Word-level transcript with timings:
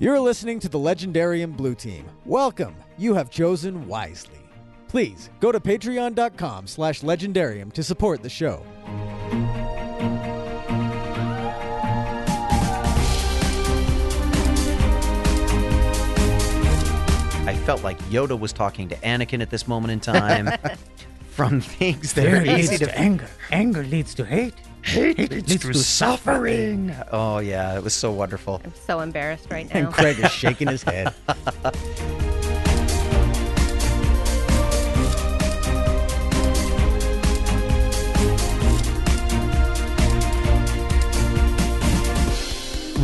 You're 0.00 0.18
listening 0.18 0.60
to 0.60 0.68
the 0.70 0.78
Legendarium 0.78 1.54
Blue 1.54 1.74
Team. 1.74 2.06
Welcome. 2.24 2.74
You 2.96 3.12
have 3.12 3.28
chosen 3.28 3.86
wisely. 3.86 4.40
Please 4.88 5.28
go 5.40 5.52
to 5.52 5.60
patreon.com 5.60 6.68
slash 6.68 7.02
legendarium 7.02 7.70
to 7.74 7.82
support 7.82 8.22
the 8.22 8.30
show. 8.30 8.64
I 17.46 17.54
felt 17.66 17.84
like 17.84 17.98
Yoda 18.04 18.40
was 18.40 18.54
talking 18.54 18.88
to 18.88 18.96
Anakin 18.96 19.42
at 19.42 19.50
this 19.50 19.68
moment 19.68 19.92
in 19.92 20.00
time. 20.00 20.50
From 21.28 21.60
things 21.60 22.14
that 22.14 22.22
Fear 22.22 22.36
are 22.36 22.44
leads 22.46 22.72
easy 22.72 22.78
to 22.78 22.86
to 22.86 22.98
anger. 22.98 23.28
Anger 23.50 23.84
leads 23.84 24.14
to 24.14 24.24
hate. 24.24 24.54
Hate, 24.90 25.30
leads 25.30 25.58
to 25.58 25.74
suffering. 25.74 26.94
Oh 27.12 27.38
yeah, 27.38 27.76
it 27.76 27.82
was 27.84 27.94
so 27.94 28.10
wonderful. 28.10 28.60
I'm 28.64 28.74
so 28.74 29.00
embarrassed 29.00 29.50
right 29.50 29.72
now. 29.72 29.80
And 29.80 29.92
Craig 29.92 30.18
is 30.18 30.30
shaking 30.32 30.68
his 30.68 30.82
head. 30.82 31.14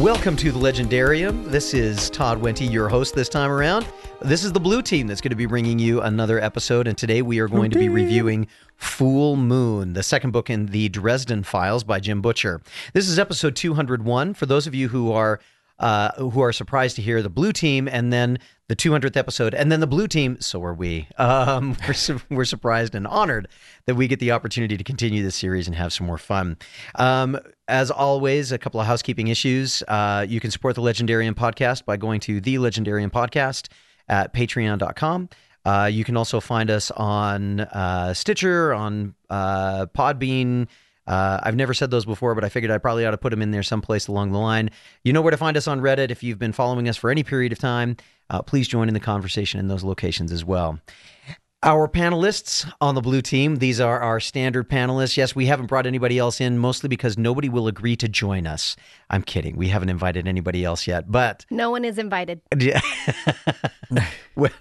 Welcome 0.00 0.36
to 0.36 0.52
the 0.52 0.58
Legendarium. 0.58 1.46
This 1.46 1.72
is 1.72 2.10
Todd 2.10 2.42
Wenty, 2.42 2.70
your 2.70 2.88
host 2.88 3.14
this 3.14 3.28
time 3.28 3.50
around. 3.50 3.86
This 4.26 4.42
is 4.42 4.50
the 4.50 4.58
Blue 4.58 4.82
Team 4.82 5.06
that's 5.06 5.20
going 5.20 5.30
to 5.30 5.36
be 5.36 5.46
bringing 5.46 5.78
you 5.78 6.00
another 6.00 6.40
episode, 6.40 6.88
and 6.88 6.98
today 6.98 7.22
we 7.22 7.38
are 7.38 7.46
going 7.46 7.70
to 7.70 7.78
be 7.78 7.88
reviewing 7.88 8.48
Fool 8.74 9.36
Moon, 9.36 9.92
the 9.92 10.02
second 10.02 10.32
book 10.32 10.50
in 10.50 10.66
the 10.66 10.88
Dresden 10.88 11.44
Files 11.44 11.84
by 11.84 12.00
Jim 12.00 12.20
Butcher. 12.20 12.60
This 12.92 13.08
is 13.08 13.20
episode 13.20 13.54
201. 13.54 14.34
For 14.34 14.44
those 14.44 14.66
of 14.66 14.74
you 14.74 14.88
who 14.88 15.12
are 15.12 15.38
uh, 15.78 16.10
who 16.18 16.40
are 16.40 16.52
surprised 16.52 16.96
to 16.96 17.02
hear 17.02 17.22
the 17.22 17.30
Blue 17.30 17.52
Team 17.52 17.86
and 17.86 18.12
then 18.12 18.40
the 18.66 18.74
200th 18.74 19.16
episode 19.16 19.54
and 19.54 19.70
then 19.70 19.78
the 19.78 19.86
Blue 19.86 20.08
Team, 20.08 20.40
so 20.40 20.60
are 20.64 20.74
we. 20.74 21.06
Um, 21.18 21.76
we're, 21.86 21.94
su- 21.94 22.20
we're 22.28 22.44
surprised 22.44 22.96
and 22.96 23.06
honored 23.06 23.46
that 23.84 23.94
we 23.94 24.08
get 24.08 24.18
the 24.18 24.32
opportunity 24.32 24.76
to 24.76 24.82
continue 24.82 25.22
this 25.22 25.36
series 25.36 25.68
and 25.68 25.76
have 25.76 25.92
some 25.92 26.04
more 26.04 26.18
fun. 26.18 26.56
Um, 26.96 27.38
as 27.68 27.92
always, 27.92 28.50
a 28.50 28.58
couple 28.58 28.80
of 28.80 28.88
housekeeping 28.88 29.28
issues. 29.28 29.84
Uh, 29.86 30.26
you 30.28 30.40
can 30.40 30.50
support 30.50 30.74
the 30.74 30.82
Legendarium 30.82 31.34
podcast 31.34 31.84
by 31.84 31.96
going 31.96 32.18
to 32.20 32.40
the 32.40 32.56
Legendarium 32.56 33.12
podcast 33.12 33.68
at 34.08 34.32
patreon.com. 34.32 35.28
Uh, 35.64 35.90
you 35.92 36.04
can 36.04 36.16
also 36.16 36.38
find 36.38 36.70
us 36.70 36.90
on 36.92 37.60
uh, 37.60 38.14
Stitcher, 38.14 38.72
on 38.72 39.14
uh, 39.28 39.86
Podbean. 39.86 40.68
Uh, 41.06 41.40
I've 41.42 41.56
never 41.56 41.74
said 41.74 41.90
those 41.90 42.04
before, 42.04 42.34
but 42.34 42.44
I 42.44 42.48
figured 42.48 42.70
I 42.70 42.78
probably 42.78 43.06
ought 43.06 43.12
to 43.12 43.18
put 43.18 43.30
them 43.30 43.42
in 43.42 43.50
there 43.50 43.62
someplace 43.62 44.08
along 44.08 44.32
the 44.32 44.38
line. 44.38 44.70
You 45.04 45.12
know 45.12 45.22
where 45.22 45.30
to 45.30 45.36
find 45.36 45.56
us 45.56 45.68
on 45.68 45.80
Reddit. 45.80 46.10
If 46.10 46.22
you've 46.22 46.38
been 46.38 46.52
following 46.52 46.88
us 46.88 46.96
for 46.96 47.10
any 47.10 47.22
period 47.22 47.52
of 47.52 47.58
time, 47.58 47.96
uh, 48.30 48.42
please 48.42 48.66
join 48.68 48.88
in 48.88 48.94
the 48.94 49.00
conversation 49.00 49.60
in 49.60 49.68
those 49.68 49.84
locations 49.84 50.32
as 50.32 50.44
well. 50.44 50.80
Our 51.66 51.88
panelists 51.88 52.72
on 52.80 52.94
the 52.94 53.00
blue 53.00 53.20
team, 53.20 53.56
these 53.56 53.80
are 53.80 53.98
our 53.98 54.20
standard 54.20 54.70
panelists. 54.70 55.16
Yes, 55.16 55.34
we 55.34 55.46
haven't 55.46 55.66
brought 55.66 55.84
anybody 55.84 56.16
else 56.16 56.40
in, 56.40 56.58
mostly 56.58 56.88
because 56.88 57.18
nobody 57.18 57.48
will 57.48 57.66
agree 57.66 57.96
to 57.96 58.08
join 58.08 58.46
us. 58.46 58.76
I'm 59.10 59.24
kidding. 59.24 59.56
We 59.56 59.66
haven't 59.66 59.88
invited 59.88 60.28
anybody 60.28 60.64
else 60.64 60.86
yet, 60.86 61.10
but 61.10 61.44
no 61.50 61.72
one 61.72 61.84
is 61.84 61.98
invited. 61.98 62.40
well, 64.36 64.52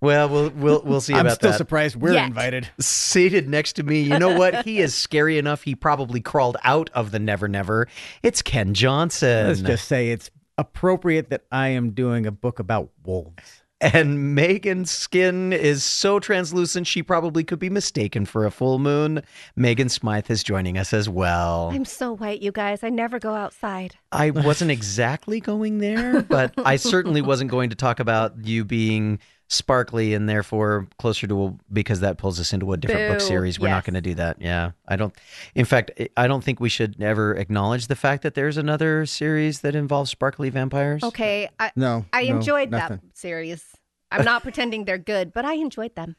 well, 0.00 0.28
we'll 0.28 0.50
we'll 0.50 0.82
we'll 0.84 1.00
see 1.00 1.14
I'm 1.14 1.26
about 1.26 1.34
still 1.34 1.52
surprised 1.52 1.96
we're 1.96 2.12
Yet. 2.12 2.28
invited. 2.28 2.68
Seated 2.78 3.48
next 3.48 3.72
to 3.72 3.82
me, 3.82 4.02
you 4.02 4.16
know 4.20 4.38
what? 4.38 4.54
He 4.64 4.78
is 4.78 4.94
scary 4.94 5.38
enough. 5.38 5.64
He 5.64 5.74
probably 5.74 6.20
crawled 6.20 6.58
out 6.62 6.90
of 6.94 7.10
the 7.10 7.18
Never 7.18 7.48
Never. 7.48 7.88
It's 8.22 8.40
Kenn 8.40 8.72
Johnson. 8.72 9.48
Let's 9.48 9.62
just 9.62 9.88
say 9.88 10.10
it's 10.10 10.30
appropriate 10.58 11.30
that 11.30 11.42
I 11.50 11.70
am 11.70 11.90
doing 11.90 12.24
a 12.24 12.30
book 12.30 12.60
about 12.60 12.90
wolves. 13.04 13.61
And 13.82 14.36
Megan's 14.36 14.92
skin 14.92 15.52
is 15.52 15.82
so 15.82 16.20
translucent 16.20 16.86
she 16.86 17.02
probably 17.02 17.42
could 17.42 17.58
be 17.58 17.68
mistaken 17.68 18.26
for 18.26 18.46
a 18.46 18.50
full 18.52 18.78
moon. 18.78 19.22
Megan 19.56 19.88
Smythe 19.88 20.30
is 20.30 20.44
joining 20.44 20.78
us 20.78 20.92
as 20.92 21.08
well. 21.08 21.70
I'm 21.72 21.84
so 21.84 22.14
white, 22.14 22.42
you 22.42 22.52
guys. 22.52 22.84
I 22.84 22.90
never 22.90 23.18
go 23.18 23.34
outside. 23.34 23.96
I 24.12 24.30
wasn't 24.30 24.70
exactly 24.70 25.40
going 25.40 25.78
there, 25.78 26.22
but 26.22 26.54
I 26.64 26.76
certainly 26.76 27.22
wasn't 27.22 27.50
going 27.50 27.70
to 27.70 27.76
talk 27.76 27.98
about 27.98 28.46
you 28.46 28.64
being 28.64 29.18
sparkly 29.52 30.14
and 30.14 30.28
therefore 30.28 30.88
closer 30.98 31.26
to 31.26 31.44
a, 31.44 31.54
because 31.72 32.00
that 32.00 32.16
pulls 32.18 32.40
us 32.40 32.52
into 32.52 32.72
a 32.72 32.76
different 32.76 33.10
book 33.12 33.20
series. 33.20 33.60
We're 33.60 33.68
not 33.68 33.84
going 33.84 33.94
to 33.94 34.00
do 34.00 34.14
that. 34.14 34.40
Yeah. 34.40 34.72
I 34.88 34.96
don't 34.96 35.14
in 35.54 35.64
fact 35.66 35.90
I 36.16 36.26
don't 36.26 36.42
think 36.42 36.58
we 36.58 36.68
should 36.68 37.00
ever 37.02 37.34
acknowledge 37.34 37.86
the 37.86 37.96
fact 37.96 38.22
that 38.22 38.34
there's 38.34 38.56
another 38.56 39.04
series 39.06 39.60
that 39.60 39.74
involves 39.74 40.10
sparkly 40.10 40.48
vampires. 40.50 41.02
Okay, 41.04 41.48
I, 41.60 41.70
No. 41.76 42.06
I 42.12 42.24
no, 42.24 42.36
enjoyed 42.36 42.70
nothing. 42.70 43.00
that 43.02 43.16
series. 43.18 43.64
I'm 44.10 44.24
not 44.24 44.42
pretending 44.44 44.84
they're 44.86 44.98
good, 44.98 45.32
but 45.32 45.44
I 45.44 45.54
enjoyed 45.54 45.94
them. 45.96 46.16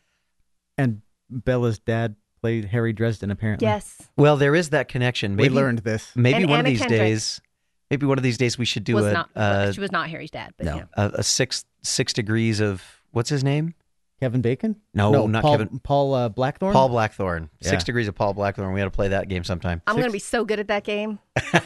And 0.78 1.02
Bella's 1.30 1.80
dad 1.80 2.16
played 2.42 2.66
Harry 2.66 2.94
Dresden, 2.94 3.32
apparently. 3.32 3.66
Yes, 3.68 4.02
Well, 4.18 4.38
there 4.38 4.54
is 4.54 4.70
that 4.72 4.88
connection. 4.90 5.36
Maybe 5.36 5.50
We 5.50 5.56
learned 5.56 5.80
this. 5.80 6.12
maybe 6.16 6.44
And 6.44 6.50
one 6.50 6.60
of 6.60 6.66
these 6.66 6.80
Kendrick. 6.80 7.00
days 7.00 7.42
maybe 7.90 8.06
one 8.08 8.18
of 8.18 8.24
these 8.24 8.38
days 8.40 8.58
we 8.58 8.66
should 8.66 8.84
do 8.84 8.96
was 8.96 9.06
a 9.06 9.14
not. 9.14 9.30
uh, 9.36 9.72
she 9.72 9.80
was 9.80 9.92
not 9.92 10.10
Harry's 10.10 10.32
dad, 10.32 10.54
but 10.58 10.66
No. 10.66 10.76
yeah. 10.78 10.84
a, 10.96 11.12
a 11.20 11.24
6 11.24 11.66
6 11.84 12.14
degrees 12.14 12.60
of 12.60 12.84
what's 13.14 13.30
his 13.30 13.44
name? 13.44 13.74
Kevin 14.20 14.42
Bacon? 14.42 14.76
No, 14.94 15.12
no 15.12 15.28
not 15.28 15.42
Paul, 15.42 15.58
Kevin- 15.58 15.80
Paul 15.80 16.14
uh, 16.14 16.30
Blackthorne? 16.30 16.74
Paul 16.74 16.90
Blackthorne. 16.90 17.50
Six 17.62 17.84
degrees 17.84 18.08
of 18.08 18.16
Paul 18.16 18.34
Blackthorne. 18.34 18.74
We 18.74 18.80
got 18.80 18.86
to 18.86 18.92
play 18.92 19.08
that 19.08 19.28
game 19.28 19.44
sometime. 19.44 19.82
I'm 19.88 19.96
gonna 19.96 20.12
be 20.12 20.20
so 20.20 20.46
good 20.46 20.60
at 20.60 20.68
that 20.68 20.84
game. 20.84 21.20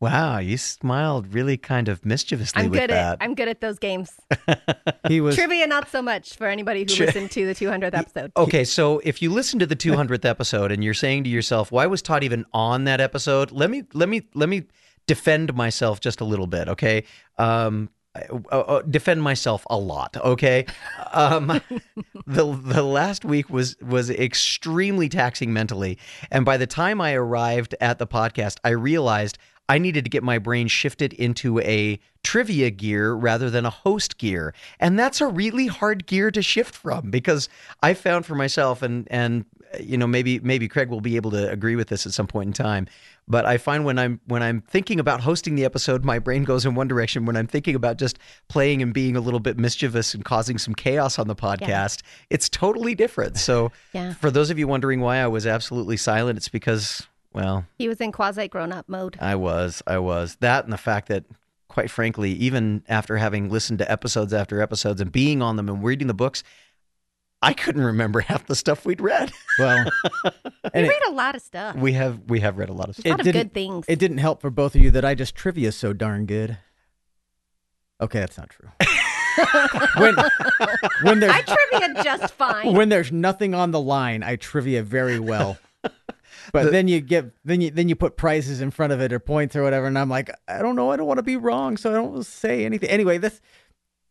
Wow, 0.00 0.38
you 0.38 0.56
smiled 0.58 1.34
really 1.34 1.56
kind 1.56 1.88
of 1.88 2.04
mischievously 2.06 2.62
I'm 2.62 2.70
with 2.70 2.78
good 2.78 2.90
that. 2.90 3.14
at. 3.14 3.18
I'm 3.20 3.34
good 3.34 3.48
at 3.48 3.60
those 3.60 3.78
games. 3.78 4.12
He 5.08 5.20
was 5.22 5.36
Trivia, 5.36 5.66
not 5.66 5.88
so 5.88 6.02
much 6.02 6.36
for 6.36 6.48
anybody 6.48 6.80
who 6.80 6.86
Tri- 6.86 7.06
listened 7.06 7.30
to 7.30 7.46
the 7.46 7.54
200th 7.54 7.96
episode. 7.96 8.30
Okay, 8.36 8.62
so 8.62 9.00
if 9.04 9.22
you 9.22 9.32
listen 9.32 9.58
to 9.58 9.66
the 9.66 9.76
200th 9.76 10.24
episode 10.28 10.70
and 10.70 10.84
you're 10.84 10.92
saying 10.92 11.24
to 11.24 11.30
yourself, 11.30 11.72
"Why 11.72 11.86
was 11.86 12.02
Todd 12.02 12.22
even 12.22 12.44
on 12.52 12.84
that 12.84 13.00
episode?" 13.00 13.50
Let 13.50 13.70
me 13.70 13.84
let 13.94 14.08
me 14.08 14.22
let 14.34 14.48
me 14.50 14.64
defend 15.06 15.54
myself 15.54 16.00
just 16.00 16.20
a 16.20 16.24
little 16.24 16.46
bit, 16.46 16.68
okay? 16.68 17.04
Um 17.38 17.88
uh, 18.14 18.36
uh, 18.50 18.82
defend 18.82 19.22
myself 19.22 19.66
a 19.70 19.76
lot, 19.76 20.16
okay? 20.16 20.66
Um 21.12 21.46
the 22.26 22.52
the 22.52 22.82
last 22.82 23.24
week 23.24 23.50
was 23.50 23.76
was 23.80 24.10
extremely 24.10 25.08
taxing 25.08 25.52
mentally, 25.52 25.98
and 26.30 26.44
by 26.44 26.56
the 26.56 26.66
time 26.66 27.00
I 27.00 27.14
arrived 27.14 27.74
at 27.80 27.98
the 27.98 28.06
podcast, 28.06 28.56
I 28.64 28.70
realized 28.70 29.38
I 29.68 29.78
needed 29.78 30.04
to 30.04 30.10
get 30.10 30.22
my 30.22 30.38
brain 30.38 30.66
shifted 30.66 31.12
into 31.12 31.60
a 31.60 31.98
trivia 32.24 32.70
gear 32.70 33.12
rather 33.12 33.50
than 33.50 33.66
a 33.66 33.70
host 33.70 34.16
gear. 34.18 34.54
And 34.80 34.98
that's 34.98 35.20
a 35.20 35.26
really 35.26 35.66
hard 35.66 36.06
gear 36.06 36.30
to 36.30 36.40
shift 36.40 36.74
from 36.74 37.10
because 37.10 37.48
I 37.82 37.94
found 37.94 38.24
for 38.24 38.34
myself 38.34 38.82
and 38.82 39.06
and 39.10 39.44
you 39.80 39.96
know 39.98 40.06
maybe 40.06 40.38
maybe 40.40 40.68
Craig 40.68 40.88
will 40.88 41.00
be 41.00 41.16
able 41.16 41.30
to 41.32 41.50
agree 41.50 41.76
with 41.76 41.88
this 41.88 42.06
at 42.06 42.12
some 42.12 42.26
point 42.26 42.46
in 42.48 42.52
time, 42.52 42.86
but 43.26 43.44
I 43.44 43.58
find 43.58 43.84
when 43.84 43.98
I'm 43.98 44.20
when 44.26 44.42
I'm 44.42 44.60
thinking 44.62 44.98
about 45.00 45.20
hosting 45.20 45.54
the 45.54 45.64
episode 45.64 46.04
my 46.04 46.18
brain 46.18 46.44
goes 46.44 46.64
in 46.64 46.74
one 46.74 46.88
direction 46.88 47.26
when 47.26 47.36
I'm 47.36 47.46
thinking 47.46 47.74
about 47.74 47.98
just 47.98 48.18
playing 48.48 48.82
and 48.82 48.92
being 48.94 49.16
a 49.16 49.20
little 49.20 49.40
bit 49.40 49.58
mischievous 49.58 50.14
and 50.14 50.24
causing 50.24 50.58
some 50.58 50.74
chaos 50.74 51.18
on 51.18 51.28
the 51.28 51.36
podcast, 51.36 52.02
it's 52.30 52.48
totally 52.48 52.94
different. 52.94 53.36
So 53.36 53.70
Yeah. 53.92 54.14
for 54.14 54.30
those 54.30 54.50
of 54.50 54.58
you 54.58 54.66
wondering 54.68 55.00
why 55.00 55.18
I 55.18 55.26
was 55.26 55.46
absolutely 55.46 55.96
silent, 55.96 56.36
it's 56.38 56.48
because 56.48 57.06
well, 57.32 57.66
He 57.76 57.88
was 57.88 58.00
in 58.00 58.10
quasi 58.10 58.48
grown 58.48 58.72
up 58.72 58.88
mode. 58.88 59.18
I 59.20 59.34
was. 59.34 59.82
I 59.86 59.98
was. 59.98 60.36
That 60.40 60.64
and 60.64 60.72
the 60.72 60.78
fact 60.78 61.08
that, 61.08 61.24
quite 61.68 61.90
frankly, 61.90 62.32
even 62.32 62.82
after 62.88 63.18
having 63.18 63.50
listened 63.50 63.78
to 63.80 63.90
episodes 63.92 64.32
after 64.32 64.62
episodes 64.62 65.00
and 65.00 65.12
being 65.12 65.42
on 65.42 65.56
them 65.56 65.68
and 65.68 65.84
reading 65.84 66.06
the 66.08 66.14
books, 66.14 66.42
I 67.40 67.52
couldn't 67.52 67.84
remember 67.84 68.20
half 68.20 68.46
the 68.46 68.56
stuff 68.56 68.84
we'd 68.84 69.00
read. 69.00 69.32
well. 69.58 69.84
We 70.24 70.30
and 70.74 70.86
it, 70.86 70.88
read 70.88 71.02
a 71.08 71.12
lot 71.12 71.36
of 71.36 71.42
stuff. 71.42 71.76
We 71.76 71.92
have 71.92 72.20
we 72.28 72.40
have 72.40 72.58
read 72.58 72.68
a 72.68 72.72
lot 72.72 72.88
of 72.88 72.96
stuff. 72.96 73.04
a 73.04 73.08
stuff. 73.08 73.18
lot 73.18 73.26
of 73.26 73.32
good 73.32 73.54
things. 73.54 73.84
it 73.88 73.98
didn't 73.98 74.18
help 74.18 74.40
for 74.40 74.50
both 74.50 74.74
of 74.74 74.80
you 74.80 74.90
that 74.90 75.04
I 75.04 75.14
just 75.14 75.34
trivia 75.34 75.72
so 75.72 75.92
darn 75.92 76.26
good. 76.26 76.58
Okay, 78.00 78.20
that's 78.20 78.38
not 78.38 78.50
true. 78.50 78.68
when 79.98 80.14
when 81.02 81.20
there's 81.20 81.32
I 81.32 81.42
trivia 81.42 82.02
just 82.02 82.34
fine. 82.34 82.74
when 82.74 82.88
there's 82.88 83.12
nothing 83.12 83.54
on 83.54 83.70
the 83.70 83.80
line, 83.80 84.22
I 84.22 84.36
trivia 84.36 84.82
very 84.82 85.18
well. 85.18 85.58
But 86.52 86.72
then 86.72 86.88
you 86.88 87.00
get 87.00 87.26
then 87.44 87.60
you 87.60 87.70
then 87.70 87.88
you 87.90 87.96
put 87.96 88.16
prizes 88.16 88.60
in 88.62 88.70
front 88.70 88.92
of 88.92 89.00
it 89.00 89.12
or 89.12 89.18
points 89.18 89.54
or 89.54 89.62
whatever, 89.62 89.86
and 89.86 89.98
I'm 89.98 90.08
like, 90.08 90.30
I 90.46 90.62
don't 90.62 90.76
know, 90.76 90.90
I 90.90 90.96
don't 90.96 91.06
want 91.06 91.18
to 91.18 91.22
be 91.22 91.36
wrong, 91.36 91.76
so 91.76 91.90
I 91.90 91.94
don't 91.94 92.24
say 92.24 92.64
anything. 92.64 92.88
Anyway, 92.88 93.18
this 93.18 93.40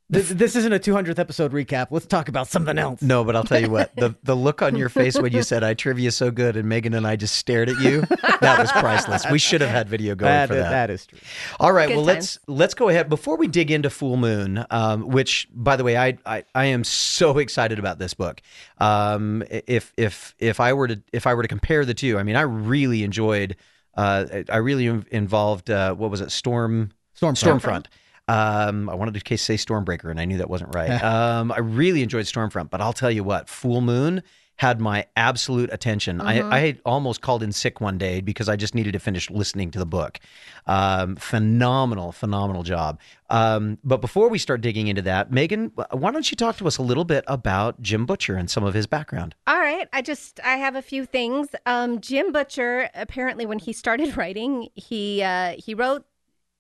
this, 0.10 0.30
this 0.30 0.56
isn't 0.56 0.72
a 0.72 0.80
200th 0.80 1.20
episode 1.20 1.52
recap. 1.52 1.88
Let's 1.92 2.06
talk 2.06 2.30
about 2.30 2.48
something 2.48 2.78
else. 2.78 3.02
No, 3.02 3.24
but 3.26 3.36
I'll 3.36 3.44
tell 3.44 3.60
you 3.60 3.70
what 3.70 3.94
the 3.96 4.16
the 4.24 4.36
look 4.36 4.62
on 4.62 4.76
your 4.78 4.88
face 4.88 5.18
when 5.20 5.34
you 5.34 5.44
said 5.44 5.64
I 5.64 5.74
trivia 5.74 6.12
so 6.12 6.32
good 6.32 6.56
and 6.56 6.70
Megan 6.70 6.94
and 6.94 7.06
I 7.06 7.18
just 7.18 7.36
stared 7.36 7.68
at 7.70 7.80
you 7.82 8.02
that 8.40 8.58
was 8.58 8.72
priceless. 8.72 9.26
We 9.30 9.38
should 9.40 9.60
have 9.62 9.70
had 9.70 9.90
video 9.90 10.16
going 10.16 10.32
That 10.32 10.48
for 10.48 10.56
is- 10.56 10.62
that. 10.64 10.70
that 10.70 10.90
is 10.90 11.06
true. 11.08 11.20
All 11.60 11.74
right, 11.74 11.90
Good 11.90 11.96
well 11.98 12.06
let's 12.06 12.40
let's 12.48 12.74
go 12.74 12.88
ahead 12.90 13.10
before 13.10 13.36
we 13.38 13.48
dig 13.48 13.70
into 13.70 13.90
Fool 13.90 14.16
Moon, 14.18 14.66
um, 14.70 15.08
which 15.10 15.48
by 15.54 15.76
the 15.76 15.84
way 15.84 15.98
I, 15.98 16.18
I 16.26 16.46
I 16.56 16.66
am 16.66 16.84
so 16.86 17.38
excited 17.40 17.78
about 17.80 18.00
this 18.00 18.14
book. 18.14 18.42
Um, 18.78 19.44
if 19.50 19.92
if 19.98 20.36
if 20.40 20.60
I 20.60 20.72
were 20.74 20.88
to 20.88 21.02
if 21.12 21.28
I 21.28 21.34
were 21.34 21.42
to 21.42 21.48
compare 21.50 21.84
the 21.84 21.94
two, 21.94 22.18
I 22.18 22.24
mean 22.24 22.36
I 22.36 22.42
really 22.42 23.04
enjoyed. 23.04 23.56
Uh, 23.96 24.44
I 24.50 24.58
really 24.58 24.86
involved. 25.12 25.70
Uh, 25.70 25.94
what 25.96 26.12
was 26.12 26.22
it? 26.22 26.32
Storm 26.32 26.92
Stormfront. 27.20 27.60
Stormfront. 27.60 27.86
Um, 28.28 28.90
I 28.90 28.96
wanted 28.96 29.14
to 29.14 29.22
case 29.22 29.42
say 29.42 29.56
Stormbreaker, 29.56 30.10
and 30.10 30.20
I 30.20 30.26
knew 30.26 30.38
that 30.38 30.50
wasn't 30.50 30.76
right. 30.76 30.90
um, 31.04 31.52
I 31.52 31.60
really 31.60 32.02
enjoyed 32.02 32.26
Stormfront, 32.26 32.70
but 32.70 32.82
I'll 32.82 32.94
tell 32.94 33.12
you 33.12 33.24
what, 33.24 33.50
Fool 33.50 33.82
Moon 33.82 34.24
had 34.58 34.82
my 34.82 35.06
absolute 35.16 35.72
attention. 35.72 36.20
I, 36.20 36.42
I 36.42 36.80
almost 36.84 37.22
called 37.22 37.44
in 37.44 37.52
sick 37.52 37.80
one 37.80 38.00
day 38.00 38.22
because 38.22 38.50
I 38.50 38.56
just 38.56 38.74
needed 38.74 38.94
to 38.94 39.00
finish 39.00 39.30
listening 39.30 39.70
to 39.72 39.80
the 39.80 39.86
book. 39.86 40.20
Um, 40.66 41.16
phenomenal, 41.16 42.12
phenomenal 42.12 42.64
job. 42.64 43.00
Um, 43.30 43.78
but 43.84 44.02
before 44.02 44.30
we 44.30 44.40
start 44.40 44.62
digging 44.62 44.88
into 44.88 45.04
that, 45.04 45.32
Megan, 45.32 45.72
why 45.92 46.12
don't 46.12 46.30
you 46.32 46.36
talk 46.36 46.58
to 46.58 46.66
us 46.66 46.80
a 46.80 46.82
little 46.82 47.06
bit 47.06 47.24
about 47.28 47.80
Jim 47.84 48.08
Butcher 48.08 48.36
and 48.36 48.50
some 48.50 48.64
of 48.64 48.74
his 48.74 48.88
background? 48.88 49.36
All 49.46 49.60
right. 49.60 49.88
I 49.94 50.02
just 50.02 50.40
I 50.44 50.58
have 50.58 50.76
a 50.76 50.82
few 50.82 51.06
things. 51.06 51.50
Um, 51.68 52.02
Jim 52.02 52.32
Butcher 52.32 52.90
apparently 52.96 53.46
when 53.46 53.60
he 53.60 53.74
started 53.74 54.18
writing, 54.18 54.70
he 54.74 55.22
uh, 55.22 55.54
he 55.60 55.76
wrote 55.76 56.04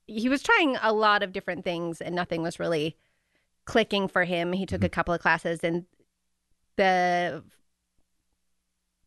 he 0.07 0.29
was 0.29 0.41
trying 0.41 0.77
a 0.81 0.93
lot 0.93 1.21
of 1.21 1.33
different 1.33 1.63
things 1.63 2.01
and 2.01 2.15
nothing 2.15 2.41
was 2.41 2.59
really 2.59 2.95
clicking 3.65 4.07
for 4.07 4.23
him. 4.23 4.53
He 4.53 4.65
took 4.65 4.83
a 4.83 4.89
couple 4.89 5.13
of 5.13 5.21
classes 5.21 5.59
and 5.63 5.85
the 6.77 7.43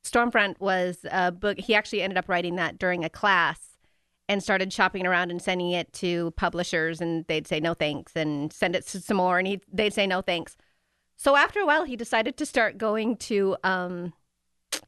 Stormfront 0.05 0.61
was 0.61 0.99
a 1.11 1.32
book 1.32 1.58
he 1.58 1.75
actually 1.75 2.02
ended 2.02 2.19
up 2.19 2.29
writing 2.29 2.56
that 2.56 2.79
during 2.79 3.05
a 3.05 3.11
class 3.11 3.70
and 4.29 4.43
started 4.43 4.73
shopping 4.73 5.06
around 5.06 5.31
and 5.31 5.43
sending 5.43 5.73
it 5.73 5.93
to 5.94 6.31
publishers 6.32 7.00
and 7.00 7.25
they'd 7.26 7.49
say 7.49 7.58
no 7.58 7.75
thanks 7.75 8.14
and 8.14 8.53
send 8.53 8.76
it 8.76 8.87
to 8.87 9.00
some 9.00 9.17
more 9.17 9.38
and 9.38 9.49
he 9.49 9.61
they'd 9.73 9.94
say 9.94 10.06
no 10.06 10.20
thanks. 10.20 10.56
So 11.17 11.37
after 11.37 11.61
a 11.61 11.67
while, 11.67 11.85
he 11.85 11.96
decided 11.96 12.37
to 12.38 12.46
start 12.46 12.79
going 12.79 13.17
to 13.17 13.56
um, 13.62 14.14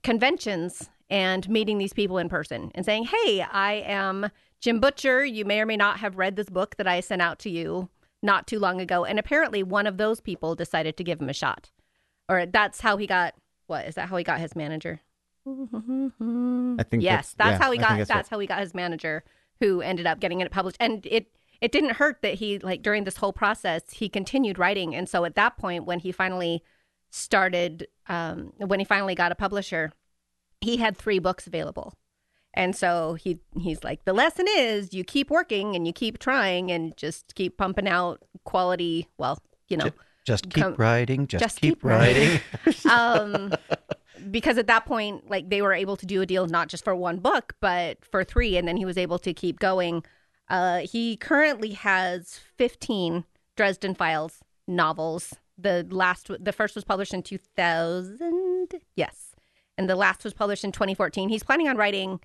conventions 0.02 0.88
and 1.10 1.46
meeting 1.48 1.76
these 1.76 1.92
people 1.92 2.16
in 2.16 2.30
person 2.30 2.70
and 2.74 2.86
saying, 2.86 3.04
"Hey, 3.04 3.42
I 3.42 3.82
am 3.84 4.30
Jim 4.62 4.80
Butcher. 4.80 5.24
You 5.24 5.44
may 5.44 5.60
or 5.60 5.66
may 5.66 5.76
not 5.76 5.98
have 5.98 6.16
read 6.16 6.36
this 6.36 6.48
book 6.48 6.76
that 6.76 6.86
I 6.86 7.00
sent 7.00 7.20
out 7.20 7.38
to 7.40 7.50
you 7.50 7.90
not 8.22 8.46
too 8.46 8.58
long 8.58 8.80
ago." 8.80 9.04
And 9.04 9.18
apparently, 9.18 9.62
one 9.62 9.86
of 9.86 9.98
those 9.98 10.20
people 10.20 10.54
decided 10.54 10.96
to 10.96 11.04
give 11.04 11.20
him 11.20 11.28
a 11.28 11.34
shot, 11.34 11.70
or 12.28 12.46
that's 12.46 12.80
how 12.80 12.96
he 12.96 13.06
got. 13.06 13.34
What 13.66 13.86
is 13.86 13.96
that? 13.96 14.08
How 14.08 14.16
he 14.16 14.24
got 14.24 14.40
his 14.40 14.56
manager? 14.56 15.00
I 15.44 16.84
think 16.84 17.02
yes, 17.02 17.34
that's, 17.34 17.34
that's 17.34 17.58
yeah, 17.58 17.58
how 17.58 17.72
he 17.72 17.78
got. 17.78 17.98
That's, 17.98 18.08
that's 18.08 18.28
how 18.28 18.38
he 18.38 18.46
got 18.46 18.60
his 18.60 18.74
manager, 18.74 19.24
who 19.60 19.80
ended 19.80 20.06
up 20.06 20.20
getting 20.20 20.40
it 20.40 20.50
published. 20.50 20.76
And 20.78 21.04
it 21.06 21.26
it 21.60 21.72
didn't 21.72 21.96
hurt 21.96 22.22
that 22.22 22.34
he 22.34 22.58
like 22.58 22.82
during 22.82 23.04
this 23.04 23.16
whole 23.16 23.32
process 23.32 23.82
he 23.92 24.08
continued 24.08 24.58
writing. 24.58 24.94
And 24.94 25.08
so 25.08 25.24
at 25.24 25.34
that 25.34 25.56
point, 25.56 25.84
when 25.84 25.98
he 25.98 26.12
finally 26.12 26.62
started, 27.10 27.88
um, 28.08 28.52
when 28.58 28.78
he 28.78 28.84
finally 28.84 29.14
got 29.14 29.32
a 29.32 29.34
publisher, 29.34 29.92
he 30.60 30.76
had 30.78 30.96
three 30.96 31.18
books 31.18 31.46
available. 31.46 31.94
And 32.54 32.76
so 32.76 33.14
he 33.14 33.40
he's 33.58 33.82
like, 33.82 34.04
the 34.04 34.12
lesson 34.12 34.46
is 34.48 34.92
you 34.92 35.04
keep 35.04 35.30
working 35.30 35.74
and 35.74 35.86
you 35.86 35.92
keep 35.92 36.18
trying 36.18 36.70
and 36.70 36.96
just 36.96 37.34
keep 37.34 37.56
pumping 37.56 37.88
out 37.88 38.20
quality. 38.44 39.08
Well, 39.18 39.42
you 39.68 39.76
know, 39.78 39.90
Just 40.24 40.50
keep 40.50 40.62
Come- 40.62 40.74
writing, 40.76 41.26
just, 41.26 41.42
just 41.42 41.60
keep, 41.60 41.76
keep 41.76 41.84
writing. 41.84 42.40
writing. 42.66 42.90
um, 42.90 43.52
because 44.30 44.58
at 44.58 44.66
that 44.66 44.84
point, 44.86 45.28
like 45.30 45.48
they 45.48 45.62
were 45.62 45.72
able 45.72 45.96
to 45.96 46.06
do 46.06 46.20
a 46.20 46.26
deal 46.26 46.46
not 46.46 46.68
just 46.68 46.84
for 46.84 46.94
one 46.94 47.18
book, 47.18 47.54
but 47.60 48.04
for 48.04 48.22
three, 48.22 48.56
and 48.56 48.68
then 48.68 48.76
he 48.76 48.84
was 48.84 48.98
able 48.98 49.18
to 49.20 49.32
keep 49.32 49.58
going. 49.58 50.04
Uh, 50.48 50.80
he 50.80 51.16
currently 51.16 51.70
has 51.72 52.38
15 52.58 53.24
Dresden 53.56 53.94
Files 53.94 54.40
novels. 54.68 55.34
The 55.58 55.86
last, 55.90 56.30
the 56.38 56.52
first 56.52 56.74
was 56.74 56.84
published 56.84 57.14
in 57.14 57.22
2000, 57.22 58.74
yes, 58.96 59.34
and 59.78 59.88
the 59.88 59.96
last 59.96 60.24
was 60.24 60.34
published 60.34 60.64
in 60.64 60.72
2014. 60.72 61.28
He's 61.28 61.42
planning 61.42 61.68
on 61.68 61.76
writing. 61.76 62.20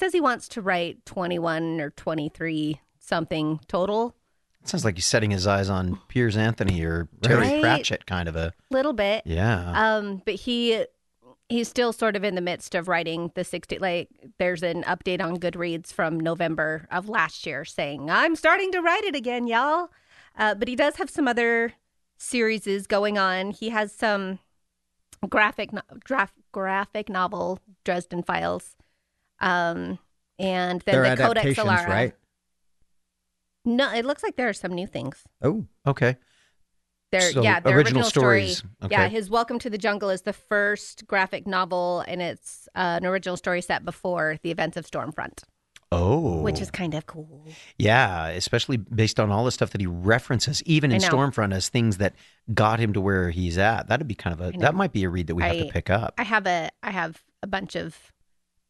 Says 0.00 0.12
he 0.14 0.20
wants 0.20 0.48
to 0.48 0.62
write 0.62 1.04
21 1.04 1.80
or 1.80 1.90
23 1.90 2.80
something 2.98 3.60
total. 3.68 4.14
It 4.62 4.68
Sounds 4.68 4.84
like 4.84 4.94
he's 4.96 5.06
setting 5.06 5.30
his 5.30 5.46
eyes 5.46 5.68
on 5.68 6.00
Piers 6.08 6.36
Anthony 6.38 6.82
or 6.82 7.08
Terry 7.22 7.40
Right. 7.48 7.60
Pratchett, 7.62 8.06
kind 8.06 8.28
of 8.28 8.34
a 8.34 8.52
Little 8.70 8.92
bit. 8.94 9.22
yeah. 9.26 9.72
Um, 9.96 10.22
but 10.24 10.34
he 10.36 10.84
he's 11.50 11.68
still 11.68 11.92
sort 11.92 12.16
of 12.16 12.24
in 12.24 12.34
the 12.34 12.40
midst 12.40 12.74
of 12.74 12.86
writing 12.88 13.30
the 13.34 13.42
60 13.44 13.78
like 13.78 14.08
there's 14.38 14.62
an 14.62 14.84
update 14.84 15.20
on 15.20 15.36
Goodreads 15.38 15.92
from 15.92 16.18
November 16.18 16.86
of 16.90 17.08
last 17.08 17.44
year 17.44 17.64
saying 17.64 18.08
I'm 18.10 18.36
starting 18.36 18.70
to 18.72 18.80
write 18.80 19.04
it 19.04 19.14
again, 19.16 19.46
y'all. 19.46 19.90
Uh, 20.38 20.54
but 20.54 20.68
he 20.68 20.76
does 20.76 20.96
have 20.96 21.10
some 21.10 21.26
other 21.28 21.74
series 22.16 22.86
going 22.86 23.18
on. 23.18 23.50
He 23.50 23.68
has 23.70 23.92
some 23.92 24.38
graphic 25.28 25.72
no- 25.72 25.82
graph, 26.04 26.32
graphic 26.52 27.08
novel 27.10 27.58
Dresden 27.84 28.22
Files. 28.22 28.76
Um 29.40 29.98
and 30.38 30.80
then 30.82 31.02
They're 31.02 31.16
the 31.16 31.22
Codex 31.22 31.40
adaptations, 31.58 31.68
Alera. 31.68 31.88
right? 31.88 32.14
No, 33.64 33.92
it 33.92 34.04
looks 34.06 34.22
like 34.22 34.36
there 34.36 34.48
are 34.48 34.52
some 34.54 34.72
new 34.72 34.86
things. 34.86 35.22
Oh, 35.42 35.66
okay. 35.86 36.16
Their 37.12 37.32
So, 37.32 37.42
yeah, 37.42 37.60
their 37.60 37.76
original 37.76 38.02
original, 38.02 38.04
story. 38.10 38.48
stories. 38.48 38.90
Yeah, 38.90 39.08
his 39.08 39.28
Welcome 39.28 39.58
to 39.60 39.68
the 39.70 39.76
Jungle 39.78 40.08
is 40.10 40.22
the 40.22 40.32
first 40.32 41.06
graphic 41.06 41.46
novel, 41.46 42.04
and 42.06 42.22
it's 42.22 42.68
uh, 42.74 42.98
an 43.02 43.04
original 43.06 43.36
story 43.36 43.60
set 43.60 43.84
before 43.84 44.38
the 44.42 44.50
events 44.50 44.76
of 44.76 44.86
Stormfront, 44.86 45.42
Oh, 45.92 46.40
which 46.40 46.60
is 46.60 46.70
kind 46.70 46.94
of 46.94 47.04
cool. 47.06 47.48
yeah, 47.78 48.28
especially 48.28 48.76
based 48.76 49.18
on 49.20 49.30
all 49.30 49.44
the 49.44 49.50
stuff 49.50 49.70
that 49.70 49.80
he 49.80 49.86
references, 49.88 50.62
even 50.62 50.92
in. 50.92 51.00
Stormfront, 51.02 51.52
as 51.52 51.68
things 51.68 51.96
that 51.98 52.14
got 52.54 52.78
him 52.78 52.92
to 52.94 53.00
where 53.00 53.30
he's 53.30 53.58
at. 53.58 53.88
That'd 53.88 54.06
be 54.08 54.14
kind 54.14 54.40
of 54.40 54.54
a 54.54 54.58
that 54.58 54.74
might 54.76 54.92
be 54.92 55.02
a 55.04 55.10
read 55.10 55.26
that 55.26 55.34
we 55.34 55.42
have 55.42 55.58
to 55.58 55.64
pick 55.66 55.90
up. 55.90 56.14
I 56.16 56.22
have 56.22 56.46
a 56.46 56.70
I 56.82 56.92
have 56.92 57.20
a 57.42 57.46
bunch 57.48 57.74
of 57.74 57.98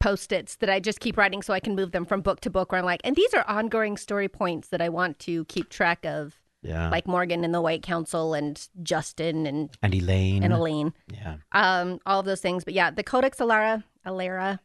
post-its 0.01 0.57
that 0.57 0.69
I 0.71 0.81
just 0.81 0.99
keep 1.01 1.17
writing 1.17 1.43
so 1.43 1.53
I 1.55 1.61
can 1.61 1.75
move 1.77 1.93
them 1.93 2.05
from 2.05 2.21
book 2.23 2.41
to 2.41 2.51
book. 2.51 2.73
Where 2.73 2.79
I'm 2.81 2.85
like, 2.85 3.01
and 3.05 3.15
these 3.15 3.33
are 3.35 3.45
ongoing 3.47 3.97
story 3.97 4.29
points 4.29 4.69
that 4.69 4.81
I 4.83 4.89
want 4.89 5.19
to 5.21 5.45
keep 5.45 5.69
track 5.69 6.05
of, 6.05 6.41
yeah, 6.63 6.91
like 6.91 7.07
Morgan 7.07 7.45
and 7.45 7.55
the 7.55 7.61
White 7.61 7.83
Council 7.83 8.35
and 8.35 8.67
Justin 8.83 9.47
and 9.47 9.71
and 9.83 9.95
Elaine. 9.95 10.43
and 10.43 10.53
Elaine. 10.53 10.93
yeah, 11.13 11.37
um, 11.53 12.01
all 12.07 12.21
of 12.21 12.27
those 12.27 12.41
things. 12.41 12.65
But 12.65 12.75
yeah, 12.75 12.91
the 12.91 13.05
Codex 13.05 13.39
Alera, 13.39 13.85
Alera 14.07 14.59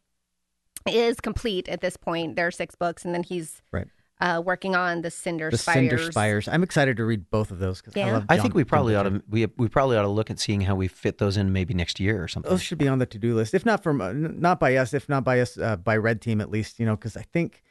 is 0.88 1.20
complete 1.20 1.68
at 1.68 1.82
this 1.82 1.98
point. 1.98 2.36
There 2.36 2.48
are 2.48 2.52
six 2.52 2.76
books, 2.76 3.06
and 3.06 3.14
then 3.14 3.24
he's 3.24 3.62
Right. 3.72 3.88
Uh, 4.22 4.42
working 4.44 4.76
on 4.76 5.02
the 5.02 5.12
Cinder 5.12 5.50
the 5.52 5.58
Spires. 5.58 5.76
Cinder 5.90 6.12
Spires. 6.12 6.48
I'm 6.48 6.64
excited 6.64 6.96
to 6.98 7.04
read 7.04 7.30
both 7.30 7.52
of 7.52 7.60
those 7.60 7.82
because 7.82 7.98
I 7.98 8.00
Yeah. 8.06 8.14
love. 8.14 8.26
I 8.30 8.38
think 8.40 8.54
we 8.54 8.64
John 8.64 8.70
probably 8.70 8.96
ought 8.96 9.04
to 9.04 9.22
we 9.28 9.46
we 9.58 9.68
probably 9.68 9.98
ought 9.98 10.04
to 10.04 10.08
look 10.08 10.32
at 10.32 10.40
seeing 10.40 10.62
how 10.62 10.74
we 10.74 10.88
fit 10.88 11.18
those 11.18 11.36
in 11.36 11.52
maybe 11.52 11.74
next 11.74 12.00
year 12.00 12.24
or 12.24 12.30
something. 12.30 12.50
Those 12.50 12.62
should 12.62 12.78
be 12.78 12.88
on 12.88 13.00
the 13.00 13.06
to-do 13.06 13.36
list, 13.36 13.54
if 13.54 13.66
not 13.66 13.84
from 13.84 14.00
uh, 14.00 14.14
not 14.14 14.58
by 14.60 14.78
us, 14.78 14.94
if 14.94 15.10
not 15.10 15.26
by 15.26 15.42
us 15.42 15.58
uh, 15.58 15.76
by 15.76 15.98
Red 15.98 16.22
Team 16.22 16.40
at 16.40 16.50
least. 16.50 16.80
You 16.80 16.86
know, 16.86 16.96
because 16.96 17.18
I 17.18 17.24
think, 17.24 17.62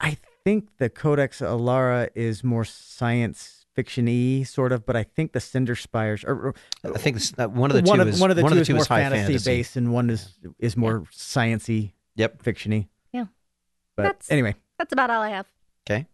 I 0.00 0.16
think 0.44 0.78
the 0.78 0.88
Codex 0.88 1.40
Alera 1.40 2.08
is 2.14 2.42
more 2.42 2.64
science 2.64 3.66
fiction-y 3.74 4.44
sort 4.44 4.72
of, 4.72 4.86
but 4.86 4.96
I 4.96 5.02
think 5.02 5.32
the 5.32 5.40
Cinder 5.40 5.74
Spires 5.76 6.24
or, 6.24 6.34
or 6.34 6.54
I 6.84 6.96
think 6.98 7.18
uh, 7.38 7.48
one 7.48 7.70
of 7.70 7.76
the 7.76 7.82
one 7.88 7.98
two 7.98 8.02
of 8.02 8.08
is 8.08 8.18
one 8.18 8.30
of 8.30 8.36
the 8.36 8.42
two 8.42 8.56
is 8.56 8.66
two 8.66 8.72
more 8.74 8.80
is 8.82 8.88
high 8.88 9.02
fantasy, 9.02 9.24
fantasy. 9.24 9.50
based, 9.50 9.76
and 9.76 9.92
one 9.92 10.08
is 10.08 10.38
is 10.58 10.74
more 10.74 11.00
sciency 11.12 11.92
Yep. 12.16 12.42
fiction-y. 12.42 12.88
Yeah. 13.12 13.26
But 13.94 14.02
That's- 14.04 14.30
anyway, 14.30 14.54
That's 14.78 14.92
about 14.94 15.10
all 15.10 15.20
I 15.20 15.28
have. 15.28 15.46
Okay. 15.88 16.06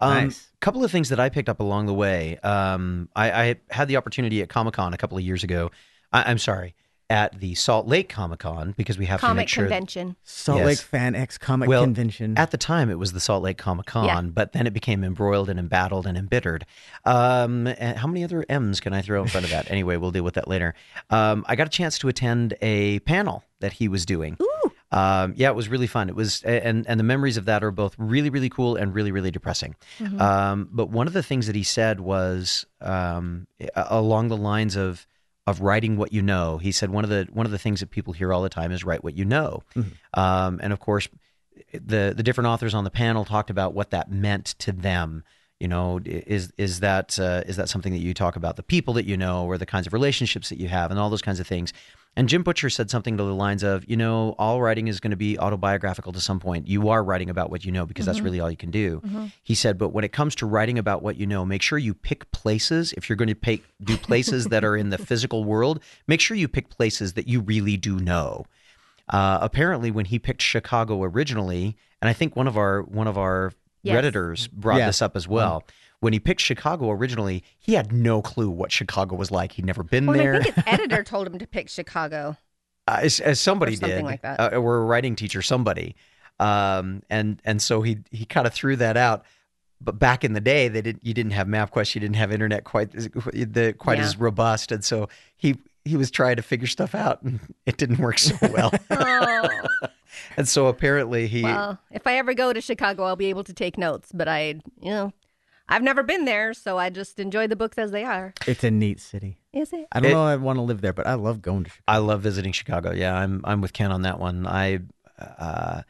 Um, 0.00 0.24
Nice. 0.26 0.48
couple 0.60 0.84
of 0.84 0.90
things 0.90 1.10
that 1.10 1.20
I 1.20 1.28
picked 1.28 1.48
up 1.48 1.60
along 1.60 1.86
the 1.86 1.94
way. 1.94 2.38
Um, 2.38 3.08
I, 3.14 3.30
I 3.30 3.54
had 3.70 3.88
the 3.88 3.96
opportunity 3.96 4.42
at 4.42 4.48
Comic 4.48 4.74
Con 4.74 4.94
a 4.94 4.96
couple 4.96 5.18
of 5.18 5.24
years 5.24 5.44
ago. 5.44 5.70
I, 6.12 6.30
I'm 6.30 6.38
sorry, 6.38 6.74
at 7.10 7.38
the 7.38 7.54
Salt 7.54 7.86
Lake 7.86 8.08
Comic 8.08 8.40
Con 8.40 8.74
because 8.76 8.98
we 8.98 9.06
have 9.06 9.20
to 9.20 9.32
make 9.34 9.48
sure. 9.48 9.64
convention. 9.64 10.16
Salt 10.24 10.58
Yes. 10.58 10.66
Lake 10.66 10.78
Fan 10.78 11.14
X 11.14 11.38
Comic 11.38 11.68
Well, 11.68 11.84
Convention. 11.84 12.36
At 12.38 12.50
the 12.50 12.56
time, 12.56 12.90
it 12.90 12.98
was 12.98 13.12
the 13.12 13.20
Salt 13.20 13.42
Lake 13.44 13.58
Comic 13.58 13.86
Con, 13.86 14.06
Yeah. 14.06 14.20
but 14.22 14.52
then 14.52 14.66
it 14.66 14.72
became 14.72 15.04
embroiled 15.04 15.48
and 15.50 15.58
embattled 15.58 16.06
and 16.06 16.16
embittered. 16.18 16.64
Um, 17.04 17.66
and 17.66 17.98
how 17.98 18.08
many 18.08 18.24
other 18.24 18.44
M's 18.48 18.80
can 18.80 18.92
I 18.92 19.02
throw 19.02 19.22
in 19.22 19.28
front 19.28 19.44
of 19.44 19.50
that? 19.50 19.70
anyway, 19.70 19.96
we'll 19.98 20.10
deal 20.10 20.24
with 20.24 20.34
that 20.34 20.48
later. 20.48 20.74
Um, 21.10 21.44
I 21.48 21.54
got 21.54 21.66
a 21.66 21.70
chance 21.70 21.98
to 21.98 22.08
attend 22.08 22.54
a 22.62 22.98
panel 23.00 23.44
that 23.60 23.74
he 23.74 23.88
was 23.88 24.04
doing. 24.04 24.36
Ooh. 24.42 24.48
Um, 24.96 25.34
yeah, 25.36 25.50
it 25.50 25.54
was 25.54 25.68
really 25.68 25.86
fun. 25.86 26.08
It 26.08 26.14
was, 26.14 26.42
and 26.42 26.86
and 26.86 26.98
the 26.98 27.04
memories 27.04 27.36
of 27.36 27.44
that 27.44 27.62
are 27.62 27.70
both 27.70 27.94
really, 27.98 28.30
really 28.30 28.48
cool 28.48 28.76
and 28.76 28.94
really, 28.94 29.12
really 29.12 29.30
depressing. 29.30 29.74
Um, 30.18 30.68
but 30.72 30.88
one 30.88 31.06
of 31.06 31.12
the 31.12 31.22
things 31.22 31.46
that 31.48 31.56
he 31.56 31.64
said 31.64 32.00
was 32.00 32.64
um, 32.80 33.46
along 33.74 34.28
the 34.28 34.36
lines 34.38 34.74
of 34.76 35.06
of 35.46 35.60
writing 35.60 35.96
what 35.96 36.12
you 36.12 36.22
know. 36.22 36.56
He 36.58 36.72
said 36.72 36.90
one 36.90 37.04
of 37.04 37.10
the 37.10 37.28
one 37.32 37.44
of 37.46 37.52
the 37.52 37.58
things 37.58 37.80
that 37.80 37.90
people 37.90 38.14
hear 38.14 38.32
all 38.32 38.42
the 38.42 38.48
time 38.48 38.72
is 38.72 38.84
write 38.84 39.04
what 39.04 39.16
you 39.16 39.24
know, 39.24 39.62
um, 40.14 40.60
and 40.62 40.72
of 40.72 40.80
course, 40.80 41.08
the 41.72 42.14
the 42.16 42.22
different 42.22 42.48
authors 42.48 42.72
on 42.74 42.84
the 42.84 42.90
panel 42.90 43.24
talked 43.24 43.50
about 43.50 43.74
what 43.74 43.90
that 43.90 44.10
meant 44.10 44.46
to 44.60 44.72
them. 44.72 45.24
You 45.60 45.68
know, 45.68 46.00
is 46.04 46.52
is 46.56 46.80
that 46.80 47.18
uh, 47.18 47.42
is 47.46 47.56
that 47.56 47.68
something 47.68 47.92
that 47.92 48.00
you 48.00 48.14
talk 48.14 48.36
about 48.36 48.56
the 48.56 48.62
people 48.62 48.94
that 48.94 49.04
you 49.04 49.16
know 49.16 49.44
or 49.46 49.58
the 49.58 49.66
kinds 49.66 49.86
of 49.86 49.92
relationships 49.92 50.48
that 50.48 50.58
you 50.58 50.68
have 50.68 50.90
and 50.90 50.98
all 50.98 51.10
those 51.10 51.22
kinds 51.22 51.40
of 51.40 51.46
things? 51.46 51.72
And 52.18 52.30
Jim 52.30 52.42
Butcher 52.42 52.70
said 52.70 52.88
something 52.88 53.18
to 53.18 53.22
the 53.22 53.34
lines 53.34 53.62
of, 53.62 53.84
you 53.88 53.96
know, 53.96 54.34
all 54.38 54.62
writing 54.62 54.88
is 54.88 55.00
going 55.00 55.10
to 55.10 55.16
be 55.18 55.38
autobiographical 55.38 56.12
to 56.14 56.20
some 56.20 56.40
point. 56.40 56.66
You 56.66 56.88
are 56.88 57.04
writing 57.04 57.28
about 57.28 57.50
what 57.50 57.64
you 57.66 57.70
know 57.72 57.84
because 57.84 58.06
that's 58.06 58.20
really 58.20 58.40
all 58.40 58.50
you 58.50 58.56
can 58.56 58.70
do. 58.70 59.02
He 59.42 59.54
said, 59.54 59.76
but 59.76 59.90
when 59.90 60.02
it 60.02 60.12
comes 60.12 60.34
to 60.36 60.46
writing 60.46 60.78
about 60.78 61.02
what 61.02 61.16
you 61.16 61.26
know, 61.26 61.44
make 61.44 61.60
sure 61.60 61.76
you 61.78 61.92
pick 61.92 62.30
places. 62.32 62.94
If 62.96 63.08
you're 63.10 63.16
going 63.16 63.28
to 63.28 63.34
pick, 63.34 63.64
do 63.84 63.96
places 64.10 64.46
that 64.46 64.64
are 64.64 64.76
in 64.76 64.88
the 64.88 64.96
physical 64.98 65.44
world, 65.44 65.80
make 66.06 66.22
sure 66.22 66.36
you 66.38 66.48
pick 66.48 66.70
places 66.70 67.12
that 67.14 67.28
you 67.28 67.40
really 67.40 67.76
do 67.76 67.98
know. 67.98 68.46
Uh, 69.10 69.38
apparently, 69.42 69.90
when 69.90 70.06
he 70.06 70.18
picked 70.18 70.40
Chicago 70.42 71.02
originally, 71.04 71.76
and 72.00 72.08
I 72.08 72.12
think 72.14 72.34
one 72.34 72.48
of 72.48 72.56
our 72.56 72.82
one 72.82 73.06
of 73.06 73.18
our 73.18 73.52
Yes. 73.82 74.04
redditors 74.04 74.50
brought 74.50 74.78
Yeah. 74.78 74.86
this 74.86 75.00
up 75.00 75.14
as 75.14 75.28
well, 75.28 75.62
when 76.06 76.12
he 76.12 76.20
picked 76.20 76.40
Chicago 76.40 76.90
originally, 76.92 77.42
he 77.58 77.74
had 77.74 77.92
no 77.92 78.22
clue 78.22 78.48
what 78.48 78.70
Chicago 78.70 79.16
was 79.16 79.32
like. 79.32 79.50
He'd 79.50 79.64
never 79.66 79.82
been 79.82 80.06
Well, 80.06 80.16
there. 80.16 80.36
I 80.36 80.42
think 80.44 80.54
his 80.54 80.64
editor 80.68 81.02
told 81.02 81.26
him 81.26 81.36
to 81.40 81.46
pick 81.48 81.68
Chicago. 81.68 82.36
uh, 82.86 83.00
as, 83.02 83.18
as 83.18 83.40
somebody 83.40 83.74
did, 83.74 84.04
like 84.04 84.22
that. 84.22 84.38
Uh, 84.38 84.56
or 84.56 84.76
a 84.76 84.84
writing 84.84 85.16
teacher, 85.16 85.42
somebody, 85.42 85.96
um, 86.38 87.02
and 87.10 87.42
and 87.44 87.60
so 87.60 87.82
he 87.82 87.98
he 88.12 88.24
kind 88.24 88.46
of 88.46 88.52
threw 88.54 88.76
that 88.76 88.96
out. 88.96 89.24
But 89.80 89.98
back 89.98 90.22
in 90.22 90.32
the 90.32 90.40
day, 90.40 90.68
they 90.68 90.80
didn't. 90.80 91.04
You 91.04 91.12
didn't 91.12 91.32
have 91.32 91.48
MapQuest. 91.48 91.94
You 91.96 92.00
didn't 92.00 92.16
have 92.16 92.30
internet 92.30 92.62
quite 92.62 92.94
as, 92.94 93.08
the 93.08 93.74
quite 93.76 93.98
Yeah. 93.98 94.04
as 94.04 94.16
robust, 94.16 94.70
and 94.70 94.84
so 94.84 95.08
he 95.36 95.56
he 95.84 95.96
was 95.96 96.10
trying 96.12 96.36
to 96.36 96.42
figure 96.42 96.68
stuff 96.68 96.94
out, 96.94 97.20
and 97.22 97.40
it 97.66 97.76
didn't 97.76 97.98
work 97.98 98.18
so 98.18 98.36
well. 98.54 98.72
Oh, 98.90 99.48
and 100.36 100.48
so 100.48 100.66
apparently 100.68 101.26
he 101.26 101.42
well, 101.42 101.78
if 101.90 102.06
I 102.06 102.16
ever 102.18 102.32
go 102.34 102.52
to 102.52 102.60
Chicago, 102.60 103.02
I'll 103.04 103.16
be 103.16 103.26
able 103.26 103.44
to 103.44 103.52
take 103.52 103.76
notes. 103.76 104.10
But 104.14 104.28
I, 104.28 104.60
you 104.80 104.90
know, 104.90 105.12
I've 105.68 105.82
never 105.82 106.02
been 106.02 106.24
there, 106.26 106.54
so 106.54 106.78
I 106.78 106.90
just 106.90 107.18
enjoy 107.18 107.46
the 107.48 107.56
books 107.56 107.76
as 107.78 107.90
they 107.90 108.04
are. 108.04 108.32
It's 108.46 108.62
a 108.64 108.70
neat 108.70 109.00
city. 109.00 109.38
Is 109.52 109.72
it? 109.72 109.86
I 109.92 110.00
don't 110.00 110.10
It- 110.10 110.14
know. 110.14 110.24
I 110.24 110.36
want 110.36 110.58
to 110.58 110.62
live 110.62 110.80
there, 110.80 110.92
but 110.92 111.06
I 111.06 111.14
love 111.14 111.42
going 111.42 111.64
to. 111.64 111.70
Chicago. 111.70 111.84
I 111.88 111.98
love 111.98 112.22
visiting 112.22 112.52
Chicago. 112.52 112.92
Yeah, 112.92 113.16
I'm 113.16 113.40
I'm 113.44 113.60
with 113.60 113.72
Kenn 113.72 113.90
on 113.90 114.02
that 114.02 114.20
one. 114.20 114.46
I 114.46 114.80
uh, 115.18 115.82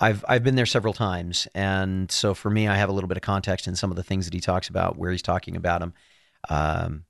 I've 0.00 0.24
I've 0.28 0.42
been 0.42 0.56
there 0.56 0.66
several 0.66 0.92
times, 0.92 1.46
and 1.54 2.10
so 2.10 2.34
for 2.34 2.50
me, 2.50 2.66
I 2.68 2.76
have 2.76 2.88
a 2.88 2.92
little 2.92 3.08
bit 3.08 3.16
of 3.16 3.22
context 3.22 3.66
in 3.66 3.76
some 3.76 3.90
of 3.90 3.96
the 3.96 4.02
things 4.02 4.24
that 4.26 4.34
he 4.34 4.40
talks 4.40 4.68
about, 4.68 4.98
where 4.98 5.10
he's 5.12 5.22
talking 5.22 5.56
about 5.56 5.80
them. 5.80 5.94
Um, 6.50 7.04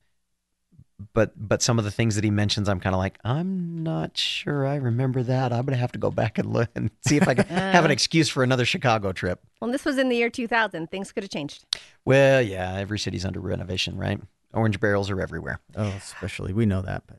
but 1.14 1.32
but 1.36 1.62
some 1.62 1.78
of 1.78 1.84
the 1.84 1.90
things 1.90 2.14
that 2.14 2.24
he 2.24 2.30
mentions, 2.30 2.68
I'm 2.68 2.80
kind 2.80 2.94
of 2.94 2.98
like, 2.98 3.18
I'm 3.24 3.82
not 3.82 4.16
sure 4.16 4.66
I 4.66 4.76
remember 4.76 5.22
that. 5.22 5.52
I'm 5.52 5.64
gonna 5.64 5.76
have 5.76 5.92
to 5.92 5.98
go 5.98 6.10
back 6.10 6.38
and 6.38 6.52
look 6.52 6.70
and 6.74 6.90
see 7.06 7.16
if 7.16 7.26
I 7.28 7.34
can 7.34 7.46
have 7.48 7.84
an 7.84 7.90
excuse 7.90 8.28
for 8.28 8.42
another 8.42 8.64
Chicago 8.64 9.12
trip. 9.12 9.40
Well, 9.60 9.70
this 9.70 9.84
was 9.84 9.98
in 9.98 10.08
the 10.08 10.16
year 10.16 10.30
2000. 10.30 10.90
Things 10.90 11.12
could 11.12 11.22
have 11.22 11.30
changed. 11.30 11.64
Well, 12.04 12.42
yeah, 12.42 12.74
every 12.74 12.98
city's 12.98 13.24
under 13.24 13.40
renovation, 13.40 13.96
right? 13.96 14.20
Orange 14.54 14.80
barrels 14.80 15.08
are 15.10 15.20
everywhere. 15.20 15.60
Oh, 15.76 15.92
especially 15.96 16.52
we 16.52 16.66
know 16.66 16.82
that. 16.82 17.04
But 17.06 17.18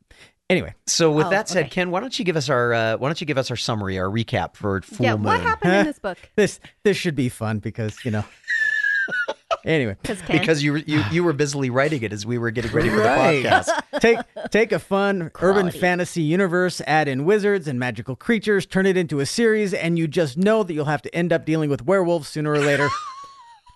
anyway, 0.50 0.76
So 0.86 1.12
with 1.12 1.28
Oh, 1.28 1.30
that 1.32 1.50
said, 1.50 1.66
okay. 1.66 1.70
Kenn, 1.70 1.90
why 1.92 2.00
don't 2.00 2.18
you 2.20 2.26
give 2.26 2.36
us 2.38 2.50
our 2.50 2.74
uh, 2.74 2.98
why 2.98 3.08
don't 3.08 3.20
you 3.20 3.26
give 3.28 3.38
us 3.38 3.50
our 3.50 3.58
summary, 3.58 3.98
our 3.98 4.08
recap 4.08 4.56
for 4.56 4.82
Full 4.82 5.04
yeah. 5.04 5.16
Moon? 5.16 5.24
What 5.24 5.40
happened 5.42 5.74
in 5.74 5.86
this 5.86 6.00
book? 6.08 6.18
this 6.36 6.60
this 6.84 6.98
should 6.98 7.16
be 7.16 7.30
fun 7.30 7.60
because 7.60 8.04
you 8.06 8.12
know. 8.12 8.24
anyway, 9.66 9.96
Because 10.04 10.64
you 10.64 10.74
were 10.74 10.78
you, 10.80 11.04
you 11.12 11.24
were 11.24 11.34
busily 11.34 11.70
writing 11.70 12.04
it 12.04 12.12
as 12.14 12.26
we 12.26 12.38
were 12.38 12.52
getting 12.52 12.72
ready 12.72 12.90
for 12.90 12.98
Right. 12.98 13.44
the 13.44 13.50
podcast. 13.50 13.84
take 14.00 14.18
take 14.52 14.72
a 14.72 14.80
fun 14.80 15.32
urban 15.42 15.72
fantasy 15.72 16.22
universe, 16.22 16.82
add 16.88 17.08
in 17.08 17.26
wizards 17.26 17.68
and 17.68 17.80
magical 17.80 18.16
creatures, 18.16 18.66
turn 18.66 18.86
it 18.86 18.98
into 18.98 19.20
a 19.20 19.26
series, 19.26 19.74
and 19.74 19.98
you 19.98 20.08
just 20.08 20.38
know 20.38 20.64
that 20.64 20.74
you'll 20.74 20.86
have 20.86 21.02
to 21.04 21.16
end 21.16 21.32
up 21.34 21.46
dealing 21.46 21.70
with 21.70 21.86
werewolves 21.86 22.28
sooner 22.30 22.52
or 22.52 22.60
later. 22.60 22.88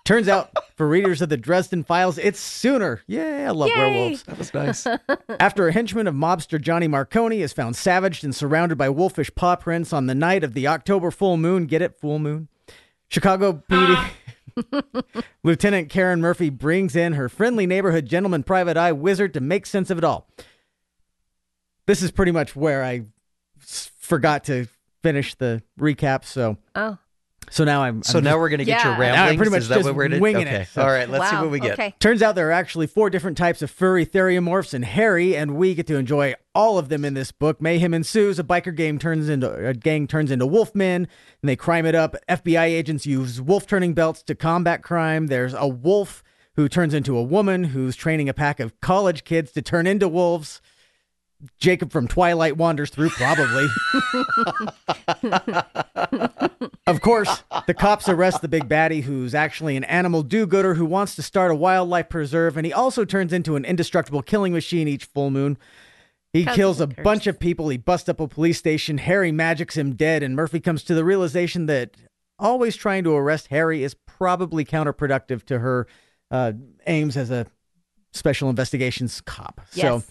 Turns 0.05 0.29
out, 0.29 0.51
for 0.77 0.87
readers 0.87 1.21
of 1.21 1.27
the 1.27 1.35
Dresden 1.35 1.83
Files, 1.83 2.17
it's 2.17 2.39
sooner. 2.39 3.01
Yeah, 3.07 3.47
I 3.49 3.51
love 3.51 3.67
Yay. 3.67 3.75
werewolves. 3.77 4.23
That 4.23 4.37
was 4.37 4.53
nice. 4.53 4.87
After 5.41 5.67
a 5.67 5.73
henchman 5.73 6.07
of 6.07 6.15
mobster 6.15 6.61
Johnny 6.61 6.87
Marcone 6.87 7.37
is 7.39 7.51
found 7.51 7.75
savaged 7.75 8.23
and 8.23 8.33
surrounded 8.33 8.77
by 8.77 8.87
wolfish 8.89 9.29
paw 9.35 9.57
prints 9.57 9.91
on 9.91 10.05
the 10.05 10.15
night 10.15 10.45
of 10.45 10.53
the 10.53 10.65
October 10.65 11.11
full 11.11 11.35
moon, 11.35 11.65
get 11.65 11.81
it, 11.81 11.99
full 11.99 12.19
moon? 12.19 12.47
Chicago 13.09 13.61
PD. 13.69 14.09
Lieutenant 15.43 15.89
Karen 15.89 16.21
Murphy 16.21 16.49
brings 16.49 16.95
in 16.95 17.13
her 17.13 17.29
friendly 17.29 17.65
neighborhood 17.65 18.05
gentleman 18.05 18.43
private 18.43 18.77
eye 18.77 18.91
wizard 18.91 19.33
to 19.33 19.39
make 19.39 19.65
sense 19.65 19.89
of 19.89 19.97
it 19.97 20.03
all. 20.03 20.29
This 21.85 22.01
is 22.01 22.11
pretty 22.11 22.31
much 22.31 22.55
where 22.55 22.83
I 22.83 23.05
forgot 23.59 24.43
to 24.45 24.67
finish 25.01 25.35
the 25.35 25.61
recap, 25.79 26.25
so 26.25 26.57
oh, 26.75 26.97
so 27.49 27.63
now 27.63 27.83
I'm. 27.83 28.03
So 28.03 28.17
I'm 28.17 28.23
now 28.23 28.31
just- 28.31 28.39
we're 28.39 28.49
gonna 28.49 28.65
get 28.65 28.83
your 28.83 28.93
Yeah. 28.93 28.99
ramblings. 28.99 29.15
Now 29.15 29.25
I'm 29.27 29.37
pretty 29.37 29.51
much 29.51 29.61
Is 29.61 29.67
that 29.69 29.75
just 29.75 29.85
what 29.85 29.95
we're 29.95 30.07
gonna 30.09 30.21
winging 30.21 30.47
okay. 30.47 30.61
it, 30.63 30.67
so- 30.73 30.81
All 30.81 30.87
right, 30.89 31.09
let's 31.09 31.29
see 31.29 31.35
what 31.37 31.49
we 31.51 31.59
get. 31.59 31.73
Okay. 31.73 31.93
Turns 31.99 32.21
out 32.21 32.35
there 32.35 32.49
are 32.49 32.51
actually 32.53 32.87
four 32.87 33.09
different 33.09 33.37
types 33.37 33.61
of 33.61 33.71
furry 33.71 34.05
theriomorphs 34.05 34.73
and 34.73 34.83
hairy, 34.85 35.35
and 35.35 35.55
we 35.55 35.73
get 35.75 35.87
to 35.87 35.95
enjoy 35.95 36.35
all 36.53 36.77
of 36.77 36.89
them 36.89 37.05
in 37.05 37.13
this 37.13 37.31
book. 37.31 37.61
Mayhem 37.61 37.93
ensues. 37.93 38.39
A 38.39 38.43
biker 38.43 38.75
game 38.75 38.99
turns 38.99 39.29
into 39.29 39.51
a 39.53 39.73
gang 39.73 40.07
turns 40.07 40.31
into 40.31 40.45
wolfmen, 40.45 40.95
and 40.95 41.07
they 41.43 41.55
crime 41.55 41.85
it 41.85 41.95
up. 41.95 42.15
FBI 42.27 42.65
agents 42.65 43.05
use 43.05 43.41
wolf 43.41 43.65
turning 43.67 43.93
belts 43.93 44.23
to 44.23 44.35
combat 44.35 44.81
crime. 44.83 45.27
There's 45.27 45.53
a 45.53 45.67
wolf 45.67 46.23
who 46.55 46.67
turns 46.67 46.93
into 46.95 47.15
a 47.17 47.21
woman 47.23 47.65
who's 47.65 47.95
training 47.95 48.27
a 48.27 48.33
pack 48.33 48.59
of 48.59 48.79
college 48.81 49.23
kids 49.23 49.51
to 49.51 49.61
turn 49.61 49.85
into 49.85 50.07
wolves. 50.07 50.59
Jacob 51.59 51.91
from 51.91 52.07
Twilight 52.07 52.57
wanders 52.57 52.89
through, 52.89 53.09
probably. 53.11 53.67
of 56.87 57.01
course, 57.01 57.43
the 57.67 57.73
cops 57.73 58.09
arrest 58.09 58.41
the 58.41 58.47
big 58.47 58.67
baddie 58.67 59.03
who's 59.03 59.35
actually 59.35 59.75
an 59.77 59.83
animal 59.85 60.23
do 60.23 60.45
gooder 60.47 60.73
who 60.75 60.85
wants 60.85 61.15
to 61.15 61.21
start 61.21 61.51
a 61.51 61.55
wildlife 61.55 62.09
preserve, 62.09 62.57
and 62.57 62.65
he 62.65 62.73
also 62.73 63.05
turns 63.05 63.33
into 63.33 63.55
an 63.55 63.65
indestructible 63.65 64.21
killing 64.21 64.53
machine 64.53 64.87
each 64.87 65.05
full 65.05 65.29
moon. 65.29 65.57
He 66.33 66.43
Cousin 66.43 66.55
kills 66.55 66.81
a 66.81 66.87
curse. 66.87 67.03
bunch 67.03 67.27
of 67.27 67.39
people. 67.39 67.69
He 67.69 67.77
busts 67.77 68.09
up 68.09 68.19
a 68.19 68.27
police 68.27 68.57
station. 68.57 68.97
Harry 68.97 69.31
magics 69.31 69.77
him 69.77 69.95
dead, 69.95 70.23
and 70.23 70.35
Murphy 70.35 70.59
comes 70.59 70.83
to 70.83 70.93
the 70.93 71.03
realization 71.05 71.65
that 71.67 71.95
always 72.39 72.75
trying 72.75 73.03
to 73.05 73.15
arrest 73.15 73.47
Harry 73.47 73.83
is 73.83 73.93
probably 74.05 74.65
counterproductive 74.65 75.43
to 75.45 75.59
her 75.59 75.87
uh, 76.29 76.51
aims 76.85 77.15
as 77.17 77.31
a 77.31 77.45
special 78.13 78.49
investigations 78.49 79.21
cop. 79.21 79.61
So, 79.71 79.95
Yes. 79.95 80.07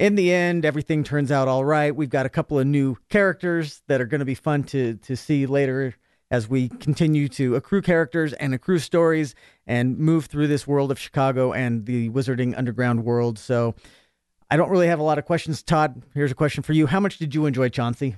In 0.00 0.14
the 0.14 0.32
end, 0.32 0.64
everything 0.64 1.04
turns 1.04 1.30
out 1.30 1.46
all 1.46 1.62
right. 1.62 1.94
We've 1.94 2.08
got 2.08 2.24
a 2.24 2.30
couple 2.30 2.58
of 2.58 2.66
new 2.66 2.96
characters 3.10 3.82
that 3.86 4.00
are 4.00 4.06
going 4.06 4.20
to 4.20 4.24
be 4.24 4.34
fun 4.34 4.64
to 4.64 4.94
to 4.94 5.14
see 5.14 5.44
later 5.44 5.94
as 6.30 6.48
we 6.48 6.68
continue 6.68 7.28
to 7.28 7.54
accrue 7.54 7.82
characters 7.82 8.32
and 8.32 8.54
accrue 8.54 8.78
stories 8.78 9.34
and 9.66 9.98
move 9.98 10.24
through 10.24 10.46
this 10.46 10.66
world 10.66 10.90
of 10.90 10.98
Chicago 10.98 11.52
and 11.52 11.84
the 11.84 12.08
Wizarding 12.10 12.56
Underground 12.58 13.04
world. 13.04 13.38
So. 13.38 13.76
I 14.52 14.56
don't 14.56 14.68
really 14.68 14.88
have 14.88 14.98
a 14.98 15.04
lot 15.04 15.16
of 15.16 15.26
questions. 15.26 15.62
Todd, 15.62 16.02
here's 16.12 16.32
a 16.32 16.34
question 16.34 16.64
for 16.64 16.72
you. 16.72 16.88
How 16.88 16.98
much 16.98 17.18
did 17.18 17.36
you 17.36 17.46
enjoy 17.46 17.68
Chauncey? 17.68 18.16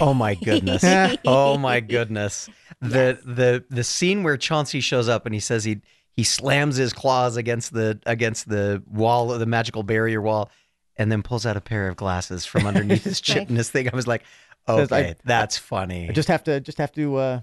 Oh 0.00 0.12
my 0.12 0.34
goodness. 0.34 0.82
oh 1.24 1.56
my 1.56 1.78
goodness. 1.78 2.50
The 2.80 3.16
the 3.24 3.64
the 3.70 3.84
scene 3.84 4.24
where 4.24 4.36
Chauncey 4.36 4.80
shows 4.80 5.08
up 5.08 5.26
and 5.26 5.32
he 5.32 5.38
says 5.38 5.62
he 5.62 5.82
he 6.16 6.24
slams 6.24 6.74
his 6.74 6.92
claws 6.92 7.36
against 7.36 7.72
the 7.72 8.00
against 8.06 8.48
the 8.48 8.82
wall 8.90 9.32
of 9.32 9.38
the 9.38 9.46
magical 9.46 9.84
barrier 9.84 10.20
wall 10.20 10.50
and 11.00 11.10
then 11.10 11.22
pulls 11.22 11.46
out 11.46 11.56
a 11.56 11.62
pair 11.62 11.88
of 11.88 11.96
glasses 11.96 12.44
from 12.44 12.66
underneath 12.66 13.04
his 13.04 13.20
chin 13.22 13.46
and 13.48 13.56
his 13.56 13.70
thing. 13.70 13.88
I 13.90 13.96
was 13.96 14.06
like, 14.06 14.22
Says, 14.68 14.92
okay, 14.92 15.10
I- 15.10 15.16
that's 15.24 15.56
funny. 15.56 16.10
I 16.10 16.12
just 16.12 16.28
have 16.28 16.44
to 16.44 16.60
just 16.60 16.76
have 16.78 16.92
to 16.92 17.16
uh 17.16 17.40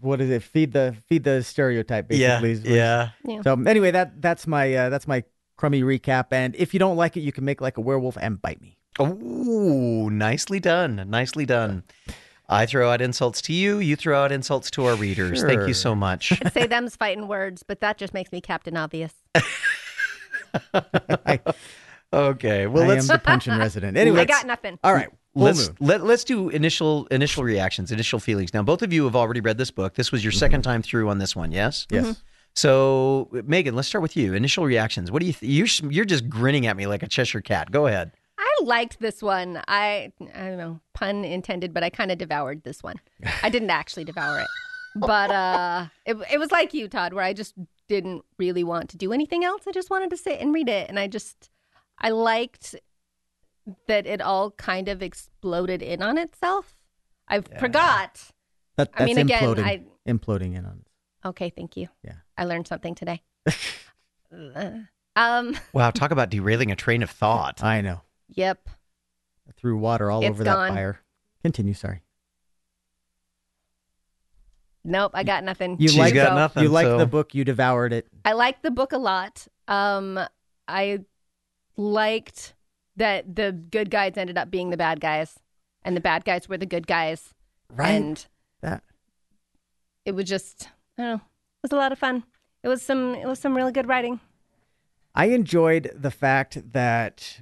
what 0.00 0.20
is 0.20 0.28
it? 0.30 0.42
Feed 0.42 0.72
the 0.72 0.96
feed 1.06 1.22
the 1.22 1.44
stereotype 1.44 2.08
basically. 2.08 2.50
is 2.50 2.64
yeah. 2.64 3.10
yeah. 3.24 3.42
So 3.42 3.54
anyway, 3.66 3.92
that 3.92 4.20
that's 4.20 4.44
my 4.46 4.74
uh, 4.74 4.88
that's 4.88 5.06
my 5.06 5.22
crummy 5.56 5.82
recap. 5.82 6.26
And 6.32 6.56
if 6.56 6.74
you 6.74 6.80
don't 6.80 6.96
like 6.96 7.16
it, 7.16 7.20
you 7.20 7.30
can 7.30 7.44
make 7.44 7.60
like 7.60 7.78
a 7.78 7.80
werewolf 7.80 8.18
and 8.20 8.42
bite 8.42 8.60
me. 8.60 8.76
Oh, 8.98 10.08
nicely 10.10 10.58
done. 10.58 11.04
Nicely 11.08 11.46
done. 11.46 11.84
I 12.48 12.66
throw 12.66 12.90
out 12.90 13.00
insults 13.00 13.40
to 13.42 13.52
you. 13.52 13.78
You 13.78 13.94
throw 13.94 14.24
out 14.24 14.32
insults 14.32 14.70
to 14.72 14.84
our 14.86 14.96
readers. 14.96 15.42
Thank 15.44 15.68
you 15.68 15.74
so 15.74 15.94
much. 15.94 16.32
I'd 16.44 16.52
say 16.52 16.66
them's 16.66 16.96
fighting 16.96 17.28
words, 17.28 17.62
but 17.62 17.80
that 17.80 17.96
just 17.96 18.12
makes 18.12 18.32
me 18.32 18.40
Captain 18.40 18.76
Obvious. 18.76 19.12
I, 20.74 21.40
Okay. 22.12 22.66
Well, 22.66 22.84
I 22.84 22.88
let's 22.88 23.10
am 23.10 23.16
the 23.16 23.18
punching 23.22 23.56
resident. 23.58 23.96
Anyway, 23.96 24.20
I 24.20 24.24
got 24.24 24.46
nothing. 24.46 24.78
all 24.84 24.94
right. 24.94 25.08
Full 25.34 25.42
let's 25.42 25.68
moon. 25.68 25.76
let, 25.80 26.04
let's 26.04 26.24
do 26.24 26.48
initial 26.48 27.06
initial 27.06 27.44
reactions, 27.44 27.92
initial 27.92 28.18
feelings. 28.18 28.54
Now, 28.54 28.62
both 28.62 28.82
of 28.82 28.92
you 28.92 29.04
have 29.04 29.14
already 29.16 29.40
read 29.40 29.58
this 29.58 29.70
book. 29.70 29.94
This 29.94 30.10
was 30.10 30.24
your 30.24 30.32
second 30.32 30.62
time 30.62 30.80
through 30.82 31.08
on 31.10 31.18
this 31.18 31.36
one, 31.36 31.52
yes? 31.52 31.86
Yes. 31.90 32.22
So, 32.54 33.28
Megan, 33.44 33.74
let's 33.76 33.86
start 33.86 34.00
with 34.00 34.16
you. 34.16 34.32
Initial 34.32 34.64
reactions. 34.64 35.10
What 35.10 35.20
do 35.20 35.26
you? 35.26 35.34
Th- 35.34 35.52
you're 35.52 35.90
you're 35.92 36.06
just 36.06 36.30
grinning 36.30 36.66
at 36.66 36.74
me 36.76 36.86
like 36.86 37.02
a 37.02 37.06
Cheshire 37.06 37.42
cat. 37.42 37.70
Go 37.70 37.86
ahead. 37.86 38.12
I 38.38 38.50
liked 38.62 38.98
this 38.98 39.22
one. 39.22 39.62
I 39.68 40.10
I 40.34 40.40
don't 40.40 40.56
know, 40.56 40.80
pun 40.94 41.22
intended, 41.24 41.74
but 41.74 41.82
I 41.82 41.90
kind 41.90 42.10
of 42.10 42.16
devoured 42.16 42.64
this 42.64 42.82
one. 42.82 42.96
I 43.42 43.50
didn't 43.50 43.68
actually 43.70 44.04
devour 44.04 44.40
it, 44.40 44.46
but 44.94 45.30
uh, 45.30 45.86
it 46.06 46.16
it 46.32 46.38
was 46.38 46.50
like 46.50 46.72
you, 46.72 46.88
Todd, 46.88 47.12
where 47.12 47.24
I 47.24 47.34
just 47.34 47.52
didn't 47.88 48.24
really 48.38 48.64
want 48.64 48.88
to 48.90 48.96
do 48.96 49.12
anything 49.12 49.44
else. 49.44 49.64
I 49.68 49.72
just 49.72 49.90
wanted 49.90 50.08
to 50.10 50.16
sit 50.16 50.40
and 50.40 50.54
read 50.54 50.70
it, 50.70 50.88
and 50.88 50.98
I 50.98 51.08
just 51.08 51.50
I 51.98 52.10
liked 52.10 52.74
that 53.88 54.06
it 54.06 54.20
all 54.20 54.50
kind 54.52 54.88
of 54.88 55.02
exploded 55.02 55.82
in 55.82 56.02
on 56.02 56.18
itself. 56.18 56.76
I 57.28 57.40
forgot. 57.40 58.30
That, 58.76 58.92
that's 58.92 59.02
I 59.02 59.04
mean, 59.06 59.18
again, 59.18 59.42
imploding, 59.42 59.64
I- 59.64 59.84
imploding 60.08 60.56
in 60.56 60.64
on. 60.66 60.82
Okay, 61.24 61.50
thank 61.50 61.76
you. 61.76 61.88
Yeah. 62.04 62.12
I 62.38 62.44
learned 62.44 62.66
something 62.68 62.94
today. 62.94 63.22
Uh, 64.34 64.70
um. 65.14 65.56
Wow, 65.72 65.90
talk 65.92 66.10
about 66.10 66.30
derailing 66.30 66.72
a 66.72 66.76
train 66.76 67.02
of 67.04 67.08
thought. 67.10 67.62
I 67.62 67.80
know. 67.80 68.00
Yep. 68.30 68.68
I 69.48 69.52
threw 69.56 69.78
water 69.78 70.10
all 70.10 70.20
It's 70.20 70.30
over 70.30 70.42
gone. 70.42 70.66
that 70.68 70.74
fire. 70.74 71.00
Continue. 71.42 71.74
Sorry. 71.74 72.02
Nope. 74.84 75.12
I 75.14 75.22
got 75.24 75.44
nothing. 75.44 75.76
You 75.80 75.88
She's 75.88 75.98
like 75.98 76.14
got 76.14 76.28
So- 76.28 76.34
nothing. 76.34 76.62
you 76.64 76.68
liked 76.68 76.88
so- 76.88 76.98
the 76.98 77.06
book. 77.06 77.34
You 77.34 77.44
devoured 77.44 77.92
it. 77.92 78.06
I 78.24 78.32
like 78.32 78.62
the 78.62 78.70
book 78.70 78.92
a 78.92 78.98
lot. 78.98 79.46
Um, 79.68 80.18
I 80.68 81.00
liked 81.76 82.54
that 82.96 83.36
the 83.36 83.52
good 83.52 83.90
guys 83.90 84.16
ended 84.16 84.38
up 84.38 84.50
being 84.50 84.70
the 84.70 84.76
bad 84.76 85.00
guys, 85.00 85.38
and 85.82 85.96
the 85.96 86.00
bad 86.00 86.24
guys 86.24 86.48
were 86.48 86.56
the 86.58 86.66
good 86.66 86.86
guys, 86.86 87.34
Right. 87.70 87.90
and 87.90 88.26
that. 88.62 88.82
it 90.04 90.14
was 90.14 90.24
just 90.26 90.68
I 90.98 91.02
don't 91.02 91.10
know. 91.10 91.14
It 91.16 91.62
was 91.62 91.72
a 91.72 91.76
lot 91.76 91.92
of 91.92 91.98
fun. 91.98 92.24
it 92.62 92.68
was 92.68 92.82
some 92.82 93.14
it 93.14 93.26
was 93.26 93.38
some 93.38 93.54
really 93.56 93.72
good 93.72 93.88
writing. 93.88 94.20
I 95.14 95.26
enjoyed 95.26 95.90
the 95.94 96.10
fact 96.10 96.72
that 96.72 97.40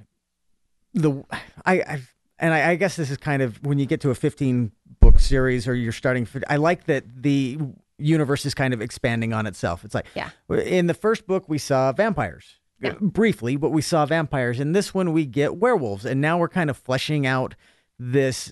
the 0.93 1.23
I, 1.65 1.83
I've, 1.87 2.13
and 2.39 2.53
I, 2.53 2.71
I 2.71 2.75
guess 2.75 2.95
this 2.95 3.09
is 3.11 3.17
kind 3.17 3.41
of 3.41 3.63
when 3.65 3.79
you 3.79 3.85
get 3.85 4.01
to 4.01 4.09
a 4.11 4.15
15 4.15 4.71
book 5.01 5.19
series 5.19 5.67
or 5.67 5.73
you're 5.75 5.91
starting. 5.91 6.25
For, 6.25 6.41
I 6.49 6.55
like 6.57 6.85
that 6.85 7.03
the 7.23 7.57
universe 7.97 8.45
is 8.45 8.53
kind 8.53 8.73
of 8.73 8.81
expanding 8.81 9.33
on 9.33 9.45
itself. 9.45 9.83
It's 9.85 9.95
like 9.95 10.05
Yeah. 10.15 10.29
in 10.49 10.87
the 10.87 10.93
first 10.93 11.27
book 11.27 11.47
we 11.47 11.57
saw 11.57 11.91
vampires 11.93 12.55
Yeah. 12.81 12.93
briefly, 12.99 13.55
but 13.55 13.69
we 13.69 13.81
saw 13.81 14.05
vampires. 14.05 14.59
In 14.59 14.73
this 14.73 14.93
one 14.93 15.13
we 15.13 15.25
get 15.25 15.55
werewolves, 15.55 16.05
and 16.05 16.19
now 16.19 16.37
we're 16.37 16.49
kind 16.49 16.69
of 16.69 16.77
fleshing 16.77 17.25
out 17.25 17.55
this 17.97 18.51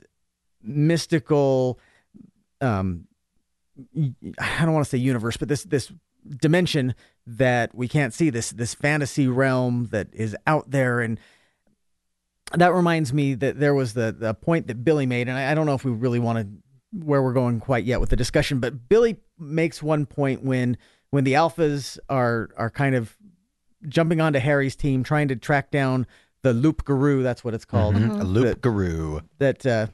mystical. 0.62 1.80
Um, 2.62 3.08
I 4.40 4.64
don't 4.64 4.74
want 4.74 4.86
to 4.86 4.90
say 4.90 4.98
universe, 4.98 5.36
but 5.36 5.50
this 5.50 5.64
this 5.64 5.92
dimension 6.38 6.96
that 7.28 7.74
we 7.76 7.88
can't 7.88 8.14
see 8.14 8.30
this 8.30 8.52
this 8.52 8.74
fantasy 8.74 9.28
realm 9.28 9.88
that 9.92 10.08
is 10.14 10.36
out 10.48 10.72
there 10.72 11.00
and 11.00 11.20
that 12.54 12.74
reminds 12.74 13.14
me 13.14 13.34
that 13.34 13.60
there 13.60 13.74
was 13.74 13.94
the 13.94 14.16
the 14.18 14.34
point 14.34 14.68
that 14.68 14.84
Billy 14.84 15.06
made 15.06 15.28
and 15.28 15.38
I, 15.38 15.52
I 15.52 15.54
don't 15.54 15.66
know 15.66 15.74
if 15.74 15.84
we 15.84 15.92
really 15.92 16.20
want 16.20 16.40
to 16.40 16.48
where 17.04 17.22
we're 17.22 17.34
going 17.34 17.60
quite 17.60 17.86
yet 17.86 18.00
with 18.00 18.10
the 18.10 18.16
discussion 18.16 18.60
but 18.60 18.88
Billy 18.88 19.18
makes 19.40 19.82
one 19.82 20.06
point 20.06 20.44
when 20.44 20.78
when 21.10 21.24
the 21.24 21.34
alphas 21.34 21.98
are 22.10 22.50
are 22.58 22.70
kind 22.70 22.96
of 22.96 23.16
jumping 23.88 24.22
onto 24.22 24.40
Harry's 24.40 24.76
team 24.76 25.04
trying 25.04 25.28
to 25.28 25.36
track 25.36 25.72
down 25.72 26.06
the 26.42 26.54
loup-garou 26.54 27.24
that's 27.24 27.44
what 27.44 27.54
it's 27.54 27.66
called 27.66 27.96
Mhm. 27.96 28.20
A 28.20 28.24
loop 28.24 28.46
that- 28.46 28.62
guru. 28.62 29.22
that 29.40 29.66
uh, 29.66 29.88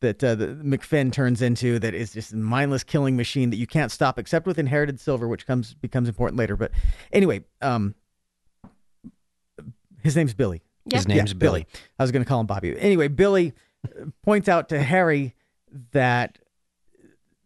that 0.00 0.22
uh, 0.24 0.34
the 0.34 0.48
MacFinn 0.48 1.12
turns 1.12 1.40
into 1.42 1.78
that 1.78 1.94
is 1.94 2.12
just 2.12 2.32
a 2.32 2.36
mindless 2.36 2.82
killing 2.84 3.16
machine 3.16 3.50
that 3.50 3.56
you 3.56 3.66
can't 3.68 3.90
stop 3.92 4.18
except 4.18 4.46
with 4.46 4.58
inherited 4.58 4.98
silver, 4.98 5.28
which 5.28 5.46
comes 5.46 5.74
becomes 5.74 6.08
important 6.08 6.36
later. 6.38 6.56
But 6.56 6.72
anyway, 7.12 7.44
um, 7.60 7.94
his 10.02 10.16
name's 10.16 10.34
Billy. 10.34 10.62
His 10.92 11.06
name's 11.06 11.30
Yeah, 11.32 11.38
Billy. 11.38 11.66
I 11.98 12.02
was 12.02 12.10
going 12.10 12.24
to 12.24 12.28
call 12.28 12.40
him 12.40 12.46
Bobby. 12.46 12.76
Anyway, 12.78 13.06
Billy 13.08 13.52
uh, 13.86 14.06
points 14.22 14.48
out 14.48 14.68
to 14.70 14.82
Harry 14.82 15.34
that 15.92 16.38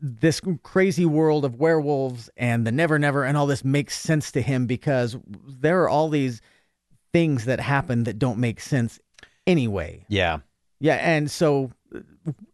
this 0.00 0.40
crazy 0.62 1.06
world 1.06 1.44
of 1.44 1.56
werewolves 1.56 2.28
and 2.36 2.66
the 2.66 2.72
Never 2.72 2.98
Never 2.98 3.24
and 3.24 3.36
all 3.36 3.46
this 3.46 3.64
makes 3.64 3.98
sense 3.98 4.30
to 4.32 4.42
him 4.42 4.66
because 4.66 5.16
there 5.48 5.82
are 5.82 5.88
all 5.88 6.08
these 6.08 6.40
things 7.12 7.46
that 7.46 7.60
happen 7.60 8.04
that 8.04 8.18
don't 8.18 8.38
make 8.38 8.60
sense 8.60 9.00
anyway. 9.46 10.04
Yeah. 10.08 10.38
Yeah, 10.78 10.96
and 10.96 11.30
so 11.30 11.72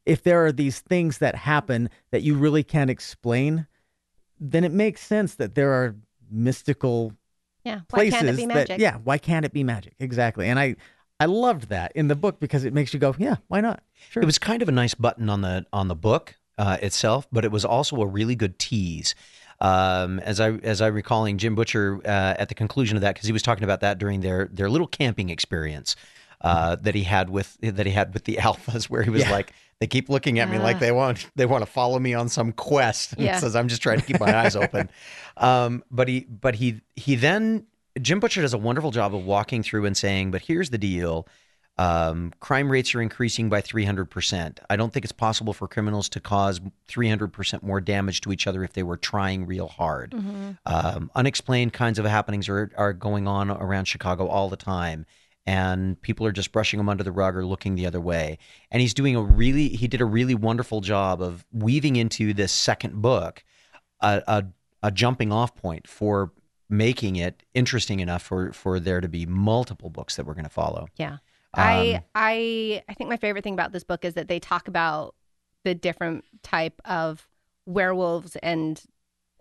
if 0.06 0.22
there 0.22 0.46
are 0.46 0.52
these 0.52 0.78
things 0.78 1.18
that 1.18 1.34
happen 1.34 1.90
that 2.12 2.22
you 2.22 2.36
really 2.36 2.62
can't 2.62 2.90
explain, 2.90 3.66
then 4.38 4.62
it 4.62 4.70
makes 4.70 5.00
sense 5.00 5.34
that 5.36 5.56
there 5.56 5.72
are 5.72 5.96
mystical 6.30 7.12
Yeah. 7.64 7.80
Why 7.90 8.10
places 8.10 8.14
can't 8.14 8.28
it 8.28 8.36
be 8.36 8.46
that 8.46 8.54
magic? 8.54 8.78
yeah, 8.78 8.98
why 9.02 9.18
can't 9.18 9.44
it 9.44 9.52
be 9.52 9.64
magic? 9.64 9.94
Exactly. 9.98 10.48
And 10.48 10.58
I 10.60 10.76
I 11.18 11.26
loved 11.26 11.68
that 11.68 11.92
in 11.94 12.08
the 12.08 12.16
book 12.16 12.40
because 12.40 12.64
it 12.64 12.72
makes 12.72 12.92
you 12.94 13.00
go, 13.00 13.14
yeah, 13.18 13.36
why 13.48 13.60
not? 13.60 13.82
Sure. 14.10 14.22
It 14.22 14.26
was 14.26 14.38
kind 14.38 14.62
of 14.62 14.68
a 14.68 14.72
nice 14.72 14.94
button 14.94 15.28
on 15.28 15.40
the 15.40 15.66
on 15.72 15.88
the 15.88 15.96
book 15.96 16.36
uh, 16.62 16.76
itself, 16.80 17.26
but 17.32 17.42
it 17.44 17.50
was 17.50 17.64
also 17.64 17.94
a 18.00 18.06
really 18.18 18.36
good 18.36 18.54
tease. 18.58 19.14
Um, 19.60 20.18
as 20.20 20.40
I 20.40 20.48
as 20.72 20.80
I 20.80 20.88
recalling 20.88 21.38
Jim 21.38 21.54
Butcher 21.54 21.86
uh, 22.04 22.34
at 22.42 22.48
the 22.48 22.54
conclusion 22.54 22.96
of 22.96 23.02
that 23.02 23.14
because 23.14 23.26
he 23.30 23.32
was 23.32 23.42
talking 23.42 23.64
about 23.64 23.80
that 23.80 23.98
during 23.98 24.20
their 24.20 24.48
their 24.58 24.68
little 24.68 24.88
camping 24.88 25.28
experience 25.30 25.94
uh, 26.40 26.74
that 26.84 26.94
he 26.94 27.04
had 27.04 27.30
with 27.30 27.48
that 27.60 27.86
he 27.86 27.92
had 27.92 28.12
with 28.14 28.24
the 28.24 28.36
alphas, 28.46 28.84
where 28.90 29.02
he 29.04 29.10
was 29.10 29.22
Yeah. 29.22 29.30
like, 29.38 29.52
they 29.78 29.86
keep 29.86 30.08
looking 30.08 30.40
at 30.40 30.48
me 30.50 30.58
like 30.58 30.76
Ah. 30.76 30.80
they 30.86 30.92
want 30.92 31.30
they 31.36 31.46
want 31.46 31.62
to 31.64 31.70
follow 31.70 31.98
me 32.00 32.12
on 32.14 32.28
some 32.28 32.50
quest. 32.52 33.12
And 33.16 33.22
Yeah. 33.26 33.38
says 33.38 33.54
I'm 33.54 33.68
just 33.68 33.82
trying 33.82 34.00
to 34.00 34.06
keep 34.06 34.18
my 34.20 34.34
eyes 34.42 34.56
open. 34.56 34.90
Um, 35.36 35.82
but 35.90 36.08
he 36.08 36.26
but 36.28 36.54
he 36.56 36.80
he 36.96 37.14
then 37.16 37.66
Jim 38.00 38.20
Butcher 38.20 38.42
does 38.42 38.54
a 38.54 38.58
wonderful 38.58 38.90
job 38.90 39.14
of 39.14 39.24
walking 39.24 39.62
through 39.62 39.86
and 39.86 39.96
saying, 39.96 40.30
but 40.30 40.42
here's 40.42 40.70
the 40.70 40.78
deal. 40.78 41.26
Um, 41.78 42.32
crime 42.38 42.70
rates 42.70 42.94
are 42.94 43.00
increasing 43.00 43.48
by 43.48 43.62
300%. 43.62 44.58
I 44.68 44.76
don't 44.76 44.92
think 44.92 45.04
it's 45.04 45.12
possible 45.12 45.52
for 45.52 45.66
criminals 45.66 46.08
to 46.10 46.20
cause 46.20 46.60
300% 46.88 47.62
more 47.62 47.80
damage 47.80 48.20
to 48.22 48.32
each 48.32 48.46
other 48.46 48.62
if 48.62 48.74
they 48.74 48.82
were 48.82 48.98
trying 48.98 49.46
real 49.46 49.68
hard. 49.68 50.12
Mm-hmm. 50.12 50.50
Um, 50.66 51.10
unexplained 51.14 51.72
kinds 51.72 51.98
of 51.98 52.04
happenings 52.04 52.48
are, 52.48 52.70
are 52.76 52.92
going 52.92 53.26
on 53.26 53.50
around 53.50 53.86
Chicago 53.86 54.26
all 54.26 54.48
the 54.48 54.56
time. 54.56 55.06
And 55.44 56.00
people 56.02 56.24
are 56.26 56.32
just 56.32 56.52
brushing 56.52 56.78
them 56.78 56.88
under 56.88 57.02
the 57.02 57.10
rug 57.10 57.34
or 57.34 57.44
looking 57.44 57.74
the 57.74 57.86
other 57.86 58.00
way. 58.00 58.38
And 58.70 58.80
he's 58.80 58.94
doing 58.94 59.16
a 59.16 59.22
really, 59.22 59.70
he 59.70 59.88
did 59.88 60.00
a 60.00 60.04
really 60.04 60.36
wonderful 60.36 60.82
job 60.82 61.20
of 61.20 61.44
weaving 61.52 61.96
into 61.96 62.32
this 62.32 62.52
second 62.52 63.02
book 63.02 63.42
a, 64.00 64.22
a, 64.28 64.44
a 64.84 64.90
jumping 64.92 65.32
off 65.32 65.56
point 65.56 65.88
for 65.88 66.30
making 66.68 67.16
it 67.16 67.42
interesting 67.54 67.98
enough 67.98 68.22
for, 68.22 68.52
for 68.52 68.78
there 68.78 69.00
to 69.00 69.08
be 69.08 69.26
multiple 69.26 69.90
books 69.90 70.14
that 70.16 70.26
we're 70.26 70.34
going 70.34 70.44
to 70.44 70.50
follow. 70.50 70.86
Yeah. 70.96 71.18
Um, 71.54 71.64
I 71.64 72.02
I 72.14 72.82
I 72.88 72.94
think 72.94 73.10
my 73.10 73.16
favorite 73.16 73.44
thing 73.44 73.54
about 73.54 73.72
this 73.72 73.84
book 73.84 74.04
is 74.04 74.14
that 74.14 74.28
they 74.28 74.38
talk 74.38 74.68
about 74.68 75.14
the 75.64 75.74
different 75.74 76.24
type 76.42 76.80
of 76.84 77.28
werewolves 77.66 78.36
and 78.36 78.82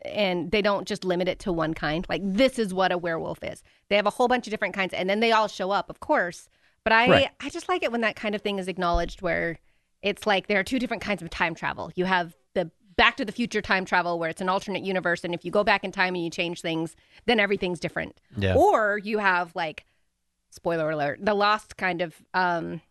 and 0.03 0.51
they 0.51 0.61
don't 0.61 0.87
just 0.87 1.03
limit 1.05 1.27
it 1.27 1.39
to 1.39 1.53
one 1.53 1.73
kind. 1.73 2.05
Like 2.09 2.21
this 2.23 2.57
is 2.57 2.73
what 2.73 2.91
a 2.91 2.97
werewolf 2.97 3.43
is. 3.43 3.63
They 3.89 3.95
have 3.95 4.07
a 4.07 4.11
whole 4.11 4.27
bunch 4.27 4.47
of 4.47 4.51
different 4.51 4.73
kinds 4.73 4.93
and 4.93 5.09
then 5.09 5.19
they 5.19 5.31
all 5.31 5.47
show 5.47 5.71
up, 5.71 5.89
of 5.89 5.99
course. 5.99 6.49
But 6.83 6.93
I 6.93 7.09
Right. 7.09 7.29
I 7.39 7.49
just 7.49 7.69
like 7.69 7.83
it 7.83 7.91
when 7.91 8.01
that 8.01 8.15
kind 8.15 8.35
of 8.35 8.41
thing 8.41 8.59
is 8.59 8.67
acknowledged 8.67 9.21
where 9.21 9.59
it's 10.01 10.25
like 10.25 10.47
there 10.47 10.59
are 10.59 10.63
two 10.63 10.79
different 10.79 11.03
kinds 11.03 11.21
of 11.21 11.29
time 11.29 11.53
travel. 11.53 11.91
You 11.95 12.05
have 12.05 12.35
the 12.55 12.71
back 12.97 13.17
to 13.17 13.25
the 13.25 13.31
future 13.31 13.61
time 13.61 13.85
travel 13.85 14.17
where 14.17 14.29
it's 14.29 14.41
an 14.41 14.49
alternate 14.49 14.83
universe 14.83 15.23
and 15.23 15.33
if 15.33 15.45
you 15.45 15.51
go 15.51 15.63
back 15.63 15.83
in 15.83 15.91
time 15.91 16.15
and 16.15 16.23
you 16.23 16.31
change 16.31 16.61
things, 16.61 16.95
then 17.25 17.39
everything's 17.39 17.79
different. 17.79 18.19
Yeah. 18.35 18.55
Or 18.55 18.97
you 18.97 19.19
have 19.19 19.55
like 19.55 19.85
spoiler 20.51 20.91
alert, 20.91 21.19
the 21.21 21.33
lost 21.33 21.77
kind 21.77 22.01
of 22.01 22.15
um 22.33 22.81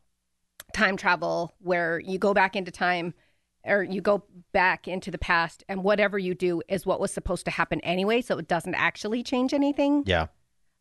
time 0.74 0.96
travel 0.96 1.54
where 1.58 2.00
you 2.00 2.18
go 2.18 2.34
back 2.34 2.56
into 2.56 2.70
time 2.70 3.14
or 3.64 3.82
you 3.82 4.00
go 4.00 4.24
back 4.52 4.88
into 4.88 5.10
the 5.10 5.18
past 5.18 5.62
and 5.68 5.84
whatever 5.84 6.18
you 6.18 6.34
do 6.34 6.62
is 6.68 6.86
what 6.86 6.98
was 6.98 7.12
supposed 7.12 7.44
to 7.44 7.50
happen 7.50 7.80
anyway, 7.82 8.20
so 8.20 8.38
it 8.38 8.48
doesn't 8.48 8.74
actually 8.74 9.22
change 9.22 9.52
anything. 9.52 10.02
Yeah. 10.06 10.26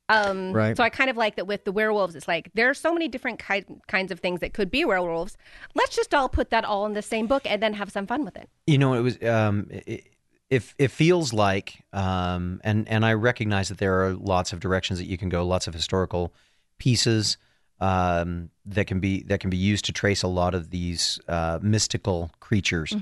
Um, 0.08 0.54
Right. 0.54 0.76
So 0.76 0.84
I 0.84 0.90
kind 0.90 1.10
of 1.10 1.18
like 1.18 1.36
that 1.36 1.46
with 1.46 1.66
the 1.66 1.72
werewolves. 1.72 2.16
It's 2.16 2.28
like 2.28 2.50
there 2.56 2.70
are 2.70 2.74
so 2.74 2.94
many 2.94 3.08
different 3.08 3.46
ki- 3.46 3.66
kinds 3.88 4.12
of 4.12 4.20
things 4.20 4.40
that 4.40 4.54
could 4.54 4.72
be 4.72 4.84
werewolves. 4.86 5.38
Let's 5.76 5.96
just 5.96 6.14
all 6.14 6.30
put 6.30 6.50
that 6.50 6.66
all 6.66 6.86
in 6.86 6.94
the 6.94 7.02
same 7.02 7.28
book 7.28 7.44
and 7.46 7.62
then 7.62 7.74
have 7.74 7.92
some 7.92 8.08
fun 8.08 8.26
with 8.26 8.36
it. 8.36 8.50
You 8.66 8.80
know, 8.80 8.94
it 8.94 9.02
was 9.02 9.22
um, 9.24 9.68
it, 9.70 10.08
it, 10.50 10.74
it 10.80 10.88
feels 10.90 11.32
like, 11.32 11.84
um, 11.94 12.60
and 12.64 12.88
and 12.88 13.06
I 13.06 13.14
recognize 13.14 13.70
that 13.70 13.78
there 13.78 14.04
are 14.04 14.14
lots 14.14 14.52
of 14.52 14.60
directions 14.60 14.98
that 14.98 15.06
you 15.06 15.18
can 15.18 15.30
go, 15.30 15.46
lots 15.46 15.68
of 15.68 15.76
historical 15.76 16.34
pieces 16.80 17.38
um, 17.80 18.50
that 18.66 18.88
can 18.88 19.00
be 19.00 19.24
that 19.24 19.40
can 19.40 19.50
be 19.50 19.58
used 19.58 19.86
to 19.86 19.94
trace 19.94 20.24
a 20.24 20.28
lot 20.28 20.54
of 20.56 20.70
these 20.70 21.20
uh, 21.28 21.60
mystical 21.62 22.32
creatures, 22.40 22.94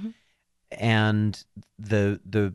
and 0.71 1.43
the 1.79 2.19
the 2.25 2.53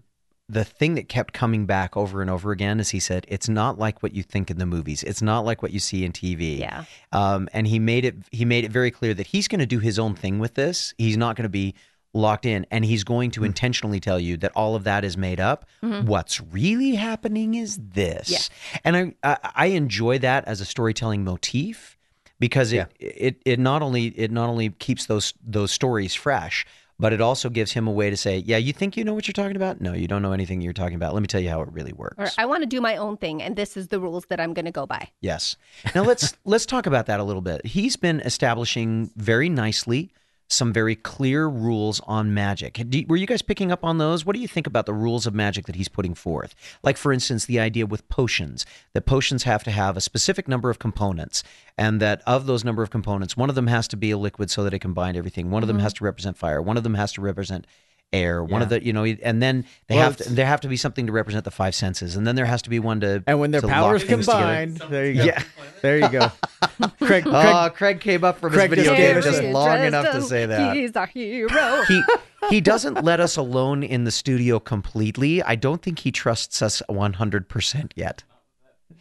the 0.49 0.65
thing 0.65 0.95
that 0.97 1.09
kept 1.09 1.33
coming 1.33 1.65
back 1.67 1.97
over 1.97 2.21
and 2.21 2.29
over 2.29 2.53
again 2.53 2.79
is 2.79 2.91
he 2.91 3.01
said 3.01 3.25
it's 3.29 3.49
not 3.49 3.79
like 3.79 4.03
what 4.03 4.13
you 4.15 4.23
think 4.23 4.51
in 4.51 4.59
the 4.59 4.67
movies 4.67 5.03
it's 5.05 5.23
not 5.23 5.47
like 5.47 5.63
what 5.63 5.71
you 5.73 5.79
see 5.79 6.05
in 6.05 6.13
tv 6.13 6.59
Yeah. 6.59 6.85
um, 7.13 7.49
and 7.55 7.67
he 7.67 7.79
made 7.79 8.05
it 8.05 8.17
he 8.33 8.45
made 8.45 8.65
it 8.65 8.71
very 8.73 8.91
clear 8.91 9.15
that 9.15 9.29
he's 9.29 9.49
going 9.49 9.61
to 9.61 9.67
do 9.67 9.79
his 9.79 9.99
own 9.99 10.15
thing 10.15 10.39
with 10.41 10.55
this. 10.55 10.93
He's 10.99 11.17
not 11.17 11.37
going 11.37 11.45
to 11.45 11.49
be 11.49 11.75
locked 12.15 12.47
in, 12.47 12.67
and 12.71 12.85
he's 12.85 13.05
going 13.05 13.31
to 13.33 13.41
hmm. 13.41 13.47
intentionally 13.47 14.01
tell 14.01 14.21
you 14.21 14.37
that 14.39 14.53
all 14.55 14.75
of 14.75 14.85
that 14.85 15.05
is 15.05 15.17
made 15.17 15.41
up. 15.41 15.67
Mm-hmm. 15.83 16.07
What's 16.07 16.41
really 16.41 16.95
happening 16.95 17.55
is 17.55 17.79
this, 17.79 18.31
Yeah. 18.31 18.81
and 18.85 18.97
I, 18.97 19.15
I 19.23 19.51
I 19.55 19.67
enjoy 19.67 20.19
that 20.19 20.45
as 20.47 20.61
a 20.61 20.65
storytelling 20.65 21.25
motif 21.25 21.97
because 22.39 22.73
it, 22.73 22.91
it 22.99 23.41
it 23.45 23.59
not 23.59 23.83
only 23.83 24.07
it 24.07 24.31
not 24.31 24.49
only 24.49 24.71
keeps 24.71 25.07
those 25.07 25.35
those 25.45 25.71
stories 25.71 26.15
fresh. 26.15 26.67
But 26.99 27.13
it 27.13 27.21
also 27.21 27.49
gives 27.49 27.73
him 27.73 27.89
a 27.89 27.91
way 27.91 28.11
to 28.11 28.17
say, 28.17 28.45
"Yeah, 28.47 28.59
you 28.59 28.73
think 28.73 28.97
you 28.97 29.03
know 29.03 29.13
what 29.13 29.27
you're 29.27 29.33
talking 29.33 29.57
about? 29.57 29.81
No, 29.81 29.93
you 29.93 30.07
don't 30.07 30.23
know 30.23 30.31
anything 30.31 30.61
you're 30.61 30.73
talking 30.73 30.95
about. 30.95 31.15
Let 31.15 31.21
me 31.21 31.27
tell 31.27 31.41
you 31.41 31.49
how 31.49 31.61
it 31.63 31.73
really 31.73 31.93
works." 31.93 32.15
Or 32.17 32.29
I 32.39 32.47
want 32.47 32.63
to 32.63 32.67
do 32.67 32.81
my 32.81 32.97
own 32.97 33.17
thing 33.17 33.43
and 33.43 33.57
this 33.57 33.77
is 33.77 33.89
the 33.89 33.99
rules 33.99 34.27
that 34.27 34.39
I'm 34.39 34.55
going 34.55 34.67
to 34.67 34.71
go 34.71 34.87
by. 34.87 35.09
Yes. 35.21 35.57
Now 35.97 36.05
let's 36.05 36.37
let's 36.45 36.65
talk 36.65 36.87
about 36.87 37.07
that 37.07 37.19
a 37.19 37.25
little 37.25 37.43
bit. 37.43 37.67
He's 37.67 37.97
been 37.97 38.21
establishing 38.21 39.11
very 39.17 39.49
nicely 39.49 40.13
some 40.49 40.73
very 40.73 40.95
clear 40.95 41.47
rules 41.47 42.01
on 42.01 42.35
magic. 42.35 42.81
Were 43.09 43.17
you 43.17 43.27
guys 43.27 43.43
picking 43.43 43.73
up 43.73 43.85
on 43.85 43.99
those? 43.99 44.27
What 44.27 44.35
do 44.37 44.43
you 44.43 44.49
think 44.49 44.67
about 44.67 44.87
the 44.87 44.93
rules 44.93 45.27
of 45.27 45.35
magic 45.35 45.67
that 45.67 45.77
he's 45.77 45.89
putting 45.89 46.15
forth? 46.15 46.55
Like 46.83 46.97
for 46.97 47.13
instance, 47.13 47.47
the 47.47 47.59
idea 47.59 47.87
with 47.87 48.09
potions 48.09 48.67
that 48.93 49.07
potions 49.07 49.45
have 49.45 49.65
to 49.65 49.71
have 49.71 49.97
a 49.97 50.01
specific 50.01 50.49
number 50.49 50.69
of 50.69 50.79
components, 50.79 51.43
and 51.79 52.01
that 52.01 52.23
of 52.27 52.47
those 52.47 52.65
number 52.65 52.83
of 52.83 52.91
components, 52.91 53.37
one 53.37 53.49
of 53.49 53.55
them 53.55 53.67
has 53.67 53.89
to 53.89 53.97
be 53.97 54.11
a 54.11 54.19
liquid 54.19 54.51
so 54.51 54.63
that 54.65 54.75
it 54.75 54.81
can 54.81 54.93
bind 54.93 55.17
everything. 55.17 55.51
One 55.51 55.63
of 55.63 55.69
them 55.69 55.79
mm-hmm. 55.79 55.85
has 55.85 55.95
to 55.95 56.05
represent 56.05 56.37
fire. 56.37 56.61
One 56.61 56.77
of 56.77 56.83
them 56.83 56.95
has 56.95 57.13
to 57.13 57.23
represent 57.23 57.67
air. 58.13 58.43
One 58.45 58.63
of 58.63 58.69
the 58.69 58.85
you 58.85 58.93
know, 58.93 59.05
and 59.05 59.43
then 59.43 59.65
they 59.89 59.97
Well, 59.97 60.05
have 60.05 60.17
to, 60.19 60.31
there 60.33 60.47
have 60.47 60.61
to 60.63 60.69
be 60.69 60.77
something 60.77 61.07
to 61.07 61.13
represent 61.13 61.45
the 61.45 61.51
five 61.51 61.75
senses, 61.75 62.17
and 62.17 62.27
then 62.27 62.37
there 62.37 62.45
has 62.47 62.63
to 62.63 62.71
be 62.71 62.79
one 62.79 63.01
to 63.01 63.23
and 63.27 63.41
when 63.41 63.51
their 63.51 63.61
to 63.61 63.67
powers 63.69 64.05
combined, 64.05 64.77
there 64.91 65.07
you 65.11 65.15
go. 65.19 65.25
Yeah. 65.25 65.43
There 65.83 65.99
you 65.99 66.09
go. 66.09 66.31
Craig, 67.01 67.25
ah, 67.27 67.41
Craig 67.41 67.55
Oh, 67.55 67.71
Craig 67.75 68.01
came 68.01 68.25
up 68.25 68.39
from 68.39 68.53
Craig 68.53 68.71
his 68.71 68.79
video 68.85 68.93
just 68.93 68.97
game 68.97 69.15
gave 69.15 69.17
us 69.17 69.25
just 69.25 69.43
a- 69.43 69.51
long 69.53 69.81
enough 69.81 70.13
to 70.13 70.23
say 70.23 70.47
that. 70.47 70.77
He's 70.77 70.95
our 70.97 71.07
hero. 71.07 71.83
He 71.89 72.03
he 72.51 72.61
doesn't 72.61 73.05
let 73.05 73.21
us 73.21 73.37
alone 73.37 73.83
in 73.83 74.05
the 74.05 74.11
studio 74.11 74.59
completely. 74.59 75.43
I 75.43 75.55
don't 75.55 75.81
think 75.81 76.01
he 76.01 76.11
trusts 76.11 76.61
us 76.61 76.83
100% 76.89 77.93
yet. 77.95 78.25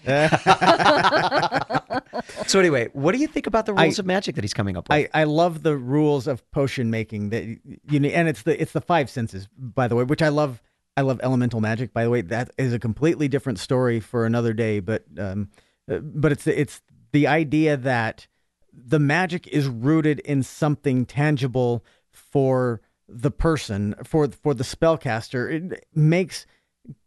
so 2.48 2.60
anyway, 2.60 2.90
what 2.94 3.14
do 3.14 3.20
you 3.20 3.28
think 3.28 3.48
about 3.48 3.66
the 3.66 3.74
rules 3.74 4.00
I- 4.00 4.02
of 4.02 4.06
magic 4.06 4.36
that 4.36 4.44
he's 4.44 4.54
coming 4.54 4.78
up 4.78 4.90
with? 4.90 5.10
I, 5.14 5.22
I 5.22 5.24
love 5.26 5.64
the 5.64 5.78
rules 5.78 6.28
of 6.28 6.50
potion 6.52 6.90
making 6.90 7.30
that 7.30 7.44
you 7.44 8.00
need, 8.00 8.14
and 8.14 8.28
it's 8.28 8.44
the 8.44 8.60
it's 8.62 8.72
the 8.72 8.82
five 8.82 9.10
senses, 9.10 9.48
by 9.58 9.88
the 9.88 9.96
way, 9.96 10.04
which 10.04 10.22
I 10.22 10.30
love. 10.30 10.62
I 10.98 11.02
love 11.02 11.22
elemental 11.24 11.62
magic, 11.62 11.94
by 11.94 12.04
the 12.04 12.10
way. 12.10 12.22
That 12.22 12.52
is 12.58 12.74
a 12.74 12.80
completely 12.80 13.30
different 13.30 13.60
story 13.60 14.02
for 14.02 14.26
another 14.26 14.52
day, 14.52 14.82
but 14.82 15.06
um, 15.18 15.50
uh, 15.90 16.00
but 16.00 16.34
it's 16.34 16.48
it's 16.48 16.82
the 17.14 17.28
idea 17.28 17.78
that 17.78 18.28
the 18.74 19.00
magic 19.00 19.48
is 19.48 19.68
rooted 19.68 20.20
in 20.20 20.44
something 20.44 21.06
tangible 21.06 21.86
for 22.12 22.82
the 23.08 23.32
person, 23.32 23.96
for 24.04 24.28
for 24.28 24.54
the 24.54 24.64
spellcaster. 24.64 25.72
It 25.72 25.86
makes 25.96 26.46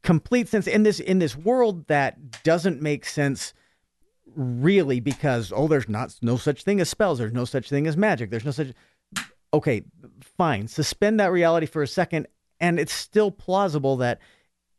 complete 0.03 0.49
sense 0.49 0.67
in 0.67 0.83
this 0.83 1.01
in 1.01 1.19
this 1.19 1.37
world 1.37 1.87
that 1.89 2.43
doesn't 2.43 2.81
make 2.81 3.05
sense 3.05 3.55
really 4.37 5.01
because 5.01 5.53
oh 5.55 5.69
there's 5.69 5.89
not 5.89 6.15
no 6.23 6.37
such 6.37 6.63
thing 6.63 6.81
as 6.81 6.89
spells. 6.89 7.19
There's 7.19 7.33
no 7.33 7.45
such 7.45 7.69
thing 7.69 7.87
as 7.87 7.97
magic. 7.97 8.31
There's 8.31 8.45
no 8.45 8.51
such 8.51 8.73
okay 9.53 9.83
fine. 10.21 10.69
Suspend 10.69 11.21
that 11.21 11.33
reality 11.33 11.67
for 11.67 11.83
a 11.83 11.89
second 11.89 12.27
and 12.61 12.79
it's 12.79 12.93
still 12.93 13.31
plausible 13.31 13.97
that 13.99 14.21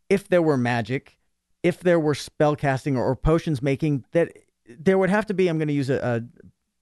if 0.10 0.27
there 0.27 0.41
were 0.41 0.58
magic 0.58 1.17
if 1.63 1.79
there 1.79 1.99
were 1.99 2.15
spell 2.15 2.55
casting 2.55 2.95
or, 2.95 3.05
or 3.05 3.15
potions 3.15 3.62
making 3.62 4.05
that 4.12 4.31
there 4.67 4.97
would 4.97 5.10
have 5.10 5.25
to 5.25 5.34
be 5.34 5.47
i'm 5.47 5.58
going 5.58 5.67
to 5.67 5.73
use 5.73 5.89
a, 5.89 6.23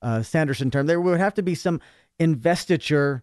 a, 0.02 0.08
a 0.08 0.24
sanderson 0.24 0.70
term 0.70 0.86
there 0.86 1.00
would 1.00 1.18
have 1.18 1.34
to 1.34 1.42
be 1.42 1.54
some 1.54 1.80
investiture 2.18 3.22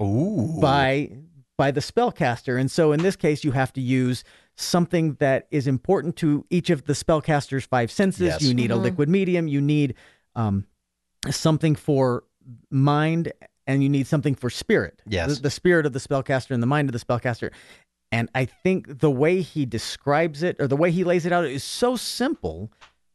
Ooh. 0.00 0.58
by 0.60 1.10
by 1.58 1.70
the 1.70 1.80
spellcaster. 1.80 2.58
And 2.58 2.70
so 2.70 2.92
in 2.92 3.02
this 3.02 3.16
case, 3.16 3.44
you 3.44 3.50
have 3.50 3.72
to 3.74 3.80
use 3.82 4.24
something 4.56 5.14
that 5.14 5.46
is 5.50 5.66
important 5.66 6.16
to 6.16 6.46
each 6.48 6.70
of 6.70 6.84
the 6.84 6.94
spellcaster's 6.94 7.66
five 7.66 7.90
senses. 7.90 8.28
Yes. 8.28 8.42
You 8.42 8.54
need 8.54 8.70
a 8.70 8.76
liquid 8.76 9.08
medium. 9.10 9.48
You 9.48 9.60
need 9.60 9.94
um, 10.34 10.66
something 11.30 11.74
for 11.74 12.24
mind, 12.70 13.32
and 13.66 13.82
you 13.82 13.88
need 13.88 14.06
something 14.06 14.34
for 14.34 14.48
spirit. 14.48 15.02
Yes. 15.06 15.36
the, 15.36 15.42
the 15.42 15.50
spirit 15.50 15.84
of 15.84 15.92
the 15.92 15.98
spellcaster 15.98 16.52
and 16.52 16.62
the 16.62 16.66
mind 16.66 16.88
of 16.88 16.92
the 16.92 17.04
spellcaster. 17.04 17.50
And 18.10 18.30
I 18.34 18.46
think 18.46 19.00
the 19.00 19.10
way 19.10 19.42
he 19.42 19.66
describes 19.66 20.42
it, 20.42 20.56
or 20.58 20.66
the 20.66 20.76
way 20.76 20.90
he 20.90 21.04
lays 21.04 21.26
it 21.26 21.32
out, 21.32 21.44
is 21.44 21.64
so 21.64 21.96
simple. 21.96 22.72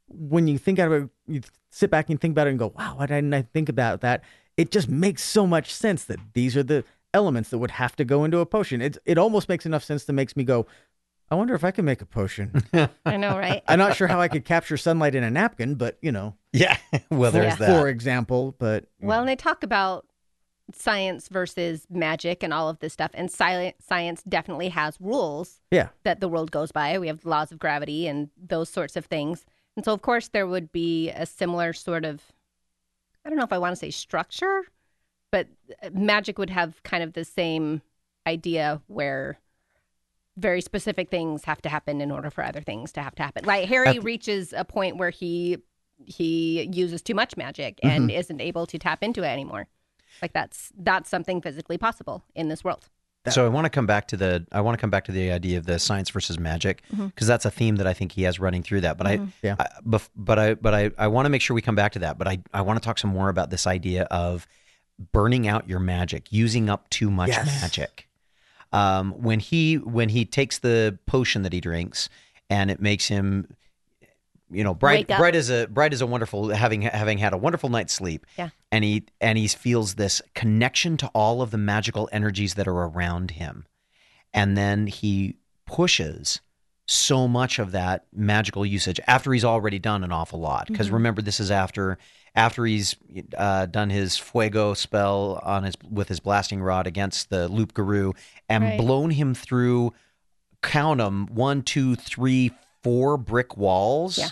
When 0.08 0.48
you 0.48 0.60
think 0.60 0.78
about 0.78 1.04
it, 1.04 1.10
you 1.28 1.42
sit 1.72 1.90
back 1.90 2.10
and 2.10 2.22
think 2.22 2.34
about 2.34 2.46
it 2.46 2.52
and 2.52 2.60
go, 2.60 2.74
"Wow, 2.78 2.98
why 2.98 3.08
didn't 3.08 3.34
I 3.34 3.42
think 3.42 3.70
about 3.70 4.02
that?" 4.02 4.22
It 4.56 4.70
just 4.70 4.88
makes 4.88 5.24
so 5.24 5.48
much 5.48 5.74
sense 5.74 6.04
that 6.06 6.20
these 6.34 6.56
are 6.56 6.62
the 6.62 6.84
elements 7.13 7.49
that 7.49 7.58
would 7.60 7.71
have 7.71 7.95
to 7.97 8.06
go 8.06 8.23
into 8.23 8.39
a 8.39 8.45
potion. 8.45 8.82
It 8.82 8.97
it 9.06 9.17
almost 9.17 9.49
makes 9.49 9.65
enough 9.65 9.84
sense 9.84 10.06
that 10.06 10.13
makes 10.13 10.36
me 10.36 10.43
go, 10.43 10.65
"I 11.30 11.36
wonder 11.36 11.54
if 11.56 11.63
I 11.63 11.71
can 11.71 11.86
make 11.86 12.02
a 12.02 12.06
potion." 12.06 12.52
I 13.06 13.17
know, 13.17 13.38
right? 13.38 13.62
I'm 13.67 13.80
not 13.80 13.95
sure 13.95 14.08
how 14.08 14.19
I 14.21 14.28
could 14.28 14.45
capture 14.45 14.78
sunlight 14.78 15.15
in 15.15 15.23
a 15.23 15.32
napkin, 15.32 15.76
but 15.76 15.97
you 16.02 16.12
know, 16.12 16.36
Yeah. 16.52 16.78
well, 17.12 17.32
for, 17.32 17.38
there's 17.39 17.54
Yeah. 17.60 17.67
that. 17.67 17.80
for 17.82 17.88
example. 17.89 18.56
But 18.58 18.86
Well, 18.99 19.19
and 19.19 19.28
they 19.30 19.36
talk 19.36 19.63
about 19.63 20.06
science 20.73 21.28
versus 21.28 21.86
magic 21.89 22.41
and 22.41 22.54
all 22.54 22.69
of 22.69 22.80
this 22.80 22.93
stuff. 22.93 23.12
And 23.13 23.30
science, 23.30 23.76
science 23.86 24.23
definitely 24.23 24.69
has 24.69 24.97
rules 24.99 25.60
yeah, 25.71 25.89
that 26.04 26.21
the 26.21 26.30
world 26.30 26.52
goes 26.52 26.71
by. 26.71 26.97
We 26.99 27.08
have 27.08 27.26
laws 27.26 27.52
of 27.52 27.60
gravity 27.60 28.08
and 28.08 28.30
those 28.41 28.69
sorts 28.69 28.95
of 28.95 29.06
things. 29.06 29.45
And 29.76 29.84
so, 29.84 29.91
of 29.91 30.02
course, 30.02 30.30
there 30.30 30.47
would 30.47 30.71
be 30.71 31.10
a 31.10 31.26
similar 31.26 31.73
sort 31.73 32.06
of, 32.06 32.21
I 33.26 33.30
don't 33.30 33.38
know 33.38 33.43
if 33.43 33.52
I 33.52 33.58
want 33.58 33.73
to 33.73 33.80
say 33.80 33.91
structure, 33.91 34.63
but 35.34 35.48
uh, 35.82 35.89
magic 35.91 36.38
would 36.38 36.52
have 36.52 36.84
kind 36.84 37.02
of 37.02 37.13
the 37.13 37.26
same 37.26 37.82
idea 38.28 38.80
where 38.86 39.39
very 40.38 40.62
specific 40.62 41.10
things 41.10 41.43
have 41.46 41.60
to 41.63 41.69
happen 41.69 42.02
in 42.02 42.12
order 42.12 42.30
for 42.30 42.43
other 42.43 42.62
things 42.62 42.91
to 42.91 43.02
have 43.02 43.15
to 43.15 43.24
happen. 43.24 43.43
Like 43.43 43.67
Harry 43.67 43.98
reaches 43.98 44.54
a 44.54 44.63
point 44.63 44.98
where 44.98 45.10
he 45.10 45.58
he 46.06 46.69
uses 46.72 47.02
too 47.02 47.15
much 47.15 47.36
magic 47.36 47.80
mm-hmm. 47.84 47.96
and 47.96 48.12
isn't 48.12 48.41
able 48.41 48.67
to 48.67 48.78
tap 48.78 49.02
into 49.02 49.24
it 49.24 49.28
anymore. 49.28 49.67
Like 50.22 50.34
that's 50.34 50.72
that's 50.78 51.10
something 51.10 51.41
physically 51.41 51.80
possible 51.80 52.24
in 52.36 52.50
this 52.50 52.63
world. 52.63 52.88
So 53.30 53.46
I 53.46 53.50
want 53.50 53.65
to 53.65 53.69
come 53.69 53.88
back 53.88 54.10
to 54.10 54.17
the 54.17 54.46
I 54.52 54.62
want 54.62 54.78
to 54.78 54.82
come 54.82 54.91
back 54.91 55.06
to 55.06 55.12
the 55.12 55.32
idea 55.32 55.58
of 55.58 55.65
the 55.65 55.80
science 55.80 56.12
versus 56.12 56.38
magic 56.38 56.84
mm-hmm. 56.93 57.08
because 57.08 57.26
that's 57.26 57.46
a 57.46 57.52
theme 57.52 57.78
that 57.78 57.88
I 57.88 57.93
think 57.93 58.12
he 58.12 58.22
has 58.24 58.39
running 58.39 58.62
through 58.62 58.82
that. 58.82 59.00
But 59.00 59.08
mm-hmm. 59.08 59.26
Yeah. 59.41 59.56
I, 59.58 59.63
I 59.63 60.00
but 60.15 60.38
I 60.38 60.54
but 60.54 60.76
I 60.76 60.91
I 61.00 61.08
want 61.08 61.26
to 61.26 61.32
make 61.32 61.41
sure 61.41 61.56
we 61.56 61.63
come 61.63 61.76
back 61.76 61.93
to 61.93 62.00
that. 62.00 62.19
But 62.19 62.28
I 62.28 62.39
I 62.54 62.62
want 62.62 62.80
to 62.80 62.86
talk 62.86 63.00
some 63.00 63.10
more 63.10 63.30
about 63.30 63.50
this 63.50 63.65
idea 63.65 64.04
of 64.04 64.48
burning 65.12 65.48
out 65.48 65.68
your 65.68 65.80
magic, 65.80 66.32
using 66.32 66.70
up 66.70 66.89
too 66.89 67.12
much 67.12 67.30
Yes. 67.30 67.62
magic. 67.62 68.08
Um, 68.72 69.12
when 69.22 69.39
he 69.39 69.76
when 69.76 70.10
he 70.10 70.26
takes 70.26 70.58
the 70.60 70.98
potion 71.06 71.44
that 71.44 71.54
he 71.54 71.62
drinks 71.62 72.10
and 72.50 72.72
it 72.72 72.82
makes 72.82 73.08
him 73.08 73.48
you 74.52 74.63
know 74.63 74.74
bright 74.74 75.08
bright 75.08 75.36
as 75.36 75.50
a 75.50 75.68
bright 75.68 75.94
as 75.94 76.02
a 76.02 76.08
wonderful 76.08 76.50
having 76.50 76.82
having 76.84 77.18
had 77.20 77.34
a 77.34 77.38
wonderful 77.38 77.70
night's 77.70 77.94
sleep 77.94 78.26
Yeah. 78.38 78.50
and 78.72 78.84
he 78.84 79.04
and 79.22 79.38
he 79.38 79.48
feels 79.48 79.96
this 79.96 80.22
connection 80.36 80.98
to 80.98 81.08
all 81.10 81.42
of 81.42 81.52
the 81.52 81.58
magical 81.58 82.10
energies 82.12 82.56
that 82.56 82.68
are 82.68 82.84
around 82.84 83.32
him 83.32 83.66
and 84.34 84.58
then 84.58 84.88
he 84.88 85.38
pushes 85.66 86.42
so 86.88 87.28
much 87.28 87.60
of 87.60 87.72
that 87.72 88.06
magical 88.13 88.66
usage 88.66 89.00
after 89.08 89.32
he's 89.34 89.46
already 89.46 89.80
done 89.80 90.04
an 90.04 90.12
awful 90.12 90.39
lot 90.39 90.68
because 90.68 90.88
Mm-hmm. 90.88 90.96
remember 90.96 91.22
this 91.22 91.39
is 91.39 91.50
after 91.52 91.98
after 92.36 92.65
he's 92.65 92.96
uh, 93.38 93.65
done 93.67 93.89
his 93.89 94.17
fuego 94.17 94.74
spell 94.74 95.39
on 95.43 95.63
his 95.63 95.76
with 95.89 96.08
his 96.08 96.19
blasting 96.19 96.62
rod 96.62 96.88
against 96.88 97.30
the 97.30 97.48
loup-garou 97.48 98.13
and 98.50 98.63
Right. 98.63 98.78
blown 98.80 99.12
him 99.12 99.34
through 99.36 99.93
count 100.62 100.98
them 101.00 101.28
one 101.28 101.62
two 101.62 101.96
three 101.96 102.52
four 102.82 103.17
brick 103.17 103.56
walls 103.58 104.17
Yeah. 104.17 104.30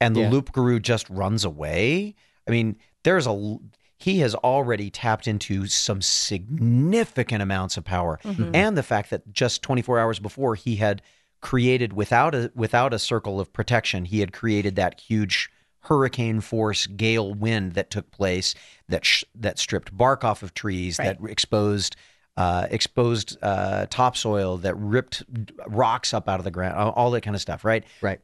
and 0.00 0.16
the 0.16 0.22
Yeah. 0.22 0.30
loup-garou 0.30 0.80
just 0.80 1.08
runs 1.10 1.44
away 1.44 2.14
i 2.48 2.50
mean 2.50 2.76
there's 3.04 3.26
a 3.26 3.58
he 3.98 4.18
has 4.18 4.34
already 4.34 4.90
tapped 4.90 5.28
into 5.28 5.66
some 5.66 6.02
significant 6.02 7.42
amounts 7.42 7.76
of 7.76 7.84
power 7.84 8.18
Mm-hmm. 8.24 8.54
and 8.54 8.76
the 8.76 8.82
fact 8.82 9.10
that 9.10 9.32
just 9.32 9.62
24 9.62 9.98
hours 10.00 10.18
before 10.18 10.54
he 10.56 10.76
had 10.76 11.00
created 11.40 11.92
without 11.92 12.34
a 12.34 12.50
without 12.54 12.94
a 12.94 12.98
circle 12.98 13.38
of 13.38 13.52
protection 13.52 14.06
he 14.06 14.20
had 14.20 14.32
created 14.32 14.76
that 14.76 14.98
huge 15.00 15.50
hurricane 15.84 16.40
force 16.40 16.86
gale 16.86 17.32
wind 17.34 17.72
that 17.74 17.90
took 17.90 18.10
place 18.10 18.54
that 18.88 19.04
sh- 19.04 19.24
that 19.34 19.58
stripped 19.58 19.96
bark 19.96 20.24
off 20.24 20.42
of 20.42 20.54
trees 20.54 20.98
Right. 20.98 21.18
that 21.20 21.30
exposed 21.30 21.96
uh, 22.36 22.66
exposed 22.70 23.36
uh, 23.42 23.86
topsoil 23.90 24.56
that 24.58 24.74
ripped 24.76 25.22
rocks 25.68 26.12
up 26.12 26.28
out 26.28 26.40
of 26.40 26.44
the 26.44 26.50
ground 26.50 26.76
all- 26.76 26.90
all 26.92 27.10
that 27.12 27.20
kind 27.20 27.36
of 27.36 27.40
stuff 27.42 27.64
right 27.64 27.84
right. 28.02 28.20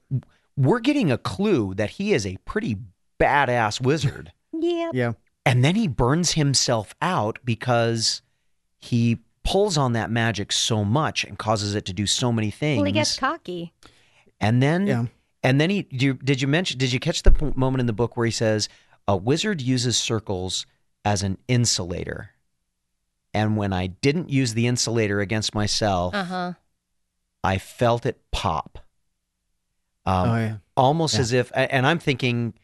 we're 0.57 0.81
getting 0.81 1.12
a 1.12 1.18
clue 1.18 1.75
that 1.75 1.90
he 1.90 2.12
is 2.12 2.27
a 2.27 2.37
pretty 2.44 2.77
badass 3.20 3.81
wizard 3.81 4.33
Yeah. 4.53 4.90
Yeah, 4.92 5.12
and 5.46 5.64
then 5.64 5.77
he 5.77 5.87
burns 5.87 6.33
himself 6.33 6.94
out 7.01 7.38
because 7.44 8.20
he 8.79 9.18
pulls 9.44 9.79
on 9.79 9.92
that 9.92 10.11
magic 10.11 10.51
so 10.53 10.85
much 10.85 11.25
and 11.25 11.38
causes 11.38 11.75
it 11.75 11.85
to 11.87 11.92
do 11.92 12.07
so 12.07 12.31
many 12.33 12.51
things. 12.51 12.79
Well, 12.79 12.85
he 12.87 12.92
gets 12.92 13.16
cocky. 13.18 13.73
and 14.40 14.62
then, 14.62 14.87
Yeah. 14.87 15.05
And 15.42 15.61
then 15.61 15.70
he. 15.70 15.83
Did 15.83 16.03
you, 16.03 16.14
did 16.14 16.42
you 16.42 16.48
mention? 16.48 16.79
Did 16.79 16.92
you 16.92 17.00
catch 17.00 17.22
the 17.22 17.31
p- 17.31 17.53
moment 17.55 17.81
in 17.81 17.87
the 17.87 17.92
book 17.92 18.16
where 18.16 18.26
he 18.26 18.33
says 18.33 18.68
a 19.09 19.16
wizard 19.16 19.61
uses 19.61 19.98
circles 19.98 20.66
as 21.05 21.22
an 21.22 21.38
insulator, 21.48 22.31
and 23.33 23.57
when 23.57 23.72
I 23.72 23.87
didn't 23.88 24.31
use 24.31 24.55
the 24.55 24.66
insulator 24.66 25.20
against 25.20 25.55
myself, 25.55 26.14
Uh 26.14 26.24
huh. 26.24 26.53
I 27.42 27.59
felt 27.59 28.05
it 28.07 28.20
pop. 28.33 28.79
Um, 30.07 30.29
oh 30.29 30.37
yeah. 30.37 30.57
almost 30.76 31.14
Yeah. 31.14 31.20
as 31.20 31.33
if, 31.33 31.50
and 31.55 31.87
I'm 31.87 31.98
thinking, 31.98 32.55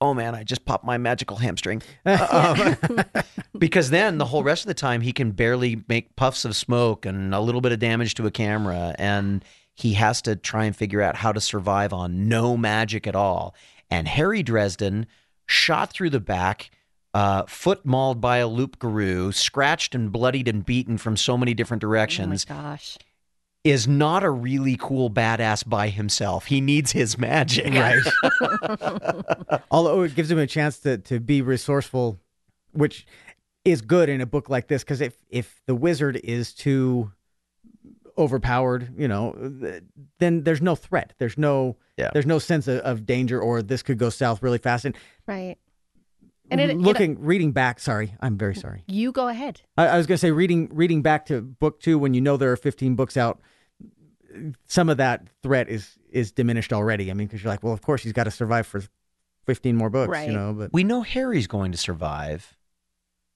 oh 0.00 0.14
man, 0.14 0.34
I 0.34 0.42
just 0.44 0.64
popped 0.64 0.84
my 0.84 0.98
magical 0.98 1.36
hamstring. 1.38 1.82
Um, 2.06 2.76
because 3.58 3.90
then 3.90 4.18
the 4.18 4.24
whole 4.26 4.42
rest 4.42 4.62
of 4.64 4.68
the 4.68 4.74
time 4.74 5.00
he 5.00 5.12
can 5.12 5.32
barely 5.32 5.82
make 5.88 6.14
puffs 6.16 6.44
of 6.44 6.54
smoke 6.56 7.04
and 7.04 7.34
a 7.34 7.40
little 7.40 7.60
bit 7.60 7.72
of 7.72 7.78
damage 7.78 8.14
to 8.14 8.26
a 8.26 8.30
camera 8.30 8.94
and 8.98 9.44
he 9.80 9.94
has 9.94 10.22
to 10.22 10.36
try 10.36 10.64
and 10.64 10.76
figure 10.76 11.02
out 11.02 11.16
how 11.16 11.32
to 11.32 11.40
survive 11.40 11.92
on 11.92 12.28
no 12.28 12.56
magic 12.56 13.06
at 13.06 13.16
all 13.16 13.54
and 13.90 14.06
harry 14.08 14.42
dresden 14.42 15.06
shot 15.46 15.90
through 15.92 16.10
the 16.10 16.20
back 16.20 16.70
uh, 17.12 17.42
foot 17.46 17.84
mauled 17.84 18.20
by 18.20 18.36
a 18.38 18.46
loup-garou 18.46 19.32
scratched 19.32 19.94
and 19.96 20.12
bloodied 20.12 20.46
and 20.46 20.64
beaten 20.64 20.96
from 20.96 21.16
so 21.16 21.36
many 21.36 21.54
different 21.54 21.82
Oh 21.82 21.88
my 21.88 21.90
directions 21.92 22.44
gosh. 22.44 22.96
is 23.64 23.88
not 23.88 24.22
a 24.22 24.30
really 24.30 24.76
cool 24.78 25.10
badass 25.10 25.68
by 25.68 25.88
himself 25.88 26.46
he 26.46 26.60
needs 26.60 26.92
his 26.92 27.18
magic 27.18 27.74
Right. 27.74 28.00
Although 29.70 30.02
it 30.02 30.14
gives 30.14 30.30
him 30.30 30.38
a 30.38 30.46
chance 30.46 30.78
to 30.80 30.98
to 30.98 31.18
be 31.20 31.42
resourceful, 31.42 32.20
which 32.72 33.06
is 33.64 33.82
good 33.82 34.08
in 34.08 34.20
a 34.20 34.26
book 34.26 34.48
like 34.48 34.68
this 34.68 34.82
because 34.84 35.00
if 35.00 35.16
if 35.28 35.60
the 35.66 35.74
wizard 35.74 36.16
is 36.22 36.54
too 36.54 37.10
overpowered, 38.18 38.92
you 38.96 39.08
know, 39.08 39.34
then 40.18 40.42
there's 40.44 40.60
no 40.62 40.74
threat. 40.74 41.12
There's 41.18 41.36
no 41.38 41.76
Yeah. 41.96 42.10
there's 42.12 42.26
no 42.26 42.38
sense 42.38 42.68
of, 42.68 42.78
of 42.80 43.06
danger 43.06 43.40
or 43.40 43.62
this 43.62 43.82
could 43.82 43.98
go 43.98 44.10
south 44.10 44.42
really 44.42 44.58
fast. 44.58 44.84
And, 44.84 44.96
Right. 45.26 45.56
And 46.50 46.60
it, 46.60 46.70
it- 46.70 46.78
looking 46.78 47.20
reading 47.20 47.52
back, 47.52 47.78
sorry, 47.78 48.14
I'm 48.20 48.36
very 48.36 48.54
sorry. 48.56 48.82
you 48.88 49.12
go 49.12 49.28
ahead. 49.28 49.60
I, 49.76 49.86
I 49.88 49.96
was 49.96 50.06
going 50.06 50.16
to 50.16 50.20
say 50.20 50.30
reading 50.32 50.68
reading 50.72 51.00
back 51.02 51.26
to 51.26 51.40
book 51.40 51.80
two 51.80 51.98
when 51.98 52.12
you 52.14 52.20
know 52.20 52.36
there 52.36 52.50
are 52.52 52.56
15 52.56 52.96
books 52.96 53.16
out. 53.16 53.40
Some 54.66 54.88
of 54.88 54.96
that 54.98 55.26
threat 55.42 55.68
is 55.68 55.98
is 56.10 56.32
diminished 56.32 56.72
already. 56.72 57.10
I 57.10 57.14
mean, 57.14 57.26
because 57.28 57.42
you're 57.42 57.52
like, 57.52 57.62
well, 57.62 57.72
of 57.72 57.82
course 57.82 58.02
he's 58.02 58.12
got 58.12 58.24
to 58.24 58.30
survive 58.30 58.66
for 58.66 58.82
15 59.46 59.76
more 59.76 59.90
books, 59.90 60.10
Right. 60.10 60.28
you 60.28 60.34
know. 60.34 60.52
But 60.52 60.72
We 60.72 60.82
know 60.84 61.02
Harry's 61.02 61.46
going 61.46 61.72
to 61.72 61.78
survive, 61.78 62.56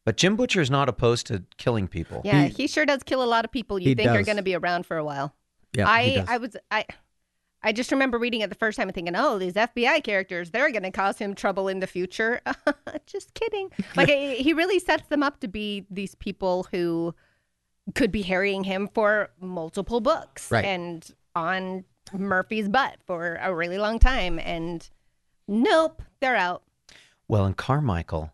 but 0.05 0.17
Jim 0.17 0.37
Butcher 0.37 0.61
is 0.61 0.71
not 0.71 0.89
opposed 0.89 1.27
to 1.29 1.43
killing 1.57 1.89
people. 1.89 2.21
Yeah, 2.25 2.45
He- 2.45 2.55
he, 2.65 2.67
sure 2.67 2.85
does 2.87 3.03
kill 3.03 3.23
a 3.23 3.27
lot 3.27 3.45
of 3.45 3.51
people 3.53 3.79
you 3.79 3.89
He 3.91 3.95
think 3.95 4.11
are 4.11 4.23
going 4.23 4.37
to 4.37 4.43
be 4.43 4.55
around 4.55 4.87
for 4.87 4.97
a 4.97 5.05
while. 5.05 5.35
yeah, 5.73 5.85
he 6.01 6.13
I 6.13 6.15
does. 6.17 6.29
I 6.29 6.37
was 6.39 6.57
I 6.71 6.85
I 7.67 7.73
just 7.73 7.91
remember 7.91 8.19
reading 8.19 8.43
it 8.43 8.51
the 8.51 8.57
first 8.57 8.77
time 8.77 8.89
and 8.89 8.95
thinking, 8.95 9.17
"Oh, 9.17 9.39
these 9.39 9.55
FBI 9.55 10.05
characters, 10.05 10.51
they're 10.51 10.71
going 10.71 10.83
to 10.83 10.91
cause 10.91 11.17
him 11.17 11.35
trouble 11.35 11.67
in 11.69 11.81
the 11.81 11.87
future." 11.87 12.43
just 13.07 13.33
kidding. 13.33 13.71
Like 13.97 14.09
he 14.11 14.53
really 14.53 14.79
sets 14.79 15.09
them 15.09 15.23
up 15.23 15.41
to 15.41 15.49
be 15.49 15.87
these 15.91 16.15
people 16.15 16.67
who 16.71 17.15
could 17.95 18.13
be 18.13 18.21
harrying 18.23 18.65
him 18.65 18.89
for 18.93 19.31
multiple 19.41 20.01
books 20.01 20.51
Right. 20.51 20.65
and 20.65 21.11
on 21.35 21.85
Murphy's 22.13 22.69
butt 22.69 22.97
for 23.07 23.39
a 23.43 23.55
really 23.55 23.79
long 23.79 23.99
time 23.99 24.39
and 24.39 24.87
nope, 25.49 26.03
they're 26.21 26.37
out. 26.37 26.63
Well, 27.29 27.47
and 27.47 27.57
Carmichael. 27.57 28.31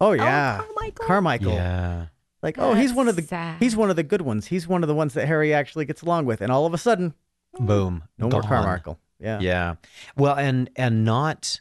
Oh, 0.00 0.08
oh 0.08 0.12
yeah, 0.12 0.58
Carmichael. 0.58 1.06
Carmichael. 1.06 1.52
Yeah. 1.52 2.06
Like, 2.42 2.56
oh, 2.58 2.72
he's 2.72 2.92
one 2.92 3.06
of 3.08 3.16
the 3.16 3.22
sad. 3.22 3.58
he's 3.60 3.76
one 3.76 3.90
of 3.90 3.96
the 3.96 4.02
good 4.02 4.22
ones. 4.22 4.46
He's 4.46 4.66
one 4.66 4.82
of 4.82 4.88
the 4.88 4.94
ones 4.94 5.12
that 5.14 5.26
Harry 5.26 5.52
actually 5.52 5.84
gets 5.84 6.00
along 6.00 6.24
with, 6.24 6.40
and 6.40 6.50
all 6.50 6.64
of 6.64 6.72
a 6.72 6.78
sudden, 6.78 7.12
Boom. 7.58 8.04
no 8.16 8.30
more 8.30 8.42
Carmichael. 8.42 8.98
Yeah, 9.18 9.40
Yeah. 9.40 9.74
Well, 10.16 10.34
and 10.36 10.70
and 10.76 11.04
not 11.04 11.60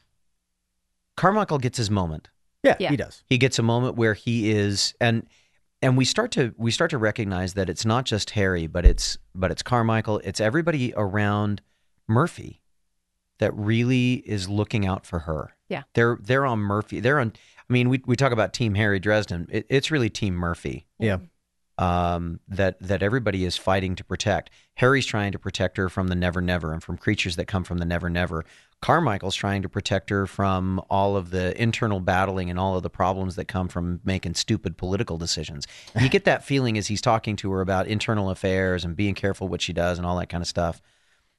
Carmichael 1.18 1.58
gets 1.58 1.78
his 1.78 1.92
moment. 1.92 2.30
yeah, 2.64 2.78
Yeah. 2.80 2.90
he 2.92 2.98
does. 2.98 3.24
He 3.28 3.38
gets 3.38 3.60
a 3.60 3.64
moment 3.64 3.96
where 3.96 4.14
he 4.14 4.52
is 4.52 4.94
and 5.02 5.28
and 5.82 5.98
we 5.98 6.06
start 6.06 6.32
to 6.32 6.54
we 6.58 6.72
start 6.72 6.92
to 6.92 6.98
recognize 6.98 7.54
that 7.56 7.70
it's 7.70 7.86
not 7.86 8.06
just 8.06 8.30
Harry, 8.32 8.68
but 8.68 8.86
it's 8.86 9.18
but 9.36 9.52
it's 9.52 9.62
Carmichael, 9.64 10.20
it's 10.24 10.40
everybody 10.40 10.94
around 10.96 11.62
Murphy 12.08 12.62
that 13.40 13.54
really 13.54 14.16
is 14.26 14.48
looking 14.48 14.86
out 14.86 15.06
for 15.06 15.20
her. 15.20 15.52
Yeah. 15.70 15.84
They're 15.94 16.18
they're 16.22 16.46
on 16.46 16.60
Murphy. 16.60 17.00
They're 17.00 17.20
on 17.20 17.34
I 17.70 17.74
mean, 17.74 17.90
we 17.90 18.02
we 18.06 18.16
talk 18.16 18.32
about 18.32 18.54
Team 18.54 18.76
Harry 18.76 19.00
Dresden. 19.00 19.48
It, 19.52 19.66
it's 19.70 19.92
really 19.92 20.10
Team 20.10 20.34
Murphy. 20.34 20.88
Yeah, 20.98 21.20
um, 21.78 22.40
that 22.48 22.80
that 22.82 23.04
everybody 23.04 23.46
is 23.46 23.56
fighting 23.56 23.96
to 23.96 24.04
protect. 24.04 24.50
Harry's 24.76 25.06
trying 25.06 25.32
to 25.34 25.40
protect 25.40 25.78
her 25.78 25.88
from 25.88 26.08
the 26.08 26.16
Never 26.16 26.42
Never 26.42 26.74
and 26.74 26.82
from 26.82 26.98
creatures 26.98 27.36
that 27.36 27.46
come 27.46 27.64
from 27.64 27.78
the 27.78 27.86
Never 27.86 28.10
Never. 28.10 28.44
Carmichael's 28.82 29.36
trying 29.36 29.62
to 29.62 29.70
protect 29.70 30.10
her 30.10 30.26
from 30.26 30.82
all 30.90 31.16
of 31.16 31.30
the 31.30 31.60
internal 31.62 32.00
battling 32.00 32.50
and 32.50 32.58
all 32.58 32.76
of 32.76 32.82
the 32.84 32.90
problems 32.90 33.36
that 33.36 33.46
come 33.46 33.68
from 33.68 34.00
making 34.04 34.34
stupid 34.34 34.78
political 34.78 35.18
decisions. 35.18 35.68
You 36.00 36.10
get 36.10 36.26
that 36.26 36.46
feeling 36.46 36.78
as 36.78 36.88
he's 36.88 37.02
talking 37.02 37.36
to 37.38 37.52
her 37.52 37.62
about 37.62 37.88
internal 37.88 38.30
affairs 38.30 38.84
and 38.84 38.96
being 38.96 39.16
careful 39.16 39.48
what 39.48 39.62
she 39.62 39.74
does 39.74 39.98
and 39.98 40.08
all 40.08 40.18
that 40.18 40.30
kind 40.30 40.42
of 40.42 40.48
stuff. 40.48 40.82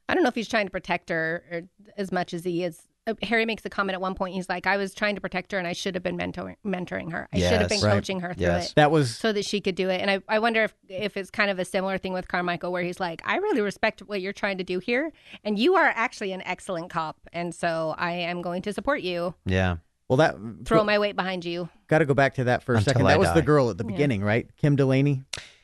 I 0.08 0.14
don't 0.14 0.22
know 0.22 0.28
if 0.28 0.34
he's 0.34 0.48
trying 0.48 0.66
to 0.66 0.72
protect 0.72 1.08
her 1.08 1.64
as 1.96 2.12
much 2.12 2.34
as 2.34 2.44
he 2.44 2.62
is. 2.62 2.86
Uh, 3.10 3.14
Harry 3.26 3.44
makes 3.46 3.64
a 3.64 3.70
comment 3.70 3.94
at 3.94 4.00
one 4.00 4.14
point. 4.14 4.34
He's 4.34 4.48
like, 4.48 4.66
"I 4.66 4.76
was 4.76 4.94
trying 4.94 5.14
to 5.14 5.20
protect 5.20 5.52
her, 5.52 5.58
and 5.58 5.66
I 5.66 5.72
should 5.72 5.94
have 5.94 6.02
been 6.02 6.16
mentoring, 6.16 6.56
mentoring 6.64 7.12
her. 7.12 7.28
I 7.32 7.38
should 7.38 7.60
have 7.60 7.68
been 7.68 7.80
Right. 7.80 7.92
coaching 7.92 8.20
her 8.20 8.34
through 8.34 8.42
Yes. 8.46 8.70
it, 8.70 8.74
that 8.76 8.90
was 8.90 9.14
so 9.16 9.32
that 9.32 9.44
she 9.44 9.60
could 9.60 9.74
do 9.74 9.88
it." 9.90 10.00
And 10.00 10.10
I, 10.10 10.20
I 10.28 10.38
wonder 10.38 10.64
if 10.64 10.74
if 10.88 11.16
it's 11.16 11.30
kind 11.30 11.50
of 11.50 11.58
a 11.58 11.64
similar 11.64 11.98
thing 11.98 12.12
with 12.12 12.28
Carmichael, 12.28 12.72
where 12.72 12.82
he's 12.82 13.00
like, 13.00 13.22
"I 13.24 13.36
really 13.36 13.60
respect 13.60 14.00
what 14.00 14.20
you're 14.20 14.32
trying 14.32 14.58
to 14.58 14.64
do 14.64 14.78
here, 14.78 15.12
and 15.44 15.58
you 15.58 15.74
are 15.76 15.92
actually 15.94 16.32
an 16.32 16.42
excellent 16.42 16.90
cop, 16.90 17.18
and 17.32 17.54
so 17.54 17.94
I 17.98 18.12
am 18.12 18.42
going 18.42 18.62
to 18.62 18.72
support 18.72 19.02
you. 19.02 19.34
Yeah. 19.44 19.76
well 20.08 20.16
that 20.16 20.36
Throw 20.64 20.82
my 20.82 20.98
weight 20.98 21.14
behind 21.16 21.44
you." 21.44 21.68
got 21.86 21.98
to 21.98 22.06
go 22.06 22.14
back 22.14 22.34
to 22.34 22.44
that 22.44 22.62
for 22.62 22.74
a 22.74 22.78
Until 22.78 22.92
second. 22.92 23.06
I 23.06 23.10
That 23.12 23.18
was 23.20 23.32
the 23.32 23.42
girl 23.42 23.70
at 23.70 23.78
the 23.78 23.84
Yeah. 23.84 23.90
beginning, 23.92 24.22
right? 24.22 24.48
Kim 24.56 24.76
Delaney. 24.76 25.22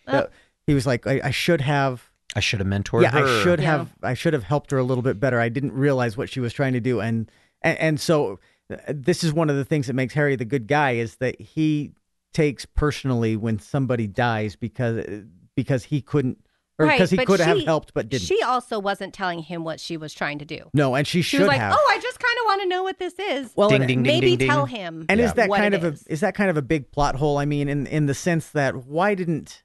Oh. 0.09 0.13
That- 0.13 0.31
he 0.67 0.75
was 0.75 0.85
like, 0.87 1.07
I, 1.07 1.21
I 1.25 1.31
should 1.31 1.61
have. 1.61 2.11
I 2.35 2.41
should 2.41 2.59
have 2.61 2.69
mentored 2.69 3.03
yeah, 3.03 3.11
her. 3.13 3.25
I 3.25 3.43
should 3.43 3.61
Yeah. 3.61 3.67
have. 3.79 3.93
I 4.03 4.15
should 4.15 4.33
have 4.35 4.43
helped 4.45 4.71
her 4.71 4.79
a 4.79 4.83
little 4.85 5.03
bit 5.03 5.19
better. 5.21 5.41
I 5.41 5.49
didn't 5.49 5.73
realize 5.73 6.17
what 6.17 6.29
she 6.29 6.41
was 6.41 6.53
trying 6.53 6.73
to 6.75 6.81
do, 6.81 7.01
and 7.01 7.31
and, 7.63 7.79
and 7.79 8.01
so 8.01 8.39
uh, 8.71 8.77
this 8.89 9.23
is 9.25 9.33
one 9.33 9.49
of 9.49 9.57
the 9.57 9.65
things 9.65 9.87
that 9.87 9.95
makes 9.95 10.13
Harry 10.15 10.37
the 10.37 10.45
good 10.45 10.67
guy 10.67 10.93
is 10.93 11.17
that 11.17 11.41
he 11.41 11.93
takes 12.35 12.67
personally 12.67 13.37
when 13.37 13.59
somebody 13.59 14.07
dies 14.07 14.57
because 14.57 15.07
because 15.55 15.85
he 15.85 16.03
couldn't 16.03 16.39
or 16.79 16.85
Right, 16.85 16.97
because 16.97 17.09
he 17.09 17.17
but 17.17 17.27
could 17.27 17.41
have 17.41 17.57
she- 17.59 17.65
helped 17.65 17.95
but 17.95 18.11
didn't. 18.11 18.27
She 18.27 18.43
also 18.43 18.79
wasn't 18.79 19.15
telling 19.15 19.39
him 19.39 19.65
what 19.65 19.81
she 19.81 19.97
was 19.97 20.13
trying 20.13 20.39
to 20.41 20.45
do. 20.45 20.69
no, 20.75 20.95
and 20.95 21.07
she 21.07 21.23
She 21.23 21.39
should 21.39 21.41
was 21.41 21.49
like, 21.49 21.59
have. 21.61 21.73
"Oh, 21.75 21.91
I 21.91 21.99
just 22.01 22.19
kind 22.21 22.37
of 22.41 22.45
want 22.45 22.61
to 22.63 22.69
know 22.69 22.83
what 22.83 22.99
this 22.99 23.15
is. 23.19 23.51
well, 23.57 23.71
Ding, 23.71 23.81
ding, 23.87 24.03
ding, 24.03 24.03
Maybe 24.03 24.37
ding, 24.37 24.49
tell 24.51 24.67
him." 24.67 25.07
and 25.09 25.19
is 25.19 25.33
that 25.35 25.49
what 25.49 25.59
kind 25.59 25.73
of 25.73 25.85
is. 25.85 26.05
a 26.07 26.13
is 26.13 26.21
that 26.21 26.35
kind 26.35 26.51
of 26.51 26.59
a 26.59 26.63
big 26.63 26.91
plot 26.91 27.15
hole? 27.15 27.39
I 27.39 27.47
mean, 27.47 27.71
in 27.71 27.87
in 27.87 28.05
the 28.05 28.13
sense 28.15 28.51
that 28.51 28.75
why 28.85 29.15
didn't 29.15 29.63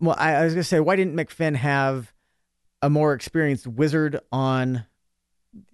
well, 0.00 0.16
I, 0.18 0.34
I 0.34 0.44
was 0.44 0.54
gonna 0.54 0.64
say 0.64 0.80
why 0.80 0.96
didn't 0.96 1.14
MacFinn 1.14 1.56
have 1.56 2.12
a 2.82 2.90
more 2.90 3.12
experienced 3.12 3.66
wizard 3.66 4.20
on, 4.30 4.84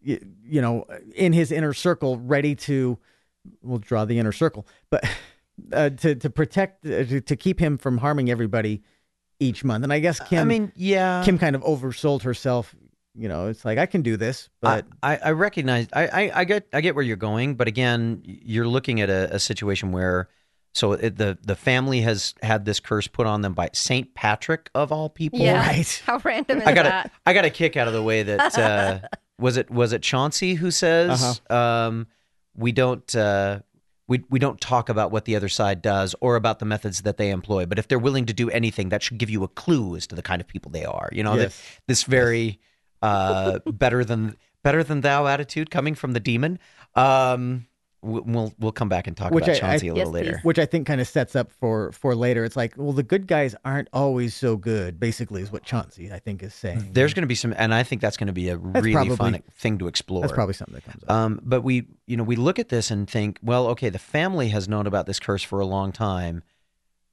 you, 0.00 0.18
you 0.44 0.62
know, 0.62 0.86
in 1.14 1.32
his 1.32 1.52
inner 1.52 1.74
circle, 1.74 2.18
ready 2.18 2.54
to, 2.54 2.98
we'll 3.62 3.78
draw 3.78 4.04
the 4.04 4.18
inner 4.18 4.32
circle, 4.32 4.66
but 4.90 5.04
uh, 5.72 5.90
to 5.90 6.14
to 6.14 6.30
protect 6.30 6.84
uh, 6.86 7.04
to, 7.04 7.20
to 7.20 7.36
keep 7.36 7.60
him 7.60 7.78
from 7.78 7.98
harming 7.98 8.30
everybody 8.30 8.82
each 9.38 9.64
month. 9.64 9.84
And 9.84 9.92
I 9.92 9.98
guess 9.98 10.18
Kim, 10.20 10.40
I 10.40 10.44
mean, 10.44 10.72
yeah. 10.76 11.22
Kim 11.24 11.38
kind 11.38 11.54
of 11.54 11.62
oversold 11.62 12.22
herself. 12.22 12.74
You 13.16 13.28
know, 13.28 13.46
it's 13.46 13.64
like 13.64 13.78
I 13.78 13.86
can 13.86 14.02
do 14.02 14.16
this, 14.16 14.48
but 14.60 14.86
I, 15.00 15.12
I, 15.14 15.18
I 15.26 15.30
recognize 15.32 15.86
I, 15.92 16.06
I, 16.06 16.40
I 16.40 16.44
get 16.44 16.66
I 16.72 16.80
get 16.80 16.96
where 16.96 17.04
you're 17.04 17.16
going, 17.16 17.54
but 17.54 17.68
again, 17.68 18.22
you're 18.24 18.66
looking 18.66 19.00
at 19.00 19.08
a, 19.08 19.34
a 19.34 19.38
situation 19.38 19.92
where 19.92 20.28
so 20.74 20.92
it, 20.92 21.16
the 21.16 21.38
the 21.42 21.56
family 21.56 22.02
has 22.02 22.34
had 22.42 22.64
this 22.66 22.78
curse 22.80 23.06
put 23.06 23.26
on 23.26 23.40
them 23.40 23.54
by 23.54 23.70
Saint 23.72 24.14
Patrick 24.14 24.68
of 24.74 24.92
all 24.92 25.08
people. 25.08 25.38
Yeah. 25.38 25.66
Right. 25.66 26.02
How 26.06 26.20
random 26.22 26.58
is 26.60 26.66
I 26.66 26.74
got 26.74 26.84
a 26.86 26.88
that? 26.90 27.12
I 27.24 27.32
got 27.32 27.44
a 27.46 27.50
kick 27.50 27.76
out 27.78 27.88
of 27.88 27.94
the 27.94 28.02
way 28.02 28.22
that 28.24 28.58
uh, 28.58 28.98
was 29.38 29.56
it 29.56 29.70
was 29.70 29.92
it 29.92 30.02
Chauncey 30.02 30.54
who 30.54 30.70
says 30.70 31.40
Uh-huh. 31.50 31.56
um, 31.56 32.06
we 32.56 32.72
don't 32.72 33.14
uh, 33.16 33.60
we 34.06 34.22
we 34.28 34.38
don't 34.38 34.60
talk 34.60 34.88
about 34.90 35.10
what 35.10 35.24
the 35.24 35.34
other 35.36 35.48
side 35.48 35.80
does 35.80 36.14
or 36.20 36.36
about 36.36 36.58
the 36.58 36.66
methods 36.66 37.02
that 37.02 37.16
they 37.16 37.30
employ, 37.30 37.64
but 37.66 37.78
if 37.78 37.88
they're 37.88 37.98
willing 37.98 38.26
to 38.26 38.32
do 38.34 38.50
anything, 38.50 38.90
that 38.90 39.02
should 39.02 39.16
give 39.18 39.30
you 39.30 39.42
a 39.44 39.48
clue 39.48 39.96
as 39.96 40.06
to 40.08 40.14
the 40.14 40.22
kind 40.22 40.40
of 40.42 40.46
people 40.46 40.70
they 40.70 40.84
are. 40.84 41.08
You 41.12 41.22
know, 41.22 41.36
that 41.36 41.42
Yes. 41.44 41.80
this 41.86 42.02
very 42.04 42.60
uh, 43.00 43.60
better 43.66 44.04
than 44.04 44.36
better 44.62 44.82
than 44.84 45.00
thou 45.02 45.26
attitude 45.26 45.70
coming 45.70 45.94
from 45.94 46.12
the 46.12 46.20
demon. 46.20 46.58
Um, 46.94 47.66
we- 47.66 47.73
we'll 48.04 48.52
we'll 48.58 48.72
come 48.72 48.88
back 48.88 49.06
and 49.06 49.16
talk 49.16 49.32
Which 49.32 49.44
about 49.44 49.56
I- 49.56 49.58
Chauncey 49.60 49.88
I- 49.88 49.92
a 49.92 49.94
little 49.94 50.14
Yes, 50.16 50.26
later. 50.26 50.40
which 50.42 50.58
I 50.58 50.66
think 50.66 50.86
kind 50.86 51.00
of 51.00 51.08
sets 51.08 51.34
up 51.34 51.50
for 51.52 51.90
for 51.92 52.14
later. 52.14 52.44
It's 52.44 52.56
like, 52.56 52.74
well, 52.76 52.92
the 52.92 53.02
good 53.02 53.26
guys 53.26 53.54
aren't 53.64 53.88
always 53.92 54.34
so 54.34 54.56
good. 54.56 55.00
Basically, 55.00 55.42
is 55.42 55.50
what 55.50 55.62
Chauncey 55.64 56.12
I 56.12 56.18
think 56.18 56.42
is 56.42 56.54
saying. 56.54 56.90
There's 56.92 57.14
going 57.14 57.22
to 57.22 57.26
be 57.28 57.34
some, 57.34 57.54
and 57.56 57.74
I 57.74 57.82
think 57.82 58.00
that's 58.02 58.16
going 58.16 58.26
to 58.28 58.32
be 58.32 58.48
a 58.50 58.56
really 58.56 58.92
probably- 58.92 59.16
fun 59.16 59.42
thing 59.52 59.78
to 59.78 59.88
explore. 59.88 60.20
That's 60.22 60.32
probably 60.32 60.54
something 60.54 60.74
that 60.74 60.84
comes 60.84 61.02
up. 61.04 61.10
Um, 61.10 61.40
but 61.42 61.62
we, 61.62 61.86
you 62.06 62.16
know, 62.16 62.24
we 62.24 62.36
look 62.36 62.58
at 62.58 62.68
this 62.68 62.90
and 62.90 63.08
think, 63.08 63.38
well, 63.42 63.66
okay, 63.68 63.88
the 63.88 63.98
family 63.98 64.50
has 64.50 64.68
known 64.68 64.86
about 64.86 65.06
this 65.06 65.18
curse 65.18 65.42
for 65.42 65.60
a 65.60 65.66
long 65.66 65.92
time. 65.92 66.42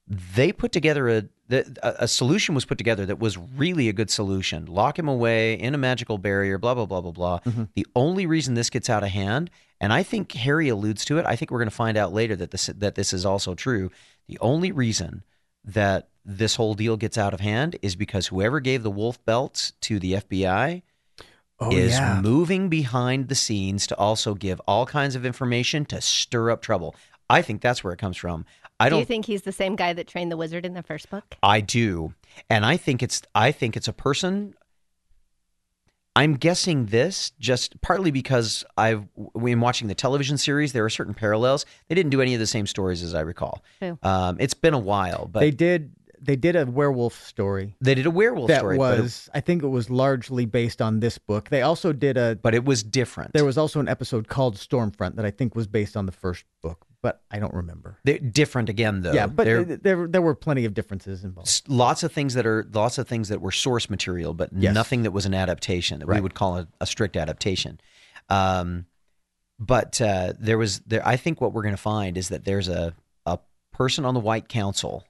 They 0.08 0.51
put 0.51 0.71
together 0.71 1.08
a 1.08 1.23
the, 1.47 1.77
a, 1.84 2.04
a 2.04 2.08
solution 2.08 2.56
was 2.56 2.65
put 2.65 2.77
together 2.77 3.06
that 3.06 3.19
was 3.19 3.38
really 3.38 3.88
a 3.89 3.93
good 3.93 4.10
solution. 4.10 4.65
Lock 4.65 4.97
him 4.97 5.08
away 5.08 5.54
in 5.54 5.73
a 5.75 5.77
magical 5.77 6.17
barrier. 6.17 6.58
Blah 6.58 6.73
blah 6.75 6.86
blah 6.86 7.01
blah 7.01 7.12
blah. 7.12 7.39
The 7.75 7.86
only 7.95 8.25
reason 8.25 8.56
this 8.56 8.69
gets 8.69 8.89
out 8.89 9.04
of 9.04 9.10
hand, 9.10 9.49
and 9.82 9.91
I 9.91 10.04
think 10.04 10.32
Harry 10.34 10.70
alludes 10.70 11.04
to 11.06 11.17
it. 11.17 11.26
I 11.26 11.36
think 11.36 11.50
we're 11.50 11.58
going 11.58 11.70
to 11.70 11.76
find 11.76 11.98
out 11.98 12.13
later 12.13 12.36
that 12.38 12.52
this 12.52 12.67
that 12.67 12.96
this 12.96 13.12
is 13.12 13.26
also 13.26 13.56
true. 13.56 13.89
The 14.28 14.38
only 14.39 14.72
reason 14.72 15.24
that 15.65 16.08
this 16.24 16.56
whole 16.56 16.76
deal 16.76 16.98
gets 16.98 17.17
out 17.17 17.34
of 17.34 17.39
hand 17.39 17.76
is 17.82 17.96
because 17.96 18.28
whoever 18.28 18.60
gave 18.60 18.84
the 18.84 18.91
wolf 18.91 19.24
belts 19.26 19.74
to 19.82 20.00
the 20.00 20.13
FBI 20.13 20.84
oh 21.60 21.72
is 21.72 21.94
yeah, 21.94 22.22
moving 22.22 22.70
behind 22.70 23.28
the 23.28 23.36
scenes 23.36 23.88
to 23.88 23.98
also 23.98 24.36
give 24.36 24.62
all 24.67 24.86
kinds 24.86 25.15
of 25.15 25.26
information 25.26 25.84
to 25.86 26.00
stir 26.00 26.52
up 26.52 26.62
trouble. 26.62 26.96
I 27.28 27.41
think 27.41 27.62
that's 27.62 27.84
where 27.84 27.94
it 27.94 27.98
comes 27.98 28.17
from. 28.17 28.46
I 28.80 28.86
Do 28.86 28.91
don't 28.91 29.00
you 29.00 29.06
think 29.06 29.26
he's 29.26 29.44
the 29.44 29.52
same 29.52 29.76
guy 29.76 29.94
that 29.94 30.08
trained 30.08 30.32
the 30.32 30.38
wizard 30.38 30.63
in 30.63 30.74
the 30.74 30.84
first 30.84 31.10
book? 31.10 31.36
I 31.41 31.62
do. 31.62 32.13
And 32.52 32.65
I 32.65 32.78
think 32.78 33.02
it's 33.02 33.24
I 33.34 33.52
think 33.52 33.76
it's 33.76 33.88
a 33.88 33.94
person 33.94 34.54
I'm 36.15 36.36
guessing 36.36 36.88
this 36.88 37.32
just 37.39 37.80
partly 37.82 38.12
because 38.12 38.65
I've 38.78 39.08
when 39.15 39.60
watching 39.62 39.88
the 39.88 39.95
television 39.95 40.38
series 40.38 40.74
there 40.74 40.84
are 40.84 40.89
certain 40.89 41.13
parallels. 41.13 41.65
They 41.88 41.95
didn't 41.95 42.10
do 42.10 42.21
any 42.21 42.34
of 42.34 42.39
the 42.39 42.47
same 42.47 42.67
stories 42.67 43.02
as 43.02 43.13
I 43.13 43.21
recall. 43.21 43.63
Um, 44.04 44.38
it's 44.39 44.54
been 44.54 44.74
a 44.74 44.80
while, 44.80 45.30
but 45.32 45.39
they 45.39 45.52
they, 45.52 45.56
did 45.56 45.91
they 46.21 46.36
did 46.36 46.56
a 46.56 46.65
werewolf 46.65 47.26
story 47.26 47.76
They 47.82 47.95
did 47.95 48.06
a 48.06 48.12
werewolf 48.12 48.50
that 48.50 48.60
story, 48.60 48.78
but 48.78 49.00
it, 49.00 49.02
was 49.02 49.30
I 49.34 49.39
think 49.39 49.63
it 49.63 49.67
was 49.67 49.89
largely 49.89 50.45
based 50.45 50.82
on 50.82 51.00
this 51.00 51.17
book. 51.17 51.50
They 51.50 51.62
also 51.62 51.93
did 51.93 52.17
a 52.17 52.38
but 52.41 52.54
it 52.54 52.65
was 52.65 52.84
different. 52.84 53.34
there 53.34 53.45
was 53.45 53.58
also 53.58 53.80
an 53.80 53.88
episode 53.88 54.28
called 54.28 54.58
Stormfront 54.58 55.15
that 55.15 55.26
I 55.26 55.32
think 55.32 55.56
was 55.56 55.67
based 55.67 55.95
on 55.95 56.06
the 56.06 56.12
first 56.12 56.43
book. 56.62 56.86
But 57.02 57.22
I 57.32 57.40
don't 57.40 57.54
remember. 57.54 57.98
They're 58.04 58.20
different 58.20 58.70
again, 58.70 59.02
though. 59.02 59.14
yeah, 59.14 59.28
but 59.28 59.44
there, 59.46 59.64
there 59.64 60.08
there 60.08 60.22
were 60.22 60.36
plenty 60.36 60.66
of 60.66 60.74
differences 60.74 61.24
in 61.24 61.32
both. 61.32 61.62
lots 61.68 62.04
of 62.04 62.12
things 62.12 62.34
that 62.36 62.46
are 62.46 62.68
lots 62.74 62.98
of 62.98 63.08
things 63.08 63.30
that 63.30 63.42
were 63.42 63.52
source 63.52 63.90
material, 63.90 64.34
but 64.34 64.50
Yes. 64.56 64.74
nothing 64.74 65.04
that 65.04 65.12
was 65.12 65.26
an 65.26 65.34
adaptation 65.34 66.00
that 66.00 66.08
we 66.08 66.22
would 66.22 66.34
call 66.36 66.58
a, 66.58 66.68
a 66.80 66.86
strict 66.86 67.18
adaptation. 67.18 67.80
Um, 68.30 68.86
but 69.60 70.00
uh, 70.02 70.34
there 70.40 70.58
was 70.58 70.80
there. 70.82 71.06
I 71.08 71.18
think 71.18 71.40
what 71.42 71.54
we're 71.54 71.62
going 71.64 71.76
to 71.76 71.82
find 71.82 72.18
is 72.18 72.30
that 72.30 72.46
there's 72.46 72.68
a 72.68 72.94
a 73.26 73.40
person 73.72 74.06
on 74.06 74.14
the 74.14 74.20
White 74.20 74.48
Council 74.50 75.04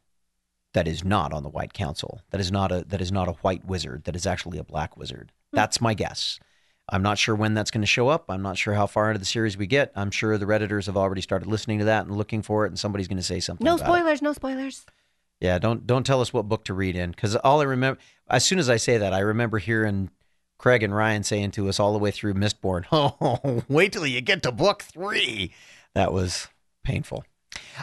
that 0.73 0.87
is 0.87 1.03
not 1.03 1.33
on 1.33 1.43
the 1.43 1.49
White 1.49 1.73
Council. 1.73 2.21
That 2.31 2.39
is 2.41 2.51
not 2.51 2.71
a 2.71 2.83
that 2.87 3.01
is 3.01 3.11
not 3.11 3.27
a 3.27 3.33
white 3.43 3.65
wizard. 3.65 4.03
That 4.05 4.15
is 4.15 4.25
actually 4.25 4.57
a 4.57 4.63
black 4.63 4.97
wizard. 4.97 5.31
That's 5.53 5.79
my 5.81 5.93
guess. 5.93 6.39
I'm 6.91 7.01
not 7.01 7.17
sure 7.17 7.33
when 7.35 7.53
that's 7.53 7.71
going 7.71 7.81
to 7.81 7.87
show 7.87 8.09
up. 8.09 8.25
I'm 8.29 8.41
not 8.41 8.57
sure 8.57 8.73
how 8.73 8.85
far 8.85 9.09
into 9.09 9.19
the 9.19 9.25
series 9.25 9.57
we 9.57 9.65
get. 9.65 9.91
I'm 9.95 10.11
sure 10.11 10.37
the 10.37 10.45
redditors 10.45 10.85
have 10.87 10.97
already 10.97 11.21
started 11.21 11.47
listening 11.47 11.79
to 11.79 11.85
that 11.85 12.05
and 12.05 12.15
looking 12.17 12.41
for 12.41 12.65
it, 12.65 12.69
and 12.69 12.77
somebody's 12.77 13.07
going 13.07 13.17
to 13.17 13.23
say 13.23 13.39
something. 13.39 13.63
No 13.65 13.75
about 13.75 13.83
it. 13.83 13.87
spoilers, 13.87 14.21
no 14.21 14.33
spoilers. 14.33 14.85
Yeah, 15.39 15.57
don't 15.57 15.87
don't 15.87 16.05
tell 16.05 16.21
us 16.21 16.31
what 16.33 16.47
book 16.49 16.65
to 16.65 16.73
read 16.73 16.95
in 16.95 17.11
because 17.11 17.35
all 17.37 17.61
I 17.61 17.63
remember 17.63 17.99
as 18.29 18.45
soon 18.45 18.59
as 18.59 18.69
I 18.69 18.77
say 18.77 18.97
that, 18.97 19.13
I 19.13 19.19
remember 19.19 19.57
hearing 19.57 20.11
Craig 20.59 20.83
and 20.83 20.93
Ryan 20.95 21.23
saying 21.23 21.51
to 21.51 21.67
us 21.69 21.79
all 21.79 21.93
the 21.93 21.99
way 21.99 22.11
through 22.11 22.35
Mistborn, 22.35 22.85
"Oh, 22.91 23.63
wait 23.67 23.93
till 23.93 24.05
you 24.05 24.21
get 24.21 24.43
to 24.43 24.51
book 24.51 24.83
three. 24.83 25.53
That 25.95 26.13
was 26.13 26.47
painful. 26.83 27.23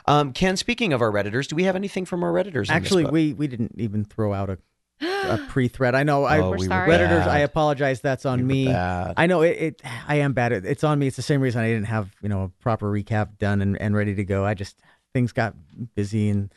Um, 0.06 0.32
Kenn, 0.32 0.56
speaking 0.56 0.92
of 0.92 1.02
our 1.02 1.10
redditors, 1.10 1.48
do 1.48 1.56
we 1.56 1.64
have 1.64 1.74
anything 1.76 2.04
from 2.04 2.22
our 2.22 2.32
redditors? 2.32 2.46
in 2.46 2.52
this 2.62 2.70
Actually, 2.70 3.04
book? 3.04 3.12
we 3.12 3.32
we 3.32 3.48
didn't 3.48 3.74
even 3.76 4.04
throw 4.04 4.32
out 4.32 4.50
a, 4.50 4.58
a 5.00 5.38
pre-thread. 5.48 5.94
I 5.94 6.02
know. 6.02 6.24
I 6.24 6.38
Oh, 6.40 6.50
We're 6.50 6.58
sorry. 6.58 6.90
redditors. 6.90 7.26
I 7.26 7.38
apologize. 7.40 8.00
That's 8.00 8.26
on 8.26 8.40
We 8.46 8.66
me. 8.66 8.74
I 8.74 9.26
know 9.26 9.42
it, 9.42 9.56
it. 9.58 9.82
I 10.06 10.16
am 10.16 10.32
bad. 10.32 10.52
It, 10.52 10.64
it's 10.64 10.84
on 10.84 10.98
me. 10.98 11.06
It's 11.06 11.16
the 11.16 11.22
same 11.22 11.40
reason 11.40 11.60
I 11.62 11.68
didn't 11.68 11.86
have 11.86 12.10
you 12.22 12.28
know 12.28 12.42
a 12.44 12.48
proper 12.62 12.90
recap 12.90 13.38
done 13.38 13.62
and, 13.62 13.80
and 13.80 13.94
ready 13.96 14.14
to 14.14 14.24
go. 14.24 14.44
I 14.44 14.54
just 14.54 14.80
things 15.14 15.32
got 15.32 15.54
busy 15.94 16.28
and 16.30 16.52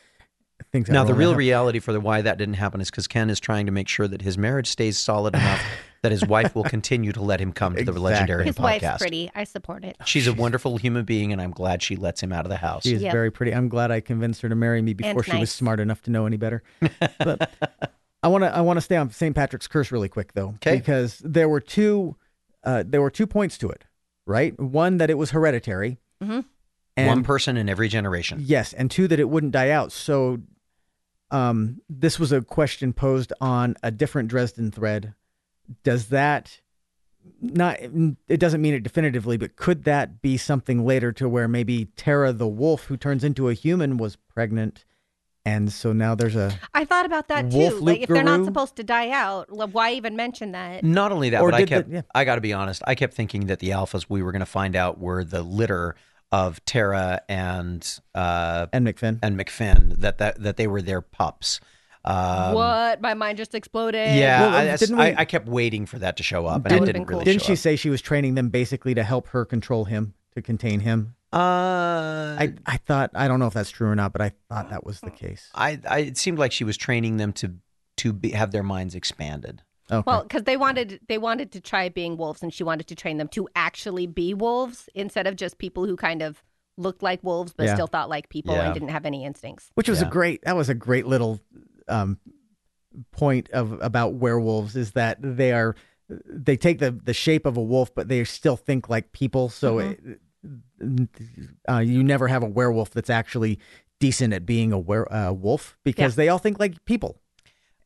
things. 0.72 0.88
Now, 0.88 1.04
the 1.04 1.14
real 1.14 1.32
out. 1.32 1.36
reality 1.36 1.78
for 1.78 1.92
the 1.92 2.00
why 2.00 2.22
that 2.22 2.38
didn't 2.38 2.54
happen 2.54 2.80
is 2.80 2.90
because 2.90 3.06
Kenn 3.08 3.30
is 3.30 3.40
trying 3.40 3.66
to 3.66 3.72
make 3.72 3.88
sure 3.88 4.06
that 4.08 4.22
his 4.22 4.36
marriage 4.38 4.68
stays 4.68 4.98
solid 4.98 5.34
enough 5.34 5.62
that 6.02 6.10
his 6.12 6.24
wife 6.26 6.54
will 6.54 6.64
continue 6.64 7.12
to 7.12 7.20
let 7.22 7.40
him 7.40 7.52
come 7.52 7.72
to 7.74 7.76
the 7.84 7.92
Exactly. 7.92 8.02
legendary 8.02 8.44
His 8.44 8.56
podcast. 8.56 8.82
wife's 8.82 8.98
pretty. 8.98 9.30
I 9.34 9.44
support 9.44 9.84
it. 9.84 9.96
She's 10.04 10.26
a 10.26 10.32
wonderful 10.34 10.76
human 10.78 11.04
being, 11.04 11.32
and 11.32 11.40
I'm 11.40 11.52
glad 11.52 11.80
she 11.82 11.94
lets 11.96 12.20
him 12.22 12.32
out 12.32 12.44
of 12.44 12.48
the 12.50 12.56
house. 12.56 12.82
She 12.82 12.92
is 12.94 13.02
Yep. 13.02 13.12
very 13.12 13.30
pretty. 13.30 13.52
I'm 13.54 13.68
glad 13.68 13.90
I 13.92 14.00
convinced 14.00 14.42
her 14.42 14.48
to 14.48 14.54
marry 14.56 14.82
me 14.82 14.94
before 14.94 15.12
And 15.22 15.24
she 15.24 15.36
was 15.38 15.50
smart 15.52 15.78
enough 15.80 16.02
to 16.02 16.10
know 16.10 16.26
any 16.26 16.36
better. 16.36 16.62
But 17.18 17.50
I 18.22 18.28
want 18.28 18.44
to 18.44 18.54
I 18.56 18.60
want 18.60 18.76
to 18.76 18.80
stay 18.80 18.96
on 18.96 19.10
St. 19.10 19.34
Patrick's 19.34 19.66
Curse 19.66 19.90
really 19.90 20.08
quick 20.08 20.32
though, 20.34 20.54
'Kay. 20.60 20.76
because 20.76 21.18
there 21.24 21.48
were 21.48 21.60
two 21.60 22.16
uh, 22.64 22.84
there 22.86 23.02
were 23.02 23.10
two 23.10 23.26
points 23.26 23.58
to 23.58 23.68
it, 23.68 23.84
right? 24.26 24.58
One 24.60 24.98
that 24.98 25.10
it 25.10 25.18
was 25.18 25.30
hereditary, 25.32 25.98
Mhm. 26.22 26.44
and 26.96 27.08
One 27.08 27.24
person 27.24 27.56
in 27.56 27.68
every 27.68 27.88
generation. 27.88 28.38
yes, 28.42 28.72
and 28.72 28.90
two 28.90 29.08
that 29.08 29.18
it 29.18 29.28
wouldn't 29.28 29.52
die 29.52 29.70
out. 29.70 29.90
So, 29.90 30.40
um, 31.32 31.80
this 31.88 32.20
was 32.20 32.30
a 32.30 32.42
question 32.42 32.92
posed 32.92 33.32
on 33.40 33.76
a 33.82 33.90
different 33.90 34.28
Dresden 34.28 34.70
thread. 34.70 35.14
Does 35.82 36.06
that 36.08 36.60
not? 37.40 37.78
It 38.28 38.38
doesn't 38.38 38.62
mean 38.62 38.74
it 38.74 38.82
definitively, 38.84 39.36
but 39.36 39.56
could 39.56 39.82
that 39.84 40.22
be 40.22 40.36
something 40.36 40.84
later 40.84 41.10
to 41.12 41.28
where 41.28 41.48
maybe 41.48 41.86
Tara 41.96 42.32
the 42.32 42.46
wolf, 42.48 42.84
who 42.84 42.96
turns 42.96 43.24
into 43.24 43.48
a 43.48 43.54
human, 43.54 43.96
was 43.96 44.14
pregnant, 44.16 44.84
and 45.44 45.72
so 45.72 45.92
now 45.92 46.14
there's 46.14 46.36
a 46.36 46.56
I 46.74 46.84
thought 46.84 47.06
about 47.06 47.28
that 47.28 47.50
too. 47.50 47.70
Like 47.80 48.00
if 48.02 48.08
they're 48.08 48.22
not 48.22 48.32
loup-garou? 48.40 48.44
supposed 48.46 48.76
to 48.76 48.84
die 48.84 49.10
out, 49.10 49.50
why 49.50 49.92
even 49.92 50.14
mention 50.16 50.52
that? 50.52 50.84
Not 50.84 51.12
only 51.12 51.30
that, 51.30 51.42
Or 51.42 51.50
but 51.50 51.54
I 51.56 51.58
did 51.64 51.68
the- 51.68 51.74
kept. 51.74 51.88
yeah. 51.90 52.02
I 52.14 52.24
got 52.24 52.36
to 52.36 52.40
be 52.40 52.52
honest. 52.52 52.82
I 52.86 52.94
kept 52.94 53.14
thinking 53.14 53.46
that 53.46 53.58
the 53.58 53.70
alphas 53.70 54.06
we 54.08 54.22
were 54.22 54.32
going 54.32 54.40
to 54.40 54.46
find 54.46 54.76
out 54.76 54.98
were 54.98 55.24
the 55.24 55.42
litter 55.42 55.94
of 56.30 56.64
Tara 56.64 57.20
and 57.28 57.86
uh, 58.14 58.66
and 58.72 58.86
MacFinn. 58.86 59.18
and 59.22 59.36
MacFinn. 59.38 59.98
That 59.98 60.18
that 60.18 60.40
that 60.42 60.56
they 60.56 60.66
were 60.66 60.80
their 60.82 61.00
pups. 61.02 61.60
Um, 62.04 62.54
what? 62.54 63.00
My 63.00 63.14
mind 63.14 63.38
just 63.38 63.54
exploded. 63.54 64.16
Yeah, 64.16 64.40
Well, 64.40 64.48
I, 64.50 64.64
that's- 64.64 64.80
didn't 64.80 64.96
we- 64.96 65.02
I, 65.04 65.14
I 65.20 65.24
kept 65.24 65.46
waiting 65.46 65.86
for 65.86 65.98
that 66.00 66.16
to 66.16 66.22
show 66.24 66.46
up, 66.46 66.64
and 66.64 66.72
it 66.74 66.80
would've 66.80 66.94
didn't 66.94 67.06
been 67.06 67.14
really 67.16 67.24
Didn't 67.24 67.42
show 67.42 67.46
she 67.48 67.52
up. 67.52 67.58
say 67.58 67.76
she 67.76 67.90
was 67.90 68.00
training 68.02 68.34
them 68.34 68.48
basically 68.48 68.94
to 68.94 69.04
help 69.04 69.28
her 69.28 69.44
control 69.44 69.84
him, 69.84 70.14
to 70.34 70.42
contain 70.42 70.80
him? 70.80 71.14
Uh, 71.32 72.36
I 72.38 72.54
I 72.66 72.76
thought 72.76 73.10
I 73.14 73.26
don't 73.28 73.38
know 73.40 73.46
if 73.46 73.54
that's 73.54 73.70
true 73.70 73.88
or 73.88 73.94
not, 73.96 74.12
but 74.12 74.20
I 74.20 74.32
thought 74.48 74.70
that 74.70 74.84
was 74.84 75.00
the 75.00 75.10
case. 75.10 75.48
I, 75.54 75.80
I, 75.88 75.98
it 76.00 76.18
seemed 76.18 76.38
like 76.38 76.52
she 76.52 76.64
was 76.64 76.76
training 76.76 77.16
them 77.16 77.32
to 77.34 77.54
to 77.98 78.12
be, 78.12 78.30
have 78.30 78.50
their 78.52 78.62
minds 78.62 78.94
expanded. 78.94 79.62
Okay. 79.90 80.02
Well, 80.06 80.22
because 80.22 80.42
they 80.44 80.56
wanted 80.56 81.00
they 81.08 81.18
wanted 81.18 81.52
to 81.52 81.60
try 81.60 81.88
being 81.88 82.16
wolves, 82.16 82.42
and 82.42 82.52
she 82.52 82.64
wanted 82.64 82.86
to 82.88 82.94
train 82.94 83.16
them 83.16 83.28
to 83.28 83.48
actually 83.56 84.06
be 84.06 84.34
wolves 84.34 84.88
instead 84.94 85.26
of 85.26 85.36
just 85.36 85.58
people 85.58 85.86
who 85.86 85.96
kind 85.96 86.22
of 86.22 86.42
looked 86.78 87.02
like 87.02 87.22
wolves 87.22 87.52
but 87.54 87.64
Yeah. 87.66 87.74
still 87.74 87.86
thought 87.86 88.08
like 88.08 88.28
people 88.30 88.54
Yeah. 88.54 88.64
and 88.66 88.74
didn't 88.74 88.88
have 88.90 89.04
any 89.04 89.24
instincts. 89.24 89.70
which 89.74 89.88
was 89.88 90.00
Yeah. 90.00 90.08
a 90.08 90.10
great 90.10 90.42
that 90.44 90.56
was 90.56 90.68
a 90.70 90.74
great 90.74 91.06
little 91.06 91.38
um, 91.88 92.18
point 93.10 93.50
of 93.50 93.78
about 93.82 94.14
werewolves 94.14 94.76
is 94.76 94.92
that 94.92 95.18
they 95.20 95.52
are 95.52 95.74
they 96.26 96.56
take 96.56 96.78
the 96.78 96.90
the 96.90 97.14
shape 97.14 97.46
of 97.46 97.56
a 97.56 97.62
wolf 97.62 97.94
but 97.94 98.08
they 98.08 98.22
still 98.24 98.56
think 98.56 98.88
like 98.88 99.12
people 99.12 99.48
so 99.48 99.78
it, 99.78 100.00
uh, 101.68 101.78
you 101.78 102.02
never 102.02 102.28
have 102.28 102.42
a 102.42 102.46
werewolf 102.48 102.90
that's 102.90 103.10
actually 103.10 103.58
decent 104.00 104.32
at 104.34 104.44
being 104.44 104.72
a 104.72 104.78
were, 104.78 105.10
uh, 105.12 105.32
wolf 105.32 105.78
because 105.84 106.16
they 106.16 106.28
all 106.28 106.38
think 106.38 106.58
like 106.58 106.84
people 106.84 107.18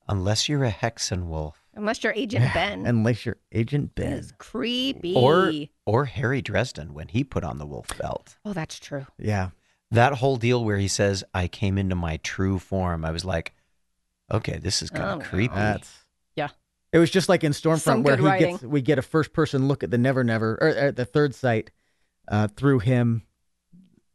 Unless 0.08 0.48
you're 0.48 0.64
a 0.64 0.70
Hexen 0.70 1.24
wolf 1.26 1.60
Unless 1.74 2.04
you're 2.04 2.12
Agent 2.14 2.54
Benn. 2.54 2.86
unless 2.86 3.26
you're 3.26 3.36
agent 3.52 3.96
That 3.96 4.02
Benn 4.04 4.12
is 4.14 4.32
creepy. 4.38 5.14
or 5.14 5.52
or 5.84 6.04
Harry 6.06 6.40
Dresden 6.40 6.94
when 6.94 7.08
he 7.08 7.24
put 7.24 7.44
on 7.44 7.58
the 7.58 7.66
wolf 7.66 7.88
belt. 7.98 8.36
oh, 8.44 8.52
that's 8.52 8.78
true. 8.78 9.06
yeah 9.18 9.50
That 9.90 10.14
whole 10.14 10.36
deal 10.36 10.64
where 10.64 10.78
he 10.78 10.88
says, 10.88 11.22
"I 11.34 11.48
came 11.48 11.76
into 11.76 11.94
my 11.94 12.16
true 12.18 12.58
form," 12.58 13.04
I 13.04 13.10
was 13.10 13.24
like, 13.24 13.52
"Okay, 14.32 14.58
this 14.58 14.80
is 14.82 14.90
kind 14.90 15.04
Oh, 15.04 15.12
of 15.14 15.18
no. 15.20 15.24
creepy." 15.26 15.54
that's 15.54 15.90
Yeah. 15.90 16.05
It 16.92 16.98
was 16.98 17.10
just 17.10 17.28
like 17.28 17.44
in 17.44 17.52
stormfront 17.52 17.78
Some 17.80 18.02
where 18.02 18.16
he 18.16 18.24
writing. 18.24 18.52
gets 18.56 18.64
we 18.64 18.80
get 18.82 18.98
a 18.98 19.02
first 19.02 19.32
person 19.32 19.68
look 19.68 19.82
at 19.82 19.90
the 19.90 19.98
never 19.98 20.22
never 20.24 20.58
or 20.60 20.68
at 20.68 20.96
the 20.96 21.04
third 21.04 21.34
sight 21.34 21.70
uh, 22.28 22.48
through 22.48 22.80
him 22.80 23.22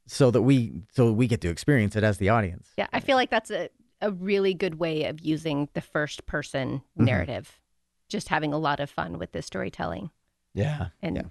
so 0.08 0.32
that 0.32 0.42
we 0.42 0.74
so 0.92 1.12
we 1.12 1.28
get 1.28 1.42
to 1.42 1.50
experience 1.50 1.96
it 1.96 2.04
as 2.04 2.18
the 2.18 2.30
audience 2.30 2.70
Yeah, 2.78 2.88
I 2.92 3.00
feel 3.00 3.16
like 3.18 3.30
that's 3.30 3.52
a, 3.52 3.70
a 4.02 4.12
really 4.12 4.54
good 4.54 4.76
way 4.76 5.06
of 5.06 5.22
using 5.22 5.70
the 5.74 5.82
first 5.82 6.26
person 6.26 6.82
Mm-hmm. 6.98 7.06
narrative. 7.06 7.60
Just 8.10 8.28
having 8.28 8.52
a 8.54 8.58
lot 8.58 8.80
of 8.82 8.90
fun 8.90 9.18
with 9.18 9.32
this 9.32 9.46
storytelling. 9.46 10.10
yeah. 10.54 10.88
And 11.02 11.16
Yeah. 11.16 11.22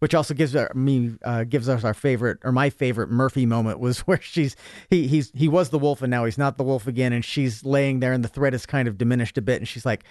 Which 0.00 0.14
also 0.14 0.34
gives 0.34 0.54
our, 0.54 0.70
me 0.74 1.12
uh, 1.24 1.44
gives 1.44 1.68
us 1.68 1.84
our 1.84 1.94
favorite 1.94 2.38
or 2.44 2.52
my 2.52 2.70
favorite 2.70 3.10
Murphy 3.10 3.46
moment 3.46 3.80
was 3.80 4.00
where 4.06 4.20
she's 4.20 4.56
he 4.90 5.06
he's 5.06 5.30
he 5.34 5.48
was 5.48 5.70
the 5.70 5.78
wolf 5.78 6.02
and 6.02 6.10
now 6.10 6.24
he's 6.24 6.38
not 6.38 6.56
the 6.56 6.64
wolf 6.64 6.86
again 6.86 7.12
and 7.12 7.24
she's 7.24 7.64
laying 7.64 8.00
there 8.00 8.12
and 8.12 8.24
the 8.24 8.28
threat 8.28 8.54
is 8.54 8.66
kind 8.66 8.88
of 8.88 8.98
diminished 8.98 9.38
a 9.38 9.42
bit 9.42 9.56
and 9.58 9.68
she's 9.68 9.86
like 9.86 10.04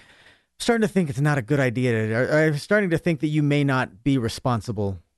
starting 0.60 0.82
to 0.82 0.92
think 0.92 1.10
it's 1.10 1.20
not 1.20 1.38
a 1.38 1.42
good 1.42 1.60
idea 1.60 2.08
to, 2.08 2.36
I'm 2.36 2.58
starting 2.58 2.90
to 2.90 2.98
think 2.98 3.20
that 3.20 3.28
you 3.28 3.44
may 3.44 3.64
not 3.64 4.04
be 4.04 4.18
responsible 4.18 5.00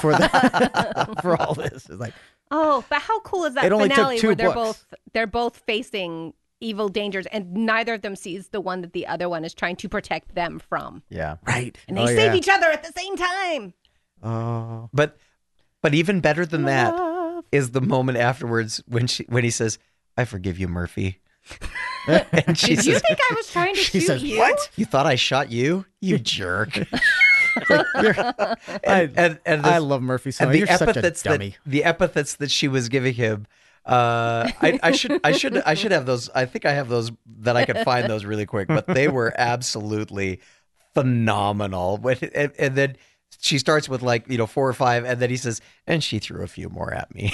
for 0.00 0.12
the, 0.12 1.16
for 1.22 1.40
all 1.40 1.54
this 1.54 1.88
it's 1.88 2.00
like 2.00 2.14
Oh, 2.54 2.84
but 2.90 3.00
how 3.00 3.18
cool 3.20 3.44
is 3.46 3.54
that 3.54 3.64
It 3.64 3.72
only 3.72 3.88
took 3.88 3.96
finale 3.96 4.18
two 4.18 4.26
where 4.28 4.36
they're 4.36 4.52
books. 4.52 4.84
both 4.90 4.94
they're 5.14 5.26
both 5.26 5.56
facing 5.66 6.34
evil 6.60 6.88
dangers 6.88 7.26
and 7.26 7.52
neither 7.52 7.94
of 7.94 8.02
them 8.02 8.14
sees 8.14 8.48
the 8.48 8.60
one 8.60 8.82
that 8.82 8.92
the 8.92 9.06
other 9.06 9.28
one 9.28 9.44
is 9.44 9.54
trying 9.54 9.76
to 9.76 9.88
protect 9.88 10.34
them 10.34 10.58
from. 10.58 11.02
Yeah. 11.08 11.36
right 11.46 11.76
And 11.88 11.96
they 11.96 12.02
oh, 12.02 12.06
save 12.06 12.32
yeah. 12.32 12.34
each 12.34 12.48
other 12.48 12.66
at 12.66 12.82
the 12.82 12.92
same 12.92 13.16
time. 13.16 13.74
Oh 14.22 14.88
But 14.92 15.16
but 15.82 15.94
even 15.94 16.20
better 16.20 16.46
than 16.46 16.64
that 16.64 16.94
is 17.50 17.72
the 17.72 17.80
moment 17.80 18.18
afterwards 18.18 18.82
when 18.86 19.06
she 19.06 19.24
when 19.24 19.44
he 19.44 19.50
says, 19.50 19.78
"I 20.16 20.24
forgive 20.24 20.58
you, 20.58 20.68
Murphy." 20.68 21.18
and 22.06 22.56
she 22.56 22.76
Did 22.76 22.86
you 22.86 22.98
think 22.98 23.18
I 23.30 23.34
was 23.34 23.50
trying 23.50 23.74
to 23.74 23.80
she 23.80 24.00
shoot 24.00 24.06
says, 24.06 24.22
you? 24.22 24.38
"What?" 24.38 24.70
"You 24.76 24.84
thought 24.84 25.06
I 25.06 25.16
shot 25.16 25.50
you, 25.50 25.84
you 26.00 26.18
jerk." 26.18 26.78
And 28.84 29.12
and, 29.18 29.38
and 29.44 29.66
I 29.66 29.76
love 29.76 30.00
Murphy 30.00 30.30
so 30.30 30.44
and 30.44 30.54
the 30.54 30.58
you're 30.58 30.66
such 30.66 30.80
a 30.80 30.90
epithets 30.90 31.22
that 31.22 31.52
the 31.66 31.84
epithets 31.84 32.36
that 32.36 32.50
she 32.50 32.66
was 32.66 32.88
giving 32.88 33.12
him. 33.12 33.46
Uh, 33.84 34.48
I, 34.62 34.78
I 34.82 34.92
should 34.92 35.20
I 35.22 35.32
should 35.32 35.58
I 35.58 35.74
should 35.74 35.92
have 35.92 36.06
those. 36.06 36.30
I 36.30 36.46
think 36.46 36.64
I 36.64 36.72
have 36.72 36.88
those 36.88 37.12
that 37.40 37.56
I 37.56 37.66
could 37.66 37.78
find 37.78 38.08
those 38.08 38.24
really 38.24 38.46
quick. 38.46 38.68
But 38.68 38.86
they 38.86 39.08
were 39.08 39.34
absolutely 39.36 40.40
phenomenal. 40.94 41.98
When 41.98 42.16
and, 42.34 42.52
and 42.58 42.74
then 42.74 42.96
she 43.40 43.58
starts 43.58 43.88
with 43.88 44.02
like 44.02 44.28
you 44.28 44.38
know 44.38 44.46
four 44.46 44.68
or 44.68 44.72
five, 44.72 45.04
and 45.04 45.20
then 45.20 45.30
he 45.30 45.36
says, 45.36 45.60
and 45.86 46.02
she 46.02 46.18
threw 46.18 46.42
a 46.42 46.48
few 46.48 46.68
more 46.68 46.92
at 46.92 47.14
me. 47.14 47.32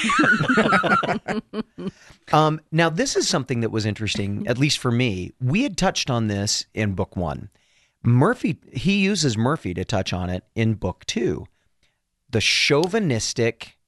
um, 2.33 2.61
now 2.73 2.89
this 2.89 3.17
is 3.17 3.29
something 3.29 3.61
that 3.61 3.71
was 3.71 3.87
interesting, 3.87 4.47
at 4.47 4.59
least 4.59 4.79
for 4.79 4.91
me. 4.91 5.33
We 5.41 5.63
had 5.63 5.77
touched 5.77 6.11
on 6.11 6.29
this 6.29 6.67
in 6.75 6.95
book 6.95 7.17
one. 7.17 7.51
Murphy 8.03 8.59
he 8.73 8.99
uses 8.99 9.37
Murphy 9.37 9.75
to 9.75 9.85
touch 9.85 10.13
on 10.13 10.31
it 10.31 10.45
in 10.55 10.75
book 10.75 11.05
two 11.07 11.47
the 12.31 12.41
chauvinistic, 12.41 13.79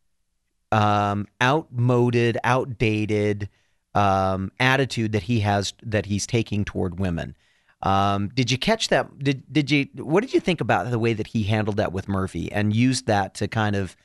um, 0.72 1.26
outmoded, 1.42 2.38
outdated 2.42 3.48
um, 3.94 4.52
attitude 4.58 5.12
that 5.12 5.24
he 5.24 5.40
has 5.40 5.74
that 5.82 6.06
he's 6.06 6.26
taking 6.26 6.64
toward 6.64 6.98
women. 6.98 7.36
Um, 7.82 8.28
did 8.28 8.50
you 8.50 8.58
catch 8.58 8.88
that? 8.88 9.18
Did 9.18 9.42
did 9.52 9.70
you? 9.70 9.88
What 9.94 10.20
did 10.20 10.34
you 10.34 10.40
think 10.40 10.60
about 10.60 10.90
the 10.90 10.98
way 10.98 11.14
that 11.14 11.28
he 11.28 11.44
handled 11.44 11.78
that 11.78 11.92
with 11.92 12.08
Murphy 12.08 12.52
and 12.52 12.74
used 12.74 13.06
that 13.06 13.34
to 13.36 13.48
kind 13.48 13.74
of 13.74 13.96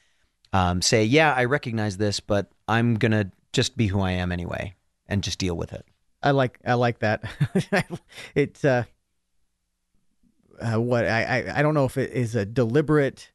um, 0.54 0.82
say, 0.82 1.04
"Yeah, 1.04 1.34
I 1.34 1.46
recognize 1.46 1.98
this, 1.98 2.20
but 2.20 2.52
I'm 2.68 2.96
gonna 2.96 3.32
just 3.52 3.76
be 3.76 3.88
who 3.88 4.00
I 4.00 4.12
am 4.12 4.32
anyway, 4.32 4.76
and 5.08 5.24
just 5.24 5.40
deal 5.40 5.58
with 5.58 5.74
it." 5.74 5.86
I 6.24 6.32
like 6.32 6.60
I 6.66 6.74
like 6.76 7.00
that. 7.00 7.24
it's 8.36 8.64
uh, 8.64 8.86
uh, 10.62 10.80
what 10.80 11.06
I, 11.06 11.24
I 11.24 11.60
I 11.60 11.62
don't 11.62 11.74
know 11.74 11.86
if 11.86 11.98
it 11.98 12.12
is 12.12 12.36
a 12.36 12.46
deliberate 12.46 13.32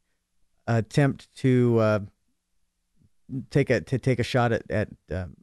attempt 0.67 1.33
to 1.37 1.77
uh, 1.79 1.99
take 3.49 3.69
a 3.69 3.81
to 3.81 3.99
take 3.99 4.19
a 4.19 4.23
shot 4.23 4.51
at 4.51 4.69
at 4.71 4.89
um, 5.11 5.35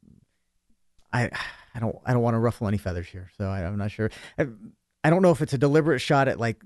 I 1.13 1.31
I 1.75 1.81
don't 1.81 1.97
I 2.05 2.13
don't 2.13 2.23
want 2.23 2.35
to 2.35 2.39
ruffle 2.39 2.69
any 2.69 2.79
feathers 2.79 3.07
here, 3.07 3.31
so 3.39 3.47
I, 3.47 3.65
I'm 3.65 3.79
not 3.79 3.91
sure. 3.91 4.11
I, 4.39 4.47
I 5.09 5.11
don't 5.11 5.23
know 5.23 5.31
if 5.31 5.41
it's 5.41 5.55
a 5.55 5.59
deliberate 5.59 6.01
shot 6.01 6.29
at 6.29 6.39
like 6.39 6.63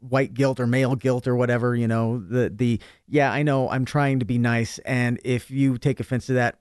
white 0.00 0.34
guilt 0.34 0.58
or 0.58 0.66
male 0.66 0.96
guilt 0.96 1.28
or 1.28 1.36
whatever. 1.36 1.76
You 1.76 1.86
know 1.86 2.18
the 2.18 2.50
the 2.50 2.80
yeah 3.06 3.30
I 3.32 3.44
know 3.44 3.70
I'm 3.70 3.84
trying 3.84 4.18
to 4.18 4.24
be 4.24 4.36
nice, 4.36 4.78
and 4.80 5.20
if 5.24 5.48
you 5.48 5.78
take 5.78 6.00
offense 6.00 6.26
to 6.26 6.32
that, 6.32 6.58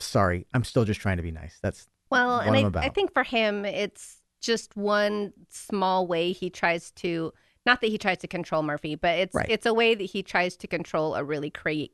sorry, 0.00 0.48
I'm 0.52 0.64
still 0.64 0.84
just 0.84 1.00
trying 1.00 1.18
to 1.18 1.22
be 1.22 1.30
nice. 1.30 1.60
That's 1.62 1.86
Well, 2.10 2.40
and 2.40 2.76
I. 2.76 2.86
I 2.86 2.88
think 2.88 3.12
for 3.12 3.22
him, 3.22 3.64
it's 3.64 4.20
just 4.40 4.76
one 4.76 5.32
small 5.48 6.08
way 6.08 6.32
he 6.32 6.50
tries 6.50 6.90
to. 6.92 7.32
Not 7.64 7.80
that 7.80 7.86
he 7.90 7.98
tries 7.98 8.18
to 8.18 8.26
control 8.26 8.64
Murphy, 8.64 8.96
but 8.96 9.16
it's 9.16 9.34
Right. 9.34 9.46
it's 9.48 9.64
a 9.66 9.74
way 9.74 9.94
that 9.94 10.02
he 10.02 10.24
tries 10.24 10.56
to 10.56 10.66
control 10.66 11.14
a 11.14 11.22
really 11.22 11.50
cra- 11.50 11.86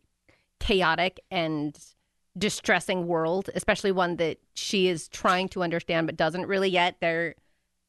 chaotic 0.59 1.20
and 1.30 1.78
distressing 2.39 3.07
world, 3.07 3.51
especially 3.55 3.93
one 3.93 4.16
that 4.16 4.39
she 4.55 4.89
is 4.89 5.07
trying 5.09 5.51
to 5.51 5.62
understand 5.62 6.07
but 6.07 6.16
doesn't 6.16 6.47
really 6.47 6.70
yet. 6.70 6.97
There, 7.01 7.35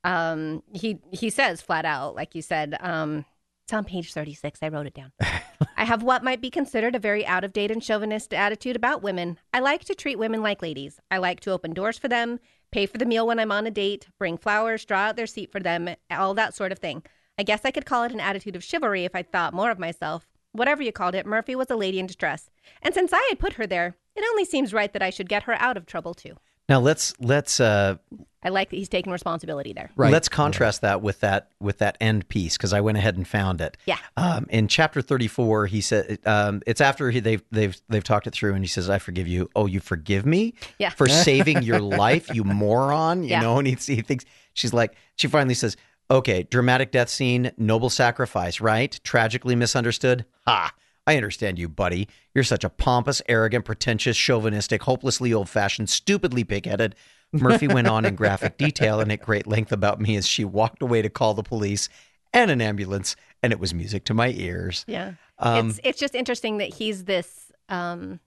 um, 0.05 0.61
he 0.71 0.99
he 1.11 1.29
says 1.31 1.61
flat 1.61 1.83
out, 1.83 2.15
like 2.15 2.35
you 2.35 2.41
said, 2.43 2.77
um, 2.79 3.25
it's 3.63 3.73
on 3.73 3.83
page 3.83 4.13
thirty 4.13 4.35
six. 4.35 4.59
I 4.61 4.69
wrote 4.69 4.85
it 4.85 4.93
down. 4.93 5.11
I 5.77 5.83
have 5.83 6.03
what 6.03 6.23
might 6.23 6.41
be 6.41 6.51
considered 6.51 6.95
a 6.95 6.99
very 6.99 7.25
out 7.25 7.43
of 7.43 7.53
date 7.53 7.71
and 7.71 7.83
chauvinist 7.83 8.31
attitude 8.31 8.75
about 8.75 9.01
women. 9.01 9.39
I 9.51 9.59
like 9.59 9.83
to 9.85 9.95
treat 9.95 10.19
women 10.19 10.43
like 10.43 10.61
ladies. 10.61 10.99
I 11.09 11.17
like 11.17 11.39
to 11.41 11.51
open 11.51 11.73
doors 11.73 11.97
for 11.97 12.07
them, 12.07 12.39
pay 12.71 12.85
for 12.85 12.99
the 12.99 13.05
meal 13.05 13.25
when 13.25 13.39
I'm 13.39 13.51
on 13.51 13.65
a 13.65 13.71
date, 13.71 14.07
bring 14.19 14.37
flowers, 14.37 14.85
draw 14.85 14.99
out 14.99 15.15
their 15.15 15.25
seat 15.25 15.51
for 15.51 15.59
them, 15.59 15.89
all 16.11 16.35
that 16.35 16.53
sort 16.53 16.71
of 16.71 16.77
thing. 16.77 17.01
I 17.39 17.43
guess 17.43 17.65
I 17.65 17.71
could 17.71 17.85
call 17.87 18.03
it 18.03 18.11
an 18.11 18.19
attitude 18.19 18.55
of 18.55 18.63
chivalry 18.63 19.05
if 19.05 19.15
I 19.15 19.23
thought 19.23 19.55
more 19.55 19.71
of 19.71 19.79
myself. 19.79 20.27
Whatever 20.51 20.83
you 20.83 20.91
called 20.91 21.15
it, 21.15 21.25
Murphy 21.25 21.55
was 21.55 21.71
a 21.71 21.75
lady 21.75 21.99
in 21.99 22.05
distress. 22.05 22.49
And 22.83 22.93
since 22.93 23.11
I 23.11 23.25
had 23.29 23.39
put 23.39 23.53
her 23.53 23.65
there, 23.65 23.97
it 24.15 24.23
only 24.29 24.45
seems 24.45 24.73
right 24.73 24.93
that 24.93 25.01
I 25.01 25.09
should 25.09 25.27
get 25.27 25.43
her 25.43 25.53
out 25.53 25.77
of 25.77 25.85
trouble 25.85 26.13
too. 26.13 26.37
Now 26.67 26.79
let's 26.79 27.13
let's 27.19 27.59
uh, 27.59 27.95
I 28.43 28.49
like 28.49 28.69
that 28.69 28.75
he's 28.75 28.89
taking 28.89 29.11
responsibility 29.11 29.73
there. 29.73 29.89
right. 29.95 30.11
let's 30.11 30.29
contrast 30.29 30.81
that 30.81 31.01
with 31.01 31.19
that 31.21 31.49
with 31.59 31.79
that 31.79 31.97
end 31.99 32.27
piece 32.29 32.57
because 32.57 32.73
I 32.73 32.81
went 32.81 32.97
ahead 32.97 33.17
and 33.17 33.27
found 33.27 33.59
it. 33.61 33.75
Yeah. 33.85 33.97
Um, 34.17 34.45
in 34.49 34.67
chapter 34.67 35.01
thirty 35.01 35.27
four, 35.27 35.65
he 35.67 35.81
said 35.81 36.19
um, 36.25 36.61
it's 36.67 36.81
after 36.81 37.09
he, 37.11 37.19
they've 37.19 37.43
they've 37.51 37.75
they've 37.89 38.03
talked 38.03 38.27
it 38.27 38.33
through, 38.33 38.53
and 38.53 38.63
he 38.63 38.67
says, 38.67 38.89
"I 38.89 38.99
forgive 38.99 39.27
you." 39.27 39.49
Oh, 39.55 39.65
you 39.65 39.79
forgive 39.79 40.25
me 40.25 40.53
Yeah. 40.79 40.89
for 40.89 41.07
saving 41.27 41.63
your 41.63 41.79
life, 41.79 42.33
you 42.33 42.43
moron. 42.43 43.23
You 43.23 43.29
Yeah. 43.31 43.41
know, 43.41 43.57
and 43.59 43.67
he, 43.67 43.73
he 43.75 44.01
thinks 44.01 44.25
she's 44.53 44.73
like 44.73 44.95
she 45.15 45.27
finally 45.27 45.55
says, 45.55 45.75
"Okay, 46.11 46.43
dramatic 46.43 46.91
death 46.91 47.09
scene, 47.09 47.51
noble 47.57 47.89
sacrifice, 47.89 48.61
right? 48.61 48.99
Tragically 49.03 49.55
misunderstood. 49.55 50.25
Ha." 50.45 50.71
I 51.07 51.15
understand 51.15 51.59
you, 51.59 51.69
buddy. 51.69 52.07
You're 52.33 52.43
such 52.43 52.63
a 52.63 52.69
pompous, 52.69 53.21
arrogant, 53.29 53.65
pretentious, 53.65 54.17
chauvinistic, 54.17 54.83
hopelessly 54.83 55.33
old 55.33 55.49
fashioned, 55.49 55.89
stupidly 55.89 56.43
pig 56.43 56.65
headed. 56.65 56.95
Murphy 57.31 57.67
went 57.67 57.87
on 57.87 58.05
in 58.05 58.15
graphic 58.15 58.57
detail 58.57 58.99
and 58.99 59.11
at 59.11 59.21
great 59.21 59.45
length 59.45 59.71
about 59.71 59.99
me 59.99 60.15
as 60.15 60.27
she 60.27 60.43
walked 60.45 60.81
away 60.81 61.01
to 61.01 61.09
call 61.09 61.33
the 61.33 61.43
police 61.43 61.89
and 62.33 62.51
an 62.51 62.61
ambulance, 62.61 63.15
and 63.41 63.53
it 63.53 63.59
was 63.59 63.73
music 63.73 64.03
to 64.05 64.13
my 64.13 64.29
ears. 64.29 64.83
Yeah. 64.87 65.13
Um, 65.39 65.69
it's 65.69 65.79
it's 65.83 65.99
just 65.99 66.15
interesting 66.15 66.57
that 66.57 66.73
he's 66.73 67.05
this 67.05 67.51
um 67.69 68.19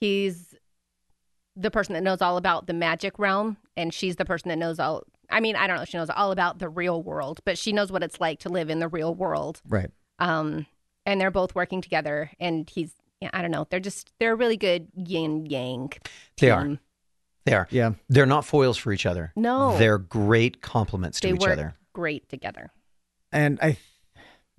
he's 0.00 0.54
the 1.56 1.70
person 1.70 1.94
that 1.94 2.02
knows 2.02 2.20
all 2.20 2.36
about 2.36 2.66
the 2.66 2.72
magic 2.72 3.18
realm 3.18 3.56
and 3.76 3.92
she's 3.92 4.16
the 4.16 4.24
person 4.24 4.48
that 4.48 4.56
knows 4.56 4.78
all 4.78 5.04
I 5.30 5.40
mean, 5.40 5.56
I 5.56 5.66
don't 5.66 5.76
know 5.76 5.82
if 5.82 5.88
she 5.88 5.96
knows 5.96 6.10
all 6.10 6.32
about 6.32 6.58
the 6.58 6.68
real 6.68 7.02
world, 7.02 7.40
but 7.44 7.56
she 7.58 7.72
knows 7.72 7.90
what 7.90 8.02
it's 8.02 8.20
like 8.20 8.40
to 8.40 8.48
live 8.48 8.70
in 8.70 8.78
the 8.78 8.88
real 8.88 9.14
world. 9.14 9.60
right. 9.68 9.90
Um 10.18 10.66
and 11.06 11.20
they're 11.20 11.30
both 11.30 11.54
working 11.54 11.80
together 11.80 12.30
and 12.40 12.68
he's 12.70 12.94
yeah, 13.20 13.30
I 13.32 13.42
don't 13.42 13.50
know. 13.50 13.66
They're 13.70 13.80
just 13.80 14.12
they're 14.18 14.32
a 14.32 14.36
really 14.36 14.56
good 14.56 14.88
yin 14.96 15.46
yang. 15.46 15.92
They 16.38 16.50
are. 16.50 16.78
They 17.46 17.52
are. 17.54 17.68
Yeah. 17.70 17.92
They're 18.08 18.26
not 18.26 18.44
foils 18.44 18.76
for 18.76 18.92
each 18.92 19.06
other. 19.06 19.32
No. 19.36 19.78
They're 19.78 19.98
great 19.98 20.60
complements 20.62 21.20
to 21.20 21.28
They 21.28 21.34
each 21.34 21.40
work 21.40 21.52
other. 21.52 21.74
great 21.92 22.28
together. 22.28 22.70
and 23.32 23.58
I, 23.62 23.76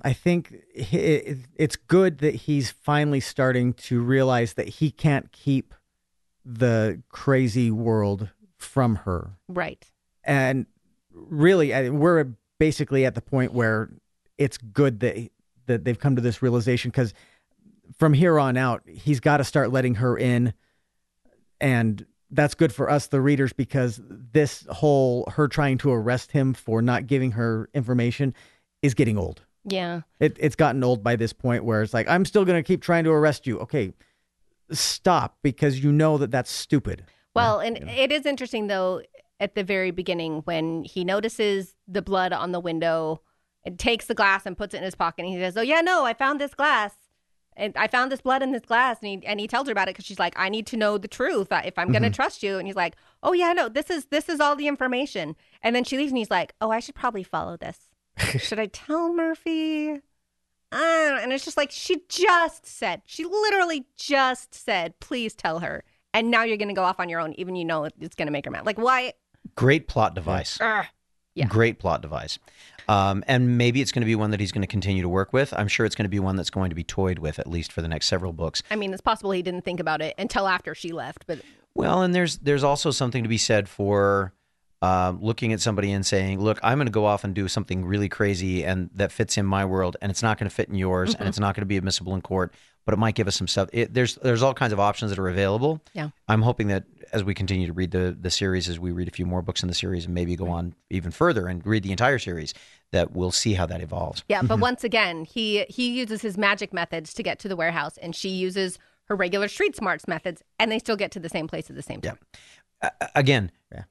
I 0.02 0.14
think 0.14 0.54
he- 0.76 1.36
it's 1.56 1.76
good 1.76 2.20
that 2.20 2.36
he's 2.36 2.72
finally 2.72 3.20
starting 3.22 3.74
to 3.74 4.02
realize 4.02 4.54
that 4.54 4.68
he 4.68 4.91
can't 4.91 5.32
keep 5.32 5.74
the 6.43 7.02
crazy 7.10 7.72
world 7.72 8.30
from 8.58 8.98
her. 8.98 9.32
Right. 9.48 9.84
And 10.24 10.66
really, 11.12 11.74
I- 11.74 11.89
we're 11.89 12.34
basically 12.60 13.06
at 13.06 13.16
the 13.16 13.22
point 13.22 13.54
where 13.54 13.89
it's 14.38 14.58
good 14.58 15.00
that 15.00 15.30
that 15.68 15.84
they've 15.84 15.99
come 15.99 16.16
to 16.16 16.22
this 16.22 16.41
realization 16.41 16.91
because 16.91 17.13
from 17.97 18.13
here 18.13 18.39
on 18.39 18.57
out, 18.57 18.84
he's 18.88 19.20
got 19.20 19.38
to 19.38 19.43
start 19.43 19.72
letting 19.72 19.95
her 19.95 20.18
in, 20.18 20.53
and 21.61 22.05
that's 22.32 22.55
good 22.55 22.74
for 22.74 22.89
us, 22.89 23.07
the 23.07 23.22
readers, 23.22 23.53
because 23.53 24.01
this 24.07 24.66
whole 24.70 25.30
her 25.32 25.47
trying 25.47 25.78
to 25.80 25.91
arrest 25.91 26.32
him 26.32 26.53
for 26.53 26.82
not 26.82 27.07
giving 27.07 27.32
her 27.32 27.70
information 27.74 28.34
is 28.82 28.93
getting 28.93 29.18
old. 29.18 29.41
Yeah. 29.63 30.01
It, 30.20 30.38
it's 30.39 30.55
gotten 30.55 30.84
old 30.84 31.03
by 31.03 31.16
this 31.16 31.34
point 31.34 31.63
where 31.63 31.82
it's 31.82 31.93
like, 31.93 32.07
I'm 32.07 32.26
still 32.26 32.45
going 32.45 32.61
to 32.61 32.68
keep 32.68 32.82
trying 32.82 33.03
to 33.05 33.11
arrest 33.11 33.47
you. 33.47 33.59
Okay, 33.59 33.93
stop 34.72 35.38
because 35.41 35.84
you 35.84 35.91
know 35.91 36.18
that 36.18 36.32
that's 36.32 36.51
stupid. 36.51 37.05
Well, 37.36 37.59
and 37.59 37.78
it 37.78 38.11
is 38.11 38.26
interesting 38.26 38.68
though 38.68 39.01
at 39.39 39.55
the 39.55 39.63
very 39.63 39.91
beginning 39.91 40.41
when 40.45 40.84
he 40.84 41.03
notices 41.03 41.76
the 41.88 42.01
blood 42.01 42.32
on 42.32 42.51
the 42.51 42.59
window 42.59 43.22
and 43.66 43.80
takes 43.80 44.05
the 44.05 44.13
glass 44.13 44.45
and 44.45 44.57
puts 44.57 44.74
it 44.74 44.78
in 44.78 44.84
his 44.84 44.95
pocket 44.95 45.26
and 45.26 45.34
he 45.34 45.39
says, 45.39 45.57
"Oh 45.57 45.61
yeah, 45.61 45.82
no, 45.82 46.05
I 46.05 46.13
found 46.13 46.39
this 46.39 46.53
glass." 46.53 46.93
And 47.57 47.76
I 47.78 47.88
found 47.88 48.11
this 48.11 48.20
blood 48.20 48.43
in 48.43 48.51
this 48.51 48.66
glass, 48.66 48.97
and 49.01 49.07
he 49.24 49.28
and 49.28 49.39
he 49.39 49.47
tells 49.47 49.68
her 49.68 49.72
about 49.72 49.88
it 49.88 49.95
because 49.95 50.05
she's 50.05 50.20
like, 50.20 50.34
"I 50.38 50.49
need 50.49 50.68
to 50.68 50.78
know 50.78 50.97
the 50.97 51.07
truth 51.07 51.51
uh, 51.51 51.61
if 51.63 51.78
I'm 51.80 51.91
going 51.91 52.03
to 52.03 52.09
trust 52.09 52.43
you." 52.43 52.57
And 52.57 52.68
he's 52.68 52.76
like, 52.76 52.95
"Oh 53.24 53.34
yeah, 53.34 53.53
no, 53.53 53.70
this 53.70 53.89
is 53.89 54.05
this 54.05 54.28
is 54.28 54.39
all 54.39 54.55
the 54.55 54.68
information." 54.68 55.36
And 55.61 55.76
then 55.76 55.84
she 55.84 55.97
leaves, 55.97 56.11
and 56.11 56.18
he's 56.18 56.32
like, 56.32 56.53
"Oh, 56.59 56.70
I 56.70 56.80
should 56.80 56.95
probably 56.95 57.24
follow 57.24 57.55
this. 57.57 57.80
should 58.38 58.59
I 58.59 58.68
tell 58.68 59.13
Murphy?" 59.13 60.01
Uh, 60.72 61.20
and 61.22 61.32
it's 61.32 61.45
just 61.45 61.55
like 61.55 61.72
she 61.72 62.01
just 62.09 62.66
said, 62.66 63.01
she 63.05 63.24
literally 63.24 63.86
just 63.97 64.53
said, 64.53 64.99
"Please 64.99 65.34
tell 65.34 65.59
her." 65.59 65.84
And 66.13 66.30
now 66.30 66.43
you're 66.43 66.57
going 66.57 66.70
to 66.70 66.74
go 66.74 66.84
off 66.84 66.99
on 66.99 67.07
your 67.09 67.20
own, 67.20 67.34
even 67.34 67.55
you 67.55 67.66
know 67.66 67.86
it's 67.86 68.16
going 68.16 68.28
to 68.28 68.32
make 68.32 68.45
her 68.45 68.51
mad. 68.51 68.66
Like 68.66 68.78
why? 68.78 69.13
Great 69.55 69.88
plot 69.88 70.13
device. 70.13 70.59
Ugh. 70.59 70.86
Yeah. 71.36 71.47
Great 71.47 71.80
plot 71.80 72.01
device. 72.01 72.39
Um, 72.88 73.23
and 73.27 73.57
maybe 73.57 73.81
it's 73.81 73.91
going 73.91 74.01
to 74.01 74.05
be 74.05 74.15
one 74.15 74.31
that 74.31 74.39
he's 74.39 74.51
going 74.51 74.61
to 74.61 74.67
continue 74.67 75.01
to 75.01 75.09
work 75.09 75.33
with. 75.33 75.53
I'm 75.53 75.67
sure 75.67 75.86
it's 75.86 75.95
going 75.95 76.05
to 76.05 76.09
be 76.09 76.19
one 76.19 76.36
that's 76.36 76.49
going 76.49 76.69
to 76.69 76.75
be 76.75 76.83
toyed 76.83 77.19
with 77.19 77.39
at 77.39 77.47
least 77.47 77.71
for 77.71 77.81
the 77.81 77.88
next 77.88 78.07
several 78.07 78.33
books. 78.33 78.61
I 78.69 78.75
mean, 78.75 78.93
it's 78.93 79.01
possible 79.01 79.31
he 79.31 79.41
didn't 79.41 79.65
think 79.65 79.79
about 79.79 80.01
it 80.01 80.13
until 80.17 80.47
after 80.47 80.75
she 80.75 80.91
left, 80.91 81.25
but 81.27 81.39
Well, 81.73 82.01
and 82.01 82.13
there's 82.13 82.38
there's 82.38 82.63
also 82.63 82.91
something 82.91 83.23
to 83.23 83.29
be 83.29 83.38
said 83.38 83.67
for 83.67 84.33
um, 84.81 85.19
looking 85.21 85.51
at 85.51 85.61
somebody 85.61 85.91
and 85.91 86.05
saying, 86.05 86.39
"Look, 86.39 86.59
I'm 86.61 86.77
going 86.77 86.88
to 86.88 86.91
go 86.91 87.05
off 87.05 87.23
and 87.23 87.33
do 87.33 87.47
something 87.47 87.86
really 87.86 88.09
crazy 88.09 88.63
and 88.63 88.89
that 88.93 89.11
fits 89.11 89.38
in 89.38 89.45
my 89.45 89.65
world, 89.65 89.97
and 90.01 90.11
it's 90.11 90.21
not 90.21 90.38
going 90.38 90.49
to 90.49 90.55
fit 90.55 90.69
in 90.69 90.75
yours, 90.75 91.15
and 91.15 91.27
it's 91.27 91.39
not 91.39 91.55
going 91.55 91.61
to 91.61 91.67
be 91.67 91.77
admissible 91.77 92.13
in 92.13 92.21
court, 92.21 92.53
but 92.86 92.93
it 92.93 92.97
might 92.97 93.15
give 93.15 93.27
us 93.27 93.36
some 93.36 93.47
stuff." 93.47 93.69
It, 93.73 93.93
there's 93.93 94.15
there's 94.15 94.43
all 94.43 94.53
kinds 94.53 94.73
of 94.73 94.79
options 94.79 95.09
that 95.11 95.17
are 95.19 95.27
available. 95.29 95.81
Yeah. 95.93 96.09
I'm 96.27 96.41
hoping 96.43 96.67
that 96.67 96.83
as 97.14 97.24
we 97.24 97.34
continue 97.34 97.68
to 97.68 97.74
read 97.74 97.91
the 97.91 98.16
the 98.20 98.30
series, 98.32 98.68
as 98.70 98.80
we 98.80 98.91
read 98.91 99.08
a 99.08 99.12
few 99.12 99.26
more 99.26 99.41
books 99.41 99.62
in 99.64 99.68
the 99.70 99.76
series, 99.76 100.06
and 100.06 100.14
maybe 100.14 100.36
go 100.36 100.47
on 100.49 100.76
even 100.89 101.12
further 101.12 101.47
and 101.47 101.66
read 101.66 101.84
the 101.84 101.91
entire 101.91 102.20
series, 102.20 102.53
that 102.91 103.12
we'll 103.12 103.32
see 103.32 103.53
how 103.53 103.66
that 103.66 103.82
evolves. 103.82 104.24
yeah. 104.30 104.41
But 104.41 104.60
once 104.60 104.84
again, 104.84 105.26
he 105.26 105.66
he 105.70 105.91
uses 105.99 106.22
his 106.22 106.38
magic 106.38 106.74
methods 106.74 107.14
to 107.16 107.24
get 107.24 107.39
to 107.39 107.47
the 107.47 107.56
warehouse, 107.56 107.97
and 107.97 108.16
she 108.16 108.30
uses 108.30 108.78
her 109.06 109.16
regular 109.16 109.47
street 109.47 109.76
smarts 109.76 110.08
methods, 110.08 110.41
and 110.60 110.72
they 110.72 110.80
still 110.80 110.95
get 110.95 111.12
to 111.12 111.20
the 111.20 111.30
same 111.30 111.47
place 111.47 111.70
at 111.70 111.76
the 111.76 111.82
same 111.84 112.01
time. 112.01 112.18
A- 112.82 112.91
again, 113.16 113.51
Yeah. 113.72 113.84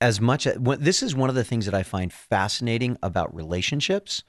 as 0.00 0.20
much 0.20 0.46
as 0.46 0.58
when- 0.58 0.82
this 0.82 1.02
is 1.02 1.14
one 1.14 1.28
of 1.28 1.34
the 1.34 1.44
things 1.44 1.64
that 1.66 1.74
I 1.74 1.82
find 1.82 2.12
fascinating 2.12 2.96
about 3.02 3.34
relationships 3.34 4.22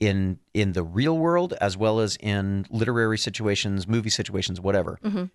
in 0.00 0.38
in 0.54 0.72
the 0.72 0.82
real 0.82 1.16
world 1.16 1.52
as 1.60 1.76
well 1.76 2.00
as 2.00 2.16
in 2.16 2.66
literary 2.70 3.18
situations, 3.18 3.86
movie 3.86 4.10
situations, 4.10 4.60
whatever. 4.60 4.98
Mhm. 5.04 5.30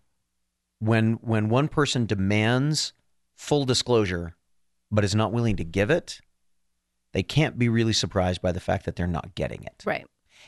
When 0.80 1.13
when 1.15 1.49
one 1.49 1.67
person 1.67 2.05
demands 2.05 2.93
full 3.36 3.65
disclosure 3.65 4.36
but 4.91 5.03
is 5.03 5.15
not 5.15 5.34
willing 5.34 5.55
to 5.57 5.63
give 5.63 5.89
it, 5.89 6.21
they 7.13 7.23
can't 7.23 7.57
be 7.57 7.69
really 7.69 7.93
surprised 7.93 8.41
by 8.41 8.51
the 8.51 8.59
fact 8.59 8.86
that 8.86 8.95
they're 8.95 9.07
not 9.07 9.36
getting 9.36 9.63
it. 9.63 9.84
Right. 9.86 10.05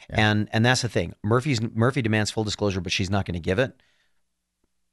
And 0.09 0.49
and 0.51 0.65
that's 0.65 0.81
the 0.81 0.89
thing. 0.89 1.13
Murphy's 1.23 1.61
Murphy 1.61 2.01
demands 2.01 2.31
full 2.31 2.43
disclosure, 2.43 2.81
but 2.81 2.91
she's 2.91 3.09
not 3.09 3.25
going 3.25 3.33
to 3.33 3.39
give 3.39 3.59
it. 3.59 3.79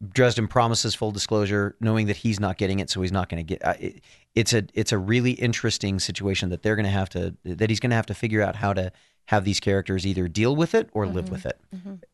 Dresden 0.07 0.47
promises 0.47 0.95
full 0.95 1.11
disclosure, 1.11 1.75
knowing 1.81 2.07
that 2.09 2.17
he's 2.17 2.39
not 2.39 2.59
getting 2.59 2.81
it, 2.81 2.91
so 2.91 3.01
he's 3.01 3.13
not 3.13 3.31
going 3.31 3.39
to 3.39 3.55
get. 3.55 3.65
Uh, 3.65 3.75
it, 3.81 4.03
it's 4.35 4.53
a 4.53 4.65
it's 4.75 4.93
a 4.93 4.99
really 4.99 5.33
interesting 5.33 5.99
situation 5.99 6.51
that 6.51 6.63
they're 6.63 6.77
going 6.77 6.85
to 6.85 6.91
have 6.91 7.09
to 7.11 7.35
that 7.45 7.71
he's 7.71 7.81
going 7.81 7.91
to 7.91 7.97
have 7.97 8.07
to 8.07 8.15
figure 8.15 8.43
out 8.43 8.57
how 8.57 8.75
to 8.75 8.93
have 9.27 9.45
these 9.45 9.59
characters 9.59 10.07
either 10.07 10.29
deal 10.29 10.55
with 10.55 10.75
it 10.75 10.91
or 10.93 11.07
live 11.07 11.31
with 11.31 11.47
it. 11.47 11.59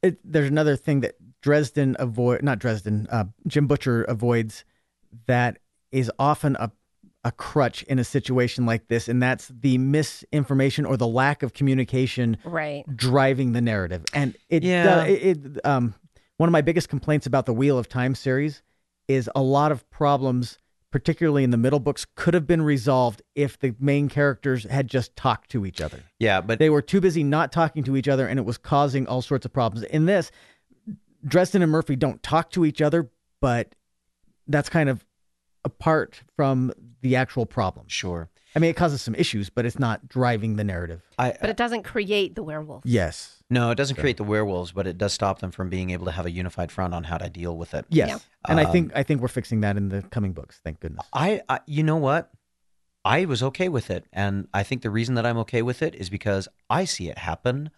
it, 0.02 0.18
there's 0.24 0.48
another 0.48 0.76
thing 0.76 1.00
that 1.00 1.16
Dresden 1.42 1.96
avoid 1.98 2.42
not 2.42 2.58
Dresden 2.58 3.06
uh, 3.10 3.24
Jim 3.46 3.66
Butcher 3.66 4.04
avoids 4.04 4.64
that 5.26 5.58
is 5.90 6.10
often 6.18 6.56
a 6.58 6.70
a 7.24 7.30
crutch 7.30 7.84
in 7.84 8.00
a 8.00 8.04
situation 8.04 8.66
like 8.66 8.88
this, 8.88 9.06
and 9.06 9.22
that's 9.22 9.46
the 9.46 9.78
misinformation 9.78 10.84
or 10.84 10.96
the 10.96 11.06
lack 11.06 11.44
of 11.44 11.52
communication 11.52 12.36
Right. 12.44 12.84
driving 12.96 13.52
the 13.52 13.60
narrative. 13.60 14.04
And 14.12 14.36
it, 14.48 14.64
Yeah. 14.64 14.98
uh, 14.98 15.04
it, 15.04 15.46
it 15.46 15.64
um, 15.64 15.94
one 16.38 16.48
of 16.48 16.52
my 16.52 16.62
biggest 16.62 16.88
complaints 16.88 17.24
about 17.26 17.46
the 17.46 17.52
Wheel 17.54 17.78
of 17.78 17.88
Time 17.88 18.16
series 18.16 18.62
is 19.06 19.30
a 19.36 19.42
lot 19.42 19.70
of 19.70 19.88
problems, 19.88 20.58
particularly 20.90 21.44
in 21.44 21.50
the 21.50 21.56
middle 21.56 21.78
books, 21.78 22.04
could 22.16 22.34
have 22.34 22.46
been 22.48 22.62
resolved 22.62 23.22
if 23.36 23.56
the 23.56 23.72
main 23.78 24.08
characters 24.08 24.64
had 24.64 24.88
just 24.88 25.14
talked 25.14 25.48
to 25.52 25.64
each 25.64 25.80
other. 25.80 26.00
Yeah, 26.18 26.40
but 26.40 26.58
They 26.58 26.70
were 26.70 26.82
too 26.82 27.00
busy 27.00 27.22
not 27.22 27.52
talking 27.52 27.84
to 27.84 27.96
each 27.96 28.08
other, 28.08 28.26
and 28.26 28.36
it 28.40 28.44
was 28.44 28.58
causing 28.58 29.06
all 29.06 29.22
sorts 29.22 29.46
of 29.46 29.52
problems. 29.52 29.86
In 29.86 30.06
this, 30.06 30.32
Dresden 31.24 31.62
and 31.62 31.70
Murphy 31.70 31.96
don't 31.96 32.22
talk 32.22 32.50
to 32.52 32.64
each 32.64 32.80
other, 32.82 33.10
but 33.40 33.74
that's 34.46 34.68
kind 34.68 34.88
of 34.88 35.04
apart 35.64 36.22
from 36.36 36.72
the 37.02 37.16
actual 37.16 37.46
problem. 37.46 37.86
sure. 37.88 38.28
I 38.54 38.58
mean, 38.58 38.68
it 38.70 38.76
causes 38.76 39.00
some 39.00 39.14
issues, 39.14 39.48
but 39.48 39.64
it's 39.64 39.78
not 39.78 40.08
driving 40.08 40.56
the 40.56 40.64
narrative. 40.64 41.00
I 41.18 41.34
But 41.40 41.48
it 41.48 41.56
doesn't 41.56 41.84
create 41.84 42.34
the 42.34 42.42
werewolf. 42.42 42.82
Yes. 42.84 43.42
no, 43.48 43.70
it 43.70 43.76
doesn't 43.76 43.96
create 43.96 44.18
the 44.18 44.24
werewolves, 44.24 44.72
but 44.72 44.86
it 44.86 44.98
does 44.98 45.14
stop 45.14 45.38
them 45.38 45.50
from 45.52 45.70
being 45.70 45.88
able 45.88 46.04
to 46.04 46.12
have 46.12 46.26
a 46.26 46.30
unified 46.30 46.70
front 46.70 46.92
on 46.92 47.04
how 47.04 47.16
to 47.16 47.30
deal 47.30 47.56
with 47.56 47.72
it. 47.72 47.86
Yes. 47.88 48.08
Yeah. 48.10 48.18
And 48.50 48.60
I 48.60 48.64
Um, 48.64 48.72
think 48.72 48.92
I 48.94 49.04
think 49.04 49.22
we're 49.22 49.28
fixing 49.28 49.62
that 49.62 49.78
in 49.78 49.88
the 49.88 50.02
coming 50.02 50.32
books. 50.34 50.60
Thank 50.62 50.80
goodness. 50.80 51.06
I, 51.14 51.40
I 51.48 51.60
you 51.66 51.82
know 51.82 51.96
what? 51.96 52.30
I 53.06 53.24
was 53.24 53.42
okay 53.42 53.68
with 53.70 53.90
it, 53.90 54.04
and 54.12 54.48
I 54.52 54.62
think 54.64 54.82
the 54.82 54.90
reason 54.90 55.14
that 55.16 55.24
I'm 55.26 55.38
okay 55.38 55.62
with 55.62 55.80
it 55.82 55.94
is 55.94 56.10
because 56.10 56.46
I 56.68 56.84
see 56.84 57.08
it 57.08 57.18
happen 57.18 57.70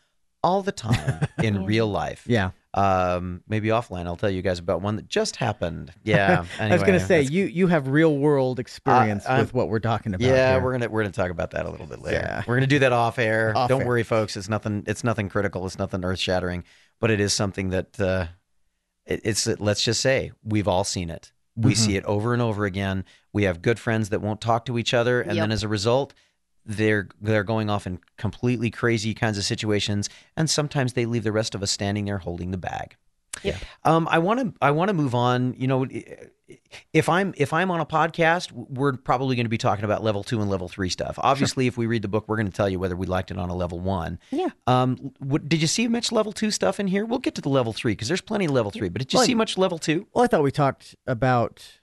all 0.43 0.61
the 0.63 0.73
time 0.73 1.27
in 1.43 1.65
real 1.65 1.87
life. 1.87 2.25
Yeah. 2.27 2.51
Um, 2.77 3.41
maybe 3.47 3.69
offline, 3.69 4.07
I'll 4.07 4.17
tell 4.17 4.31
you 4.31 4.43
guys 4.43 4.59
about 4.59 4.83
one 4.83 4.97
that 4.97 5.07
just 5.09 5.37
happened. 5.37 5.93
Yeah. 6.03 6.45
I 6.59 6.73
was 6.73 6.83
going 6.83 6.99
to 6.99 7.07
say 7.07 7.23
you 7.23 7.45
you 7.45 7.69
have 7.69 7.87
real 7.87 8.17
world 8.19 8.59
experience 8.59 9.25
I'm- 9.27 9.39
with 9.41 9.55
what 9.55 9.69
we're 9.69 9.79
talking 9.79 10.13
about. 10.13 10.27
Yeah, 10.27 10.55
here. 10.55 10.63
we're 10.63 10.73
gonna 10.73 10.89
we're 10.89 11.03
gonna 11.03 11.13
talk 11.13 11.31
about 11.31 11.53
that 11.53 11.67
a 11.67 11.71
little 11.71 11.87
bit 11.87 12.01
later. 12.03 12.17
Yeah. 12.19 12.43
We're 12.47 12.57
gonna 12.57 12.67
do 12.67 12.81
that 12.81 12.93
off 12.93 13.19
air. 13.21 13.53
Off 13.57 13.69
Don't 13.69 13.83
air. 13.83 13.87
worry, 13.87 14.03
folks. 14.03 14.37
It's 14.37 14.49
nothing. 14.49 14.83
It's 14.89 15.05
nothing 15.05 15.29
critical. 15.29 15.65
It's 15.67 15.79
nothing 15.79 16.05
earth 16.05 16.19
shattering. 16.19 16.65
But 17.01 17.13
it 17.13 17.21
is 17.21 17.33
something 17.33 17.71
that 17.71 18.01
uh, 18.01 18.27
it, 19.07 19.21
it's. 19.25 19.47
Let's 19.47 19.85
just 19.85 20.01
say 20.01 20.33
we've 20.43 20.67
all 20.69 20.83
seen 20.85 21.11
it. 21.11 21.33
We 21.57 21.75
Mm-hmm. 21.75 21.85
see 21.85 21.97
it 21.97 22.05
over 22.07 22.33
and 22.33 22.43
over 22.43 22.65
again. 22.65 23.05
We 23.33 23.45
have 23.45 23.63
good 23.63 23.79
friends 23.79 24.09
that 24.09 24.21
won't 24.21 24.41
talk 24.41 24.65
to 24.65 24.79
each 24.79 24.93
other, 24.93 25.21
and 25.21 25.37
Yep. 25.37 25.43
then 25.45 25.53
as 25.53 25.63
a 25.63 25.69
result, 25.69 26.13
they're 26.67 27.09
they're 27.21 27.45
going 27.45 27.69
off 27.71 27.87
in 27.87 28.01
completely 28.17 28.71
crazy 28.71 29.15
kinds 29.15 29.39
of 29.39 29.45
situations, 29.45 30.09
and 30.37 30.49
sometimes 30.49 30.93
they 30.95 31.07
leave 31.07 31.25
the 31.25 31.33
rest 31.33 31.55
of 31.55 31.63
us 31.63 31.71
standing 31.71 32.05
there 32.07 32.19
holding 32.19 32.51
the 32.51 32.59
bag. 32.59 32.97
Yeah. 33.43 33.59
Um, 33.83 34.07
I 34.11 34.19
want 34.21 34.41
to 34.41 34.55
I 34.63 34.71
want 34.71 34.89
to 34.89 34.95
move 34.95 35.15
on. 35.15 35.55
You 35.59 35.67
know, 35.67 35.87
if 36.93 37.09
I'm 37.09 37.35
if 37.37 37.53
I'm 37.53 37.71
on 37.71 37.81
a 37.81 37.87
podcast, 37.87 38.53
we're 38.53 38.93
probably 38.95 39.35
going 39.37 39.45
to 39.47 39.51
be 39.51 39.59
talking 39.59 39.85
about 39.85 40.03
level 40.05 40.23
two 40.23 40.41
and 40.41 40.49
level 40.49 40.69
three 40.69 40.89
stuff. 40.89 41.19
Obviously, 41.19 41.67
if 41.67 41.77
we 41.77 41.87
read 41.87 42.03
the 42.03 42.09
book, 42.09 42.27
we're 42.29 42.37
going 42.37 42.47
to 42.47 42.53
tell 42.53 42.69
you 42.69 42.79
whether 42.79 42.97
we 42.97 43.07
liked 43.07 43.31
it 43.31 43.39
on 43.39 43.51
a 43.51 43.55
level 43.55 43.81
one. 43.81 44.19
Yeah. 44.31 44.49
Um, 44.67 45.13
what, 45.19 45.49
did 45.49 45.61
you 45.61 45.67
see 45.67 45.89
much 45.89 46.13
level 46.13 46.33
two 46.33 46.51
stuff 46.51 46.79
in 46.79 46.87
here? 46.87 47.05
We'll 47.05 47.19
get 47.19 47.35
to 47.35 47.41
the 47.43 47.49
level 47.49 47.73
three 47.73 47.93
because 47.93 48.09
there's 48.09 48.21
plenty 48.21 48.45
of 48.45 48.53
level 48.53 48.71
three. 48.71 48.89
But 48.89 49.01
did 49.01 49.13
you 49.13 49.19
Well, 49.19 49.27
see 49.27 49.35
much 49.35 49.59
level 49.59 49.79
two? 49.79 50.07
Well, 50.15 50.25
I 50.25 50.27
thought 50.29 50.43
we 50.43 50.53
talked 50.53 50.95
about. 51.07 51.81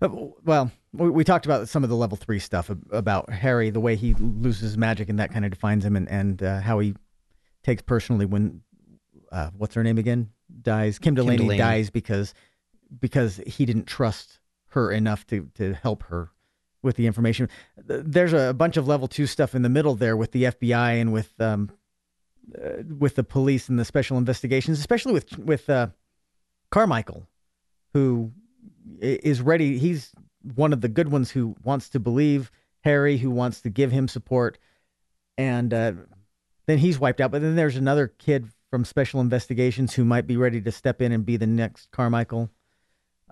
uh, 0.00 0.08
Well, 0.44 0.70
we 0.96 1.10
we 1.10 1.24
talked 1.24 1.46
about 1.46 1.68
some 1.68 1.84
of 1.84 1.90
the 1.90 1.96
level 1.96 2.16
three 2.16 2.38
stuff 2.38 2.70
about 2.90 3.30
Harry, 3.30 3.70
the 3.70 3.80
way 3.80 3.96
he 3.96 4.14
loses 4.14 4.76
magic 4.76 5.08
and 5.08 5.18
that 5.18 5.32
kind 5.32 5.44
of 5.44 5.50
defines 5.50 5.84
him, 5.84 5.96
and 5.96 6.08
and 6.08 6.42
uh, 6.42 6.60
how 6.60 6.78
he 6.78 6.94
takes 7.62 7.82
personally 7.82 8.26
when 8.26 8.62
uh, 9.32 9.50
what's 9.56 9.74
her 9.74 9.82
name 9.82 9.98
again 9.98 10.30
dies. 10.62 10.98
Kim 10.98 11.14
Delaney, 11.14 11.38
Delaney. 11.38 11.58
dies 11.58 11.90
because 11.90 12.34
because 13.00 13.40
he 13.46 13.66
didn't 13.66 13.86
trust 13.86 14.38
her 14.68 14.90
enough 14.90 15.26
to 15.26 15.48
to 15.54 15.74
help 15.74 16.04
her 16.04 16.30
with 16.82 16.96
the 16.96 17.06
information. 17.06 17.48
There's 17.76 18.32
a 18.32 18.54
bunch 18.54 18.76
of 18.76 18.86
level 18.86 19.08
two 19.08 19.26
stuff 19.26 19.54
in 19.54 19.62
the 19.62 19.68
middle 19.68 19.94
there 19.94 20.16
with 20.16 20.32
the 20.32 20.44
FBI 20.44 21.00
and 21.00 21.12
with 21.12 21.38
um 21.40 21.70
uh, 22.56 22.82
with 22.98 23.16
the 23.16 23.24
police 23.24 23.68
and 23.68 23.78
the 23.78 23.84
special 23.84 24.18
investigations, 24.18 24.78
especially 24.78 25.12
with 25.12 25.36
with 25.38 25.68
uh, 25.68 25.88
Carmichael, 26.70 27.26
who 27.92 28.32
is 29.00 29.40
ready. 29.40 29.78
He's 29.78 30.12
one 30.54 30.72
of 30.72 30.80
the 30.80 30.88
good 30.88 31.10
ones 31.10 31.30
who 31.30 31.56
wants 31.64 31.88
to 31.90 32.00
believe 32.00 32.50
Harry, 32.84 33.16
who 33.18 33.30
wants 33.30 33.60
to 33.62 33.70
give 33.70 33.90
him 33.92 34.06
support, 34.08 34.58
and 35.36 35.72
uh, 35.74 35.92
then 36.66 36.78
he's 36.78 36.98
wiped 36.98 37.20
out. 37.20 37.30
But 37.30 37.42
then 37.42 37.56
there's 37.56 37.76
another 37.76 38.08
kid 38.08 38.48
from 38.70 38.84
Special 38.84 39.20
Investigations 39.20 39.94
who 39.94 40.04
might 40.04 40.26
be 40.26 40.36
ready 40.36 40.60
to 40.60 40.72
step 40.72 41.00
in 41.02 41.12
and 41.12 41.24
be 41.26 41.36
the 41.36 41.46
next 41.46 41.90
Carmichael. 41.90 42.50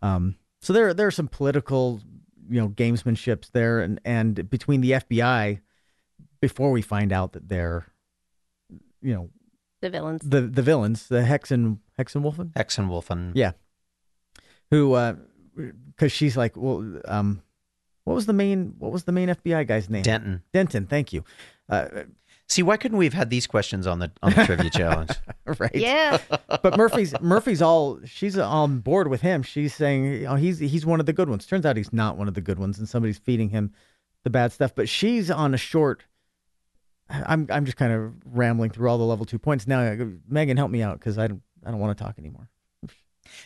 Um, 0.03 0.37
so 0.61 0.73
there 0.73 0.93
there 0.95 1.07
are 1.07 1.11
some 1.12 1.29
political, 1.29 2.01
you 2.49 2.61
know, 2.61 2.69
gamesmanships 2.69 3.51
there, 3.53 3.81
and 3.81 4.01
and 4.05 4.49
between 4.51 4.81
the 4.81 4.93
FBI, 4.93 5.61
before 6.41 6.71
we 6.71 6.83
find 6.83 7.12
out 7.12 7.33
that 7.33 7.49
they're, 7.49 7.87
you 9.03 9.15
know, 9.15 9.31
The 9.83 9.91
villains. 9.91 10.23
the 10.23 10.41
the 10.43 10.62
villains, 10.62 11.09
the 11.09 11.21
Hexen 11.23 11.79
Hexenwolfen, 11.99 12.53
Hexenwolfen. 12.55 13.33
yeah, 13.35 13.53
who, 14.71 14.95
because 15.57 16.13
she's 16.13 16.37
like, 16.37 16.57
well, 16.57 17.01
um, 17.07 17.43
what 18.05 18.15
was 18.15 18.27
the 18.27 18.33
main 18.33 18.75
what 18.79 18.93
was 18.93 19.05
the 19.05 19.13
main 19.13 19.29
FBI 19.29 19.67
guy's 19.67 19.89
name? 19.89 20.03
Denton. 20.03 20.43
Denton, 20.53 20.87
thank 20.87 21.13
you. 21.13 21.25
Uh, 21.69 21.89
See, 22.47 22.63
why 22.63 22.77
couldn't 22.77 22.99
we 22.99 23.07
have 23.07 23.15
had 23.15 23.31
these 23.31 23.47
questions 23.47 23.87
on 23.87 24.01
the 24.01 24.13
on 24.23 24.33
the 24.33 24.45
trivia 24.45 24.71
challenge? 24.75 25.11
right. 25.59 25.75
Yeah. 25.75 26.19
But 26.63 26.77
Murphy's 26.77 27.19
Murphy's 27.21 27.63
all 27.63 28.01
she's 28.05 28.37
on 28.39 28.81
board 28.81 29.09
with 29.09 29.23
him. 29.23 29.43
She's 29.43 29.75
saying, 29.75 30.05
you 30.05 30.21
know, 30.25 30.35
he's 30.35 30.59
he's 30.59 30.85
one 30.85 31.01
of 31.01 31.07
the 31.07 31.13
good 31.13 31.31
ones. 31.31 31.47
Turns 31.47 31.65
out 31.65 31.77
he's 31.77 31.93
not 31.93 32.19
one 32.19 32.29
of 32.29 32.35
the 32.35 32.43
good 32.43 32.59
ones, 32.59 32.79
and 32.79 32.89
somebody's 32.89 33.19
feeding 33.19 33.49
him 33.49 33.73
the 34.25 34.31
bad 34.31 34.53
stuff. 34.53 34.75
But 34.75 34.89
she's 34.89 35.31
on 35.31 35.55
a 35.55 35.57
short. 35.57 36.05
I'm 37.09 37.47
I'm 37.51 37.65
just 37.65 37.79
kind 37.79 37.93
of 37.93 38.13
rambling 38.27 38.71
through 38.71 38.91
all 38.91 38.99
the 38.99 39.05
level 39.05 39.25
two 39.25 39.39
points 39.39 39.67
now. 39.67 39.97
Megan, 40.29 40.57
help 40.59 40.71
me 40.71 40.83
out 40.83 40.99
because 40.99 41.19
I 41.19 41.29
don't 41.29 41.43
I 41.65 41.71
don't 41.71 41.81
want 41.81 41.97
to 41.97 42.05
talk 42.05 42.19
anymore. 42.19 42.51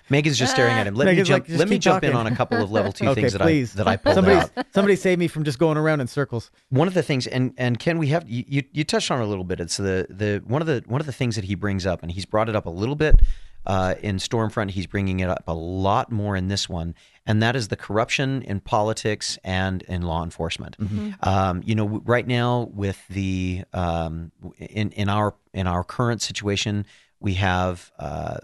Megan's 0.09 0.39
just 0.39 0.53
staring 0.53 0.75
at 0.75 0.87
him. 0.87 0.95
Let 0.95 1.15
me 1.15 1.23
jump. 1.23 1.49
like, 1.49 1.59
let 1.59 1.69
me 1.69 1.79
jump 1.79 2.05
in 2.05 2.15
on 2.15 2.27
a 2.27 2.35
couple 2.35 2.63
of 2.63 2.71
level 2.71 2.93
two 2.93 3.07
okay, 3.09 3.23
things 3.23 3.33
that 3.33 3.43
please. 3.43 3.75
I 3.75 3.77
that 3.79 3.89
I 3.89 3.97
pulled 3.97 4.15
somebody 4.15 4.37
out. 4.37 4.67
somebody 4.73 4.97
save 4.97 5.19
me 5.19 5.29
from 5.29 5.45
just 5.45 5.59
going 5.59 5.77
around 5.77 6.01
in 6.01 6.07
circles. 6.07 6.51
one 6.71 6.89
of 6.89 6.95
the 6.95 7.03
things 7.03 7.27
and 7.27 7.53
and 7.57 7.79
Kenn 7.79 7.99
we 7.99 8.09
have 8.09 8.29
you, 8.29 8.63
you 8.73 8.85
touched 8.85 9.11
on 9.11 9.21
it 9.21 9.25
a 9.25 9.27
little 9.27 9.45
bit 9.45 9.61
it's 9.61 9.77
the 9.77 10.07
the 10.09 10.43
one 10.47 10.61
of 10.63 10.67
the 10.67 10.83
one 10.87 11.01
of 11.01 11.07
the 11.07 11.13
things 11.13 11.37
that 11.37 11.45
he 11.45 11.55
brings 11.55 11.87
up 11.87 12.03
and 12.03 12.13
he's 12.13 12.25
brought 12.25 12.49
it 12.49 12.57
up 12.57 12.67
a 12.67 12.71
little 12.71 12.97
bit 12.97 13.21
uh, 13.67 13.95
in 14.03 14.17
Stormfront 14.17 14.71
he's 14.71 14.87
bringing 14.87 15.21
it 15.21 15.29
up 15.29 15.45
a 15.47 15.53
lot 15.55 16.11
more 16.11 16.37
in 16.37 16.49
this 16.49 16.69
one 16.69 16.95
and 17.27 17.43
that 17.43 17.55
is 17.57 17.69
the 17.69 17.77
corruption 17.77 18.43
in 18.43 18.61
politics 18.61 19.39
and 19.45 19.83
in 19.83 20.03
law 20.03 20.23
enforcement 20.25 20.77
um, 21.23 21.63
you 21.65 21.75
know 21.75 22.01
right 22.05 22.27
now 22.27 22.71
with 22.73 23.07
the 23.09 23.65
um, 23.73 24.33
in 24.59 24.91
in 24.93 25.09
our 25.09 25.35
in 25.53 25.67
our 25.67 25.85
current 25.85 26.23
situation 26.23 26.87
we 27.21 27.35
have 27.35 27.91
uh, 27.99 28.39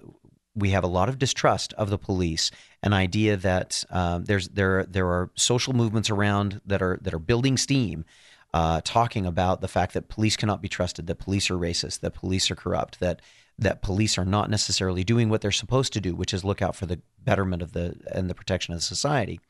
we 0.54 0.70
have 0.70 0.84
a 0.84 0.88
lot 0.88 1.08
of 1.08 1.18
distrust 1.18 1.72
of 1.74 1.90
the 1.90 1.98
police, 1.98 2.50
an 2.82 2.92
idea 2.92 3.36
that 3.36 3.84
um, 3.90 4.24
there's 4.24 4.48
there 4.48 4.84
there 4.84 5.06
are 5.06 5.30
social 5.34 5.72
movements 5.72 6.10
around 6.10 6.60
that 6.66 6.82
are 6.82 6.98
that 7.02 7.14
are 7.14 7.18
building 7.18 7.56
steam, 7.56 8.04
uh, 8.52 8.80
talking 8.84 9.26
about 9.26 9.60
the 9.60 9.68
fact 9.68 9.94
that 9.94 10.08
police 10.08 10.36
cannot 10.36 10.62
be 10.62 10.68
trusted, 10.68 11.06
that 11.06 11.16
police 11.18 11.50
are 11.50 11.58
racist, 11.58 12.00
that 12.00 12.14
police 12.14 12.50
are 12.50 12.56
corrupt, 12.56 13.00
that 13.00 13.20
that 13.58 13.82
police 13.82 14.18
are 14.18 14.24
not 14.24 14.50
necessarily 14.50 15.04
doing 15.04 15.28
what 15.28 15.40
they're 15.40 15.52
supposed 15.52 15.92
to 15.92 16.00
do, 16.00 16.14
which 16.14 16.34
is 16.34 16.44
look 16.44 16.62
out 16.62 16.76
for 16.76 16.86
the 16.86 17.00
betterment 17.22 17.62
of 17.62 17.72
the 17.72 17.96
and 18.12 18.30
the 18.30 18.34
protection 18.34 18.72
of 18.74 18.78
the 18.78 18.84
society. 18.84 19.40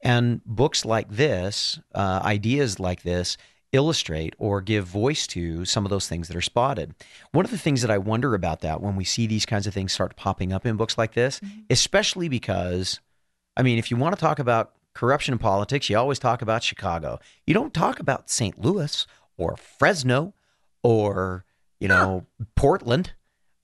And 0.00 0.44
books 0.44 0.84
like 0.84 1.10
this, 1.10 1.80
uh, 1.94 2.20
ideas 2.24 2.78
like 2.78 3.02
this, 3.02 3.36
illustrate 3.72 4.34
or 4.38 4.60
give 4.60 4.86
voice 4.86 5.26
to 5.28 5.64
some 5.64 5.84
of 5.84 5.90
those 5.90 6.08
things 6.08 6.28
that 6.28 6.36
are 6.36 6.42
spotted. 6.42 6.94
One 7.32 7.44
of 7.44 7.50
the 7.50 7.58
things 7.58 7.82
that 7.82 7.90
I 7.90 7.98
wonder 7.98 8.34
about 8.34 8.60
that 8.60 8.80
when 8.80 8.96
we 8.96 9.04
see 9.04 9.26
these 9.26 9.46
kinds 9.46 9.66
of 9.66 9.74
things 9.74 9.92
start 9.92 10.16
popping 10.16 10.52
up 10.52 10.64
in 10.64 10.76
books 10.76 10.96
like 10.96 11.14
this, 11.14 11.40
especially 11.68 12.28
because, 12.28 13.00
I 13.56 13.62
mean, 13.62 13.78
if 13.78 13.90
you 13.90 13.96
want 13.96 14.14
to 14.14 14.20
talk 14.20 14.38
about 14.38 14.72
corruption 14.94 15.32
in 15.32 15.38
politics, 15.38 15.88
you 15.88 15.98
always 15.98 16.18
talk 16.18 16.42
about 16.42 16.62
Chicago. 16.62 17.18
You 17.46 17.54
don't 17.54 17.74
talk 17.74 18.00
about 18.00 18.30
St. 18.30 18.58
Louis 18.58 19.06
or 19.36 19.56
Fresno 19.56 20.34
or, 20.82 21.44
you 21.78 21.88
know, 21.88 22.26
Portland. 22.56 23.12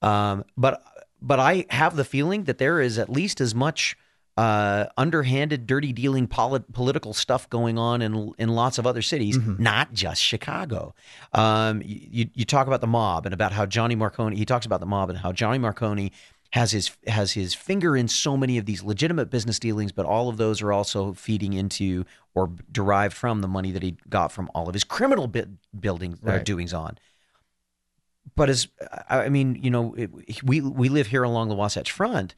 Um, 0.01 0.45
but 0.55 0.83
but 1.21 1.39
I 1.39 1.65
have 1.69 1.95
the 1.95 2.03
feeling 2.03 2.43
that 2.43 2.59
there 2.59 2.79
is 2.79 2.99
at 2.99 3.09
least 3.09 3.41
as 3.41 3.55
much 3.55 3.97
uh, 4.37 4.87
underhanded, 4.97 5.65
dirty 5.65 5.93
dealing 5.93 6.27
polit- 6.27 6.73
political 6.73 7.13
stuff 7.13 7.49
going 7.49 7.77
on 7.77 8.01
in 8.01 8.33
in 8.37 8.49
lots 8.49 8.77
of 8.77 8.85
other 8.85 9.01
cities, 9.01 9.37
not 9.59 9.93
just 9.93 10.21
Chicago. 10.21 10.93
Um, 11.33 11.81
you 11.85 12.29
you 12.33 12.45
talk 12.45 12.67
about 12.67 12.81
the 12.81 12.87
mob 12.87 13.25
and 13.25 13.33
about 13.33 13.53
how 13.53 13.65
Johnny 13.65 13.95
Marcone. 13.95 14.35
He 14.35 14.45
talks 14.45 14.65
about 14.65 14.81
the 14.81 14.85
mob 14.85 15.09
and 15.09 15.19
how 15.19 15.31
Johnny 15.31 15.59
Marcone 15.59 16.11
has 16.51 16.71
his 16.71 16.91
has 17.07 17.33
his 17.33 17.53
finger 17.53 17.95
in 17.95 18.07
so 18.07 18.35
many 18.35 18.57
of 18.57 18.65
these 18.65 18.83
legitimate 18.83 19.29
business 19.29 19.57
dealings, 19.57 19.91
but 19.91 20.05
all 20.05 20.27
of 20.29 20.37
those 20.37 20.61
are 20.61 20.73
also 20.73 21.13
feeding 21.13 21.53
into 21.53 22.05
or 22.33 22.49
derived 22.71 23.13
from 23.13 23.41
the 23.41 23.47
money 23.47 23.71
that 23.71 23.83
he 23.83 23.95
got 24.09 24.31
from 24.31 24.49
all 24.53 24.67
of 24.67 24.73
his 24.73 24.83
criminal 24.83 25.27
bit 25.27 25.47
building 25.79 26.19
uh, 26.25 26.39
doings 26.39 26.73
on. 26.73 26.97
But 28.35 28.49
as 28.49 28.67
I 29.09 29.25
I 29.25 29.29
mean, 29.29 29.59
you 29.61 29.69
know, 29.69 29.93
it, 29.95 30.11
we 30.43 30.59
we 30.59 30.89
live 30.89 31.07
here 31.07 31.23
along 31.23 31.49
the 31.49 31.55
Wasatch 31.55 31.91
Front. 31.91 32.35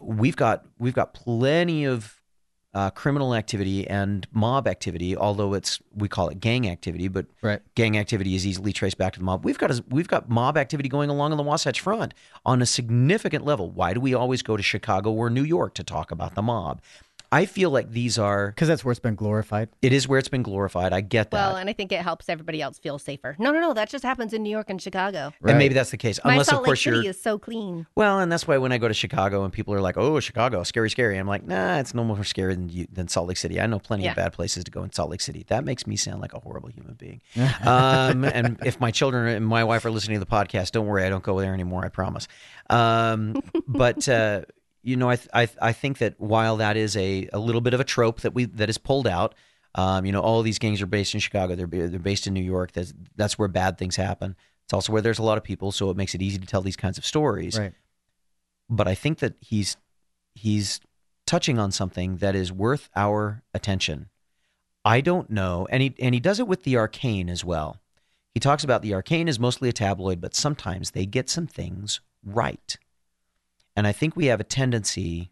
We've 0.00 0.36
got 0.36 0.64
we've 0.78 0.94
got 0.94 1.14
plenty 1.14 1.84
of 1.84 2.20
uh, 2.72 2.90
criminal 2.90 3.34
activity 3.34 3.86
and 3.88 4.28
mob 4.30 4.68
activity, 4.68 5.16
although 5.16 5.54
it's 5.54 5.80
we 5.92 6.06
call 6.08 6.28
it 6.28 6.38
gang 6.38 6.68
activity, 6.70 7.08
but 7.08 7.26
Right. 7.42 7.60
gang 7.74 7.98
activity 7.98 8.36
is 8.36 8.46
easily 8.46 8.72
traced 8.72 8.96
back 8.96 9.14
to 9.14 9.18
the 9.18 9.24
mob. 9.24 9.44
We've 9.44 9.58
got 9.58 9.72
a, 9.72 9.84
we've 9.88 10.06
got 10.06 10.28
mob 10.28 10.56
activity 10.56 10.88
going 10.88 11.10
along 11.10 11.32
on 11.32 11.36
the 11.36 11.42
Wasatch 11.42 11.80
Front 11.80 12.14
on 12.46 12.62
a 12.62 12.66
significant 12.66 13.44
level. 13.44 13.70
Why 13.70 13.92
do 13.92 14.00
we 14.00 14.14
always 14.14 14.42
go 14.42 14.56
to 14.56 14.62
Chicago 14.62 15.10
or 15.10 15.28
New 15.30 15.42
York 15.42 15.74
to 15.74 15.82
talk 15.82 16.12
about 16.12 16.36
the 16.36 16.42
mob? 16.42 16.80
I 17.32 17.46
feel 17.46 17.70
like 17.70 17.92
these 17.92 18.18
are 18.18 18.48
Because 18.48 18.66
that's 18.66 18.84
where 18.84 18.90
it's 18.90 18.98
been 19.00 19.14
glorified. 19.14 19.68
it 19.82 19.92
is 19.92 20.08
where 20.08 20.18
it's 20.18 20.28
been 20.28 20.42
glorified. 20.42 20.92
I 20.92 21.00
get 21.00 21.30
that. 21.30 21.36
Well, 21.36 21.56
and 21.56 21.70
I 21.70 21.72
think 21.72 21.92
it 21.92 22.00
helps 22.00 22.28
everybody 22.28 22.60
else 22.60 22.78
feel 22.78 22.98
safer. 22.98 23.36
No, 23.38 23.52
no, 23.52 23.60
no. 23.60 23.72
That 23.72 23.88
just 23.88 24.02
happens 24.04 24.32
in 24.32 24.42
New 24.42 24.50
York 24.50 24.68
and 24.68 24.82
Chicago. 24.82 25.32
And 25.44 25.56
maybe 25.56 25.74
that's 25.74 25.90
the 25.92 25.96
case. 25.96 26.18
My 26.24 26.32
Unless, 26.32 26.48
Salt 26.48 26.62
of 26.62 26.64
course, 26.64 26.78
Lake 26.84 26.92
City 26.94 27.04
you're. 27.04 27.10
is 27.10 27.20
so 27.22 27.38
clean. 27.38 27.86
Well, 27.94 28.18
and 28.18 28.32
that's 28.32 28.48
why 28.48 28.58
when 28.58 28.72
I 28.72 28.78
go 28.78 28.88
to 28.88 28.94
Chicago 28.94 29.44
and 29.44 29.52
people 29.52 29.72
are 29.74 29.80
like, 29.80 29.96
"Oh, 29.96 30.18
Chicago, 30.18 30.62
scary, 30.64 30.90
scary," 30.90 31.18
I'm 31.18 31.28
like, 31.28 31.46
"Nah, 31.46 31.78
it's 31.78 31.94
no 31.94 32.02
more 32.02 32.24
scary 32.24 32.54
than 32.56 32.68
you, 32.68 32.86
than 32.92 33.06
Salt 33.06 33.28
Lake 33.28 33.36
City." 33.36 33.60
I 33.60 33.66
know 33.66 33.78
plenty 33.78 34.04
Yeah. 34.04 34.10
of 34.10 34.16
bad 34.16 34.32
places 34.32 34.64
to 34.64 34.70
go 34.72 34.82
in 34.82 34.92
Salt 34.92 35.10
Lake 35.10 35.20
City. 35.20 35.44
That 35.48 35.64
makes 35.64 35.86
me 35.86 35.94
sound 35.96 36.20
like 36.20 36.32
a 36.34 36.40
horrible 36.40 36.68
human 36.70 36.94
being. 36.94 37.20
um, 37.64 38.24
and 38.24 38.58
if 38.64 38.80
my 38.80 38.90
children 38.90 39.28
and 39.28 39.46
my 39.46 39.62
wife 39.62 39.84
are 39.84 39.90
listening 39.92 40.18
to 40.18 40.24
the 40.24 40.30
podcast, 40.30 40.72
don't 40.72 40.86
worry, 40.86 41.04
I 41.04 41.08
don't 41.08 41.22
go 41.22 41.38
there 41.40 41.54
anymore. 41.54 41.84
I 41.84 41.90
promise. 41.90 42.26
Um, 42.68 43.40
but 43.68 44.08
uh, 44.08 44.42
you 44.82 44.96
know, 44.96 45.08
I, 45.10 45.16
th- 45.16 45.28
I 45.32 45.48
I 45.60 45.72
think 45.72 45.98
that 45.98 46.14
while 46.18 46.56
that 46.58 46.76
is 46.76 46.96
a, 46.96 47.28
a 47.32 47.38
little 47.38 47.60
bit 47.60 47.74
of 47.74 47.80
a 47.80 47.84
trope 47.84 48.20
that 48.22 48.34
we 48.34 48.44
that 48.46 48.68
is 48.70 48.78
pulled 48.78 49.06
out. 49.06 49.34
Um, 49.76 50.04
you 50.04 50.10
know, 50.10 50.20
all 50.20 50.42
these 50.42 50.58
gangs 50.58 50.82
are 50.82 50.86
based 50.86 51.14
in 51.14 51.20
Chicago. 51.20 51.54
They're 51.54 51.66
they're 51.88 52.00
based 52.00 52.26
in 52.26 52.34
New 52.34 52.42
York. 52.42 52.72
That's 52.72 52.92
that's 53.14 53.38
where 53.38 53.46
bad 53.46 53.78
things 53.78 53.94
happen. 53.94 54.34
It's 54.64 54.72
also 54.72 54.92
where 54.92 55.00
there's 55.02 55.20
a 55.20 55.22
lot 55.22 55.38
of 55.38 55.44
people, 55.44 55.70
so 55.70 55.90
it 55.90 55.96
makes 55.96 56.14
it 56.14 56.22
easy 56.22 56.38
to 56.38 56.46
tell 56.46 56.60
these 56.62 56.76
kinds 56.76 56.98
of 56.98 57.04
stories 57.04 57.56
Right. 57.58 57.72
but 58.68 58.88
I 58.88 58.94
think 58.96 59.18
that 59.20 59.34
he's 59.40 59.76
he's 60.34 60.80
touching 61.26 61.58
on 61.58 61.70
something 61.70 62.16
that 62.16 62.34
is 62.34 62.52
worth 62.52 62.88
our 62.96 63.42
attention. 63.54 64.08
I 64.84 65.00
don't 65.02 65.30
know, 65.30 65.68
and 65.70 65.82
he 65.82 65.94
and 66.00 66.14
he 66.14 66.20
does 66.20 66.40
it 66.40 66.48
with 66.48 66.64
the 66.64 66.76
arcane 66.76 67.28
as 67.28 67.44
well. 67.44 67.76
He 68.34 68.40
talks 68.40 68.64
about 68.64 68.82
the 68.82 68.94
arcane 68.94 69.28
is 69.28 69.38
mostly 69.38 69.68
a 69.68 69.72
tabloid, 69.72 70.20
but 70.20 70.34
sometimes 70.34 70.92
they 70.92 71.06
get 71.06 71.28
some 71.28 71.46
things 71.46 72.00
right. 72.24 72.76
And 73.76 73.86
I 73.86 73.92
think 73.92 74.16
we 74.16 74.26
have 74.26 74.40
a 74.40 74.44
tendency 74.44 75.30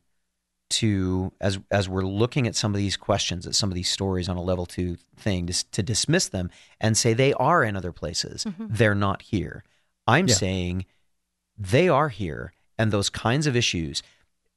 to 0.71 1.33
as 1.41 1.59
as 1.71 1.89
we're 1.89 2.03
looking 2.03 2.47
at 2.47 2.55
some 2.55 2.75
of 2.75 2.79
these 2.79 2.97
questions, 2.97 3.47
at 3.47 3.55
some 3.55 3.71
of 3.71 3.75
these 3.75 3.89
stories 3.89 4.29
on 4.29 4.37
a 4.37 4.43
level 4.43 4.67
2 4.67 4.97
thing 5.17 5.47
to, 5.47 5.71
to 5.71 5.83
dismiss 5.83 6.29
them 6.29 6.51
and 6.81 6.97
say 6.97 7.15
they 7.15 7.33
are 7.35 7.65
in 7.65 7.75
other 7.77 7.93
places. 7.93 8.47
They're 8.59 8.95
not 8.95 9.23
here. 9.23 9.65
I'm 10.07 10.29
Yeah. 10.29 10.35
saying 10.35 10.87
they 11.57 11.89
are 11.89 12.11
here 12.11 12.53
and 12.79 12.93
those 12.93 13.11
kinds 13.11 13.47
of 13.47 13.57
issues 13.57 14.03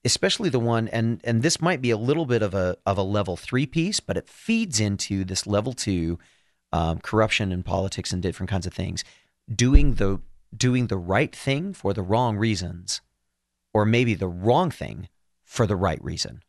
especially 0.04 0.50
the 0.50 0.60
one 0.60 0.88
and 0.88 1.22
and 1.24 1.44
this 1.44 1.62
might 1.62 1.80
be 1.82 1.92
a 1.92 1.98
little 1.98 2.26
bit 2.26 2.42
of 2.42 2.54
a 2.56 2.76
of 2.88 2.98
a 2.98 3.04
level 3.04 3.38
three 3.38 3.66
piece 3.68 4.00
but 4.00 4.18
it 4.18 4.28
feeds 4.28 4.80
into 4.80 5.24
this 5.24 5.46
level 5.48 5.74
two 5.74 6.18
um, 6.74 6.98
corruption 7.00 7.52
and 7.52 7.64
politics 7.66 8.12
and 8.12 8.22
different 8.22 8.50
kinds 8.50 8.66
of 8.66 8.74
things 8.74 9.04
doing 9.54 9.96
the 9.96 10.20
doing 10.56 10.88
the 10.88 10.98
right 10.98 11.36
thing 11.36 11.72
for 11.74 11.94
the 11.94 12.02
wrong 12.02 12.36
reasons 12.38 13.02
or 13.74 13.86
maybe 13.86 14.14
the 14.14 14.28
wrong 14.28 14.72
thing 14.72 15.10
for 15.44 15.66
the 15.66 15.76
right 15.76 16.04
reason 16.04 16.42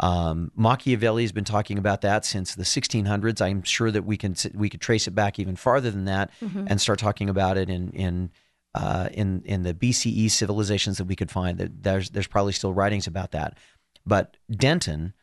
um, 0.00 0.50
Machiavelli 0.56 1.22
has 1.22 1.32
been 1.32 1.44
talking 1.44 1.78
about 1.78 2.00
that 2.00 2.24
since 2.24 2.54
the 2.54 2.64
1600s. 2.64 3.40
I'm 3.40 3.62
sure 3.62 3.90
that 3.90 4.04
we 4.04 4.16
can 4.16 4.34
we 4.54 4.68
could 4.68 4.80
trace 4.80 5.06
it 5.06 5.12
back 5.12 5.38
even 5.38 5.56
farther 5.56 5.90
than 5.90 6.06
that 6.06 6.30
and 6.68 6.80
start 6.80 6.98
talking 6.98 7.28
about 7.28 7.56
it 7.56 7.70
in 7.70 7.90
in 7.90 8.30
uh, 8.74 9.08
in 9.12 9.42
in 9.44 9.62
the 9.62 9.72
BCE 9.72 10.30
civilizations 10.30 10.98
that 10.98 11.04
we 11.04 11.14
could 11.14 11.30
find. 11.30 11.58
That 11.58 11.82
there's 11.82 12.10
there's 12.10 12.26
probably 12.26 12.52
still 12.52 12.74
writings 12.74 13.06
about 13.06 13.30
that. 13.32 13.56
But 14.04 14.36
Denton 14.50 15.14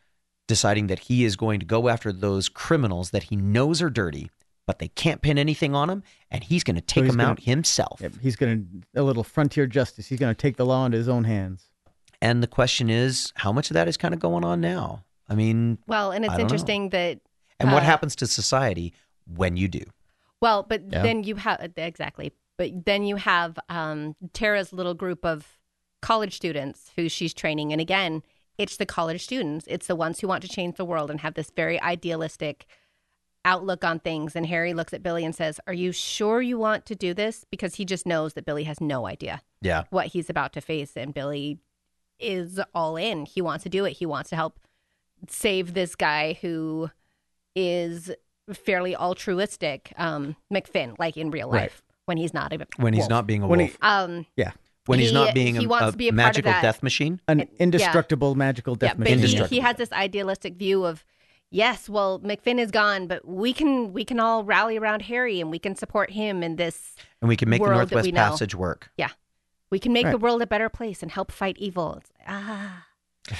deciding 0.48 0.86
that 0.88 1.00
he 1.00 1.24
is 1.24 1.36
going 1.36 1.60
to 1.60 1.66
go 1.66 1.88
after 1.88 2.12
those 2.12 2.48
criminals 2.48 3.10
that 3.10 3.24
he 3.24 3.36
knows 3.36 3.80
are 3.80 3.90
dirty, 3.90 4.30
but 4.66 4.78
they 4.78 4.88
can't 4.88 5.22
pin 5.22 5.38
anything 5.38 5.74
on 5.74 5.90
him, 5.90 6.02
and 6.30 6.44
he's 6.44 6.62
going 6.64 6.76
to 6.76 6.80
take 6.82 7.04
he's 7.04 7.12
them 7.12 7.18
gonna- 7.18 7.30
out 7.30 7.40
himself. 7.40 8.00
Yep, 8.00 8.12
He's 8.20 8.36
going 8.36 8.82
to, 8.94 9.00
a 9.00 9.02
little 9.02 9.24
frontier 9.24 9.66
justice. 9.66 10.06
He's 10.06 10.18
going 10.18 10.34
to 10.34 10.40
take 10.40 10.56
the 10.56 10.66
law 10.66 10.84
into 10.86 10.98
his 10.98 11.08
own 11.08 11.24
hands. 11.24 11.66
And 12.20 12.42
the 12.42 12.46
question 12.46 12.88
is, 12.88 13.32
how 13.36 13.50
much 13.52 13.70
of 13.70 13.74
that 13.74 13.88
is 13.88 13.96
kind 13.96 14.14
of 14.14 14.20
going 14.20 14.44
on 14.44 14.60
now? 14.60 15.04
I 15.28 15.34
mean, 15.34 15.78
Well, 15.86 16.12
and 16.12 16.24
I 16.24 16.26
it's 16.26 16.32
don't 16.32 16.38
know. 16.38 16.42
interesting 16.44 16.88
that 16.90 17.18
and 17.58 17.72
what 17.72 17.82
Uh, 17.82 17.86
happens 17.86 18.14
to 18.16 18.26
society 18.26 18.92
when 19.26 19.56
you 19.56 19.66
do? 19.68 19.82
Well, 20.40 20.62
but 20.62 20.82
Yeah. 20.90 21.02
then 21.02 21.24
you 21.24 21.36
have 21.36 21.72
exactly. 21.76 22.32
But 22.58 22.84
then 22.84 23.04
you 23.04 23.16
have 23.16 23.58
um, 23.68 24.14
Tara's 24.32 24.72
little 24.72 24.94
group 24.94 25.24
of 25.24 25.58
college 26.00 26.34
students 26.36 26.90
who 26.96 27.08
she's 27.08 27.32
training, 27.34 27.72
and 27.72 27.80
again, 27.80 28.22
it's 28.58 28.76
the 28.76 28.86
college 28.86 29.22
students. 29.24 29.64
It's 29.68 29.86
the 29.86 29.96
ones 29.96 30.20
who 30.20 30.28
want 30.28 30.42
to 30.42 30.48
change 30.48 30.76
the 30.76 30.84
world 30.84 31.10
and 31.10 31.20
have 31.20 31.34
this 31.34 31.50
very 31.50 31.80
idealistic 31.80 32.66
outlook 33.44 33.84
on 33.84 33.98
things. 33.98 34.36
And 34.36 34.46
Harry 34.46 34.72
looks 34.74 34.92
at 34.94 35.02
Billy 35.02 35.24
and 35.24 35.34
says, 35.34 35.58
"Are 35.66 35.72
you 35.72 35.92
sure 35.92 36.40
you 36.42 36.58
want 36.58 36.86
to 36.86 36.94
do 36.94 37.12
this?" 37.14 37.44
Because 37.50 37.74
he 37.76 37.84
just 37.84 38.06
knows 38.06 38.34
that 38.34 38.44
Billy 38.44 38.64
has 38.64 38.80
no 38.80 39.06
idea 39.06 39.42
Yeah. 39.60 39.84
what 39.90 40.06
he's 40.08 40.30
about 40.30 40.52
to 40.54 40.60
face, 40.60 40.96
and 40.96 41.12
Billy 41.12 41.58
is 42.18 42.60
all 42.74 42.96
in. 42.96 43.26
He 43.26 43.40
wants 43.42 43.62
to 43.64 43.68
do 43.68 43.84
it. 43.84 43.92
He 43.94 44.06
wants 44.06 44.30
to 44.30 44.36
help 44.36 44.60
save 45.28 45.74
this 45.74 45.94
guy 45.94 46.38
who 46.40 46.90
is 47.54 48.10
fairly 48.52 48.94
altruistic, 48.96 49.92
um, 49.96 50.36
MacFinn, 50.52 50.96
like 50.98 51.16
in 51.16 51.30
real 51.30 51.48
Right. 51.50 51.62
life 51.62 51.82
when 52.06 52.16
he's 52.16 52.34
not 52.34 52.52
a 52.52 52.66
When 52.76 52.92
he's 52.92 53.08
not 53.08 53.26
being 53.26 53.42
a 53.42 53.46
When 53.46 53.60
he- 53.60 53.66
wolf. 53.66 53.78
Um, 53.82 54.26
Yeah. 54.36 54.52
when 54.86 54.98
he's 54.98 55.12
not 55.12 55.34
being 55.34 55.54
he 55.54 55.64
a, 55.64 55.68
wants 55.68 55.88
a 55.88 55.92
to 55.92 55.96
be 55.96 56.08
a 56.08 56.12
magical 56.12 56.52
death 56.52 56.82
machine. 56.82 57.20
An 57.28 57.40
yeah. 57.40 57.44
indestructible 57.58 58.34
magical 58.34 58.74
death 58.74 58.90
yeah, 58.90 58.94
but 58.94 59.20
machine. 59.20 59.42
he, 59.44 59.56
he 59.56 59.60
has 59.60 59.76
this 59.76 59.92
idealistic 59.92 60.56
view 60.56 60.84
of 60.84 61.04
yes, 61.52 61.88
well, 61.88 62.18
MacFinn 62.20 62.58
is 62.58 62.70
gone, 62.72 63.06
but 63.06 63.26
we 63.26 63.52
can 63.52 63.92
we 63.92 64.04
can 64.04 64.18
all 64.18 64.42
rally 64.42 64.76
around 64.76 65.02
Harry 65.02 65.40
and 65.40 65.50
we 65.50 65.58
can 65.60 65.76
support 65.76 66.10
him 66.10 66.42
in 66.42 66.56
this. 66.56 66.96
And 67.20 67.28
we 67.28 67.36
can 67.36 67.48
make 67.48 67.62
the 67.62 67.68
world 67.68 67.88
that 67.90 67.94
Northwest. 67.94 68.14
Passage 68.14 68.54
work. 68.56 68.90
Yeah, 68.96 69.10
we 69.70 69.78
can 69.78 69.92
make 69.92 70.10
the 70.10 70.18
world 70.18 70.42
a 70.42 70.46
better 70.46 70.68
place 70.68 71.02
and 71.02 71.12
help 71.12 71.30
fight 71.30 71.56
evil. 71.58 71.94
It's, 72.00 72.10
ah, 72.26 72.86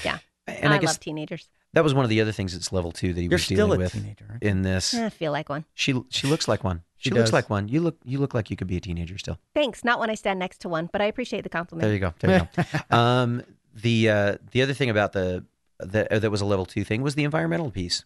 yeah. 0.05 0.19
And 0.49 0.73
I, 0.73 0.77
I, 0.77 0.79
guess 0.81 0.91
love 0.95 1.01
teenagers. 1.01 1.49
that 1.73 1.85
was 1.85 1.95
one 1.95 2.05
of 2.05 2.11
the 2.11 2.21
other 2.21 2.33
things 2.33 2.53
that's 2.53 2.73
level 2.73 2.91
two 2.91 3.13
that 3.13 3.21
he 3.21 3.27
You're 3.27 3.35
was 3.35 3.45
still 3.45 3.69
dealing 3.69 3.81
a 3.81 3.85
with 3.85 3.93
teenager. 3.93 4.27
aren't 4.29 4.43
you? 4.43 4.49
in 4.51 4.63
this. 4.63 4.93
I 4.93 5.09
feel 5.09 5.31
like 5.31 5.49
one. 5.49 5.65
She 5.73 6.03
she 6.11 6.27
looks 6.27 6.49
like 6.49 6.65
one. 6.65 6.83
She, 6.97 7.11
She 7.11 7.15
looks 7.15 7.31
does. 7.31 7.33
like 7.33 7.49
one. 7.49 7.69
You 7.69 7.81
look 7.81 7.97
you 8.05 8.19
look 8.19 8.35
like 8.35 8.51
you 8.51 8.57
could 8.57 8.67
be 8.67 8.77
a 8.77 8.81
teenager 8.81 9.19
still. 9.19 9.39
Thanks. 9.55 9.85
Not 9.85 10.01
when 10.01 10.11
I 10.11 10.17
stand 10.17 10.41
next 10.41 10.59
to 10.63 10.69
one, 10.69 10.91
but 10.93 11.01
I 11.01 11.05
appreciate 11.05 11.43
the 11.43 11.49
compliment. 11.49 11.83
There 11.85 11.95
you 11.95 12.01
go. 12.01 12.13
There 12.19 12.49
you 12.57 12.63
go. 12.65 12.65
Um, 12.97 13.45
the 13.73 14.11
uh, 14.11 14.37
the 14.51 14.63
other 14.63 14.75
thing 14.75 14.91
about 14.91 15.13
the 15.13 15.45
that 15.81 16.11
that 16.11 16.31
was 16.31 16.41
a 16.41 16.45
level 16.47 16.67
two 16.67 16.85
thing 16.85 17.03
was 17.03 17.15
the 17.15 17.25
environmental 17.25 17.71
piece. 17.71 18.05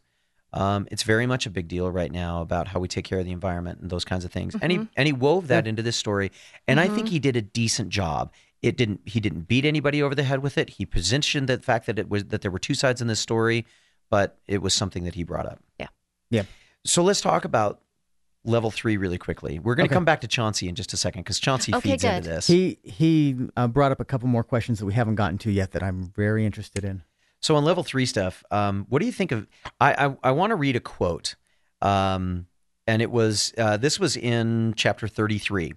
Um, 0.52 0.86
it's 0.90 1.02
very 1.02 1.26
much 1.26 1.44
a 1.44 1.50
big 1.50 1.68
deal 1.68 1.90
right 1.90 2.10
now 2.10 2.40
about 2.40 2.68
how 2.68 2.80
we 2.80 2.88
take 2.88 3.04
care 3.04 3.18
of 3.18 3.24
the 3.26 3.32
environment 3.32 3.80
and 3.80 3.90
those 3.90 4.04
kinds 4.04 4.24
of 4.24 4.32
things. 4.32 4.56
And 4.62 4.72
he 4.72 4.88
and 4.96 5.06
he 5.06 5.12
wove 5.12 5.48
that 5.48 5.66
into 5.66 5.82
this 5.82 5.96
story, 5.96 6.30
and 6.66 6.80
I 6.80 6.88
think 6.88 7.08
he 7.08 7.18
did 7.18 7.36
a 7.36 7.42
decent 7.42 7.90
job. 7.90 8.32
It 8.62 8.76
didn't 8.76 9.00
he 9.04 9.20
didn't 9.20 9.42
beat 9.48 9.64
anybody 9.64 10.02
over 10.02 10.14
the 10.14 10.22
head 10.22 10.42
with 10.42 10.56
it. 10.56 10.70
He 10.70 10.86
positioned 10.86 11.48
the 11.48 11.58
fact 11.58 11.86
that 11.86 11.98
it 11.98 12.08
was 12.08 12.26
that 12.26 12.40
there 12.40 12.50
were 12.50 12.58
two 12.58 12.74
sides 12.74 13.02
in 13.02 13.06
this 13.08 13.20
story, 13.20 13.66
but 14.08 14.38
it 14.46 14.62
was 14.62 14.72
something 14.72 15.04
that 15.04 15.14
he 15.14 15.24
brought 15.24 15.46
up. 15.46 15.58
Yeah. 15.78 15.88
Yeah. 16.30 16.42
So 16.84 17.02
let's 17.02 17.20
talk 17.20 17.44
about 17.44 17.82
level 18.44 18.70
three 18.70 18.96
really 18.96 19.18
quickly. 19.18 19.58
We're 19.58 19.74
going 19.74 19.88
to 19.88 19.92
Okay. 19.92 19.96
come 19.96 20.04
back 20.04 20.20
to 20.22 20.28
Chauncey 20.28 20.68
in 20.68 20.74
just 20.76 20.92
a 20.92 20.96
second 20.96 21.22
because 21.22 21.38
Chauncey 21.40 21.74
Okay, 21.74 21.90
feeds 21.90 22.04
into 22.04 22.22
this. 22.22 22.46
He 22.46 22.78
he 22.84 23.36
uh, 23.56 23.66
brought 23.66 23.92
up 23.92 24.00
a 24.00 24.04
couple 24.04 24.28
more 24.28 24.44
questions 24.44 24.78
that 24.78 24.86
we 24.86 24.94
haven't 24.94 25.16
gotten 25.16 25.36
to 25.38 25.50
yet 25.50 25.72
that 25.72 25.82
I'm 25.82 26.12
very 26.16 26.46
interested 26.46 26.84
in. 26.84 27.02
So 27.40 27.54
on 27.56 27.64
level 27.64 27.82
three 27.84 28.06
stuff, 28.06 28.42
um, 28.50 28.86
what 28.88 29.00
do 29.00 29.06
you 29.06 29.12
think 29.12 29.32
of? 29.32 29.46
I 29.80 30.06
I, 30.06 30.16
I 30.24 30.30
want 30.32 30.50
to 30.50 30.56
read 30.56 30.76
a 30.76 30.80
quote, 30.80 31.36
um, 31.82 32.46
and 32.86 33.02
it 33.02 33.10
was 33.10 33.52
uh, 33.58 33.76
this 33.76 34.00
was 34.00 34.16
in 34.16 34.74
chapter 34.76 35.06
thirty 35.06 35.38
three, 35.38 35.74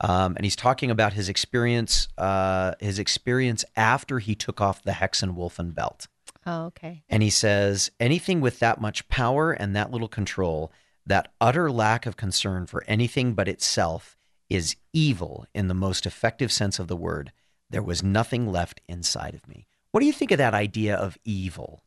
um, 0.00 0.34
and 0.36 0.44
he's 0.44 0.56
talking 0.56 0.90
about 0.90 1.12
his 1.12 1.28
experience, 1.28 2.08
uh, 2.18 2.72
his 2.80 2.98
experience 2.98 3.64
after 3.76 4.18
he 4.18 4.34
took 4.34 4.60
off 4.60 4.82
the 4.82 4.92
Hexenwolfen 4.92 5.74
belt, 5.74 6.08
Oh, 6.46 6.64
okay. 6.66 7.02
and 7.08 7.22
he 7.22 7.30
says 7.30 7.90
anything 8.00 8.40
with 8.40 8.58
that 8.60 8.80
much 8.80 9.06
power 9.08 9.52
and 9.52 9.76
that 9.76 9.90
little 9.92 10.08
control, 10.08 10.72
that 11.06 11.32
utter 11.40 11.70
lack 11.70 12.06
of 12.06 12.16
concern 12.16 12.66
for 12.66 12.82
anything 12.88 13.34
but 13.34 13.48
itself, 13.48 14.16
is 14.48 14.76
evil 14.92 15.46
in 15.54 15.68
the 15.68 15.74
most 15.74 16.04
effective 16.06 16.50
sense 16.50 16.78
of 16.78 16.88
the 16.88 16.96
word. 16.96 17.32
There 17.70 17.82
was 17.82 18.02
nothing 18.02 18.50
left 18.50 18.80
inside 18.88 19.34
of 19.34 19.46
me. 19.48 19.66
What 19.92 20.00
do 20.00 20.06
you 20.06 20.12
think 20.12 20.30
of 20.30 20.38
that 20.38 20.54
idea 20.54 20.96
of 20.96 21.16
evil 21.24 21.84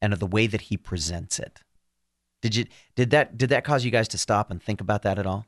and 0.00 0.12
of 0.12 0.20
the 0.20 0.26
way 0.26 0.46
that 0.46 0.62
he 0.62 0.76
presents 0.76 1.38
it? 1.38 1.60
Did 2.42 2.54
you 2.56 2.66
did 2.94 3.10
that 3.10 3.36
did 3.38 3.50
that 3.50 3.64
cause 3.64 3.84
you 3.84 3.90
guys 3.90 4.08
to 4.08 4.18
stop 4.18 4.50
and 4.50 4.62
think 4.62 4.80
about 4.80 5.02
that 5.02 5.18
at 5.18 5.26
all? 5.26 5.46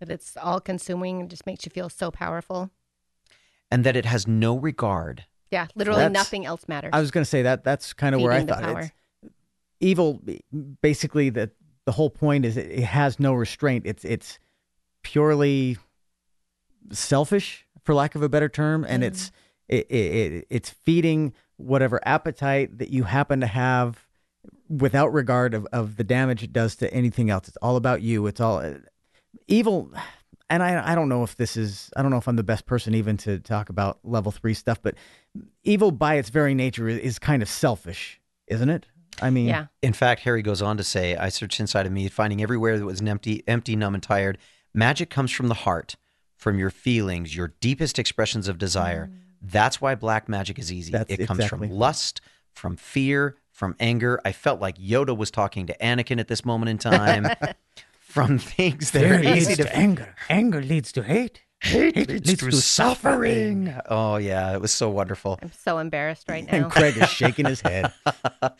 That 0.00 0.10
it's 0.10 0.36
all 0.36 0.60
consuming 0.60 1.20
and 1.20 1.30
just 1.30 1.46
makes 1.46 1.64
you 1.64 1.70
feel 1.70 1.88
so 1.88 2.10
powerful. 2.10 2.70
and 3.70 3.84
that 3.84 3.96
it 3.96 4.04
has 4.04 4.26
no 4.26 4.58
regard. 4.58 5.24
Yeah, 5.50 5.66
literally 5.74 6.00
That's- 6.00 6.12
nothing 6.14 6.44
else 6.44 6.68
matters. 6.68 6.90
I 6.92 7.00
was 7.00 7.10
going 7.10 7.22
to 7.24 7.28
say 7.28 7.42
that 7.42 7.64
that's 7.64 7.92
kind 7.94 8.14
of 8.14 8.20
where 8.20 8.32
I 8.32 8.44
thought 8.44 8.62
power. 8.62 8.80
it's 8.80 8.92
evil. 9.80 10.20
Basically, 10.82 11.30
the 11.30 11.50
the 11.86 11.92
whole 11.92 12.10
point 12.10 12.44
is 12.44 12.56
it, 12.56 12.70
it 12.70 12.84
has 12.84 13.18
no 13.18 13.32
restraint. 13.32 13.86
It's 13.86 14.04
it's 14.04 14.38
purely 15.02 15.78
selfish, 16.90 17.66
for 17.82 17.94
lack 17.94 18.14
of 18.14 18.22
a 18.22 18.28
better 18.28 18.48
term, 18.48 18.84
and 18.84 19.02
mm-hmm. 19.02 19.08
it's 19.08 19.32
it, 19.72 19.86
it, 19.90 19.94
it 19.94 20.46
it's 20.50 20.70
feeding 20.70 21.32
whatever 21.56 22.00
appetite 22.04 22.78
that 22.78 22.90
you 22.90 23.04
happen 23.04 23.40
to 23.40 23.46
have 23.46 24.06
without 24.68 25.12
regard 25.12 25.54
of, 25.54 25.66
of 25.72 25.96
the 25.96 26.04
damage 26.04 26.42
it 26.42 26.52
does 26.52 26.76
to 26.76 26.92
anything 26.92 27.30
else. 27.30 27.48
It's 27.48 27.56
all 27.58 27.76
about 27.76 28.02
you. 28.02 28.26
It's 28.26 28.40
all 28.40 28.58
uh, 28.58 28.74
evil. 29.46 29.92
And 30.50 30.62
I, 30.62 30.92
I 30.92 30.94
don't 30.94 31.08
know 31.08 31.22
if 31.22 31.36
this 31.36 31.56
is, 31.56 31.90
I 31.96 32.02
don't 32.02 32.10
know 32.10 32.18
if 32.18 32.28
I'm 32.28 32.36
the 32.36 32.42
best 32.42 32.66
person 32.66 32.94
even 32.94 33.16
to 33.18 33.38
talk 33.38 33.70
about 33.70 34.00
level 34.04 34.32
three 34.32 34.54
stuff, 34.54 34.80
but 34.82 34.94
evil 35.64 35.90
by 35.90 36.14
its 36.16 36.28
very 36.28 36.54
nature 36.54 36.88
is, 36.88 36.98
is 36.98 37.18
kind 37.18 37.42
of 37.42 37.48
selfish, 37.48 38.20
isn't 38.48 38.68
it? 38.68 38.86
I 39.20 39.30
mean, 39.30 39.46
yeah. 39.46 39.66
In 39.82 39.92
fact, 39.92 40.22
Harry 40.22 40.42
goes 40.42 40.62
on 40.62 40.76
to 40.76 40.84
say, 40.84 41.16
I 41.16 41.28
searched 41.28 41.60
inside 41.60 41.86
of 41.86 41.92
me, 41.92 42.08
finding 42.08 42.42
everywhere 42.42 42.78
that 42.78 42.84
was 42.84 43.00
an 43.00 43.08
empty, 43.08 43.44
empty, 43.46 43.76
numb, 43.76 43.94
and 43.94 44.02
tired. 44.02 44.38
Magic 44.74 45.10
comes 45.10 45.30
from 45.30 45.48
the 45.48 45.54
heart, 45.54 45.96
from 46.36 46.58
your 46.58 46.70
feelings, 46.70 47.36
your 47.36 47.54
deepest 47.60 47.98
expressions 47.98 48.48
of 48.48 48.58
desire. 48.58 49.06
Mm. 49.06 49.18
That's 49.42 49.80
why 49.80 49.94
black 49.94 50.28
magic 50.28 50.58
is 50.58 50.72
easy. 50.72 50.92
That's 50.92 51.12
it 51.12 51.26
comes 51.26 51.40
exactly. 51.40 51.68
from 51.68 51.76
lust, 51.76 52.20
from 52.52 52.76
fear, 52.76 53.36
from 53.50 53.74
anger. 53.80 54.20
I 54.24 54.32
felt 54.32 54.60
like 54.60 54.78
Yoda 54.78 55.16
was 55.16 55.30
talking 55.30 55.66
to 55.66 55.76
Anakin 55.78 56.20
at 56.20 56.28
this 56.28 56.44
moment 56.44 56.70
in 56.70 56.78
time. 56.78 57.28
from 58.00 58.38
things 58.38 58.90
that 58.90 59.00
Fear 59.00 59.14
are 59.14 59.36
easy 59.36 59.54
to 59.56 59.64
to 59.64 59.76
anger. 59.76 60.14
Anger 60.28 60.62
leads 60.62 60.92
to 60.92 61.02
hate. 61.02 61.42
Hate 61.60 62.08
leads, 62.08 62.36
to 62.36 62.52
suffering. 62.52 63.74
Oh 63.88 64.16
yeah, 64.16 64.52
it 64.52 64.60
was 64.60 64.72
so 64.72 64.90
wonderful. 64.90 65.38
I'm 65.40 65.52
so 65.52 65.78
embarrassed 65.78 66.28
right 66.28 66.44
now. 66.44 66.58
and 66.58 66.70
Craig 66.70 66.96
is 66.96 67.08
shaking 67.20 67.46
his 67.46 67.60
head. 67.60 67.92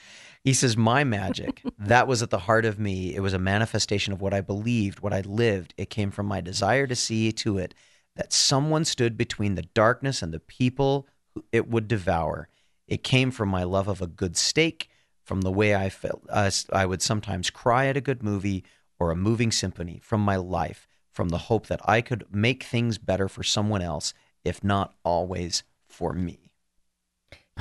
He 0.45 0.55
says, 0.55 0.77
My 0.77 1.05
magic, 1.05 1.63
that 1.79 2.09
was 2.09 2.21
at 2.21 2.31
the 2.31 2.39
heart 2.41 2.65
of 2.65 2.77
me. 2.77 3.15
It 3.15 3.21
was 3.21 3.33
a 3.33 3.39
manifestation 3.39 4.13
of 4.13 4.21
what 4.21 4.35
I 4.35 4.41
believed, 4.41 4.99
what 4.99 5.13
I 5.13 5.21
lived. 5.21 5.73
It 5.77 5.89
came 5.89 6.11
from 6.11 6.27
my 6.27 6.41
desire 6.41 6.87
to 6.89 6.97
see 6.97 7.31
to 7.33 7.59
it 7.59 7.75
that 8.17 8.33
someone 8.33 8.85
stood 8.85 9.17
between 9.17 9.55
the 9.55 9.63
darkness 9.63 10.23
and 10.23 10.33
the 10.33 10.41
people 10.41 11.07
it 11.51 11.69
would 11.69 11.89
devour. 11.89 12.49
It 12.87 13.03
came 13.03 13.31
from 13.31 13.49
my 13.49 13.63
love 13.65 13.89
of 13.89 14.03
a 14.03 14.07
good 14.07 14.37
steak, 14.37 14.91
from 15.25 15.43
the 15.43 15.53
way 15.53 15.75
I 15.75 15.89
felt. 15.89 16.23
Uh, 16.29 16.51
I 16.73 16.85
would 16.85 17.01
sometimes 17.01 17.49
cry 17.49 17.87
at 17.87 17.97
a 17.97 18.01
good 18.01 18.23
movie 18.23 18.65
or 18.99 19.11
a 19.11 19.17
moving 19.17 19.51
symphony, 19.51 20.01
from 20.03 20.21
my 20.21 20.37
life, 20.37 20.87
from 21.11 21.31
the 21.31 21.39
hope 21.39 21.67
that 21.69 21.81
I 21.85 22.01
could 22.01 22.25
make 22.31 22.65
things 22.65 22.99
better 22.99 23.29
for 23.29 23.43
someone 23.43 23.83
else, 23.83 24.13
if 24.45 24.63
not 24.63 24.95
always 25.05 25.63
for 25.87 26.13
me. 26.13 26.53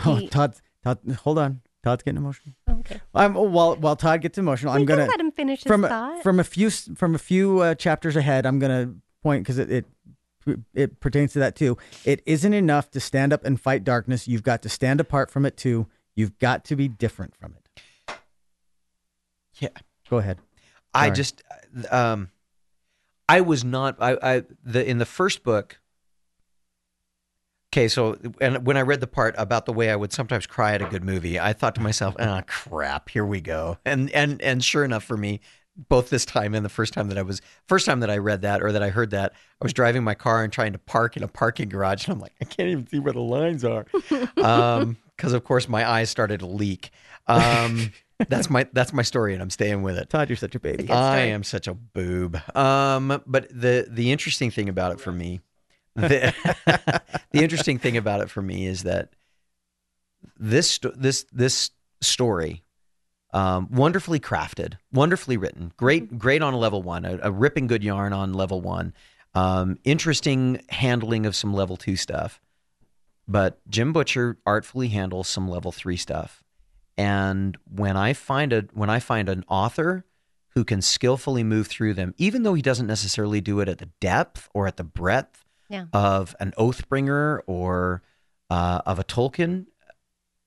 Oh, 0.06 0.28
Todd, 0.28 0.56
Todd, 0.84 1.00
hold 1.24 1.38
on. 1.38 1.62
Todd's 1.84 2.04
getting 2.04 2.18
emotional. 2.18 2.56
okay. 2.70 3.02
I'm, 3.14 3.34
while 3.34 3.76
while 3.76 3.96
Todd 3.96 4.22
gets 4.22 4.38
emotional, 4.38 4.74
I'm 4.74 4.86
gonna 4.86 5.08
let 5.08 5.20
him 5.20 5.32
finish 5.32 5.64
his 5.64 5.68
from 5.68 5.84
a, 5.84 5.90
thought. 5.90 6.24
from 6.24 6.40
a 6.40 6.44
few 6.44 6.70
from 6.70 7.16
a 7.16 7.18
few 7.18 7.60
uh, 7.60 7.76
chapters 7.76 8.16
ahead. 8.16 8.46
I'm 8.46 8.60
gonna 8.60 8.94
point 9.24 9.44
because 9.44 9.58
it, 9.58 9.72
it 9.72 9.86
it 10.74 11.00
pertains 11.00 11.34
to 11.34 11.40
that 11.40 11.56
too. 11.56 11.78
It 12.06 12.22
isn't 12.26 12.54
enough 12.54 12.92
to 12.92 13.00
stand 13.00 13.34
up 13.34 13.46
and 13.46 13.60
fight 13.60 13.84
darkness. 13.84 14.28
You've 14.28 14.44
got 14.44 14.62
to 14.64 14.70
stand 14.70 15.00
apart 15.00 15.30
from 15.32 15.46
it 15.46 15.58
too. 15.58 15.88
You've 16.16 16.38
got 16.40 16.66
to 16.66 16.76
be 16.76 16.88
different 16.88 17.36
from 17.36 17.56
it. 17.56 18.16
Yeah. 19.60 19.70
Go 20.10 20.18
ahead. 20.18 20.40
I 20.94 21.10
just, 21.10 21.42
um, 21.90 22.30
I 23.30 23.40
was 23.40 23.64
not. 23.64 23.96
I, 24.02 24.18
I 24.22 24.44
the 24.62 24.86
in 24.86 24.98
the 24.98 25.06
first 25.06 25.44
book. 25.44 25.80
Okay, 27.74 27.88
so 27.88 28.18
and 28.42 28.66
when 28.68 28.76
I 28.76 28.82
read 28.82 29.00
the 29.00 29.08
part 29.08 29.34
about 29.38 29.66
the 29.66 29.72
way 29.72 29.90
I 29.90 29.96
would 29.96 30.12
sometimes 30.12 30.46
cry 30.46 30.74
at 30.74 30.82
a 30.82 30.86
good 30.86 31.06
movie, 31.06 31.40
I 31.40 31.54
thought 31.54 31.76
to 31.76 31.82
myself, 31.82 32.16
"Ah, 32.20 32.44
crap, 32.46 33.08
here 33.08 33.26
we 33.26 33.40
go." 33.40 33.78
And 33.86 34.12
and 34.12 34.42
and 34.42 34.62
sure 34.62 34.84
enough, 34.84 35.06
for 35.06 35.16
me, 35.16 35.40
both 35.76 36.10
this 36.10 36.26
time 36.26 36.54
and 36.54 36.66
the 36.66 36.70
first 36.70 36.94
time 36.94 37.08
that 37.10 37.18
I 37.18 37.22
was 37.22 37.42
first 37.68 37.86
time 37.86 38.02
that 38.02 38.10
I 38.10 38.18
read 38.18 38.42
that 38.42 38.62
or 38.62 38.72
that 38.72 38.84
I 38.84 38.90
heard 38.90 39.12
that, 39.12 39.34
I 39.34 39.66
was 39.66 39.74
driving 39.74 40.04
my 40.04 40.16
car 40.16 40.44
and 40.44 40.52
trying 40.52 40.74
to 40.74 40.80
park 40.80 41.18
in 41.18 41.24
a 41.24 41.28
parking 41.28 41.70
garage, 41.70 42.06
and 42.06 42.14
I'm 42.14 42.20
like, 42.20 42.34
I 42.42 42.46
can't 42.46 42.70
even 42.70 42.88
see 42.88 43.00
where 43.00 43.14
the 43.14 43.22
lines 43.22 43.64
are, 43.64 43.86
um, 44.38 44.98
because 45.16 45.34
of 45.34 45.44
course 45.44 45.68
my 45.70 45.90
eyes 45.90 46.10
started 46.10 46.42
to 46.42 46.46
leak. 46.46 46.92
Um, 47.28 47.92
that's 48.30 48.50
my 48.50 48.68
that's 48.74 48.94
my 48.94 49.02
story, 49.02 49.34
and 49.34 49.42
I'm 49.42 49.50
staying 49.50 49.82
with 49.84 49.98
it. 49.98 50.10
Todd, 50.10 50.30
you're 50.30 50.36
such 50.36 50.56
a 50.56 50.60
baby. 50.60 50.90
I 50.90 51.20
am 51.20 51.44
such 51.44 51.68
a 51.68 51.74
boob. 51.74 52.38
Um, 52.56 53.22
but 53.26 53.48
the 53.50 53.88
the 53.90 54.12
interesting 54.12 54.52
thing 54.52 54.70
about 54.70 54.92
it 54.92 55.00
for 55.00 55.12
me, 55.12 55.42
the, 55.96 56.34
the 57.32 57.44
interesting 57.44 57.78
thing 57.78 57.98
about 57.98 58.22
it 58.22 58.30
for 58.30 58.42
me 58.42 58.66
is 58.66 58.84
that 58.84 59.10
this 60.38 60.80
this 60.96 61.26
this 61.32 61.72
story, 62.02 62.64
um, 63.34 63.70
wonderfully 63.72 64.20
crafted, 64.20 64.74
wonderfully 64.92 65.38
written, 65.38 65.72
great 65.78 66.18
great 66.18 66.42
on 66.42 66.54
a 66.54 66.58
level 66.58 66.82
one, 66.82 67.06
a, 67.06 67.20
a 67.24 67.32
ripping 67.32 67.68
good 67.68 67.84
yarn 67.84 68.14
on 68.14 68.34
level 68.34 68.62
one, 68.62 68.94
um, 69.34 69.78
interesting 69.84 70.62
handling 70.70 71.26
of 71.26 71.36
some 71.36 71.54
level 71.54 71.78
two 71.78 71.96
stuff, 71.96 72.42
but 73.28 73.60
Jim 73.70 73.94
Butcher 73.94 74.38
artfully 74.46 74.90
handles 74.90 75.28
some 75.28 75.48
level 75.50 75.72
three 75.72 75.98
stuff. 75.98 76.44
And 76.98 77.58
when 77.74 77.96
I 77.96 78.14
find 78.14 78.52
a 78.54 78.66
when 78.74 78.90
I 78.90 79.00
find 79.00 79.30
an 79.30 79.44
author 79.48 80.06
who 80.50 80.66
can 80.66 80.82
skillfully 80.82 81.44
move 81.44 81.68
through 81.68 81.94
them, 81.94 82.14
even 82.18 82.44
though 82.44 82.54
he 82.54 82.62
doesn't 82.62 82.88
necessarily 82.88 83.40
do 83.40 83.62
it 83.62 83.70
at 83.70 83.78
the 83.78 83.90
depth 84.02 84.50
or 84.54 84.68
at 84.68 84.76
the 84.76 84.84
breadth 84.84 85.46
Yeah. 85.70 85.86
of 85.94 86.36
an 86.42 86.52
Oathbringer 86.58 87.40
or 87.48 88.02
uh, 88.50 88.82
of 88.86 89.00
a 89.00 89.04
Tolkien, 89.06 89.68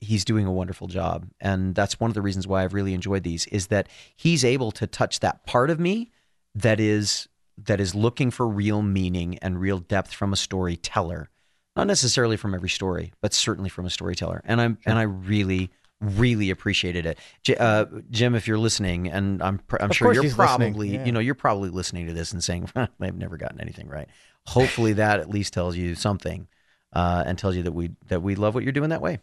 he's 0.05 0.25
doing 0.25 0.45
a 0.45 0.51
wonderful 0.51 0.87
job. 0.87 1.27
And 1.39 1.75
that's 1.75 1.99
one 1.99 2.09
of 2.09 2.15
the 2.15 2.21
reasons 2.21 2.47
why 2.47 2.63
I've 2.63 2.73
really 2.73 2.93
enjoyed 2.93 3.23
these 3.23 3.47
is 3.47 3.67
that 3.67 3.87
he's 4.15 4.45
able 4.45 4.71
to 4.73 4.87
touch 4.87 5.19
that 5.19 5.45
part 5.45 5.69
of 5.69 5.79
me 5.79 6.11
that 6.53 6.79
is 6.79 7.27
that 7.57 7.79
is 7.79 7.95
looking 7.95 8.31
for 8.31 8.47
real 8.47 8.81
meaning 8.81 9.37
and 9.41 9.59
real 9.59 9.79
depth 9.79 10.13
from 10.13 10.33
a 10.33 10.35
storyteller. 10.35 11.29
Not 11.75 11.87
necessarily 11.87 12.37
from 12.37 12.53
every 12.53 12.69
story, 12.69 13.11
but 13.21 13.33
certainly 13.33 13.69
from 13.69 13.85
a 13.85 13.89
storyteller. 13.89 14.41
And 14.45 14.61
I'm 14.61 14.77
and 14.85 14.97
I 14.97 15.03
really 15.03 15.71
really 16.01 16.49
appreciated 16.49 17.05
it. 17.05 17.19
J- 17.43 17.55
uh, 17.55 17.85
Jim, 18.11 18.35
if 18.35 18.47
you're 18.47 18.57
listening, 18.57 19.07
and 19.07 19.41
I'm 19.41 19.59
pr- 19.59 19.77
I'm 19.79 19.89
Of 19.89 19.95
sure 19.95 20.13
you're 20.13 20.29
probably 20.31 20.95
yeah. 20.95 21.05
you 21.05 21.11
know 21.11 21.19
you're 21.19 21.35
probably 21.35 21.69
listening 21.69 22.07
to 22.07 22.13
this 22.13 22.31
and 22.31 22.43
saying 22.43 22.69
I've 22.75 22.89
never 23.15 23.37
gotten 23.37 23.59
anything 23.61 23.87
right. 23.87 24.07
Hopefully 24.47 24.93
that 24.93 25.19
at 25.19 25.29
least 25.29 25.53
tells 25.53 25.75
you 25.75 25.95
something, 25.95 26.47
uh, 26.93 27.23
and 27.25 27.37
tells 27.37 27.55
you 27.55 27.63
that 27.63 27.71
we 27.71 27.91
that 28.07 28.21
we 28.21 28.35
love 28.35 28.55
what 28.55 28.63
you're 28.63 28.73
doing 28.73 28.89
that 28.89 29.01
way, 29.01 29.19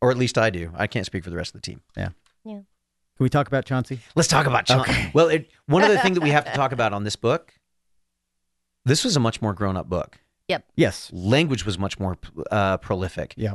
or 0.00 0.10
at 0.10 0.16
least 0.16 0.38
I 0.38 0.50
do. 0.50 0.72
I 0.76 0.86
can't 0.86 1.06
speak 1.06 1.24
for 1.24 1.30
the 1.30 1.36
rest 1.36 1.54
of 1.54 1.60
the 1.60 1.64
team. 1.66 1.80
Yeah. 1.96 2.08
Yeah. 2.44 2.52
Can 2.54 3.24
we 3.24 3.28
talk 3.28 3.48
about 3.48 3.64
Chauncey? 3.64 4.00
Let's 4.14 4.28
talk 4.28 4.46
about 4.46 4.64
Chauncey. 4.66 4.90
Okay. 4.92 5.10
Well, 5.12 5.28
it, 5.28 5.50
one 5.66 5.82
of 5.82 5.88
the 5.90 5.98
things 5.98 6.14
that 6.16 6.22
we 6.22 6.30
have 6.30 6.44
to 6.44 6.52
talk 6.54 6.72
about 6.72 6.92
on 6.92 7.02
this 7.04 7.16
book, 7.16 7.52
this 8.84 9.04
was 9.04 9.16
a 9.16 9.20
much 9.20 9.42
more 9.42 9.52
grown 9.54 9.76
up 9.76 9.88
book. 9.88 10.18
Yep. 10.48 10.64
Yes. 10.76 11.10
Language 11.12 11.66
was 11.66 11.78
much 11.78 11.98
more 11.98 12.16
uh, 12.50 12.76
prolific. 12.78 13.34
Yeah. 13.36 13.54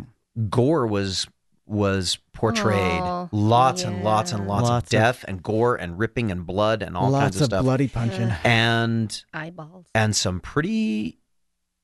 Gore 0.50 0.86
was 0.88 1.28
was 1.66 2.18
portrayed. 2.34 3.00
Oh, 3.02 3.30
lots 3.32 3.84
and 3.84 4.04
lots 4.04 4.34
and 4.34 4.48
lots, 4.48 4.68
Lots 4.68 4.84
of 4.84 4.84
of- 4.84 4.90
death 4.90 5.26
and 5.30 5.42
gore 5.42 5.76
and 5.78 5.98
ripping 5.98 6.30
and 6.30 6.46
blood 6.46 6.84
and 6.84 6.98
all 6.98 7.10
Lots 7.10 7.24
kinds 7.24 7.36
of 7.38 7.42
of 7.44 7.46
stuff. 7.46 7.64
bloody 7.64 7.88
punching. 7.88 8.34
And 8.44 9.24
Eyeballs. 9.34 9.86
and 9.96 10.14
some 10.14 10.42
pretty 10.42 11.20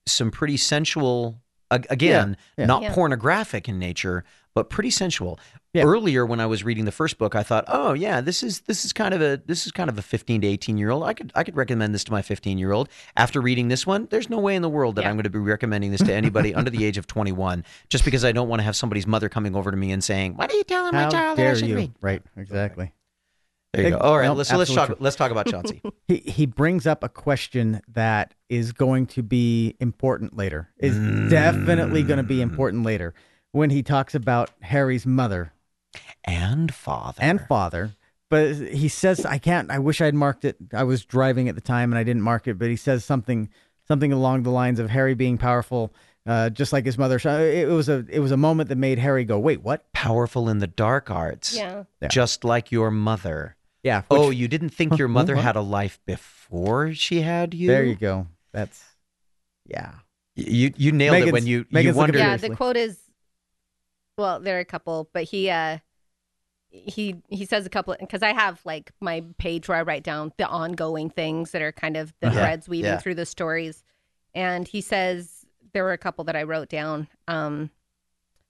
some 0.05 0.31
pretty 0.31 0.57
sensual 0.57 1.27
ag- 1.29 1.37
again 1.71 2.37
Yeah, 2.57 2.63
yeah. 2.63 2.65
not 2.65 2.81
Yeah. 2.83 2.93
pornographic 2.93 3.67
in 3.69 3.79
nature 3.79 4.23
but 4.55 4.69
pretty 4.69 4.89
sensual 4.89 5.39
Yeah. 5.73 5.83
earlier 5.83 6.25
when 6.25 6.39
i 6.39 6.45
was 6.47 6.63
reading 6.63 6.85
the 6.85 6.91
first 6.91 7.17
book 7.19 7.35
i 7.35 7.43
thought 7.43 7.63
oh 7.67 7.93
yeah 7.93 8.19
this 8.21 8.41
is 8.41 8.61
this 8.61 8.83
is 8.85 8.91
kind 8.91 9.13
of 9.13 9.21
a 9.21 9.39
this 9.45 9.65
is 9.67 9.71
kind 9.71 9.89
of 9.89 9.97
a 9.97 10.01
15 10.01 10.41
to 10.41 10.47
18 10.47 10.77
year 10.79 10.89
old 10.89 11.03
i 11.03 11.13
could 11.13 11.31
i 11.35 11.43
could 11.43 11.55
recommend 11.55 11.93
this 11.93 12.03
to 12.05 12.11
my 12.11 12.21
15 12.23 12.57
year 12.57 12.71
old 12.71 12.89
after 13.15 13.39
reading 13.39 13.67
this 13.67 13.85
one 13.85 14.07
there's 14.09 14.29
no 14.29 14.39
way 14.39 14.55
in 14.55 14.63
the 14.63 14.69
world 14.69 14.95
that 14.95 15.03
Yeah. 15.03 15.09
i'm 15.09 15.15
going 15.15 15.23
to 15.25 15.29
be 15.29 15.37
recommending 15.39 15.91
this 15.91 16.01
to 16.01 16.13
anybody 16.13 16.55
under 16.55 16.71
the 16.71 16.83
age 16.83 16.97
of 16.97 17.05
21 17.05 17.63
just 17.89 18.03
because 18.03 18.25
i 18.25 18.31
don't 18.31 18.49
want 18.49 18.59
to 18.59 18.63
have 18.63 18.75
somebody's 18.75 19.05
mother 19.07 19.29
coming 19.29 19.55
over 19.55 19.69
to 19.69 19.77
me 19.77 19.91
and 19.91 20.03
saying 20.03 20.35
what 20.35 20.51
are 20.51 20.55
you 20.55 20.63
telling 20.63 20.93
my 20.93 21.03
How 21.03 21.09
child 21.11 21.37
that 21.37 21.41
I 21.41 21.45
dare 21.45 21.55
should 21.55 21.67
you? 21.67 21.75
read 21.75 21.91
Right. 22.01 22.21
Exactly. 22.35 22.91
There 23.73 23.83
you 23.83 23.89
go 23.91 23.97
all 23.97 24.17
right 24.17 24.25
no, 24.25 24.33
let's, 24.33 24.49
so 24.49 24.57
let's 24.57 24.69
absolutely 24.69 24.95
talk 24.95 25.01
let's 25.01 25.15
talk 25.15 25.31
about 25.31 25.47
chauncey 25.47 25.81
he 26.07 26.17
he 26.17 26.45
brings 26.45 26.87
up 26.87 27.03
a 27.03 27.09
question 27.09 27.81
that 27.87 28.33
is 28.49 28.71
going 28.71 29.05
to 29.05 29.21
be 29.23 29.75
important 29.79 30.35
later. 30.35 30.69
Is 30.77 30.97
definitely 31.29 32.03
going 32.03 32.17
to 32.17 32.23
be 32.23 32.41
important 32.41 32.83
later 32.83 33.13
when 33.51 33.69
he 33.69 33.83
talks 33.83 34.15
about 34.15 34.49
Harry's 34.61 35.05
mother 35.05 35.53
and 36.23 36.73
father 36.73 37.19
and 37.21 37.41
father. 37.41 37.91
But 38.29 38.55
he 38.55 38.87
says, 38.87 39.25
"I 39.25 39.37
can't. 39.37 39.71
I 39.71 39.79
wish 39.79 40.01
I'd 40.01 40.15
marked 40.15 40.45
it. 40.45 40.57
I 40.73 40.83
was 40.83 41.05
driving 41.05 41.49
at 41.49 41.55
the 41.55 41.61
time 41.61 41.91
and 41.91 41.99
I 41.99 42.03
didn't 42.03 42.21
mark 42.23 42.47
it." 42.47 42.57
But 42.57 42.69
he 42.69 42.75
says 42.75 43.05
something 43.05 43.49
something 43.87 44.11
along 44.11 44.43
the 44.43 44.51
lines 44.51 44.79
of 44.79 44.89
Harry 44.89 45.15
being 45.15 45.37
powerful, 45.37 45.93
uh, 46.27 46.49
just 46.49 46.73
like 46.73 46.85
his 46.85 46.97
mother. 46.97 47.17
It 47.17 47.69
was 47.69 47.89
a 47.89 48.05
it 48.09 48.19
was 48.19 48.31
a 48.31 48.37
moment 48.37 48.69
that 48.69 48.77
made 48.77 48.99
Harry 48.99 49.25
go, 49.25 49.39
"Wait, 49.39 49.61
what?" 49.63 49.91
powerful 49.93 50.47
in 50.49 50.59
the 50.59 50.67
dark 50.67 51.11
arts 51.11 51.55
Yeah. 51.55 51.83
Yeah. 52.01 52.07
just 52.07 52.43
like 52.43 52.71
your 52.71 52.89
mother 52.89 53.55
Yeah. 53.83 54.01
oh, 54.11 54.29
you 54.29 54.47
didn't 54.47 54.69
think 54.69 54.97
your 54.97 55.07
mother 55.07 55.35
had 55.35 55.55
a 55.55 55.61
life 55.61 55.99
before 56.05 56.93
she 56.93 57.21
had 57.21 57.53
you? 57.53 57.67
there 57.67 57.83
you 57.83 57.95
go. 57.95 58.27
That's 58.51 58.83
yeah. 59.65 59.93
You 60.35 60.73
you 60.77 60.91
nailed 60.91 61.27
it 61.27 61.33
when 61.33 61.45
you 61.45 61.59
you 61.59 61.65
Megan's 61.71 61.97
looking 61.97 62.15
wondered. 62.15 62.19
yeah, 62.19 62.37
the 62.37 62.55
quote 62.55 62.77
is, 62.77 62.97
well, 64.17 64.39
there 64.39 64.57
are 64.57 64.61
a 64.61 64.65
couple, 64.65 65.09
but 65.13 65.23
he 65.23 65.49
uh 65.49 65.79
he 66.69 67.15
he 67.29 67.45
says 67.45 67.65
a 67.65 67.69
couple 67.69 67.95
because 67.99 68.21
I 68.23 68.33
have 68.33 68.61
like 68.65 68.91
my 68.99 69.23
page 69.37 69.67
where 69.67 69.77
I 69.77 69.81
write 69.81 70.03
down 70.03 70.31
the 70.37 70.47
ongoing 70.47 71.09
things 71.09 71.51
that 71.51 71.61
are 71.61 71.71
kind 71.71 71.97
of 71.97 72.13
the 72.19 72.27
Yeah, 72.27 72.33
threads 72.33 72.69
weaving 72.69 72.91
yeah. 72.91 72.97
through 72.99 73.15
the 73.15 73.25
stories, 73.25 73.83
and 74.33 74.67
he 74.67 74.81
says 74.81 75.45
there 75.73 75.83
were 75.83 75.93
a 75.93 75.97
couple 75.97 76.23
that 76.25 76.35
I 76.35 76.43
wrote 76.43 76.69
down. 76.69 77.07
Um, 77.27 77.69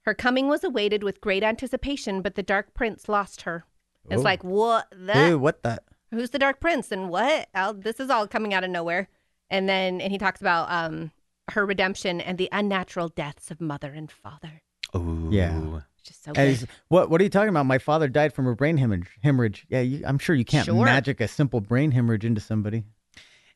her 0.03 0.13
coming 0.13 0.47
was 0.47 0.63
awaited 0.63 1.03
with 1.03 1.21
great 1.21 1.43
anticipation, 1.43 2.21
but 2.21 2.36
the 2.36 2.43
Dark 2.43 2.73
Prince 2.73 3.09
lost 3.09 3.41
her. 3.41 3.65
It's 4.10 4.20
Oh. 4.20 4.24
like 4.24 4.43
what 4.43 4.88
that 4.91 5.30
Dude, 5.30 5.41
what 5.41 5.62
the? 5.64 5.80
who's 6.12 6.30
the 6.32 6.39
dark 6.39 6.60
prince 6.60 6.91
and 6.91 7.10
what 7.10 7.47
Al, 7.54 7.74
this 7.74 8.00
is 8.00 8.10
all 8.10 8.28
coming 8.28 8.54
out 8.54 8.64
of 8.64 8.70
nowhere 8.70 9.08
and 9.50 9.68
then 9.70 10.02
and 10.02 10.12
he 10.12 10.18
talks 10.18 10.41
about 10.41 10.72
um 10.72 11.12
her 11.52 11.66
redemption 11.66 12.22
and 12.22 12.38
the 12.38 12.50
unnatural 12.52 13.10
deaths 13.10 13.50
of 13.52 13.60
mother 13.62 13.91
and 13.93 14.12
father 14.12 14.62
Ooh. 14.95 15.30
Yeah. 15.32 15.82
just 16.04 16.24
so 16.24 16.30
And 16.30 16.36
good. 16.38 16.47
he's, 16.50 16.66
what 16.88 17.10
what 17.10 17.22
are 17.22 17.24
you 17.24 17.30
talking 17.30 17.50
about? 17.50 17.66
My 17.66 17.78
father 17.78 18.08
died 18.08 18.34
from 18.34 18.47
a 18.47 18.56
brain 18.56 18.78
hemorrhage. 18.78 19.08
Hemorrhage. 19.24 19.66
Yeah, 19.70 19.82
you, 19.82 20.04
I'm 20.06 20.18
sure 20.18 20.36
you 20.36 20.45
can't 20.45 20.66
Sure. 20.66 20.84
magic 20.86 21.22
a 21.22 21.28
simple 21.28 21.60
brain 21.62 21.91
hemorrhage 21.91 22.26
into 22.26 22.41
somebody. 22.41 22.84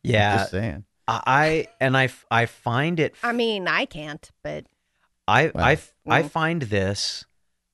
Yeah. 0.04 0.38
Just 0.38 0.52
saying. 0.52 0.86
I 1.08 1.68
and 1.82 1.98
I 1.98 2.06
f- 2.06 2.26
I 2.32 2.46
find 2.46 2.98
it 3.00 3.14
i 3.24 3.34
mean 3.34 3.68
i 3.68 3.84
can't 3.86 4.32
but 4.42 4.66
I 5.28 5.52
Well, 5.54 5.64
I 5.64 5.74
f- 5.74 5.94
I 6.08 6.24
mm. 6.24 6.30
find 6.30 6.62
this 6.64 7.26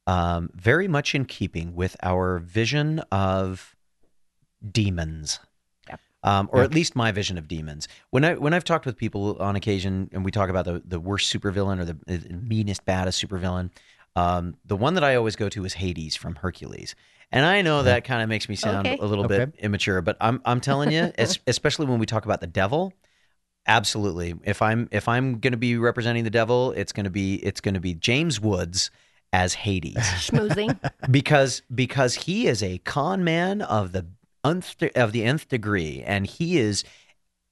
um, 0.09 0.49
very 0.55 0.87
much 0.87 1.13
in 1.13 1.25
keeping 1.25 1.75
with 1.75 1.95
our 2.01 2.39
vision 2.39 2.99
of 3.11 3.75
demons, 4.71 5.39
Yep. 5.87 5.99
um, 6.23 6.49
or 6.51 6.61
Yep. 6.61 6.69
at 6.69 6.75
least 6.75 6.95
my 6.95 7.11
vision 7.11 7.37
of 7.37 7.47
demons. 7.47 7.87
When 8.09 8.23
I 8.25 8.33
when 8.35 8.53
I've 8.53 8.63
talked 8.63 8.85
with 8.85 8.97
people 8.97 9.37
on 9.39 9.55
occasion, 9.55 10.09
and 10.11 10.25
we 10.25 10.31
talk 10.31 10.49
about 10.49 10.65
the 10.65 10.81
the 10.85 10.99
worst 10.99 11.31
supervillain 11.33 11.79
or 11.79 11.85
the, 11.85 11.97
the 12.05 12.33
meanest, 12.33 12.85
baddest 12.85 13.23
supervillain, 13.23 13.69
um, 14.15 14.55
the 14.65 14.75
one 14.75 14.95
that 14.95 15.03
I 15.03 15.15
always 15.15 15.35
go 15.35 15.47
to 15.49 15.63
is 15.65 15.73
Hades 15.73 16.15
from 16.15 16.35
Hercules. 16.35 16.95
And 17.31 17.45
I 17.45 17.61
know 17.61 17.83
that 17.83 18.03
kind 18.05 18.23
of 18.23 18.29
makes 18.29 18.49
me 18.49 18.55
sound 18.55 18.87
Okay. 18.87 18.97
a 18.99 19.05
little 19.05 19.23
bit 19.25 19.53
immature, 19.59 20.01
but 20.01 20.17
I'm 20.19 20.41
I'm 20.45 20.59
telling 20.61 20.91
you, 20.91 21.11
especially 21.47 21.85
when 21.85 21.99
we 21.99 22.07
talk 22.07 22.25
about 22.25 22.41
the 22.41 22.47
devil, 22.47 22.93
absolutely. 23.67 24.33
If 24.43 24.61
I'm 24.61 24.89
if 24.91 25.07
I'm 25.07 25.39
going 25.39 25.51
to 25.53 25.57
be 25.57 25.77
representing 25.77 26.23
the 26.23 26.31
devil, 26.31 26.71
it's 26.71 26.91
going 26.91 27.03
to 27.03 27.11
be 27.11 27.35
it's 27.35 27.61
going 27.61 27.75
to 27.75 27.79
be 27.79 27.93
James 27.93 28.39
Woods 28.39 28.89
as 29.31 29.53
Hades 29.53 29.95
schmoozing 29.97 30.77
because 31.11 31.61
because 31.73 32.15
he 32.15 32.47
is 32.47 32.63
a 32.63 32.79
con 32.79 33.23
man 33.23 33.61
of 33.61 33.91
the 33.91 34.05
nth 34.43 34.75
of 34.95 35.11
the 35.11 35.23
nth 35.23 35.47
degree, 35.49 36.01
and 36.05 36.25
he 36.25 36.57
is 36.57 36.83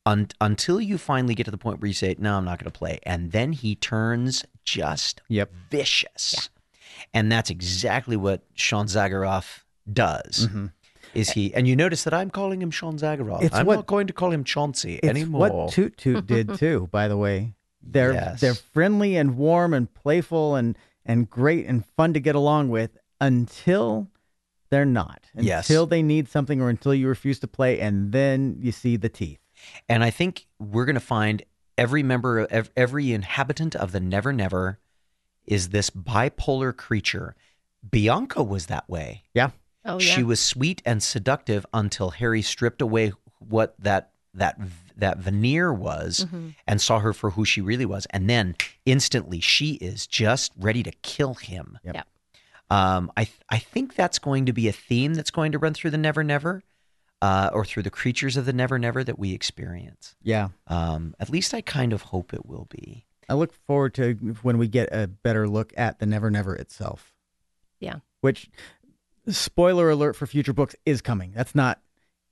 un, 0.06 0.28
until 0.42 0.80
you 0.82 0.98
finally 0.98 1.36
get 1.36 1.44
to 1.46 1.52
the 1.52 1.58
point 1.58 1.82
where 1.82 1.88
you 1.88 1.94
say, 1.94 2.16
"No, 2.18 2.38
I'm 2.38 2.46
not 2.46 2.60
going 2.60 2.72
to 2.72 2.78
play," 2.78 3.00
and 3.04 3.32
then 3.32 3.52
he 3.54 3.76
turns 3.76 4.44
just 4.64 5.22
Yep. 5.28 5.52
vicious, 5.70 6.50
and 7.14 7.32
that's 7.32 7.50
exactly 7.50 8.16
what 8.18 8.42
Sean 8.56 8.88
Zagaroth 8.88 9.64
does. 9.92 10.48
Mhm. 10.48 10.72
Is 11.14 11.32
he? 11.32 11.54
And 11.54 11.68
you 11.68 11.76
notice 11.76 12.04
that 12.04 12.14
I'm 12.14 12.30
calling 12.30 12.62
him 12.62 12.70
Sean 12.70 12.98
Zagaroth. 12.98 13.42
It's 13.44 13.56
I'm 13.56 13.66
what- 13.66 13.76
not 13.76 13.88
going 13.88 14.08
to 14.08 14.14
call 14.14 14.32
him 14.32 14.44
Chauncey 14.44 14.96
It's 14.96 15.08
anymore. 15.08 15.50
what 15.50 15.72
Toot 15.72 15.98
Toot 15.98 16.28
did 16.28 16.56
too, 16.60 16.90
by 16.92 17.08
the 17.08 17.18
way. 17.18 17.54
They're 17.82 18.14
Yes. 18.14 18.42
they're 18.42 18.56
friendly 18.56 19.16
and 19.16 19.38
warm 19.38 19.74
and 19.74 19.94
playful 19.94 20.56
and 20.56 20.78
and 21.08 21.30
great 21.30 21.66
and 21.66 21.86
fun 21.96 22.14
to 22.14 22.20
get 22.20 22.36
along 22.36 22.70
with 22.70 22.98
until 23.20 24.10
they're 24.70 24.86
not. 24.86 25.26
Yes. 25.36 25.70
Until 25.70 25.86
they 25.86 26.04
need 26.04 26.28
something 26.28 26.62
or 26.62 26.70
until 26.70 26.94
you 26.94 27.08
refuse 27.08 27.40
to 27.40 27.48
play 27.48 27.80
and 27.80 28.12
then 28.12 28.58
you 28.60 28.72
see 28.72 28.98
the 28.98 29.10
teeth. 29.10 29.40
And 29.90 30.04
I 30.04 30.10
think 30.12 30.46
we're 30.60 30.86
going 30.86 30.96
to 30.96 31.00
find 31.00 31.42
every 31.78 32.04
member, 32.04 32.40
of 32.40 32.70
every 32.76 33.14
inhabitant 33.14 33.76
of 33.76 33.92
the 33.92 34.00
Never 34.00 34.34
Never 34.34 34.80
is 35.46 35.70
this 35.70 35.90
bipolar 35.90 36.76
creature. 36.76 37.36
Bianca 37.90 38.44
was 38.44 38.66
that 38.66 38.88
way. 38.90 39.24
Yeah. 39.34 39.52
oh 39.86 40.00
yeah 40.00 40.00
She 40.00 40.24
was 40.24 40.40
sweet 40.40 40.82
and 40.86 41.02
seductive 41.02 41.66
until 41.74 42.12
Harry 42.12 42.42
stripped 42.42 42.82
away 42.82 43.14
what 43.40 43.76
that 43.80 44.12
that 44.38 44.60
that 44.96 45.18
veneer 45.20 45.72
was 45.72 46.26
Mhm. 46.32 46.56
and 46.66 46.82
saw 46.82 47.00
her 47.00 47.14
for 47.14 47.32
who 47.32 47.46
she 47.46 47.62
really 47.62 47.86
was. 47.86 48.08
And 48.08 48.28
then 48.30 48.56
instantly 48.86 49.40
she 49.40 49.74
is 49.74 50.08
just 50.08 50.52
ready 50.58 50.82
to 50.84 50.92
kill 51.04 51.36
him. 51.36 51.78
Yep. 51.84 51.96
Yep. 51.96 52.08
Um, 52.72 53.12
I 53.16 53.26
th- 53.26 53.38
I 53.50 53.60
think 53.60 53.96
that's 53.96 54.18
going 54.20 54.46
to 54.48 54.54
be 54.54 54.68
a 54.68 54.72
theme 54.72 55.14
that's 55.14 55.30
going 55.32 55.52
to 55.52 55.60
run 55.60 55.74
through 55.76 55.92
the 55.92 55.98
Never 56.00 56.24
Never, 56.24 56.64
uh, 57.22 57.50
or 57.54 57.64
through 57.64 57.84
the 57.84 57.90
creatures 57.92 58.36
of 58.38 58.46
the 58.46 58.54
Never 58.54 58.80
Never 58.80 59.04
that 59.04 59.20
we 59.20 59.34
experience. 59.34 60.16
Yeah. 60.24 60.50
Um, 60.66 61.14
at 61.20 61.30
least 61.30 61.54
I 61.54 61.62
kind 61.62 61.94
of 61.94 62.02
hope 62.04 62.34
it 62.34 62.46
will 62.46 62.66
be. 62.70 63.06
I 63.30 63.36
look 63.36 63.54
forward 63.54 63.94
to 63.96 64.14
when 64.42 64.58
we 64.58 64.68
get 64.68 64.90
a 64.92 65.08
better 65.08 65.48
look 65.48 65.74
at 65.78 66.00
the 66.00 66.06
Never 66.08 66.32
Never 66.32 66.56
itself. 66.56 67.14
Yeah. 67.80 68.00
Which, 68.22 68.50
spoiler 69.28 69.90
alert 69.90 70.16
for 70.16 70.26
future 70.26 70.54
books, 70.54 70.76
is 70.86 71.02
coming. 71.02 71.32
That's 71.36 71.54
not 71.56 71.80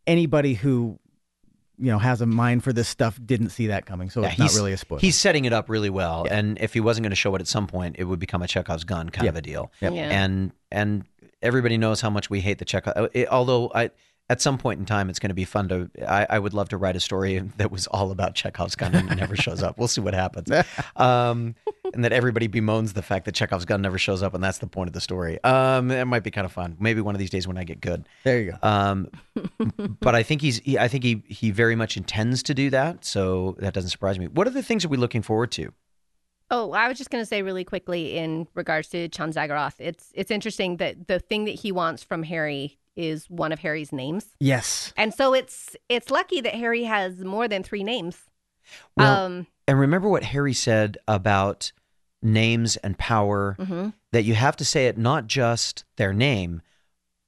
anybody 0.07 0.55
who, 0.55 0.99
you 1.77 1.91
know, 1.91 1.99
has 1.99 2.21
a 2.21 2.25
mind 2.25 2.63
for 2.63 2.71
this 2.73 2.87
stuff 2.87 3.19
didn't 3.25 3.49
see 3.49 3.67
that 3.67 3.85
coming. 3.85 4.09
So 4.09 4.21
Yeah, 4.21 4.29
it's 4.29 4.37
not 4.39 4.45
he's- 4.45 4.55
really 4.57 4.73
a 4.73 4.77
spoiler. 4.77 5.01
He's 5.01 5.17
setting 5.17 5.45
it 5.45 5.53
up 5.53 5.69
really 5.69 5.89
well, 5.89 6.23
Yeah. 6.25 6.37
and 6.37 6.57
if 6.59 6.73
he 6.73 6.79
wasn't 6.79 7.03
going 7.03 7.11
to 7.11 7.15
show 7.15 7.33
it 7.35 7.41
at 7.41 7.47
some 7.47 7.67
point, 7.67 7.95
it 7.99 8.05
would 8.05 8.19
become 8.19 8.41
a 8.41 8.47
Chekhov's 8.47 8.83
gun 8.83 9.09
kind 9.09 9.27
of 9.27 9.35
a 9.35 9.41
deal. 9.41 9.71
Yep. 9.81 9.93
yeah 9.93 10.23
And 10.23 10.51
and 10.71 11.03
everybody 11.41 11.77
knows 11.77 12.01
how 12.01 12.09
much 12.09 12.29
we 12.29 12.41
hate 12.41 12.57
the 12.59 12.65
Chekhov. 12.65 12.93
Uh, 12.95 13.07
it, 13.13 13.27
although 13.29 13.71
I. 13.75 13.91
At 14.27 14.41
some 14.41 14.57
point 14.57 14.79
in 14.79 14.85
time, 14.87 15.09
it's 15.09 15.19
going 15.19 15.29
to 15.29 15.35
be 15.35 15.45
fun 15.45 15.69
to. 15.69 15.89
I, 16.07 16.25
I 16.31 16.39
would 16.39 16.53
love 16.53 16.69
to 16.69 16.77
write 16.77 16.95
a 16.95 16.99
story 16.99 17.37
that 17.57 17.71
was 17.71 17.85
all 17.87 18.11
about 18.11 18.33
Chekhov's 18.33 18.75
gun 18.75 18.95
and 18.95 19.11
it 19.11 19.15
never 19.15 19.35
shows 19.35 19.61
up. 19.61 19.77
We'll 19.77 19.87
see 19.87 20.01
what 20.01 20.13
happens. 20.13 20.51
Um, 20.95 21.55
and 21.93 22.03
that 22.03 22.13
everybody 22.13 22.47
bemoans 22.47 22.93
the 22.93 23.01
fact 23.01 23.25
that 23.25 23.35
Chekhov's 23.35 23.65
gun 23.65 23.81
never 23.81 23.97
shows 23.97 24.23
up, 24.23 24.33
and 24.33 24.43
that's 24.43 24.59
the 24.59 24.67
point 24.67 24.87
of 24.87 24.93
the 24.93 25.01
story. 25.01 25.43
Um, 25.43 25.91
it 25.91 26.05
might 26.05 26.23
be 26.23 26.31
kind 26.31 26.45
of 26.45 26.51
fun. 26.51 26.77
Maybe 26.79 27.01
one 27.01 27.15
of 27.15 27.19
these 27.19 27.29
days 27.29 27.47
when 27.47 27.57
I 27.57 27.63
get 27.63 27.81
good. 27.81 28.07
there 28.23 28.39
you 28.39 28.51
go. 28.51 28.67
Um, 28.67 29.09
but 29.99 30.15
I 30.15 30.23
think 30.23 30.41
he's. 30.41 30.59
He, 30.59 30.77
I 30.79 30.87
think 30.87 31.03
he 31.03 31.23
he 31.27 31.51
very 31.51 31.75
much 31.75 31.97
intends 31.97 32.43
to 32.43 32.53
do 32.53 32.69
that. 32.69 33.03
So 33.05 33.55
that 33.59 33.73
doesn't 33.73 33.89
surprise 33.89 34.17
me. 34.17 34.27
What 34.27 34.47
are 34.47 34.51
the 34.51 34.63
things 34.63 34.85
are 34.85 34.89
we 34.89 34.97
looking 34.97 35.21
forward 35.21 35.51
to? 35.53 35.73
Oh, 36.51 36.71
I 36.71 36.87
was 36.87 36.97
just 36.97 37.09
going 37.09 37.21
to 37.21 37.25
say 37.25 37.41
really 37.41 37.63
quickly 37.63 38.17
in 38.17 38.47
regards 38.53 38.89
to 38.89 39.07
Chan 39.09 39.33
Zagaroth. 39.33 39.75
It's 39.79 40.11
it's 40.13 40.31
interesting 40.31 40.77
that 40.77 41.07
the 41.07 41.19
thing 41.19 41.45
that 41.45 41.55
he 41.55 41.71
wants 41.71 42.03
from 42.03 42.23
Harry 42.23 42.77
is 42.95 43.29
one 43.29 43.51
of 43.51 43.59
Harry's 43.59 43.91
names, 43.91 44.25
yes. 44.39 44.93
and 44.97 45.13
so 45.13 45.33
it's 45.33 45.75
it's 45.89 46.09
lucky 46.09 46.41
that 46.41 46.55
Harry 46.55 46.83
has 46.83 47.23
more 47.23 47.47
than 47.47 47.63
three 47.63 47.83
names. 47.83 48.17
Well, 48.97 49.25
um, 49.25 49.47
And 49.67 49.79
remember 49.79 50.09
what 50.09 50.23
Harry 50.23 50.53
said 50.53 50.97
about 51.07 51.71
names 52.21 52.77
and 52.77 52.97
power. 52.97 53.55
mhm. 53.59 53.93
That 54.11 54.23
you 54.23 54.33
have 54.35 54.55
to 54.57 54.65
say 54.65 54.87
it 54.87 54.97
not 54.97 55.27
just 55.27 55.83
their 55.97 56.13
name, 56.13 56.61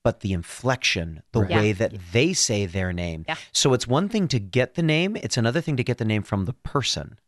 but 0.03 0.21
the 0.21 0.31
inflection, 0.31 1.21
the 1.33 1.41
Right. 1.41 1.51
way 1.51 1.67
Yeah. 1.67 1.73
that 1.73 1.93
they 2.13 2.31
say 2.33 2.65
their 2.65 2.93
name. 2.93 3.25
Yeah. 3.27 3.35
So 3.51 3.73
it's 3.73 3.85
one 3.85 4.07
thing 4.07 4.27
to 4.29 4.39
get 4.39 4.75
the 4.75 4.81
name; 4.83 5.17
it's 5.17 5.35
another 5.37 5.59
thing 5.61 5.75
to 5.77 5.83
get 5.83 5.97
the 5.97 6.05
name 6.05 6.23
from 6.23 6.45
the 6.45 6.53
person. 6.53 7.19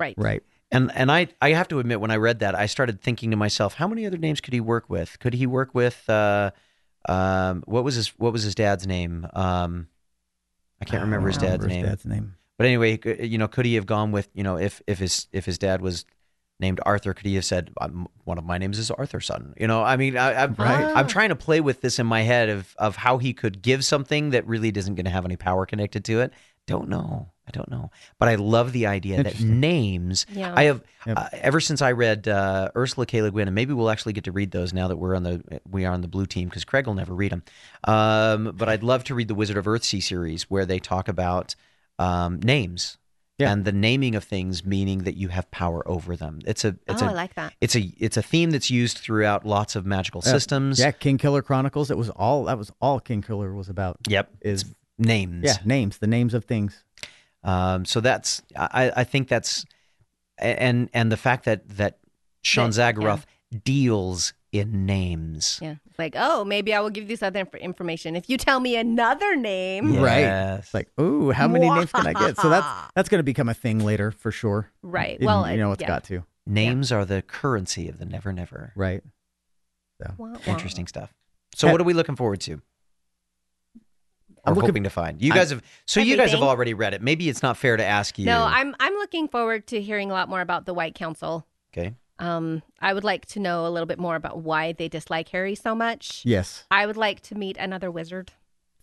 right, 0.00 0.14
Right. 0.18 0.42
And 0.72 0.90
and 0.96 1.12
I 1.12 1.28
I 1.40 1.52
have 1.52 1.68
to 1.68 1.78
admit 1.78 2.00
when 2.00 2.10
I 2.10 2.16
read 2.16 2.40
that 2.40 2.54
I 2.56 2.66
started 2.66 3.00
thinking 3.00 3.30
to 3.30 3.36
myself 3.36 3.74
how 3.74 3.86
many 3.86 4.04
other 4.06 4.18
names 4.18 4.40
could 4.40 4.52
he 4.54 4.60
work 4.60 4.90
with? 4.90 5.18
Could 5.20 5.34
he 5.34 5.46
work 5.46 5.72
with 5.72 6.10
uh 6.10 6.50
um 7.08 7.62
what 7.66 7.84
was 7.84 7.94
his 7.94 8.08
what 8.18 8.32
was 8.32 8.42
his 8.42 8.54
dad's 8.54 8.86
name? 8.86 9.26
Um 9.34 9.88
I 10.80 10.84
can't 10.84 11.02
remember 11.02 11.28
his 11.28 11.38
I 11.38 11.40
dad's 11.40 11.64
remember 11.64 11.68
name. 11.68 11.84
His 11.84 11.90
dad's 11.90 12.06
name. 12.06 12.36
But 12.56 12.66
anyway, 12.66 13.00
you 13.20 13.38
know, 13.38 13.48
could 13.48 13.66
he 13.66 13.74
have 13.74 13.86
gone 13.86 14.12
with, 14.12 14.28
you 14.34 14.42
know, 14.42 14.56
if 14.58 14.80
if 14.86 14.98
his 14.98 15.26
if 15.32 15.44
his 15.44 15.58
dad 15.58 15.80
was 15.80 16.04
named 16.60 16.80
Arthur, 16.86 17.12
could 17.14 17.26
he 17.26 17.34
have 17.34 17.44
said 17.44 17.70
one 18.24 18.38
of 18.38 18.44
my 18.44 18.58
names 18.58 18.78
is 18.78 18.90
Arthur 18.90 19.20
Sutton? 19.20 19.54
You 19.58 19.66
know, 19.66 19.82
I 19.82 19.96
mean, 19.96 20.16
I, 20.16 20.44
I'm 20.44 20.54
Right. 20.54 20.92
I'm 20.94 21.08
trying 21.08 21.30
to 21.30 21.36
play 21.36 21.60
with 21.60 21.80
this 21.80 21.98
in 21.98 22.06
my 22.06 22.22
head 22.22 22.48
of 22.48 22.74
of 22.78 22.96
how 22.96 23.18
he 23.18 23.32
could 23.32 23.60
give 23.60 23.84
something 23.84 24.30
that 24.30 24.46
really 24.46 24.68
isn't 24.70 24.94
going 24.94 25.04
to 25.04 25.10
have 25.10 25.24
any 25.24 25.36
power 25.36 25.66
connected 25.66 26.04
to 26.06 26.20
it. 26.20 26.32
Don't 26.66 26.88
know. 26.88 27.32
I 27.46 27.50
don't 27.50 27.70
know. 27.70 27.90
But 28.18 28.28
I 28.30 28.36
love 28.36 28.72
the 28.72 28.86
idea 28.86 29.22
that 29.22 29.38
names. 29.40 30.24
Yeah. 30.32 30.52
I 30.56 30.64
have 30.64 30.82
Yep. 31.06 31.18
uh, 31.18 31.28
ever 31.34 31.60
since 31.60 31.82
I 31.82 31.92
read 31.92 32.26
uh, 32.26 32.70
Ursula 32.74 33.04
K. 33.04 33.20
Le 33.20 33.30
Guin, 33.30 33.46
and 33.48 33.54
maybe 33.54 33.74
we'll 33.74 33.90
actually 33.90 34.14
get 34.14 34.24
to 34.24 34.32
read 34.32 34.50
those 34.52 34.72
now 34.72 34.88
that 34.88 34.96
we're 34.96 35.14
on 35.14 35.22
the 35.22 35.60
we 35.70 35.84
are 35.84 35.92
on 35.92 36.00
the 36.00 36.08
blue 36.08 36.24
team 36.24 36.48
because 36.48 36.64
Craig 36.64 36.86
will 36.86 36.94
never 36.94 37.12
read 37.14 37.32
them. 37.32 37.42
Um, 37.84 38.52
but 38.56 38.68
I'd 38.68 38.82
love 38.82 39.04
to 39.04 39.14
read 39.14 39.28
the 39.28 39.34
Wizard 39.34 39.56
of 39.58 39.66
Earthsea 39.66 40.02
series 40.02 40.44
where 40.50 40.64
they 40.64 40.78
talk 40.78 41.08
about 41.08 41.54
um, 41.98 42.40
names 42.40 42.96
Yeah. 43.38 43.52
and 43.52 43.64
the 43.66 43.72
naming 43.72 44.14
of 44.14 44.24
things, 44.24 44.64
meaning 44.64 45.00
that 45.04 45.16
you 45.16 45.28
have 45.28 45.50
power 45.50 45.86
over 45.86 46.16
them. 46.16 46.40
It's 46.46 46.64
a 46.64 46.76
it's 46.88 47.02
oh, 47.02 47.06
a 47.06 47.10
I 47.10 47.12
like 47.12 47.34
that. 47.34 47.52
it's 47.60 47.76
a 47.76 47.92
it's 47.98 48.16
a 48.16 48.22
theme 48.22 48.50
that's 48.50 48.70
used 48.70 48.96
throughout 48.98 49.44
lots 49.44 49.76
of 49.76 49.84
magical 49.84 50.22
Yeah. 50.24 50.32
systems. 50.32 50.78
Yeah, 50.80 50.92
King 50.92 51.18
Killer 51.18 51.42
Chronicles. 51.42 51.90
It 51.90 51.98
was 51.98 52.08
all 52.10 52.44
that 52.44 52.56
was 52.56 52.72
all 52.80 52.98
King 53.00 53.20
Killer 53.20 53.52
was 53.54 53.68
about. 53.68 53.98
Yep. 54.08 54.30
Is 54.40 54.64
Names. 54.96 55.42
yeah, 55.44 55.56
names, 55.64 55.98
the 55.98 56.06
names 56.06 56.34
of 56.34 56.44
things. 56.44 56.84
Um, 57.44 57.84
so 57.84 58.00
that's 58.00 58.42
I, 58.56 58.90
I 58.96 59.04
think 59.04 59.28
that's 59.28 59.64
and 60.38 60.88
and 60.94 61.12
the 61.12 61.16
fact 61.16 61.44
that 61.44 61.68
that 61.76 61.98
Sean 62.42 62.70
That- 62.70 62.96
Zagaroth 62.96 63.24
deals 63.64 64.32
in 64.50 64.86
names. 64.86 65.58
Yeah. 65.60 65.74
It's 65.86 65.98
like, 65.98 66.14
oh, 66.16 66.44
maybe 66.44 66.72
I 66.72 66.80
will 66.80 66.90
give 66.90 67.04
you 67.04 67.08
this 67.08 67.22
other 67.22 67.40
inf- 67.40 67.54
information 67.56 68.14
if 68.16 68.28
you 68.28 68.36
tell 68.36 68.60
me 68.60 68.76
another 68.76 69.34
name. 69.36 69.96
Right. 70.00 70.20
Yes. 70.20 70.58
It's 70.66 70.74
like, 70.74 70.88
ooh, 71.00 71.30
how 71.32 71.48
many 71.48 71.68
names 71.68 71.90
can 71.92 72.06
I 72.06 72.12
get? 72.12 72.36
So 72.36 72.48
that's 72.48 72.66
that's 72.94 73.08
going 73.08 73.18
to 73.18 73.24
become 73.24 73.48
a 73.48 73.54
thing 73.54 73.80
later 73.80 74.10
for 74.12 74.30
sure. 74.30 74.70
Right. 74.82 75.18
In- 75.18 75.26
Well, 75.26 75.50
you 75.50 75.56
know, 75.56 75.72
it's 75.72 75.82
yeah. 75.82 75.88
got 75.88 76.04
to. 76.04 76.24
Names 76.46 76.92
are 76.92 77.04
the 77.04 77.22
currency 77.22 77.88
of 77.88 77.98
the 77.98 78.04
Never 78.04 78.32
Never. 78.32 78.72
Right. 78.76 79.02
Wah, 80.00 80.12
wah. 80.18 80.36
Interesting 80.46 80.86
stuff. 80.86 81.12
So, 81.54 81.70
what 81.70 81.80
are 81.80 81.84
we 81.84 81.94
looking 81.94 82.16
forward 82.16 82.40
to? 82.42 82.60
I'm 84.46 84.54
looking- 84.54 84.68
hoping 84.68 84.82
to 84.84 84.90
find. 84.90 85.20
You 85.22 85.32
guys 85.32 85.50
have. 85.50 85.62
So 85.86 86.00
you 86.00 86.16
guys 86.16 86.30
have 86.32 86.42
already 86.42 86.74
read 86.74 86.94
it. 86.94 87.02
Maybe 87.02 87.28
it's 87.28 87.42
not 87.42 87.56
fair 87.56 87.76
to 87.76 87.84
ask 87.84 88.18
you. 88.18 88.26
No, 88.26 88.42
I'm 88.44 88.74
I'm 88.80 88.94
looking 88.94 89.28
forward 89.28 89.66
to 89.68 89.80
hearing 89.80 90.10
a 90.10 90.14
lot 90.14 90.28
more 90.28 90.40
about 90.40 90.66
the 90.66 90.74
White 90.74 90.94
Council. 90.94 91.46
Okay. 91.76 91.94
Um, 92.18 92.62
I 92.80 92.94
would 92.94 93.02
like 93.04 93.26
to 93.26 93.40
know 93.40 93.66
a 93.66 93.70
little 93.70 93.86
bit 93.86 93.98
more 93.98 94.14
about 94.14 94.38
why 94.38 94.72
they 94.72 94.88
dislike 94.88 95.28
Harry 95.30 95.54
so 95.56 95.74
much. 95.74 96.22
Yes. 96.24 96.64
I 96.70 96.86
would 96.86 96.96
like 96.96 97.20
to 97.22 97.34
meet 97.34 97.56
another 97.56 97.90
wizard 97.90 98.32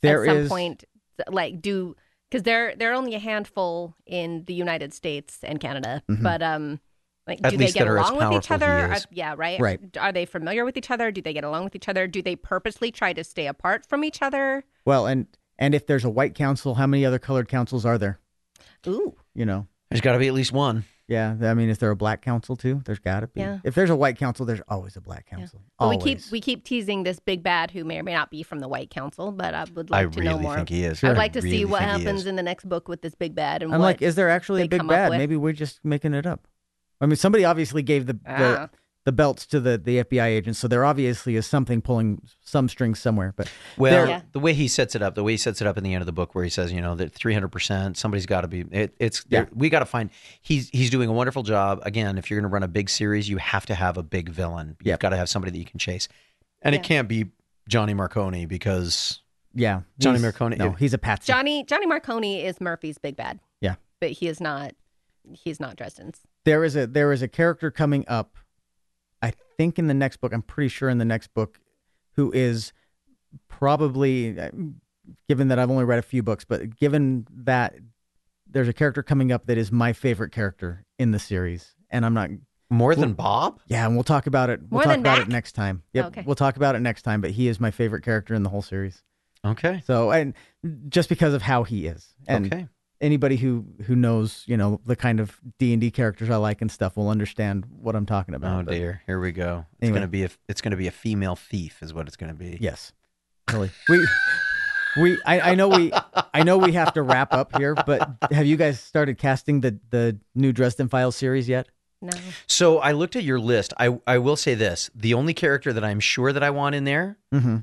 There 0.01 0.23
at 0.23 0.27
some 0.29 0.37
is- 0.37 0.49
point. 0.49 0.83
Like 1.29 1.61
do 1.61 1.95
because 2.29 2.43
they're 2.43 2.75
they're 2.75 2.93
only 2.93 3.13
a 3.13 3.19
handful 3.19 3.95
in 4.07 4.43
the 4.45 4.53
United 4.55 4.93
States 4.93 5.39
and 5.43 5.59
Canada, 5.59 6.01
Mhm. 6.09 6.23
but 6.23 6.41
um, 6.41 6.79
like 7.27 7.39
At 7.43 7.51
do 7.51 7.57
they 7.57 7.67
get 7.71 7.87
are 7.87 7.97
along 7.97 8.17
with 8.17 8.43
each 8.43 8.49
other? 8.49 8.91
Uh, 8.91 8.99
yeah, 9.11 9.35
right. 9.37 9.59
Right. 9.59 9.79
Are 9.97 10.11
they 10.11 10.25
familiar 10.25 10.65
with 10.65 10.77
each 10.77 10.89
other? 10.89 11.11
Do 11.11 11.21
they 11.21 11.33
get 11.33 11.43
along 11.43 11.63
with 11.65 11.75
each 11.75 11.87
other? 11.87 12.07
Do 12.07 12.21
they 12.23 12.35
purposely 12.35 12.91
try 12.91 13.13
to 13.13 13.23
stay 13.23 13.45
apart 13.45 13.85
from 13.85 14.03
each 14.03 14.21
other? 14.23 14.63
Well, 14.83 15.05
and 15.05 15.27
and 15.61 15.73
if 15.73 15.87
there's 15.87 16.03
a 16.03 16.09
white 16.09 16.35
council, 16.35 16.75
how 16.75 16.87
many 16.87 17.05
other 17.05 17.19
colored 17.19 17.47
councils 17.47 17.85
are 17.85 17.97
there? 17.97 18.19
Ooh, 18.87 19.15
You 19.33 19.45
know. 19.45 19.67
There's 19.89 20.01
got 20.01 20.13
to 20.13 20.19
be 20.19 20.27
at 20.27 20.33
least 20.33 20.53
one. 20.53 20.85
Yeah, 21.09 21.35
I 21.41 21.53
mean, 21.53 21.67
is 21.67 21.77
there 21.79 21.91
a 21.91 21.95
black 21.97 22.21
council 22.21 22.55
too? 22.55 22.81
There's 22.85 22.99
got 22.99 23.19
to 23.19 23.27
be. 23.27 23.41
Yeah. 23.41 23.59
If 23.65 23.75
there's 23.75 23.89
a 23.89 23.95
white 23.97 24.17
council, 24.17 24.45
there's 24.45 24.61
always 24.69 24.95
a 24.95 25.01
black 25.01 25.25
council. 25.25 25.59
But 25.77 25.89
we 25.89 25.95
Always. 25.97 26.23
keep 26.23 26.31
we 26.31 26.39
keep 26.39 26.63
teasing 26.63 27.03
this 27.03 27.19
big 27.19 27.43
bad 27.43 27.71
who 27.71 27.83
may 27.83 27.99
or 27.99 28.03
may 28.03 28.13
not 28.13 28.31
be 28.31 28.41
from 28.43 28.59
the 28.59 28.69
White 28.69 28.89
Council, 28.89 29.33
but 29.33 29.53
I 29.53 29.65
would 29.75 29.91
I 29.91 30.03
like 30.03 30.11
to 30.13 30.21
know 30.21 30.31
really 30.31 30.41
more. 30.43 30.55
think 30.55 30.69
he 30.69 30.85
is. 30.85 31.03
I'd 31.03 31.17
like 31.17 31.33
to 31.33 31.41
see 31.41 31.65
what 31.65 31.81
happens 31.81 32.25
in 32.25 32.37
the 32.37 32.43
next 32.43 32.69
book 32.69 32.87
with 32.87 33.01
this 33.01 33.13
big 33.13 33.35
bad 33.35 33.61
and 33.61 33.73
I'm 33.73 33.81
what. 33.81 33.87
like, 33.87 34.01
is 34.01 34.15
there 34.15 34.29
actually 34.29 34.61
a 34.61 34.67
big 34.69 34.87
bad? 34.87 35.11
Maybe 35.11 35.35
we're 35.35 35.51
just 35.51 35.83
making 35.83 36.13
it 36.13 36.25
up. 36.25 36.47
I 37.01 37.05
mean, 37.07 37.17
somebody 37.17 37.43
obviously 37.43 37.83
gave 37.83 38.05
the 38.05 38.13
the, 38.13 38.21
ah. 38.27 38.69
The 39.03 39.11
belts 39.11 39.47
to 39.47 39.59
the, 39.59 39.79
the 39.79 40.03
FBI 40.03 40.27
agents, 40.27 40.59
so 40.59 40.67
there 40.67 40.85
obviously 40.85 41.35
is 41.35 41.47
something 41.47 41.81
pulling 41.81 42.21
some 42.43 42.69
strings 42.69 42.99
somewhere. 42.99 43.33
But 43.35 43.51
Well, 43.75 44.07
Yeah. 44.07 44.21
the 44.31 44.39
way 44.39 44.53
he 44.53 44.67
sets 44.67 44.93
it 44.93 45.01
up, 45.01 45.15
the 45.15 45.23
way 45.23 45.31
he 45.31 45.37
sets 45.37 45.59
it 45.59 45.65
up 45.65 45.75
in 45.75 45.83
the 45.83 45.93
end 45.95 46.03
of 46.03 46.05
the 46.05 46.11
book, 46.11 46.35
where 46.35 46.43
he 46.43 46.51
says, 46.51 46.71
you 46.71 46.81
know, 46.81 46.93
that 46.93 47.11
three 47.11 47.33
hundred 47.33 47.47
percent, 47.51 47.97
somebody's 47.97 48.27
got 48.27 48.41
to 48.41 48.47
be. 48.47 48.59
It, 48.71 48.93
it's 48.99 49.25
Yeah. 49.27 49.45
we 49.55 49.69
got 49.69 49.79
to 49.79 49.85
find. 49.87 50.11
He's 50.41 50.69
he's 50.69 50.91
doing 50.91 51.09
a 51.09 51.13
wonderful 51.13 51.41
job. 51.41 51.79
Again, 51.81 52.19
if 52.19 52.29
you're 52.29 52.39
going 52.39 52.47
to 52.49 52.53
run 52.53 52.61
a 52.61 52.67
big 52.67 52.89
series, 52.91 53.27
you 53.27 53.37
have 53.37 53.65
to 53.65 53.73
have 53.75 53.97
a 53.97 54.03
big 54.03 54.29
villain. 54.29 54.75
You've 54.81 54.87
Yep. 54.87 54.99
got 54.99 55.09
to 55.09 55.17
have 55.17 55.29
somebody 55.29 55.51
that 55.53 55.57
you 55.57 55.65
can 55.65 55.79
chase, 55.79 56.07
and 56.61 56.75
it 56.75 56.83
can't 56.83 57.07
be 57.07 57.25
Johnny 57.67 57.95
Marcone 57.95 58.47
because 58.47 59.21
yeah, 59.55 59.81
Johnny 59.99 60.19
he's- 60.19 60.31
Marcone- 60.33 60.57
No, 60.59 60.71
he's 60.73 60.93
a 60.93 60.99
patsy. 60.99 61.31
Johnny 61.33 61.63
Johnny 61.63 61.87
Marcone 61.87 62.43
is 62.45 62.61
Murphy's 62.61 62.99
big 62.99 63.15
bad. 63.15 63.39
Yeah. 63.61 63.75
but 63.99 64.11
he 64.11 64.27
is 64.27 64.39
not. 64.39 64.73
He's 65.33 65.59
not 65.59 65.75
Dresden's. 65.75 66.19
there 66.45 66.63
is 66.63 66.75
a 66.75 66.85
there 66.85 67.11
is 67.11 67.21
a 67.23 67.27
character 67.27 67.69
coming 67.71 68.03
up 68.07 68.37
i 68.37 68.40
think 69.61 69.77
in 69.79 69.85
the 69.87 69.93
next 69.93 70.17
book 70.17 70.33
i'm 70.33 70.41
pretty 70.41 70.67
sure 70.69 70.89
in 70.89 70.97
the 70.97 71.05
next 71.05 71.27
book 71.35 71.59
who 72.15 72.31
is 72.31 72.73
probably 73.47 74.39
uh, 74.39 74.49
given 75.27 75.47
that 75.49 75.59
i've 75.59 75.69
only 75.69 75.83
read 75.85 75.99
a 75.99 76.03
few 76.03 76.23
books 76.23 76.43
but 76.45 76.75
given 76.75 77.27
that 77.31 77.75
there's 78.49 78.67
a 78.67 78.73
character 78.73 79.03
coming 79.03 79.31
up 79.31 79.45
that 79.45 79.57
is 79.57 79.71
my 79.71 79.93
favorite 79.93 80.31
character 80.31 80.85
in 80.99 81.11
the 81.11 81.19
series 81.19 81.75
and 81.89 82.05
i'm 82.05 82.13
not 82.13 82.29
more 82.69 82.95
than 82.95 83.13
Bob. 83.13 83.59
yeah 83.67 83.85
and 83.85 83.95
we'll 83.95 84.03
talk 84.03 84.27
about 84.27 84.49
it 84.49 84.59
we'll 84.61 84.69
More 84.79 84.83
talk 84.83 84.93
than 84.93 84.99
about 85.01 85.17
Mac? 85.19 85.27
it 85.27 85.31
next 85.31 85.51
time 85.53 85.83
yep 85.93 86.07
Okay. 86.07 86.23
we'll 86.25 86.35
talk 86.35 86.55
about 86.55 86.75
it 86.75 86.79
next 86.79 87.01
time 87.03 87.21
but 87.21 87.31
he 87.31 87.47
is 87.47 87.59
my 87.59 87.69
favorite 87.71 88.03
character 88.03 88.33
in 88.33 88.43
the 88.43 88.49
whole 88.49 88.61
series 88.63 89.03
Okay. 89.45 89.81
so 89.85 90.11
and 90.11 90.33
just 90.89 91.07
because 91.09 91.33
of 91.33 91.41
how 91.41 91.63
he 91.63 91.85
is 91.87 92.13
and 92.27 92.45
okay. 92.53 92.67
Anybody 93.01 93.35
who 93.35 93.65
who 93.85 93.95
knows 93.95 94.43
you 94.47 94.55
know 94.55 94.79
the 94.85 94.95
kind 94.95 95.19
of 95.19 95.39
d&d 95.59 95.89
characters 95.91 96.29
i 96.29 96.35
like 96.35 96.61
and 96.61 96.71
stuff 96.71 96.95
will 96.95 97.09
understand 97.09 97.65
what 97.81 97.95
i'm 97.95 98.05
talking 98.05 98.35
about 98.35 98.61
Oh 98.61 98.63
but- 98.65 98.71
dear, 98.73 99.01
here 99.07 99.19
we 99.19 99.31
go. 99.31 99.65
It's 99.73 99.83
Anyway. 99.83 99.97
gonna 99.99 100.07
be 100.07 100.23
a 100.23 100.29
it's 100.47 100.61
gonna 100.61 100.77
be 100.77 100.87
a 100.87 100.91
female 100.91 101.35
thief, 101.35 101.81
is 101.83 101.93
what 101.93 102.07
it's 102.07 102.15
gonna 102.15 102.33
be. 102.35 102.57
Yes, 102.61 102.93
really. 103.51 103.71
We 103.89 104.07
we 105.01 105.17
I, 105.25 105.51
I 105.51 105.55
know 105.55 105.69
we 105.69 105.91
I 106.33 106.43
know 106.43 106.57
we 106.57 106.73
have 106.73 106.93
to 106.93 107.01
wrap 107.01 107.33
up 107.33 107.55
here, 107.57 107.73
but 107.75 108.07
have 108.31 108.45
you 108.45 108.57
guys 108.57 108.79
started 108.79 109.17
casting 109.17 109.61
the 109.61 109.79
the 109.89 110.17
new 110.35 110.51
Dresden 110.53 110.87
Files 110.89 111.15
series 111.15 111.47
yet? 111.49 111.67
No. 112.01 112.11
So 112.47 112.79
I 112.79 112.91
looked 112.91 113.15
at 113.15 113.23
your 113.23 113.39
list. 113.39 113.73
I 113.79 113.97
I 114.05 114.17
will 114.17 114.35
say 114.35 114.53
this: 114.55 114.89
the 114.93 115.13
only 115.13 115.33
character 115.33 115.71
that 115.73 115.83
I'm 115.83 115.99
sure 115.99 116.33
that 116.33 116.43
I 116.43 116.49
want 116.49 116.75
in 116.75 116.83
there, 116.83 117.17
Mm-hmm. 117.33 117.57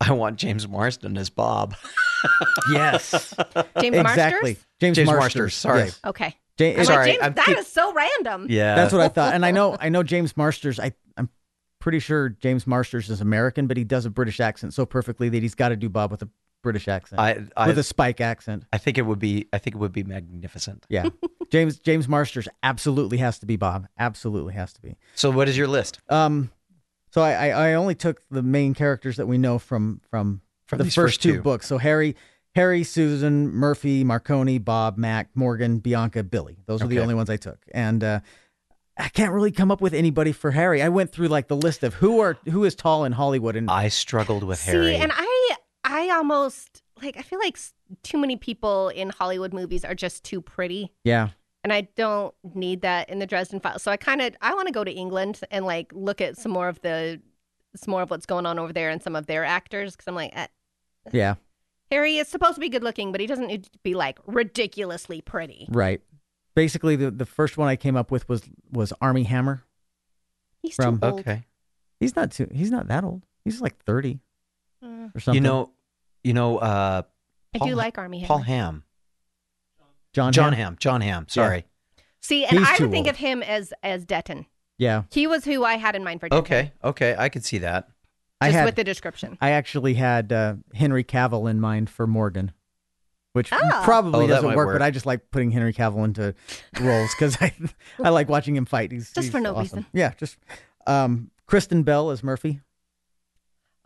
I 0.00 0.12
want 0.12 0.38
James 0.38 0.66
Marston 0.68 1.16
as 1.18 1.28
Bob. 1.28 1.74
Yes, 2.72 3.34
James 3.80 3.96
exactly. 3.96 4.02
Marsters? 4.02 4.66
James, 4.80 4.96
James 4.96 5.06
Marsters. 5.06 5.06
Marsters, 5.16 5.54
sorry. 5.54 5.80
Yes. 5.84 6.00
Okay. 6.06 6.36
Ja- 6.58 6.76
I'm 6.78 6.84
Sorry, 6.84 6.96
like, 6.96 7.06
James, 7.06 7.18
I'm 7.22 7.34
that 7.34 7.46
keep- 7.46 7.58
is 7.58 7.66
so 7.66 7.92
random. 7.94 8.46
Yeah, 8.50 8.74
That's 8.74 8.92
what 8.92 9.00
I 9.00 9.08
thought, 9.08 9.34
and 9.34 9.46
I 9.46 9.50
know 9.50 9.76
I 9.80 9.88
know 9.88 10.02
James 10.02 10.36
Marsters. 10.36 10.78
I 10.78 10.92
I'm 11.16 11.28
pretty 11.80 12.00
sure 12.00 12.28
James 12.28 12.66
Marsters 12.66 13.08
is 13.08 13.20
American, 13.22 13.66
but 13.66 13.76
he 13.78 13.84
does 13.84 14.04
a 14.04 14.10
British 14.10 14.40
accent 14.40 14.74
so 14.74 14.84
perfectly 14.84 15.30
that 15.30 15.42
he's 15.42 15.54
got 15.54 15.70
to 15.70 15.76
do 15.76 15.88
Bob 15.88 16.10
with 16.10 16.20
a 16.22 16.28
British 16.62 16.86
accent, 16.88 17.18
I 17.18 17.46
I, 17.56 17.68
with 17.68 17.78
a 17.78 17.82
Spike 17.82 18.20
accent. 18.20 18.64
I 18.74 18.76
think 18.76 18.98
it 18.98 19.02
would 19.02 19.18
be 19.18 19.48
I 19.54 19.58
think 19.58 19.74
it 19.76 19.78
would 19.78 19.92
be 19.92 20.02
magnificent. 20.04 20.84
Yeah, 20.90 21.08
James 21.50 21.78
James 21.78 22.06
Marsters 22.08 22.46
absolutely 22.62 23.16
has 23.18 23.38
to 23.38 23.46
be 23.46 23.56
Bob. 23.56 23.86
Absolutely 23.98 24.52
has 24.52 24.74
to 24.74 24.82
be. 24.82 24.96
So 25.14 25.30
what 25.30 25.48
is 25.48 25.56
your 25.56 25.68
list? 25.68 25.98
Um, 26.10 26.50
so 27.12 27.22
I, 27.22 27.48
I, 27.48 27.70
I 27.70 27.74
only 27.74 27.94
took 27.94 28.20
the 28.30 28.42
main 28.42 28.74
characters 28.74 29.16
that 29.16 29.26
we 29.26 29.38
know 29.38 29.58
from 29.58 30.02
from, 30.10 30.42
From 30.70 30.78
the 30.78 30.84
these 30.84 30.94
first, 30.94 31.14
first 31.16 31.22
two. 31.22 31.34
two. 31.34 31.42
books. 31.42 31.66
So 31.66 31.78
Harry, 31.78 32.16
Harry, 32.54 32.84
Susan, 32.84 33.48
Murphy, 33.50 34.04
Marcone, 34.04 34.64
Bob, 34.64 34.96
Mac, 34.96 35.28
Morgan, 35.34 35.78
Bianca, 35.78 36.22
Billy. 36.22 36.56
Those 36.66 36.80
are 36.80 36.86
the 36.86 37.00
only 37.00 37.14
ones 37.14 37.28
I 37.28 37.36
took, 37.36 37.58
and 37.72 38.02
uh, 38.02 38.20
I 38.96 39.08
can't 39.08 39.32
really 39.32 39.52
come 39.52 39.70
up 39.70 39.80
with 39.80 39.94
anybody 39.94 40.32
for 40.32 40.52
Harry. 40.52 40.80
I 40.80 40.88
went 40.88 41.10
through 41.10 41.28
like 41.28 41.48
the 41.48 41.56
list 41.56 41.82
of 41.82 41.94
who 41.94 42.20
are 42.20 42.38
who 42.48 42.64
is 42.64 42.74
tall 42.74 43.04
in 43.04 43.12
Hollywood, 43.12 43.56
and 43.56 43.70
I 43.70 43.88
struggled 43.88 44.44
with 44.44 44.62
Harry. 44.62 44.86
See, 44.86 44.92
Harry. 44.92 45.02
and 45.02 45.12
I 45.14 45.56
I 45.84 46.10
almost 46.10 46.82
like 47.02 47.16
I 47.16 47.22
feel 47.22 47.40
like 47.40 47.58
too 48.02 48.18
many 48.18 48.36
people 48.36 48.88
in 48.90 49.10
Hollywood 49.10 49.52
movies 49.52 49.84
are 49.84 49.94
just 49.94 50.24
too 50.24 50.40
pretty. 50.40 50.92
yeah, 51.04 51.30
and 51.64 51.72
I 51.72 51.82
don't 51.96 52.34
need 52.54 52.82
that 52.82 53.10
in 53.10 53.18
the 53.18 53.26
Dresden 53.26 53.60
Files. 53.60 53.82
So 53.82 53.90
I 53.90 53.96
kind 53.96 54.20
of 54.20 54.34
I 54.40 54.54
want 54.54 54.68
to 54.68 54.72
go 54.72 54.84
to 54.84 54.92
England 54.92 55.40
and 55.50 55.64
like 55.66 55.92
look 55.94 56.20
at 56.20 56.36
some 56.36 56.52
more 56.52 56.68
of 56.68 56.80
the 56.82 57.20
some 57.76 57.92
more 57.92 58.02
of 58.02 58.10
what's 58.10 58.26
going 58.26 58.46
on 58.46 58.58
over 58.58 58.72
there 58.72 58.90
and 58.90 59.02
some 59.02 59.14
of 59.14 59.26
their 59.26 59.44
actors 59.44 59.92
because 59.92 60.08
I'm 60.08 60.14
like 60.14 60.32
eh, 60.34 60.46
yeah, 61.12 61.34
Harry 61.90 62.16
is 62.18 62.28
supposed 62.28 62.54
to 62.54 62.60
be 62.60 62.68
good 62.68 62.82
looking, 62.84 63.12
but 63.12 63.20
he 63.20 63.26
doesn't 63.26 63.46
need 63.46 63.64
to 63.64 63.70
be 63.82 63.94
like 63.94 64.18
ridiculously 64.26 65.20
pretty. 65.20 65.66
right. 65.70 66.00
Basically, 66.56 66.96
the 66.96 67.10
the 67.10 67.26
first 67.26 67.56
one 67.56 67.68
I 67.68 67.76
came 67.76 67.96
up 67.96 68.10
with 68.10 68.28
was 68.28 68.42
was 68.72 68.92
Armie 69.00 69.22
Hammer. 69.24 69.62
He's 70.62 70.74
From- 70.74 70.98
too 71.00 71.06
old. 71.06 71.20
okay. 71.20 71.46
He's 72.00 72.16
not 72.16 72.32
too. 72.32 72.48
He's 72.52 72.70
not 72.70 72.88
that 72.88 73.04
old. 73.04 73.22
He's 73.44 73.60
like 73.60 73.78
thirty 73.84 74.20
Mm. 74.84 75.14
or 75.14 75.20
something. 75.20 75.34
You 75.42 75.48
know, 75.48 75.72
you 76.24 76.32
know, 76.34 76.58
uh, 76.58 77.02
I 77.54 77.58
do 77.66 77.74
like 77.74 77.98
Armie 77.98 78.18
Hammer. 78.20 78.26
Paul 78.28 78.38
Ham, 78.38 78.84
John. 80.12 80.32
Jon 80.32 80.52
Hamm? 80.52 80.58
Ham, 80.58 80.76
Jon 80.80 81.00
Hamm. 81.02 81.26
Sorry. 81.28 81.64
See, 82.22 82.44
and 82.44 82.58
He's 82.58 82.68
I 82.68 82.76
would 82.80 82.90
think 82.90 83.06
old. 83.06 83.14
of 83.14 83.16
him 83.18 83.42
as 83.42 83.72
as 83.82 84.04
Denton. 84.04 84.46
Yeah, 84.78 85.02
He 85.12 85.26
was 85.26 85.44
who 85.44 85.62
I 85.64 85.74
had 85.76 85.94
in 85.94 86.02
mind 86.02 86.20
for 86.20 86.28
Denton. 86.30 86.44
Okay, 86.44 86.72
okay, 86.82 87.14
I 87.18 87.28
could 87.28 87.44
see 87.44 87.58
that. 87.58 87.88
I 88.40 88.48
just 88.48 88.56
had 88.58 88.64
with 88.64 88.74
the 88.76 88.84
description. 88.84 89.36
I 89.40 89.50
actually 89.50 89.94
had 89.94 90.32
uh, 90.32 90.54
Henry 90.74 91.04
Cavill 91.04 91.50
in 91.50 91.60
mind 91.60 91.90
for 91.90 92.06
Morgan, 92.06 92.52
which 93.32 93.52
Oh. 93.52 93.80
probably 93.84 94.24
Oh, 94.24 94.28
doesn't 94.28 94.48
work, 94.48 94.56
work. 94.68 94.74
But 94.74 94.82
I 94.82 94.90
just 94.90 95.06
like 95.06 95.30
putting 95.30 95.50
Henry 95.50 95.72
Cavill 95.74 96.04
into 96.04 96.34
roles 96.80 97.10
because 97.14 97.36
I 97.40 97.52
I 98.02 98.08
like 98.10 98.28
watching 98.28 98.56
him 98.56 98.64
fight. 98.66 98.92
He's, 98.92 99.12
Just 99.12 99.26
he's 99.26 99.30
for 99.30 99.40
no 99.40 99.50
awesome. 99.54 99.80
reason. 99.80 99.86
Yeah, 99.92 100.12
just 100.16 100.38
um, 100.86 101.30
Kristen 101.46 101.82
Bell 101.82 102.10
as 102.10 102.22
Murphy. 102.22 102.60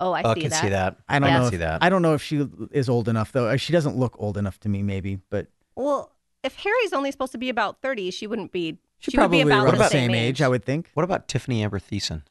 Oh, 0.00 0.12
I 0.12 0.20
I 0.28 0.34
see 0.34 0.40
can 0.42 0.50
that. 0.50 0.60
see 0.62 0.68
that. 0.70 0.96
I 1.08 1.18
don't 1.18 1.30
I 1.30 1.38
know. 1.38 1.44
If, 1.46 1.50
see 1.50 1.56
that. 1.58 1.82
I 1.82 1.88
don't 1.88 2.02
know 2.02 2.14
if 2.14 2.22
she 2.22 2.46
is 2.72 2.88
old 2.88 3.08
enough 3.08 3.32
though. 3.32 3.46
Uh, 3.48 3.56
She 3.56 3.72
doesn't 3.72 3.96
look 3.96 4.16
old 4.18 4.36
enough 4.36 4.58
to 4.60 4.68
me, 4.68 4.82
maybe, 4.82 5.20
but 5.30 5.46
Well, 5.76 6.10
if 6.42 6.56
Harry's 6.56 6.92
only 6.92 7.10
supposed 7.10 7.32
to 7.32 7.38
be 7.38 7.48
about 7.48 7.80
thirty, 7.80 8.10
she 8.10 8.26
wouldn't 8.26 8.52
be. 8.52 8.78
she, 8.98 9.12
She 9.12 9.18
would 9.18 9.30
be 9.30 9.42
probably 9.44 9.52
about 9.52 9.70
the 9.72 9.78
the 9.78 9.88
same 9.88 10.10
same 10.10 10.14
age, 10.14 10.28
age. 10.36 10.42
I 10.42 10.48
would 10.48 10.64
think. 10.64 10.90
What 10.94 11.04
about 11.04 11.26
Tiffani 11.28 11.60
Amber 11.62 11.78
Thiessen? 11.78 12.22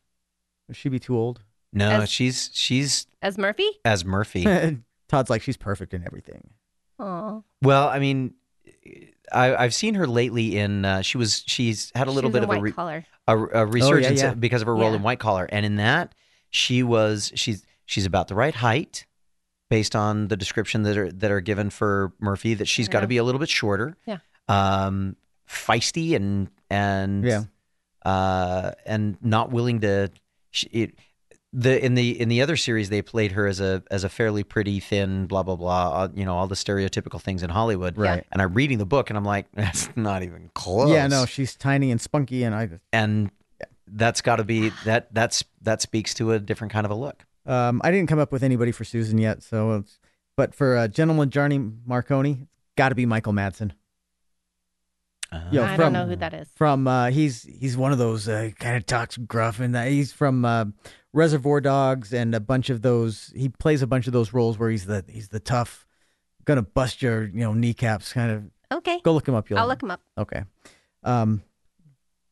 Would 0.67 0.77
she 0.77 0.87
be 0.89 0.99
too 0.99 1.17
old? 1.17 1.41
No, 1.73 1.89
As- 1.89 2.09
she's 2.09 2.49
she's 2.53 3.07
As 3.21 3.37
Murphy? 3.37 3.67
as 3.83 4.05
Murphy. 4.05 4.45
Todd's 5.09 5.29
like 5.29 5.41
she's 5.41 5.57
perfect 5.57 5.93
in 5.93 6.03
everything. 6.05 6.49
Oh, 6.99 7.43
well, 7.61 7.87
I 7.87 7.99
mean, 7.99 8.33
I, 9.31 9.55
I've 9.55 9.73
seen 9.73 9.95
her 9.95 10.07
lately 10.07 10.57
in. 10.57 10.85
Uh, 10.85 11.01
she 11.01 11.17
was 11.17 11.43
she's 11.47 11.91
had 11.95 12.07
a 12.07 12.11
little 12.11 12.29
bit 12.29 12.43
of 12.43 12.49
a, 12.49 12.53
white 12.53 12.61
re, 12.61 12.71
collar. 12.71 13.05
a, 13.27 13.37
a 13.37 13.65
resurgence 13.65 14.21
yeah. 14.21 14.33
because 14.33 14.61
of 14.61 14.67
her 14.67 14.75
role 14.75 14.91
Yeah. 14.91 14.97
in 14.97 15.03
White 15.03 15.19
Collar, 15.19 15.45
and 15.51 15.65
in 15.65 15.75
that 15.77 16.13
she 16.49 16.83
was 16.83 17.31
she's 17.35 17.65
she's 17.85 18.05
about 18.05 18.27
the 18.27 18.35
right 18.35 18.53
height 18.55 19.05
based 19.69 19.95
on 19.95 20.27
the 20.27 20.37
description 20.37 20.83
that 20.83 20.97
are 20.97 21.11
that 21.11 21.31
are 21.31 21.41
given 21.41 21.69
for 21.71 22.13
Murphy 22.19 22.53
that 22.53 22.67
she's 22.67 22.87
got 22.87 23.01
to 23.01 23.07
be 23.07 23.17
a 23.17 23.23
little 23.23 23.39
bit 23.39 23.49
shorter. 23.49 23.97
Yeah. 24.05 24.17
Um, 24.47 25.15
feisty 25.49 26.15
and 26.15 26.49
and 26.69 27.23
Yeah. 27.25 27.43
uh, 28.05 28.71
and 28.85 29.17
not 29.21 29.51
willing 29.51 29.81
to. 29.81 30.11
She, 30.51 30.67
it, 30.67 30.95
the 31.55 31.83
in 31.85 31.93
the 31.93 32.19
in 32.19 32.29
the 32.29 32.41
other 32.41 32.57
series 32.57 32.89
they 32.89 33.01
played 33.03 33.33
her 33.33 33.45
as 33.45 33.59
a 33.59 33.83
as 33.91 34.03
a 34.03 34.09
fairly 34.09 34.43
pretty 34.43 34.79
thin 34.79 35.27
blah 35.27 35.43
blah 35.43 35.55
blah 35.55 36.07
you 36.15 36.25
know 36.25 36.35
all 36.35 36.47
the 36.47 36.55
stereotypical 36.55 37.21
things 37.21 37.43
in 37.43 37.49
Hollywood 37.51 37.95
Right. 37.97 38.25
and 38.31 38.41
I'm 38.41 38.53
reading 38.55 38.79
the 38.79 38.85
book 38.87 39.09
and 39.11 39.17
I'm 39.17 39.23
like 39.25 39.45
that's 39.53 39.87
not 39.95 40.23
even 40.23 40.49
close 40.55 40.89
Yeah, 40.89 41.05
no, 41.07 41.25
she's 41.27 41.55
tiny 41.55 41.91
and 41.91 42.01
spunky, 42.01 42.43
and 42.43 42.55
I. 42.55 42.65
just... 42.65 42.81
and 42.91 43.29
that's 43.87 44.21
got 44.21 44.37
to 44.37 44.43
be 44.43 44.69
that 44.85 45.13
that's 45.13 45.43
that 45.61 45.81
speaks 45.81 46.13
to 46.15 46.31
a 46.31 46.39
different 46.39 46.73
kind 46.73 46.85
of 46.85 46.91
a 46.91 46.95
look 46.95 47.23
Um, 47.45 47.81
I 47.83 47.91
didn't 47.91 48.07
come 48.09 48.19
up 48.19 48.31
with 48.31 48.41
anybody 48.43 48.71
for 48.71 48.83
Susan 48.83 49.17
yet, 49.19 49.43
so. 49.43 49.73
It's, 49.73 49.99
but 50.35 50.55
for 50.55 50.75
uh, 50.75 50.87
Gentleman 50.87 51.29
Johnny 51.29 51.59
Marcone, 51.59 52.41
it's 52.43 52.73
got 52.75 52.89
to 52.89 52.95
be 52.95 53.05
Michael 53.05 53.33
Madsen. 53.33 53.73
Yo, 55.51 55.63
I 55.63 55.75
from- 55.75 55.77
don't 55.77 55.93
know 55.93 56.05
who 56.05 56.15
that 56.17 56.33
is. 56.33 56.47
From 56.55 56.87
uh, 56.87 57.09
he's 57.09 57.43
he's 57.43 57.75
one 57.77 57.91
of 57.91 57.97
those 57.97 58.27
uh, 58.27 58.51
kind 58.59 58.75
of 58.77 58.85
talks 58.85 59.17
gruff, 59.17 59.59
and 59.59 59.73
that 59.75 59.87
he's 59.89 60.11
from 60.11 60.45
uh, 60.45 60.65
Reservoir 61.13 61.61
Dogs 61.61 62.13
and 62.13 62.33
a 62.35 62.39
bunch 62.39 62.69
of 62.69 62.81
those. 62.81 63.31
He 63.35 63.49
plays 63.49 63.81
a 63.81 63.87
bunch 63.87 64.07
of 64.07 64.13
those 64.13 64.33
roles 64.33 64.57
where 64.59 64.69
he's 64.69 64.85
the 64.85 65.03
he's 65.07 65.29
the 65.29 65.39
tough, 65.39 65.85
gonna 66.45 66.61
bust 66.61 67.01
your 67.01 67.23
you 67.25 67.39
know 67.41 67.53
kneecaps 67.53 68.13
kind 68.13 68.31
of. 68.31 68.77
Okay. 68.77 68.99
Go 69.03 69.13
look 69.13 69.27
him 69.27 69.35
up. 69.35 69.49
You'll 69.49 69.59
I'll 69.59 69.67
look 69.67 69.83
him 69.83 69.91
up. 69.91 70.01
Okay. 70.17 70.43
Um, 71.03 71.43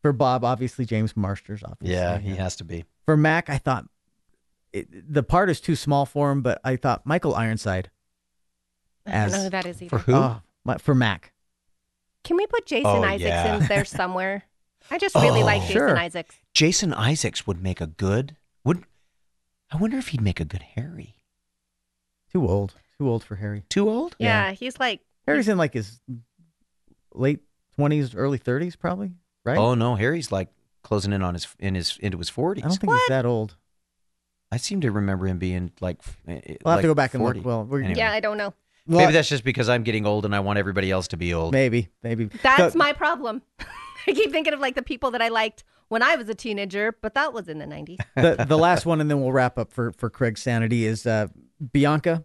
for 0.02 0.12
Bob, 0.14 0.44
obviously 0.44 0.86
James 0.86 1.16
Marsters. 1.16 1.62
Obviously, 1.64 1.94
yeah 1.96 2.18
he 2.18 2.36
has 2.36 2.56
to 2.58 2.64
be 2.64 2.86
For 3.06 3.16
Mac, 3.16 3.50
I 3.50 3.58
thought 3.60 3.86
it, 4.74 4.88
the 5.14 5.22
part 5.24 5.50
is 5.50 5.60
too 5.62 5.76
small 5.76 6.06
for 6.08 6.32
him, 6.32 6.42
but 6.42 6.60
I 6.64 6.78
thought 6.78 7.06
Michael 7.06 7.36
Ironside. 7.36 7.92
I 9.06 9.12
don't 9.12 9.20
As- 9.20 9.34
know 9.34 9.44
who 9.44 9.50
that 9.52 9.66
is 9.66 9.82
either. 9.82 9.90
for 9.90 9.98
who 10.00 10.14
Oh, 10.16 10.42
my- 10.64 10.78
for 10.78 10.96
Mac. 10.96 11.34
Can 12.24 12.38
we 12.38 12.46
put 12.48 12.66
Jason 12.66 12.86
Oh, 12.86 13.04
Isaacs 13.04 13.22
yeah. 13.24 13.56
in 13.58 13.66
there 13.68 13.86
somewhere? 13.86 14.44
I 14.90 14.98
just 14.98 15.16
really 15.16 15.42
Oh. 15.42 15.46
like 15.46 15.62
Jason 15.62 15.74
Sure. 15.74 15.98
Isaacs. 15.98 16.36
Jason 16.54 16.94
Isaacs 16.94 17.48
would 17.48 17.62
make 17.62 17.82
a 17.82 17.88
good 17.88 18.36
would 18.64 18.84
I 19.72 19.78
wonder 19.78 19.98
if 19.98 20.10
he'd 20.10 20.22
make 20.22 20.40
a 20.40 20.46
good 20.46 20.64
Harry 20.76 21.16
Too 22.32 22.48
old. 22.48 22.76
Too 22.98 23.10
old 23.10 23.24
for 23.24 23.36
Harry. 23.38 23.64
too 23.70 23.90
old 23.90 24.16
Yeah, 24.20 24.52
he's 24.52 24.80
like 24.80 25.02
Harry's 25.26 25.48
in 25.48 25.58
like 25.58 25.74
his 25.74 26.00
late 27.14 27.40
twenties, 27.76 28.16
early 28.16 28.38
thirties, 28.38 28.76
probably. 28.76 29.12
Right? 29.46 29.58
oh 29.58 29.74
no 29.76 29.96
Harry's 29.96 30.32
like 30.32 30.50
closing 30.84 31.14
in 31.14 31.22
on 31.24 31.34
his 31.36 31.48
in 31.60 31.76
his 31.76 31.98
into 32.00 32.18
his 32.18 32.30
40s 32.30 32.60
I 32.60 32.62
don't 32.68 32.78
think 32.78 32.92
he's 32.94 33.08
that 33.10 33.26
old. 33.26 33.56
I 34.52 34.58
seem 34.58 34.82
to 34.82 34.92
remember 34.92 35.28
him 35.28 35.38
being 35.40 35.72
like. 35.80 36.00
eh, 36.28 36.42
eh, 36.46 36.56
We'll 36.66 36.74
have 36.74 36.82
to 36.82 36.88
go 36.88 36.94
back 36.94 37.14
and 37.14 37.24
look. 37.24 37.38
Well, 37.44 37.64
we're 37.64 37.80
Anyway. 37.84 37.98
yeah, 37.98 38.12
I 38.12 38.20
don't 38.20 38.38
know. 38.38 38.54
Well, 38.88 39.00
Maybe 39.02 39.14
that's 39.14 39.30
just 39.30 39.44
because 39.44 39.70
I'm 39.70 39.84
getting 39.84 40.06
old 40.06 40.26
and 40.26 40.36
I 40.36 40.40
want 40.40 40.58
everybody 40.60 40.90
else 40.92 41.08
to 41.10 41.18
be 41.18 41.34
old. 41.34 41.54
maybe, 41.54 41.90
maybe. 42.04 42.26
That's 42.42 42.74
So- 42.74 42.78
my 42.80 42.94
problem. 42.94 43.42
I 44.08 44.14
keep 44.14 44.32
thinking 44.32 44.54
of 44.54 44.60
like 44.60 44.74
the 44.76 44.82
people 44.82 45.12
that 45.12 45.22
I 45.22 45.28
liked 45.30 45.64
when 45.90 46.02
I 46.02 46.16
was 46.16 46.28
a 46.30 46.34
teenager, 46.36 46.96
but 47.02 47.14
that 47.14 47.34
was 47.34 47.48
in 47.48 47.60
the 47.60 47.66
90s. 47.66 47.98
the 48.38 48.46
the 48.46 48.58
last 48.58 48.86
one, 48.88 49.00
and 49.00 49.10
then 49.12 49.22
we'll 49.22 49.32
wrap 49.32 49.58
up 49.60 49.72
for 49.72 49.92
for 49.92 50.10
Craig's 50.10 50.42
sanity 50.42 50.86
is 50.86 51.06
uh, 51.06 51.28
Bianca. 51.72 52.24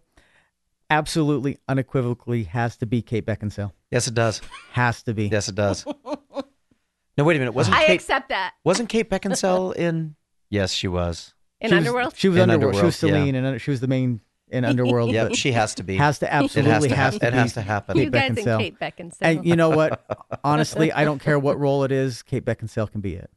Absolutely, 0.88 1.58
unequivocally, 1.68 2.44
has 2.44 2.76
to 2.78 2.86
be 2.86 3.02
Kate 3.02 3.26
Beckinsale. 3.26 3.72
Yes, 3.90 4.06
it 4.06 4.14
does. 4.14 4.40
Has 4.72 5.02
to 5.02 5.12
be. 5.14 5.26
Yes, 5.26 5.48
it 5.48 5.56
does. 5.56 5.84
no, 5.84 7.24
wait 7.24 7.36
a 7.36 7.38
minute. 7.40 7.52
Wasn't 7.52 7.76
I 7.76 7.86
Kate 7.86 7.94
accept 7.94 8.28
that. 8.28 8.54
wasn't 8.64 8.88
Kate 8.88 9.10
Beckinsale 9.10 9.74
in? 9.76 10.14
Yes, 10.48 10.72
she 10.72 10.86
was. 10.88 11.34
In 11.60 11.70
She 11.70 11.74
was- 11.74 11.78
Underworld? 11.86 12.14
She 12.16 12.28
was 12.28 12.36
In 12.38 12.50
Underworld. 12.50 12.76
She 12.76 12.84
was 12.84 13.02
Underworld, 13.02 13.26
yeah. 13.26 13.32
Selene, 13.32 13.44
and 13.44 13.60
she 13.60 13.70
was 13.70 13.80
the 13.80 13.88
main 13.88 14.20
in 14.48 14.64
Underworld. 14.64 15.10
Yeah, 15.10 15.30
she 15.32 15.52
has 15.52 15.74
to 15.76 15.82
be. 15.82 15.96
has 15.96 16.18
to 16.20 16.26
it 16.26 16.30
absolutely 16.32 16.70
has 16.70 16.84
to. 16.84 16.94
has 16.94 17.12
hap- 17.14 17.20
to 17.20 17.26
it 17.26 17.30
be 17.32 17.36
has 17.36 17.52
to 17.54 17.62
happen. 17.62 17.96
Kate 17.96 18.04
you 18.04 18.10
guys 18.10 18.30
Beckinsale. 18.32 18.46
and 18.54 18.60
Kate 18.60 18.78
Beckinsale. 18.80 19.16
And 19.20 19.46
you 19.46 19.56
know 19.56 19.70
what? 19.70 20.04
Honestly, 20.44 20.92
I 20.92 21.04
don't 21.04 21.20
care 21.20 21.38
what 21.38 21.58
role 21.58 21.84
it 21.84 21.92
is. 21.92 22.22
Kate 22.22 22.44
Beckinsale 22.44 22.90
can 22.90 23.00
be 23.00 23.14
it. 23.14 23.30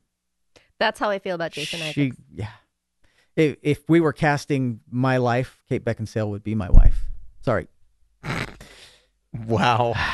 That's 0.79 0.99
how 0.99 1.09
I 1.09 1.19
feel 1.19 1.35
about 1.35 1.51
Jason 1.51 1.79
she, 1.79 2.07
Isaacs. 2.07 2.17
yeah. 2.33 2.49
If, 3.35 3.57
if 3.61 3.89
we 3.89 3.99
were 3.99 4.13
casting 4.13 4.79
my 4.89 5.17
life, 5.17 5.61
Kate 5.67 5.83
Beckinsale 5.83 6.29
would 6.29 6.43
be 6.43 6.55
my 6.55 6.69
wife. 6.69 7.05
Sorry. 7.41 7.67
Wow. 9.47 9.93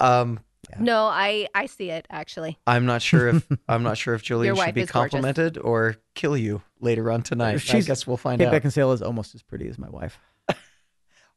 Um, 0.00 0.40
No, 0.78 1.06
I 1.06 1.48
I 1.54 1.66
see 1.66 1.90
it 1.90 2.06
actually. 2.10 2.58
I'm 2.66 2.86
not 2.86 3.02
sure 3.02 3.28
if 3.28 3.46
I'm 3.68 3.82
not 3.82 3.98
sure 3.98 4.14
if 4.14 4.22
Julia 4.22 4.54
should 4.54 4.74
be 4.74 4.82
is 4.82 4.90
gorgeous. 4.90 5.12
complimented 5.12 5.58
or 5.58 5.96
kill 6.14 6.36
you 6.36 6.62
later 6.80 7.10
on 7.10 7.22
tonight. 7.22 7.62
I 7.74 7.80
guess 7.80 8.06
we'll 8.06 8.16
find 8.16 8.40
Kate 8.40 8.48
out. 8.48 8.62
Beckinsale 8.62 8.92
is 8.94 9.02
almost 9.02 9.34
as 9.34 9.42
pretty 9.42 9.68
as 9.68 9.78
my 9.78 9.88
wife. 9.88 10.18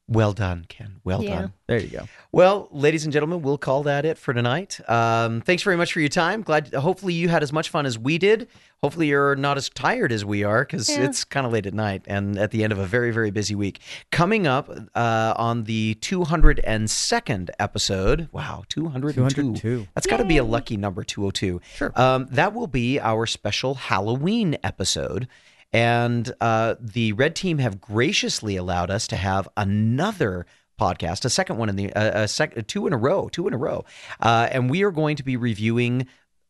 Well 0.09 0.31
done, 0.31 0.65
Kenn. 0.69 1.01
Well 1.03 1.21
Yeah. 1.21 1.41
done. 1.41 1.53
There 1.67 1.79
you 1.79 1.89
go. 1.89 2.07
Well, 2.31 2.69
ladies 2.71 3.03
and 3.03 3.11
gentlemen, 3.11 3.41
we'll 3.41 3.57
call 3.57 3.83
that 3.83 4.05
it 4.05 4.17
for 4.17 4.33
tonight. 4.33 4.79
Um, 4.89 5.41
thanks 5.41 5.63
very 5.63 5.75
much 5.75 5.91
for 5.91 5.99
your 5.99 6.07
time. 6.07 6.43
Glad. 6.43 6.73
Hopefully, 6.73 7.13
you 7.13 7.27
had 7.27 7.43
as 7.43 7.51
much 7.51 7.67
fun 7.69 7.85
as 7.85 7.99
we 7.99 8.17
did. 8.17 8.47
Hopefully, 8.81 9.07
you're 9.07 9.35
not 9.35 9.57
as 9.57 9.67
tired 9.67 10.13
as 10.13 10.23
we 10.23 10.45
are 10.45 10.63
because 10.63 10.87
Yeah. 10.89 11.03
it's 11.03 11.25
kind 11.25 11.45
of 11.45 11.51
late 11.51 11.65
at 11.65 11.73
night 11.73 12.03
and 12.07 12.37
at 12.39 12.51
the 12.51 12.63
end 12.63 12.71
of 12.71 12.79
a 12.79 12.85
very, 12.85 13.11
very 13.11 13.31
busy 13.31 13.53
week. 13.53 13.79
Coming 14.11 14.47
up 14.47 14.69
uh, 14.95 15.33
on 15.35 15.65
the 15.65 15.95
202nd 15.95 17.49
episode. 17.59 18.29
Wow, 18.31 18.63
202. 18.69 19.13
202. 19.29 19.87
That's 19.95 20.07
got 20.07 20.17
to 20.17 20.25
be 20.25 20.37
a 20.37 20.43
lucky 20.43 20.77
number, 20.77 21.03
202. 21.03 21.59
Sure. 21.75 21.91
Um, 21.95 22.27
that 22.31 22.53
will 22.53 22.67
be 22.67 22.99
our 22.99 23.25
special 23.25 23.75
Halloween 23.75 24.57
episode. 24.63 25.27
And 25.73 26.31
uh, 26.39 26.75
the 26.79 27.13
red 27.13 27.35
team 27.35 27.57
have 27.57 27.81
graciously 27.81 28.55
allowed 28.55 28.89
us 28.89 29.07
to 29.07 29.15
have 29.17 29.47
another 29.57 30.45
podcast, 30.79 31.25
a 31.25 31.29
second 31.29 31.57
one 31.57 31.69
in 31.69 31.75
the 31.75 31.91
uh, 31.93 32.23
a 32.23 32.27
sec, 32.27 32.67
two 32.67 32.87
in 32.87 32.93
a 32.93 32.97
row, 32.97 33.27
two 33.29 33.47
in 33.47 33.53
a 33.53 33.57
row, 33.57 33.83
uh, 34.21 34.47
and 34.51 34.69
we 34.69 34.83
are 34.83 34.91
going 34.91 35.15
to 35.17 35.23
be 35.23 35.35
reviewing 35.35 36.07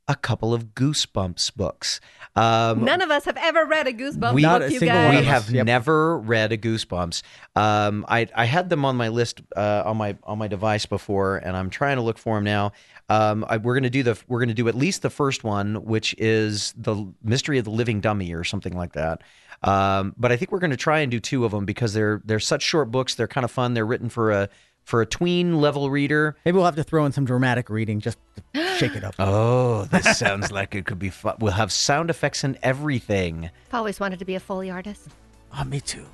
a 0.09 0.15
couple 0.15 0.53
of 0.53 0.67
Goosebumps 0.75 1.53
books. 1.55 1.99
Um, 2.35 2.85
None 2.85 3.01
of 3.01 3.09
us 3.11 3.25
have 3.25 3.35
ever 3.37 3.65
read 3.65 3.87
a 3.87 3.93
Goosebumps 3.93 4.33
we- 4.33 4.41
Not 4.41 4.61
book, 4.61 4.69
a 4.69 4.73
you 4.73 4.79
single 4.79 4.95
guys. 4.97 5.19
we 5.19 5.25
have 5.25 5.49
Yep. 5.49 5.65
never 5.65 6.17
read 6.19 6.51
a 6.53 6.57
Goosebumps. 6.57 7.23
Um, 7.55 8.05
I 8.07 8.27
I 8.35 8.45
had 8.45 8.69
them 8.69 8.85
on 8.85 8.95
my 8.95 9.07
list 9.09 9.41
uh, 9.55 9.83
on 9.85 9.97
my 9.97 10.15
on 10.23 10.37
my 10.37 10.47
device 10.47 10.85
before, 10.85 11.37
and 11.37 11.57
I'm 11.57 11.69
trying 11.69 11.95
to 11.97 12.03
look 12.03 12.17
for 12.19 12.35
them 12.35 12.43
now. 12.43 12.71
Um, 13.09 13.45
I, 13.47 13.57
we're 13.57 13.75
gonna 13.75 13.89
do 13.89 14.03
the 14.03 14.17
we're 14.27 14.39
gonna 14.39 14.53
do 14.53 14.67
at 14.67 14.75
least 14.75 15.01
the 15.01 15.09
first 15.09 15.43
one, 15.43 15.85
which 15.85 16.13
is 16.17 16.73
the 16.77 17.07
Mystery 17.23 17.57
of 17.57 17.65
the 17.65 17.71
Living 17.71 18.01
Dummy 18.01 18.33
or 18.33 18.43
something 18.43 18.73
like 18.73 18.93
that. 18.93 19.21
Um, 19.63 20.13
but 20.17 20.31
I 20.31 20.37
think 20.37 20.51
we're 20.51 20.59
gonna 20.59 20.75
try 20.77 20.99
and 20.99 21.09
do 21.11 21.19
two 21.19 21.45
of 21.45 21.51
them 21.51 21.65
because 21.65 21.93
they're 21.93 22.21
they're 22.25 22.39
such 22.39 22.61
short 22.63 22.91
books. 22.91 23.15
They're 23.15 23.27
kind 23.27 23.45
of 23.45 23.51
fun. 23.51 23.73
They're 23.73 23.85
written 23.85 24.09
for 24.09 24.31
a 24.31 24.49
for 24.83 25.01
a 25.01 25.05
tween 25.05 25.59
level 25.59 25.89
reader. 25.89 26.35
Maybe 26.45 26.55
we'll 26.55 26.65
have 26.65 26.75
to 26.75 26.83
throw 26.83 27.05
in 27.05 27.11
some 27.11 27.25
dramatic 27.25 27.69
reading 27.69 27.99
just 27.99 28.17
to 28.53 28.77
shake 28.77 28.95
it 28.95 29.03
up. 29.03 29.15
Oh, 29.19 29.85
this 29.85 30.17
sounds 30.17 30.51
like 30.51 30.75
it 30.75 30.85
could 30.85 30.99
be 30.99 31.09
fun. 31.09 31.35
We'll 31.39 31.53
have 31.53 31.71
sound 31.71 32.09
effects 32.09 32.43
and 32.43 32.57
everything. 32.63 33.49
I've 33.69 33.73
always 33.73 33.99
wanted 33.99 34.19
to 34.19 34.25
be 34.25 34.35
a 34.35 34.39
Foley 34.39 34.69
artist. 34.69 35.09
Oh, 35.57 35.63
me 35.63 35.81
too. 35.81 36.05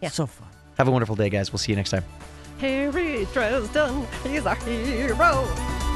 Yeah. 0.00 0.10
So 0.10 0.26
fun. 0.26 0.48
Have 0.78 0.88
a 0.88 0.90
wonderful 0.90 1.16
day, 1.16 1.30
guys. 1.30 1.52
We'll 1.52 1.58
see 1.58 1.72
you 1.72 1.76
next 1.76 1.90
time. 1.90 2.04
Harry 2.58 3.26
Dresden, 3.32 4.06
he's 4.24 4.46
our 4.46 4.54
hero. 4.56 5.93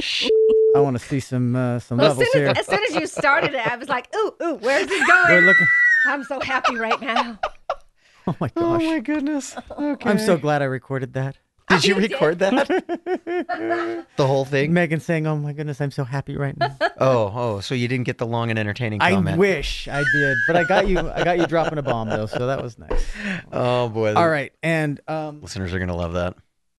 Sh- 0.00 0.28
I 0.76 0.80
want 0.80 0.98
to 0.98 1.04
see 1.04 1.20
some 1.20 1.54
uh, 1.54 1.78
some 1.78 1.98
Well, 1.98 2.10
as, 2.12 2.18
levels 2.18 2.32
soon 2.32 2.42
here. 2.42 2.50
as, 2.50 2.58
as 2.58 2.66
soon 2.66 2.84
as 2.88 2.94
you 2.96 3.06
started 3.06 3.54
it, 3.54 3.66
I 3.66 3.76
was 3.76 3.88
like, 3.88 4.08
ooh, 4.16 4.32
ooh, 4.42 4.54
where's 4.56 4.86
this 4.88 5.00
We're 5.08 5.26
going? 5.28 5.44
looking. 5.44 5.66
I'm 6.06 6.24
so 6.24 6.40
happy 6.40 6.76
right 6.76 7.00
now. 7.00 7.38
Oh 8.26 8.34
my 8.40 8.48
gosh. 8.48 8.54
Oh 8.56 8.78
my 8.78 9.00
goodness. 9.00 9.54
Okay. 9.70 10.08
I'm 10.08 10.18
so 10.18 10.38
glad 10.38 10.62
I 10.62 10.64
recorded 10.64 11.12
that. 11.12 11.36
Did 11.68 11.84
you 11.84 11.94
You 11.96 12.00
did. 12.00 12.12
record 12.12 12.38
that? 12.38 14.06
the 14.16 14.26
whole 14.26 14.46
thing? 14.46 14.72
Megan 14.72 15.00
saying, 15.00 15.26
"Oh 15.26 15.36
my 15.36 15.52
goodness, 15.52 15.78
I'm 15.80 15.90
so 15.90 16.04
happy 16.04 16.34
right 16.34 16.56
now." 16.58 16.74
Oh, 16.98 17.30
oh, 17.34 17.60
so 17.60 17.74
you 17.74 17.86
didn't 17.86 18.04
get 18.06 18.16
the 18.16 18.26
long 18.26 18.48
and 18.48 18.58
entertaining 18.58 19.02
I 19.02 19.10
comment. 19.12 19.36
wish 19.38 19.88
I 19.88 20.04
did, 20.14 20.38
but 20.46 20.56
I 20.56 20.64
got 20.64 20.88
you. 20.88 20.98
I 21.00 21.22
got 21.22 21.38
you 21.38 21.46
dropping 21.46 21.76
a 21.78 21.82
bomb 21.82 22.08
though, 22.08 22.24
so 22.24 22.46
that 22.46 22.62
was 22.62 22.78
nice. 22.78 23.04
oh 23.52 23.90
boy. 23.90 24.14
All 24.14 24.28
right, 24.28 24.52
and 24.62 25.00
um, 25.06 25.42
Listeners 25.42 25.74
are 25.74 25.78
going 25.78 25.88
to 25.88 25.94
love 25.94 26.14
that. 26.14 26.34